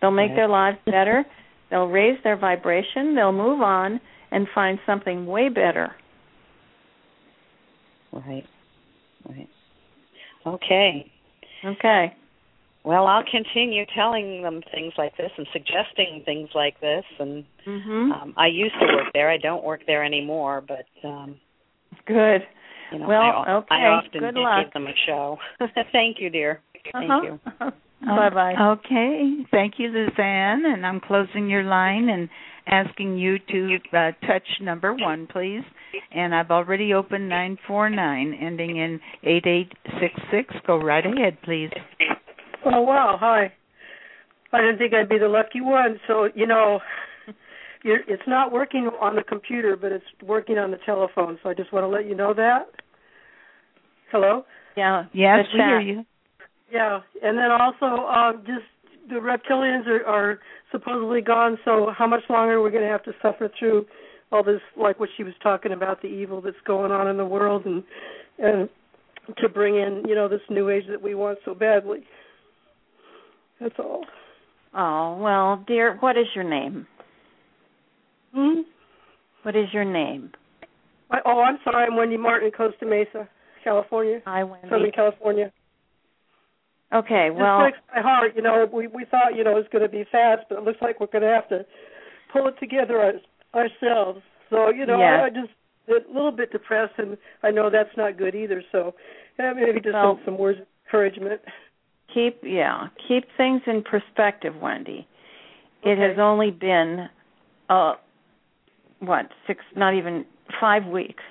They'll 0.00 0.10
make 0.10 0.30
Right. 0.30 0.36
their 0.36 0.48
lives 0.48 0.78
better. 0.86 1.24
they'll 1.70 1.88
raise 1.88 2.18
their 2.22 2.36
vibration, 2.36 3.14
they'll 3.14 3.32
move 3.32 3.60
on 3.60 4.00
and 4.30 4.46
find 4.54 4.78
something 4.86 5.26
way 5.26 5.48
better. 5.48 5.94
Right. 8.26 8.46
Right. 9.28 9.48
Okay. 10.46 11.10
Okay. 11.64 12.14
Well, 12.84 13.06
I'll 13.08 13.24
continue 13.28 13.84
telling 13.96 14.42
them 14.42 14.62
things 14.72 14.92
like 14.96 15.16
this 15.16 15.30
and 15.36 15.46
suggesting 15.52 16.22
things 16.24 16.48
like 16.54 16.78
this 16.80 17.04
and 17.18 17.44
Mhm. 17.66 18.12
um 18.12 18.34
I 18.36 18.46
used 18.46 18.74
to 18.80 18.86
work 18.86 19.12
there. 19.12 19.28
I 19.28 19.38
don't 19.38 19.64
work 19.64 19.84
there 19.86 20.04
anymore, 20.04 20.60
but 20.66 20.86
um 21.06 21.36
Good. 22.06 22.46
you 22.92 22.98
know, 23.00 23.08
Well, 23.08 23.44
I, 23.46 23.52
okay. 23.54 23.74
I 23.74 23.86
often 23.86 24.20
Good 24.20 24.36
luck. 24.36 24.64
give 24.66 24.72
them 24.72 24.86
a 24.86 24.94
show. 25.06 25.38
Thank 25.92 26.20
you, 26.20 26.30
dear. 26.30 26.60
Thank 26.92 27.10
Uh-huh. 27.10 27.22
you. 27.24 27.72
Bye 28.06 28.30
bye. 28.30 28.54
Okay. 28.54 29.44
Thank 29.50 29.78
you, 29.78 29.88
Lizanne. 29.90 30.64
And 30.72 30.86
I'm 30.86 31.00
closing 31.00 31.48
your 31.50 31.64
line 31.64 32.08
and 32.10 32.28
asking 32.68 33.18
you 33.18 33.38
to 33.38 33.78
uh, 33.92 34.12
touch 34.26 34.46
number 34.60 34.94
one, 34.94 35.26
please. 35.26 35.64
And 36.12 36.34
I've 36.34 36.50
already 36.50 36.94
opened 36.94 37.28
949, 37.28 38.38
ending 38.40 38.76
in 38.76 39.00
8866. 39.22 40.54
Go 40.66 40.78
right 40.78 41.04
ahead, 41.04 41.38
please. 41.42 41.70
Oh 42.64 42.80
wow, 42.82 43.16
hi. 43.18 43.52
I 44.52 44.60
didn't 44.60 44.78
think 44.78 44.94
I'd 44.94 45.08
be 45.08 45.18
the 45.18 45.28
lucky 45.28 45.60
one. 45.60 46.00
So 46.06 46.28
you 46.34 46.46
know, 46.46 46.80
you're, 47.84 48.00
it's 48.08 48.22
not 48.26 48.52
working 48.52 48.90
on 49.00 49.14
the 49.14 49.22
computer, 49.22 49.76
but 49.76 49.92
it's 49.92 50.04
working 50.22 50.58
on 50.58 50.70
the 50.70 50.78
telephone. 50.84 51.38
So 51.42 51.50
I 51.50 51.54
just 51.54 51.72
want 51.72 51.84
to 51.84 51.88
let 51.88 52.06
you 52.06 52.14
know 52.14 52.34
that. 52.34 52.66
Hello. 54.10 54.44
Yeah. 54.76 55.04
Yes, 55.12 55.46
the 55.52 55.58
we 55.58 55.64
hear 55.64 55.80
you. 55.80 56.04
Yeah, 56.70 57.00
and 57.22 57.38
then 57.38 57.50
also 57.50 58.06
um, 58.06 58.42
just 58.44 58.66
the 59.08 59.16
reptilians 59.16 59.86
are, 59.86 60.04
are 60.04 60.38
supposedly 60.72 61.20
gone. 61.20 61.58
So 61.64 61.92
how 61.96 62.06
much 62.06 62.22
longer 62.28 62.54
are 62.54 62.62
we 62.62 62.70
going 62.70 62.82
to 62.82 62.90
have 62.90 63.04
to 63.04 63.12
suffer 63.22 63.50
through 63.58 63.86
all 64.32 64.42
this, 64.42 64.60
like 64.76 64.98
what 64.98 65.08
she 65.16 65.22
was 65.22 65.34
talking 65.42 65.72
about, 65.72 66.02
the 66.02 66.08
evil 66.08 66.40
that's 66.40 66.56
going 66.66 66.92
on 66.92 67.08
in 67.08 67.16
the 67.16 67.24
world, 67.24 67.64
and 67.64 67.82
and 68.38 68.68
to 69.38 69.48
bring 69.48 69.76
in, 69.76 70.04
you 70.06 70.14
know, 70.14 70.28
this 70.28 70.40
new 70.50 70.68
age 70.68 70.84
that 70.88 71.02
we 71.02 71.14
want 71.14 71.38
so 71.44 71.54
badly. 71.54 72.00
That's 73.60 73.74
all. 73.78 74.04
Oh 74.74 75.16
well, 75.18 75.64
dear, 75.66 75.96
what 76.00 76.16
is 76.16 76.26
your 76.34 76.44
name? 76.44 76.86
Hmm. 78.34 78.60
What 79.42 79.56
is 79.56 79.66
your 79.72 79.84
name? 79.84 80.32
I, 81.10 81.18
oh, 81.24 81.40
I'm 81.40 81.58
sorry. 81.62 81.86
I'm 81.86 81.96
Wendy 81.96 82.16
Martin, 82.16 82.50
Costa 82.50 82.84
Mesa, 82.84 83.28
California, 83.62 84.20
i 84.26 84.42
Wendy. 84.42 84.68
Southern 84.68 84.90
California. 84.90 85.52
Okay, 86.92 87.30
well, 87.32 87.60
breaks 87.60 87.78
my 87.94 88.02
heart. 88.02 88.32
You 88.36 88.42
know, 88.42 88.68
we 88.72 88.86
we 88.88 89.04
thought 89.10 89.36
you 89.36 89.44
know 89.44 89.52
it 89.52 89.54
was 89.54 89.66
going 89.72 89.82
to 89.82 89.88
be 89.88 90.04
fast, 90.10 90.42
but 90.48 90.58
it 90.58 90.64
looks 90.64 90.78
like 90.82 91.00
we're 91.00 91.06
going 91.06 91.22
to 91.22 91.28
have 91.28 91.48
to 91.48 91.64
pull 92.32 92.48
it 92.48 92.54
together 92.60 93.20
ourselves. 93.54 94.20
So 94.50 94.70
you 94.70 94.86
know, 94.86 94.98
Yeah. 94.98 95.22
I, 95.22 95.26
I 95.26 95.30
just 95.30 95.50
a 95.88 96.12
little 96.12 96.32
bit 96.32 96.50
depressed, 96.50 96.94
and 96.98 97.16
I 97.42 97.50
know 97.50 97.70
that's 97.70 97.96
not 97.96 98.18
good 98.18 98.34
either. 98.34 98.62
So 98.72 98.94
yeah, 99.38 99.52
maybe 99.54 99.80
just 99.80 99.94
Well- 99.94 100.18
some, 100.24 100.36
words 100.38 100.60
of 100.60 100.66
encouragement. 100.86 101.40
keep 102.12 102.40
yeah, 102.42 102.88
keep 103.06 103.24
things 103.36 103.62
in 103.66 103.82
perspective, 103.82 104.54
Wendy. 104.60 105.06
It 105.82 105.98
has 105.98 106.18
only 106.18 106.50
been 106.50 107.08
uh 107.68 107.94
what, 109.00 109.26
six 109.46 109.60
not 109.76 109.94
even 109.94 110.24
5 110.60 110.86
weeks 110.86 111.22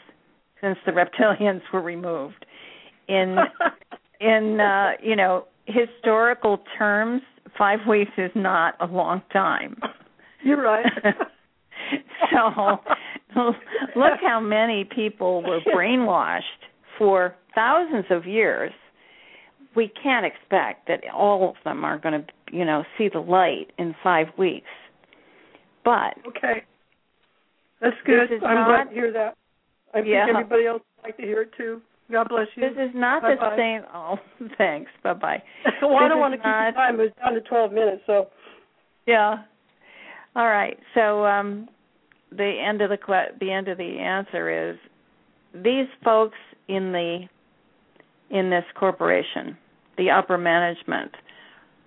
since 0.61 0.77
the 0.85 0.91
reptilians 0.91 1.61
were 1.73 1.81
removed. 1.81 2.45
In 3.07 3.37
in 4.21 4.59
uh, 4.59 4.91
you 5.01 5.15
know, 5.15 5.45
historical 5.65 6.59
terms, 6.77 7.21
5 7.57 7.79
weeks 7.89 8.11
is 8.17 8.31
not 8.35 8.75
a 8.79 8.85
long 8.85 9.21
time. 9.33 9.77
You're 10.43 10.61
right. 10.61 10.85
so 12.31 13.53
look 13.95 14.19
how 14.21 14.39
many 14.39 14.83
people 14.85 15.43
were 15.43 15.59
brainwashed 15.75 16.41
for 16.97 17.35
thousands 17.53 18.05
of 18.09 18.25
years 18.25 18.71
we 19.75 19.91
can't 20.01 20.25
expect 20.25 20.87
that 20.87 21.01
all 21.13 21.49
of 21.49 21.55
them 21.65 21.83
are 21.83 21.97
going 21.99 22.13
to 22.21 22.25
you 22.55 22.63
know 22.65 22.83
see 22.97 23.09
the 23.11 23.19
light 23.19 23.71
in 23.77 23.93
five 24.03 24.27
weeks 24.37 24.67
but 25.83 26.15
okay, 26.27 26.63
that's 27.81 27.95
good. 28.05 28.31
I'm 28.43 28.55
not- 28.55 28.67
glad 28.67 28.83
to 28.85 28.93
hear 28.93 29.11
that. 29.13 29.35
I 29.93 29.99
Yeah. 29.99 30.25
think 30.25 30.37
everybody 30.37 30.65
else 30.65 30.81
would 30.97 31.03
like 31.09 31.17
to 31.17 31.23
hear 31.23 31.41
it 31.43 31.51
too. 31.55 31.81
God 32.11 32.27
bless 32.29 32.47
you. 32.55 32.61
this 32.61 32.77
is 32.89 32.91
not 32.95 33.21
Bye-bye. 33.21 33.49
the 33.51 33.55
same 33.55 33.81
oh 33.93 34.17
thanks 34.57 34.91
bye 35.03 35.13
bye 35.13 35.41
well, 35.81 35.97
I 35.97 36.07
don't 36.07 36.19
want 36.19 36.33
to 36.33 36.37
keep 36.37 36.45
not- 36.45 36.73
the 36.73 36.77
time. 36.77 36.99
It's 36.99 37.15
down 37.17 37.33
to 37.33 37.41
12 37.41 37.71
minutes, 37.71 38.01
so 38.07 38.27
yeah 39.05 39.43
all 40.35 40.47
right 40.47 40.77
so 40.95 41.25
um 41.25 41.67
the 42.31 42.59
end 42.59 42.81
of 42.81 42.89
the 42.89 42.97
que- 42.97 43.37
the 43.39 43.51
end 43.51 43.67
of 43.67 43.77
the 43.77 43.99
answer 43.99 44.69
is 44.69 44.77
these 45.53 45.87
folks 46.03 46.37
in 46.67 46.91
the 46.91 47.27
in 48.29 48.49
this 48.49 48.65
corporation 48.75 49.57
the 49.97 50.09
upper 50.09 50.37
management 50.37 51.11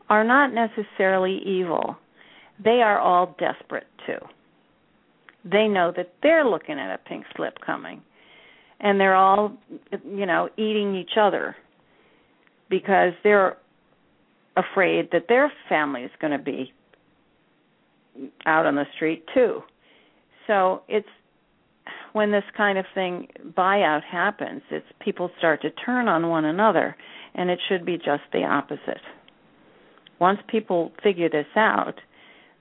are 0.09 0.24
not 0.24 0.52
necessarily 0.52 1.39
evil 1.44 1.97
they 2.62 2.81
are 2.82 2.98
all 2.98 3.35
desperate 3.39 3.86
too 4.06 4.19
they 5.44 5.69
know 5.69 5.93
that 5.94 6.12
they're 6.23 6.47
looking 6.47 6.78
at 6.78 6.94
a 6.94 6.98
pink 7.09 7.24
slip 7.36 7.59
coming 7.65 8.01
and 8.81 9.01
they're 9.01 9.16
all 9.16 9.52
you 10.06 10.27
know 10.27 10.48
eating 10.56 10.94
each 10.94 11.16
other 11.19 11.56
because 12.70 13.12
they're 13.24 13.56
afraid 14.56 15.09
that 15.12 15.27
their 15.28 15.52
family 15.69 16.02
is 16.02 16.10
going 16.20 16.32
to 16.36 16.43
be 16.43 16.73
out 18.47 18.66
on 18.66 18.74
the 18.74 18.85
street 18.97 19.24
too. 19.35 19.62
So 20.48 20.82
it's 20.88 21.06
when 22.12 22.32
this 22.32 22.44
kind 22.56 22.78
of 22.78 22.86
thing 22.94 23.28
buyout 23.56 24.02
happens, 24.02 24.62
it's 24.70 24.86
people 25.00 25.30
start 25.38 25.62
to 25.62 25.70
turn 25.70 26.08
on 26.08 26.28
one 26.28 26.44
another 26.44 26.96
and 27.34 27.50
it 27.50 27.60
should 27.68 27.86
be 27.86 27.96
just 27.96 28.22
the 28.32 28.42
opposite. 28.42 29.00
Once 30.18 30.40
people 30.48 30.90
figure 31.02 31.28
this 31.28 31.46
out 31.54 31.94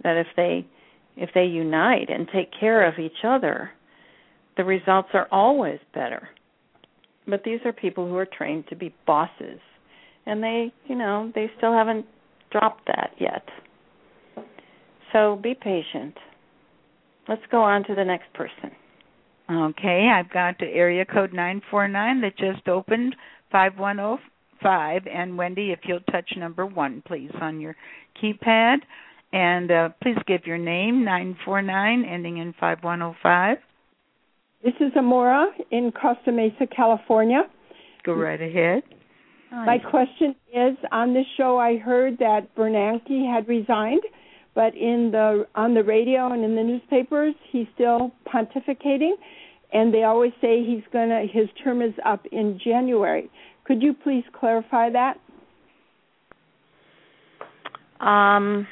that 0.03 0.17
if 0.17 0.27
they 0.35 0.67
if 1.15 1.31
they 1.33 1.45
unite 1.45 2.09
and 2.11 2.27
take 2.31 2.51
care 2.59 2.87
of 2.87 2.99
each 2.99 3.23
other, 3.23 3.71
the 4.55 4.63
results 4.63 5.09
are 5.13 5.27
always 5.31 5.79
better. 5.95 6.29
But 7.27 7.43
these 7.43 7.59
are 7.65 7.73
people 7.73 8.07
who 8.07 8.15
are 8.17 8.27
trained 8.27 8.65
to 8.69 8.75
be 8.75 8.93
bosses 9.07 9.59
and 10.27 10.43
they, 10.43 10.71
you 10.85 10.95
know, 10.95 11.31
they 11.33 11.49
still 11.57 11.73
haven't 11.73 12.05
dropped 12.51 12.85
that 12.87 13.11
yet. 13.17 13.47
So 15.11 15.39
be 15.41 15.55
patient. 15.55 16.15
Let's 17.27 17.41
go 17.51 17.61
on 17.61 17.83
to 17.85 17.95
the 17.95 18.05
next 18.05 18.33
person. 18.33 18.71
Okay, 19.49 20.09
I've 20.13 20.29
got 20.31 20.57
the 20.59 20.65
area 20.65 21.05
code 21.05 21.31
949 21.33 22.21
that 22.21 22.37
just 22.37 22.67
opened 22.67 23.15
5105 23.51 25.01
and 25.07 25.37
Wendy 25.37 25.71
if 25.71 25.79
you'll 25.85 26.01
touch 26.11 26.29
number 26.37 26.65
1 26.65 27.03
please 27.07 27.31
on 27.41 27.61
your 27.61 27.75
keypad 28.21 28.77
and 29.31 29.71
uh, 29.71 29.89
please 30.01 30.17
give 30.25 30.45
your 30.45 30.57
name 30.57 31.05
949 31.05 32.05
ending 32.05 32.37
in 32.37 32.53
5105. 32.59 33.57
This 34.63 34.73
is 34.79 34.91
Amora 34.97 35.47
in 35.71 35.91
Costa 35.91 36.31
Mesa, 36.31 36.67
California. 36.75 37.43
Go 38.03 38.13
right 38.13 38.41
ahead. 38.41 38.83
My 39.51 39.77
question 39.77 40.35
is 40.53 40.77
on 40.91 41.13
this 41.13 41.25
show 41.37 41.57
I 41.57 41.77
heard 41.77 42.17
that 42.19 42.53
Bernanke 42.55 43.33
had 43.33 43.47
resigned, 43.47 44.01
but 44.57 44.75
in 44.75 45.11
the 45.11 45.45
on 45.53 45.75
the 45.75 45.83
radio 45.83 46.33
and 46.33 46.43
in 46.43 46.55
the 46.55 46.63
newspapers 46.63 47.35
he's 47.51 47.67
still 47.75 48.11
pontificating 48.25 49.13
and 49.71 49.93
they 49.93 50.01
always 50.01 50.31
say 50.41 50.65
he's 50.65 50.81
to 50.91 51.27
his 51.31 51.47
term 51.63 51.81
is 51.83 51.93
up 52.03 52.25
in 52.31 52.59
January. 52.63 53.29
Could 53.65 53.83
you 53.83 53.93
please 53.93 54.23
clarify 54.33 54.89
that? 54.89 55.17
Um 58.03 58.67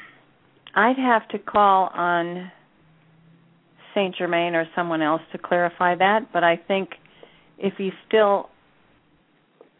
I'd 0.74 0.98
have 0.98 1.28
to 1.28 1.38
call 1.38 1.88
on 1.94 2.50
Saint 3.94 4.16
Germain 4.16 4.56
or 4.56 4.66
someone 4.74 5.02
else 5.02 5.22
to 5.32 5.38
clarify 5.38 5.94
that, 5.94 6.32
but 6.32 6.42
I 6.42 6.56
think 6.56 6.90
if 7.58 7.74
he's 7.78 7.92
still 8.08 8.50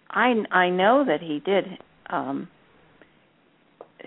I 0.09 0.35
I 0.53 0.71
know 0.71 1.05
that 1.05 1.21
he 1.21 1.41
did 1.45 1.65
um 2.11 2.49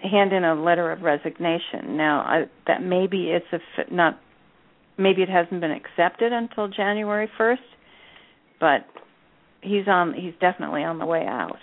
hand 0.02 0.34
in 0.34 0.44
a 0.44 0.56
letter 0.56 0.92
of 0.92 1.02
resignation. 1.02 1.98
Now, 1.98 2.22
I 2.22 2.46
that 2.68 2.82
maybe 2.82 3.32
it's 3.32 3.46
a 3.52 3.94
not 3.94 4.20
maybe 4.98 5.22
it 5.22 5.30
hasn't 5.30 5.62
been 5.62 5.72
accepted 5.72 6.32
until 6.32 6.68
January 6.68 7.30
1st, 7.40 7.58
but 8.60 8.86
he's 9.62 9.88
on 9.88 10.14
he's 10.14 10.34
definitely 10.40 10.84
on 10.84 11.00
the 11.00 11.06
way 11.06 11.26
out. 11.26 11.58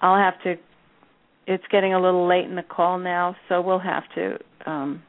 I'll 0.00 0.18
have 0.18 0.40
to 0.44 0.56
it's 1.46 1.64
getting 1.70 1.94
a 1.94 2.00
little 2.00 2.28
late 2.28 2.44
in 2.44 2.54
the 2.54 2.62
call 2.62 2.98
now, 2.98 3.36
so 3.48 3.60
we'll 3.60 3.78
have 3.78 4.04
to 4.14 4.38
um 4.66 5.02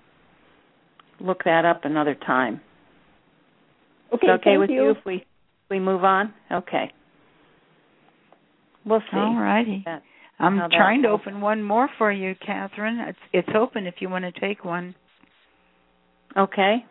look 1.20 1.44
that 1.46 1.66
up 1.66 1.86
another 1.86 2.16
time. 2.16 2.62
Okay, 4.14 4.28
Is 4.28 4.34
it 4.34 4.42
okay 4.42 4.58
with 4.58 4.70
you. 4.70 4.92
if 4.92 4.98
we 5.06 5.26
we 5.70 5.80
move 5.80 6.04
on? 6.04 6.34
Okay. 6.52 6.92
We'll 8.86 9.02
see. 9.12 9.18
All 9.18 9.36
righty. 9.36 9.86
That- 10.40 10.46
I'm 10.46 10.58
how 10.58 10.68
trying 10.68 11.04
to 11.04 11.10
open 11.10 11.42
one 11.42 11.64
more 11.64 11.90
for 11.98 12.12
you, 12.12 12.36
Kathryn. 12.36 13.08
It's 13.10 13.20
it's 13.32 13.50
open 13.56 13.88
if 13.88 13.96
you 14.00 14.10
want 14.10 14.26
to 14.26 14.40
take 14.40 14.66
one. 14.66 14.96
Okay. 16.36 16.86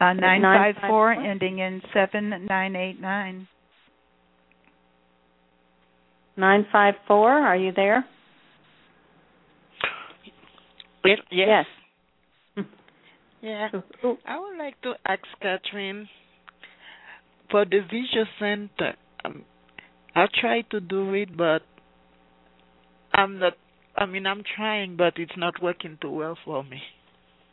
Uh, 0.00 0.04
At 0.04 0.12
954? 0.14 1.12
ending 1.12 1.58
in 1.58 1.82
seven 1.92 2.46
nine 2.48 2.76
eight 2.76 3.00
nine. 3.00 3.48
954, 6.36 7.30
are 7.32 7.56
you 7.56 7.72
there? 7.72 8.04
Yes. 11.04 11.18
Yes. 11.30 11.66
Yeah. 13.42 13.68
I 14.26 14.38
would 14.40 14.56
like 14.56 14.80
to 14.82 14.94
ask 15.06 15.20
Kathryn 15.42 16.06
for 17.50 17.66
the 17.66 17.80
visual 17.80 18.24
center. 18.38 18.94
Um, 19.22 19.44
I 20.14 20.24
try 20.40 20.62
to 20.70 20.80
do 20.80 21.12
it, 21.12 21.36
but 21.36 21.60
I'm 23.14 23.38
not. 23.38 23.54
I 23.96 24.06
mean, 24.06 24.26
I'm 24.26 24.42
trying, 24.56 24.96
but 24.96 25.14
it's 25.18 25.36
not 25.36 25.62
working 25.62 25.98
too 26.02 26.10
well 26.10 26.36
for 26.44 26.64
me. 26.64 26.80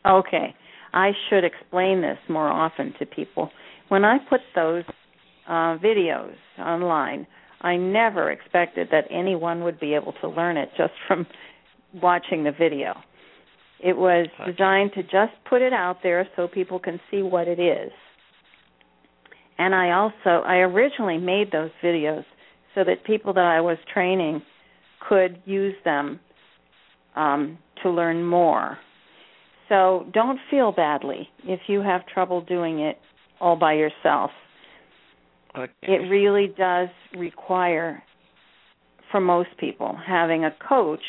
Okay. 0.06 0.54
I 0.92 1.12
should 1.28 1.44
explain 1.44 2.02
this 2.02 2.18
more 2.28 2.48
often 2.48 2.92
to 2.98 3.06
people. 3.06 3.50
When 3.88 4.04
I 4.04 4.18
put 4.28 4.40
those 4.54 4.84
uh, 5.48 5.78
videos 5.78 6.34
online, 6.58 7.26
I 7.62 7.76
never 7.76 8.30
expected 8.30 8.88
that 8.90 9.04
anyone 9.10 9.64
would 9.64 9.80
be 9.80 9.94
able 9.94 10.12
to 10.20 10.28
learn 10.28 10.56
it 10.56 10.70
just 10.76 10.92
from 11.06 11.26
watching 12.02 12.44
the 12.44 12.52
video. 12.52 12.94
It 13.82 13.96
was 13.96 14.26
designed 14.46 14.92
to 14.94 15.02
just 15.02 15.32
put 15.48 15.62
it 15.62 15.72
out 15.72 15.98
there 16.02 16.28
so 16.36 16.46
people 16.48 16.78
can 16.78 17.00
see 17.10 17.22
what 17.22 17.48
it 17.48 17.58
is. 17.58 17.92
and 19.58 19.74
I 19.74 19.92
also 19.92 20.44
I 20.44 20.56
originally 20.56 21.18
made 21.18 21.52
those 21.52 21.70
videos 21.82 22.24
so 22.74 22.84
that 22.84 23.04
people 23.04 23.32
that 23.34 23.44
I 23.44 23.60
was 23.60 23.78
training 23.92 24.42
could 25.08 25.40
use 25.44 25.74
them 25.84 26.20
um, 27.16 27.58
to 27.82 27.90
learn 27.90 28.24
more. 28.24 28.78
So 29.68 30.06
don't 30.12 30.38
feel 30.50 30.72
badly 30.72 31.28
if 31.44 31.60
you 31.66 31.80
have 31.80 32.06
trouble 32.06 32.42
doing 32.42 32.80
it 32.80 32.98
all 33.40 33.56
by 33.56 33.74
yourself. 33.74 34.30
Okay. 35.56 35.72
It 35.82 36.08
really 36.08 36.52
does 36.56 36.88
require, 37.16 38.02
for 39.10 39.20
most 39.20 39.50
people, 39.58 39.98
having 40.06 40.44
a 40.44 40.50
coach, 40.68 41.02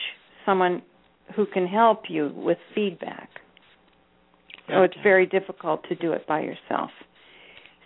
someone 0.46 0.82
who 1.36 1.46
can 1.46 1.68
help 1.68 2.04
you 2.10 2.32
with 2.36 2.58
feedback. 2.76 3.30
So 4.70 4.84
it's 4.84 4.96
very 5.04 5.26
difficult 5.26 5.84
to 5.90 5.96
do 5.96 6.14
it 6.14 6.26
by 6.26 6.40
yourself. 6.40 6.90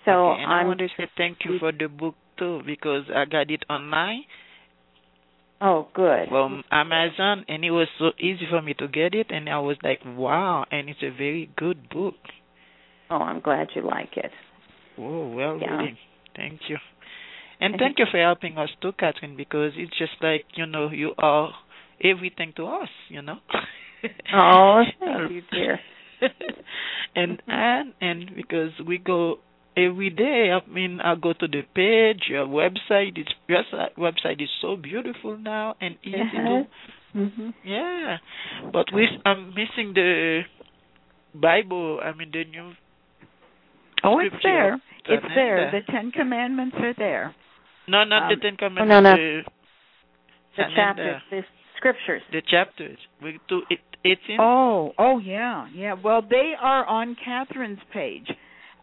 So 0.05 0.29
okay, 0.29 0.43
I 0.47 0.63
want 0.63 0.79
to 0.79 0.87
say 0.95 1.07
thank 1.17 1.39
you 1.43 1.57
for 1.59 1.71
the 1.71 1.87
book 1.87 2.15
too 2.37 2.61
because 2.65 3.03
I 3.13 3.25
got 3.25 3.49
it 3.49 3.63
online 3.69 4.23
Oh, 5.59 5.87
good. 5.93 6.29
from 6.29 6.63
Amazon 6.71 7.45
and 7.47 7.65
it 7.65 7.71
was 7.71 7.87
so 7.97 8.11
easy 8.19 8.45
for 8.49 8.61
me 8.61 8.73
to 8.75 8.87
get 8.87 9.15
it 9.15 9.27
and 9.31 9.49
I 9.49 9.59
was 9.59 9.77
like, 9.83 9.99
wow, 10.05 10.65
and 10.71 10.89
it's 10.89 11.01
a 11.01 11.09
very 11.09 11.49
good 11.57 11.89
book. 11.89 12.15
Oh, 13.09 13.17
I'm 13.17 13.39
glad 13.39 13.69
you 13.75 13.81
like 13.81 14.17
it. 14.17 14.31
Oh, 14.97 15.29
well 15.29 15.57
Yeah. 15.59 15.81
Thank 16.35 16.61
you. 16.67 16.77
And 17.59 17.75
thank 17.79 17.97
you 17.97 18.05
for 18.11 18.19
helping 18.21 18.57
us 18.57 18.69
too, 18.81 18.91
Kathryn, 18.91 19.35
because 19.35 19.71
it's 19.75 19.97
just 19.97 20.11
like, 20.21 20.45
you 20.55 20.67
know, 20.67 20.89
you 20.91 21.13
are 21.17 21.51
everything 22.03 22.53
to 22.57 22.67
us, 22.67 22.89
you 23.09 23.21
know. 23.23 23.37
Oh, 24.33 24.83
thank 24.99 25.31
you, 25.31 25.41
dear. 25.51 25.79
and 27.15 27.41
and 27.47 27.93
and 28.01 28.31
because 28.35 28.71
we 28.85 28.97
go 28.97 29.39
every 29.77 30.09
day, 30.09 30.51
I 30.51 30.67
mean, 30.69 30.99
I 31.01 31.13
go 31.15 31.33
to 31.33 31.47
the 31.47 31.61
page, 31.75 32.23
your 32.29 32.45
website. 32.47 33.17
It's 33.17 33.31
your 33.47 33.63
si- 33.71 33.93
website 34.01 34.41
is 34.41 34.49
so 34.61 34.75
beautiful 34.75 35.37
now 35.37 35.75
and 35.79 35.95
easy 36.03 36.17
to. 36.33 36.67
hmm 37.13 37.49
Yeah, 37.63 38.17
but 38.73 38.87
we 38.93 39.07
I'm 39.25 39.49
missing 39.49 39.93
the 39.93 40.41
Bible. 41.35 41.99
I 42.03 42.11
mean 42.17 42.31
the 42.33 42.43
new. 42.45 42.71
Oh, 44.03 44.19
it's 44.19 44.35
there. 44.43 44.73
of 44.75 44.79
It's 45.07 45.25
there. 45.35 45.71
Tanenda. 45.71 45.71
The 45.85 45.91
Ten 45.91 46.11
Commandments 46.11 46.75
are 46.79 46.93
there. 46.97 47.35
No, 47.87 48.03
not 48.03 48.23
Um, 48.23 48.29
the 48.29 48.41
Ten 48.41 48.53
Oh, 48.53 48.67
Commandments. 48.67 48.89
no, 48.89 48.99
no. 49.01 49.15
The, 49.15 49.43
The 50.57 50.63
chapters, 50.75 51.21
the 51.31 51.41
scriptures. 51.77 52.21
The 52.31 52.41
chapters. 52.41 52.97
We 53.21 53.39
do 53.47 53.61
it. 53.69 53.79
It's 54.03 54.21
in. 54.29 54.37
Oh, 54.39 54.93
oh 54.97 55.17
yeah, 55.19 55.67
yeah. 55.73 55.93
Well, 55.93 56.21
they 56.21 56.53
are 56.59 56.85
on 56.85 57.15
Kathryn's 57.15 57.81
page. 57.93 58.27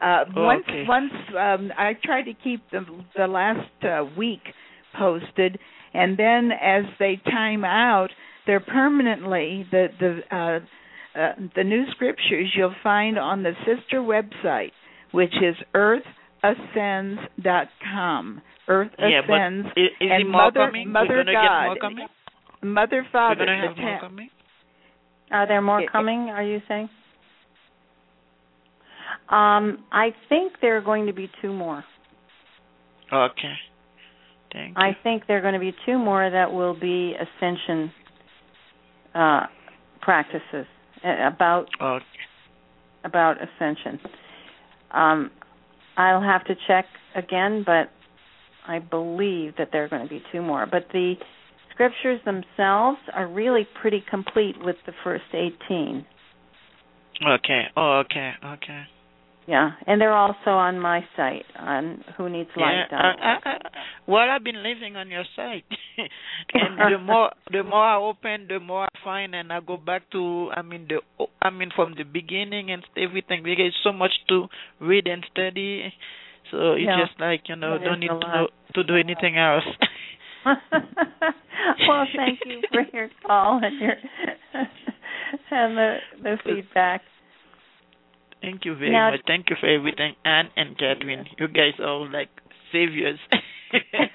Uh, 0.05 0.25
Oh, 0.37 0.45
once, 0.45 0.65
okay. 0.69 0.85
once 0.87 1.13
um, 1.39 1.73
I 1.79 1.95
try 2.05 2.21
to 2.23 2.35
keep 2.45 2.61
the 2.71 2.85
the 3.17 3.27
last 3.27 3.85
uh, 3.85 4.05
week 4.19 4.43
posted, 4.99 5.59
and 5.95 6.19
then 6.19 6.51
as 6.53 6.85
they 6.99 7.17
time 7.25 7.65
out, 7.65 8.11
they're 8.47 8.61
permanently 8.61 9.65
the 9.71 9.89
the 9.99 10.21
uh, 10.31 10.61
uh, 11.19 11.33
the 11.57 11.65
new 11.65 11.87
scriptures 11.93 12.53
you'll 12.55 12.75
find 12.83 13.19
on 13.19 13.43
the 13.43 13.53
sister 13.65 14.01
website, 14.01 14.73
which 15.13 15.33
is 15.43 15.57
earthascends.com. 15.75 18.43
Earth 18.67 18.91
yeah, 18.99 19.21
but 19.27 19.35
ascends, 19.35 19.67
is, 19.77 19.91
is 20.01 20.11
and 20.11 20.23
it 20.23 20.27
Mother 20.31 20.67
coming? 20.67 20.91
Mother 20.93 21.07
We're 21.09 21.25
God, 21.25 21.33
get 21.33 21.65
more 21.65 21.77
coming. 21.81 22.07
Mother 22.63 23.03
We're 23.05 23.11
Father, 23.13 23.45
gonna 23.47 23.69
have 23.69 23.77
more 23.77 24.01
coming. 24.01 24.31
Are 25.31 25.47
there 25.47 25.61
more 25.63 25.83
coming? 25.91 26.31
Are 26.31 26.43
you 26.43 26.61
saying? 26.69 26.89
Um, 29.29 29.85
I 29.91 30.15
think 30.29 30.55
there 30.61 30.77
are 30.77 30.83
going 30.83 31.07
to 31.07 31.13
be 31.13 31.31
two 31.41 31.53
more. 31.53 31.85
Okay. 33.13 33.55
Thank 34.53 34.79
I 34.79 34.97
think 35.03 35.25
there 35.27 35.39
are 35.39 35.41
going 35.41 35.55
to 35.55 35.61
be 35.61 35.75
two 35.85 35.99
more 35.99 36.31
that 36.31 36.53
will 36.53 36.79
be 36.79 37.15
ascension 37.15 37.93
uh, 39.15 39.47
practices 40.01 40.67
uh, 41.05 41.27
about 41.27 41.67
Okay. 41.81 42.05
about 43.05 43.37
ascension. 43.43 43.99
Um, 44.93 45.31
I'll 45.97 46.23
have 46.23 46.45
to 46.47 46.55
check 46.67 46.87
again, 47.15 47.65
but 47.67 47.91
I 48.67 48.79
believe 48.79 49.55
that 49.59 49.71
there 49.73 49.85
are 49.85 49.89
going 49.89 50.03
to 50.03 50.09
be 50.09 50.23
two 50.33 50.41
more. 50.43 50.67
But 50.67 50.87
the 50.93 51.15
scriptures 51.73 52.21
themselves 52.25 52.99
are 53.13 53.27
really 53.27 53.67
pretty 53.81 54.03
complete 54.09 54.57
with 54.63 54.77
the 54.87 54.93
first 55.03 55.25
18. 55.33 56.07
Okay. 57.27 57.63
Oh, 57.77 58.03
okay. 58.05 58.33
Okay. 58.45 58.83
Yeah, 59.47 59.73
and 59.87 60.01
they're 60.01 60.15
also 60.17 60.51
on 60.53 60.81
my 60.81 61.01
site 61.17 61.45
on 61.59 62.03
who 62.17 62.31
needs 62.31 62.49
light. 62.57 62.87
Yeah, 62.91 62.97
I, 62.97 63.13
I, 63.21 63.51
I, 63.51 63.57
well, 64.07 64.25
I've 64.31 64.43
been 64.43 64.63
living 64.63 64.97
on 64.97 65.11
your 65.11 65.25
site, 65.37 65.65
and 66.55 66.79
the 66.79 66.99
more 67.05 67.31
the 67.53 67.63
more 67.63 67.85
I 67.85 67.97
open, 67.97 68.47
the 68.49 68.59
more 68.59 68.85
I 68.85 69.05
find, 69.05 69.35
and 69.35 69.53
I 69.53 69.61
go 69.61 69.77
back 69.77 70.11
to, 70.13 70.49
I 70.57 70.63
mean 70.63 70.89
the, 70.89 71.27
I 71.43 71.51
mean 71.51 71.69
from 71.77 71.95
the 71.97 72.05
beginning 72.05 72.71
and 72.71 72.83
everything. 72.97 73.43
Because 73.43 73.77
so 73.85 73.93
much 73.93 74.13
to 74.31 74.47
read 74.81 75.07
and 75.07 75.23
study, 75.31 75.93
so 76.51 76.73
it's 76.73 76.85
Yeah. 76.87 77.05
just 77.05 77.21
like 77.21 77.43
you 77.49 77.57
know, 77.57 77.77
There 77.79 77.89
don't 77.89 78.01
need 78.01 78.09
to 78.09 78.15
lot. 78.15 78.51
to 78.77 78.83
do 78.83 78.97
anything 78.97 79.37
else. 79.37 79.65
well, 81.89 82.07
thank 82.17 82.39
you 82.47 82.63
for 82.73 82.83
your 82.97 83.09
call 83.27 83.61
and 83.63 83.79
your 83.79 83.95
and 85.51 85.77
the 85.77 85.97
the 86.23 86.37
feedback. 86.45 87.03
Thank 88.45 88.65
you 88.65 88.75
very 88.77 88.91
Now- 88.93 89.11
much. 89.11 89.21
Thank 89.27 89.51
you 89.51 89.57
for 89.61 89.67
everything, 89.69 90.15
Anne 90.25 90.51
and 90.57 90.77
Kathryn. 90.77 91.25
You 91.39 91.49
guys 91.49 91.75
are 91.81 91.89
all 91.89 92.09
like 92.11 92.29
saviors. 92.73 93.19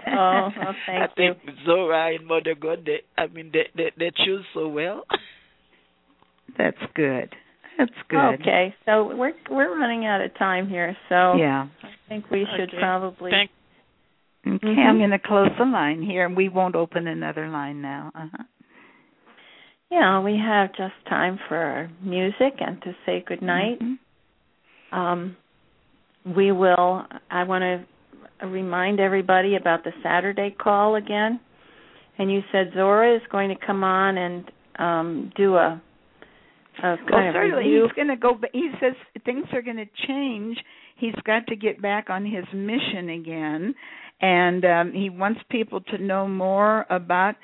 Oh, 0.07 0.49
well, 0.57 0.75
thank 0.85 1.03
I 1.03 1.07
think 1.15 1.37
Zora 1.65 2.15
and 2.15 2.25
Mother 2.25 2.55
God, 2.55 2.85
they, 2.85 3.01
I 3.17 3.27
mean, 3.27 3.51
they, 3.51 3.67
they 3.75 3.91
they 3.97 4.11
choose 4.25 4.45
so 4.53 4.69
well. 4.69 5.03
That's 6.57 6.77
good. 6.95 7.35
That's 7.77 7.91
good. 8.09 8.35
Okay, 8.41 8.73
so 8.85 9.13
we're 9.15 9.33
we're 9.49 9.77
running 9.77 10.05
out 10.05 10.21
of 10.21 10.33
time 10.37 10.69
here, 10.69 10.95
so 11.09 11.35
Yeah. 11.35 11.67
I 11.83 11.87
think 12.07 12.29
we 12.31 12.45
should 12.55 12.69
Okay. 12.69 12.77
probably. 12.79 13.31
Thank 13.31 13.51
Okay, 14.47 14.65
Mhm. 14.65 14.85
I'm 14.87 14.97
going 14.97 15.09
to 15.11 15.19
close 15.19 15.49
the 15.57 15.65
line 15.65 16.01
here, 16.01 16.25
and 16.25 16.35
we 16.37 16.47
won't 16.47 16.75
open 16.75 17.07
another 17.07 17.49
line 17.49 17.81
now. 17.81 18.11
Uh-huh. 18.15 18.43
Yeah, 19.91 20.21
we 20.21 20.37
have 20.37 20.69
just 20.73 20.93
time 21.09 21.37
for 21.49 21.57
our 21.57 21.89
music 22.01 22.53
and 22.61 22.81
to 22.83 22.95
say 23.05 23.21
good 23.27 23.41
night. 23.41 23.79
Mhm. 23.81 23.97
Um, 24.91 25.35
we 26.35 26.51
will. 26.51 27.05
I 27.29 27.43
want 27.43 27.63
to 27.63 28.45
remind 28.47 28.99
everybody 28.99 29.55
about 29.55 29.83
the 29.83 29.91
Saturday 30.03 30.55
call 30.57 30.95
again. 30.95 31.39
And 32.17 32.31
you 32.31 32.41
said 32.51 32.71
Zora 32.73 33.15
is 33.15 33.21
going 33.31 33.49
to 33.49 33.65
come 33.65 33.83
on 33.83 34.17
and 34.17 34.51
um, 34.77 35.31
do 35.37 35.55
a, 35.55 35.81
Well, 36.83 36.97
certainly 37.33 37.63
he's 37.83 37.91
going 37.93 38.07
to 38.09 38.15
go. 38.17 38.37
He 38.53 38.71
says 38.81 38.93
things 39.25 39.45
are 39.53 39.61
going 39.61 39.77
to 39.77 39.87
change. 40.07 40.57
He's 40.97 41.15
got 41.25 41.47
to 41.47 41.55
get 41.55 41.81
back 41.81 42.09
on 42.09 42.25
his 42.25 42.43
mission 42.53 43.09
again, 43.09 43.73
and 44.21 44.65
um, 44.65 44.91
he 44.93 45.09
wants 45.09 45.39
people 45.49 45.79
to 45.81 45.97
know 45.97 46.27
more 46.27 46.85
about 46.89 47.35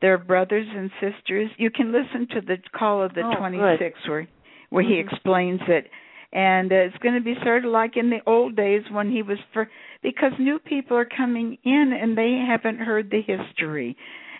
their 0.00 0.16
brothers 0.16 0.66
and 0.74 0.90
sisters. 1.00 1.50
You 1.58 1.70
can 1.70 1.92
listen 1.92 2.26
to 2.34 2.40
the 2.40 2.56
call 2.76 3.02
of 3.02 3.12
the 3.14 3.20
Oh, 3.20 3.34
26th 3.38 4.08
where 4.08 4.26
where 4.70 4.82
he 4.82 4.94
Mhm. 4.94 5.12
explains 5.12 5.60
it. 5.68 5.90
And 6.32 6.72
uh, 6.72 6.76
it's 6.76 6.96
going 6.98 7.14
to 7.14 7.20
be 7.20 7.34
sort 7.44 7.64
of 7.64 7.70
like 7.70 7.96
in 7.96 8.08
the 8.08 8.20
old 8.26 8.56
days 8.56 8.82
when 8.90 9.10
he 9.10 9.22
was 9.22 9.38
for 9.52 9.68
because 10.02 10.32
new 10.38 10.58
people 10.58 10.96
are 10.96 11.04
coming 11.16 11.58
in 11.64 11.92
and 12.00 12.16
they 12.16 12.42
haven't 12.48 12.78
heard 12.78 13.10
the 13.10 13.20
history, 13.20 13.96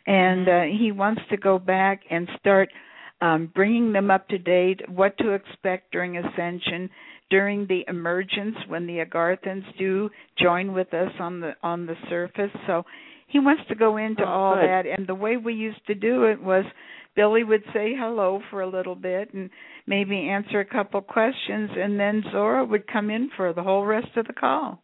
and 0.06 0.48
uh, 0.48 0.62
he 0.62 0.90
wants 0.90 1.20
to 1.30 1.36
go 1.36 1.58
back 1.58 2.00
and 2.10 2.28
start 2.40 2.70
um, 3.20 3.50
bringing 3.54 3.92
them 3.92 4.10
up 4.10 4.26
to 4.28 4.38
date, 4.38 4.80
what 4.88 5.16
to 5.18 5.32
expect 5.32 5.92
during 5.92 6.16
ascension, 6.16 6.88
during 7.30 7.66
the 7.68 7.84
emergence 7.88 8.56
when 8.68 8.86
the 8.86 9.04
Agarthans 9.04 9.62
do 9.78 10.10
join 10.42 10.72
with 10.72 10.92
us 10.94 11.12
on 11.20 11.40
the 11.40 11.52
on 11.62 11.86
the 11.86 11.94
surface. 12.08 12.50
So 12.66 12.84
he 13.28 13.38
wants 13.38 13.62
to 13.68 13.74
go 13.74 13.98
into 13.98 14.22
Oh, 14.22 14.28
all 14.28 14.54
good. 14.54 14.64
that, 14.64 14.86
and 14.86 15.06
the 15.06 15.14
way 15.14 15.36
we 15.36 15.54
used 15.54 15.86
to 15.86 15.94
do 15.94 16.24
it 16.24 16.42
was 16.42 16.64
Billy 17.14 17.44
would 17.44 17.62
say 17.72 17.94
hello 17.96 18.40
for 18.50 18.62
a 18.62 18.66
little 18.66 18.94
bit 18.94 19.32
and 19.34 19.50
maybe 19.86 20.28
answer 20.28 20.60
a 20.60 20.64
couple 20.64 21.00
questions, 21.00 21.70
and 21.76 21.98
then 21.98 22.22
Zora 22.32 22.64
would 22.64 22.86
come 22.86 23.10
in 23.10 23.30
for 23.36 23.52
the 23.52 23.62
whole 23.62 23.84
rest 23.84 24.16
of 24.16 24.26
the 24.26 24.32
call. 24.32 24.82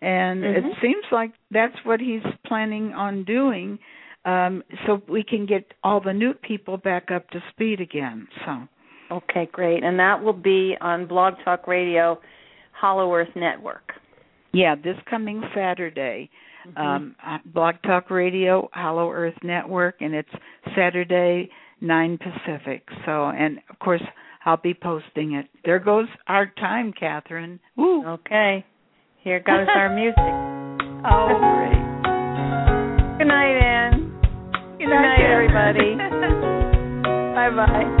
And 0.00 0.44
it 0.44 0.64
Mhm. 0.64 0.80
seems 0.80 1.04
like 1.12 1.32
that's 1.50 1.84
what 1.84 2.00
he's 2.00 2.22
planning 2.44 2.94
on 2.94 3.24
doing 3.24 3.78
um, 4.26 4.62
so 4.86 5.02
we 5.06 5.22
can 5.22 5.44
get 5.44 5.74
all 5.82 6.00
the 6.00 6.12
new 6.14 6.32
people 6.32 6.78
back 6.78 7.10
up 7.10 7.28
to 7.30 7.42
speed 7.50 7.80
again. 7.80 8.26
So 8.44 8.68
Okay, 9.10 9.46
great. 9.52 9.82
And 9.84 9.98
that 9.98 10.22
will 10.22 10.32
be 10.32 10.76
on 10.80 11.04
Blog 11.06 11.34
Talk 11.44 11.66
Radio, 11.66 12.18
Hollow 12.72 13.14
Earth 13.14 13.34
Network. 13.36 13.94
yeah, 14.52 14.74
this 14.76 14.96
coming 15.04 15.42
Saturday, 15.54 16.30
Mhm. 16.66 16.78
um, 16.78 17.14
Blog 17.46 17.76
Talk 17.82 18.10
Radio, 18.10 18.68
Hollow 18.72 19.10
Earth 19.10 19.36
Network, 19.42 19.96
and 20.00 20.14
it's 20.14 20.30
Saturday 20.74 21.50
nine 21.80 22.18
Pacific. 22.18 22.88
So, 23.04 23.26
and 23.28 23.60
of 23.70 23.78
course, 23.78 24.02
I'll 24.44 24.56
be 24.56 24.74
posting 24.74 25.32
it. 25.34 25.46
There 25.64 25.78
goes 25.78 26.08
our 26.26 26.46
time, 26.46 26.92
Kathryn. 26.92 27.58
Woo. 27.76 28.06
Okay. 28.06 28.64
Here 29.22 29.40
goes 29.40 29.66
our 29.74 29.88
music. 29.88 30.18
oh, 31.04 31.38
great. 31.56 33.18
Good 33.18 33.28
night, 33.28 33.56
Anne. 33.62 34.12
Good 34.78 34.88
night, 34.88 35.20
everybody. 35.20 35.94
bye 37.34 37.50
bye. 37.50 38.00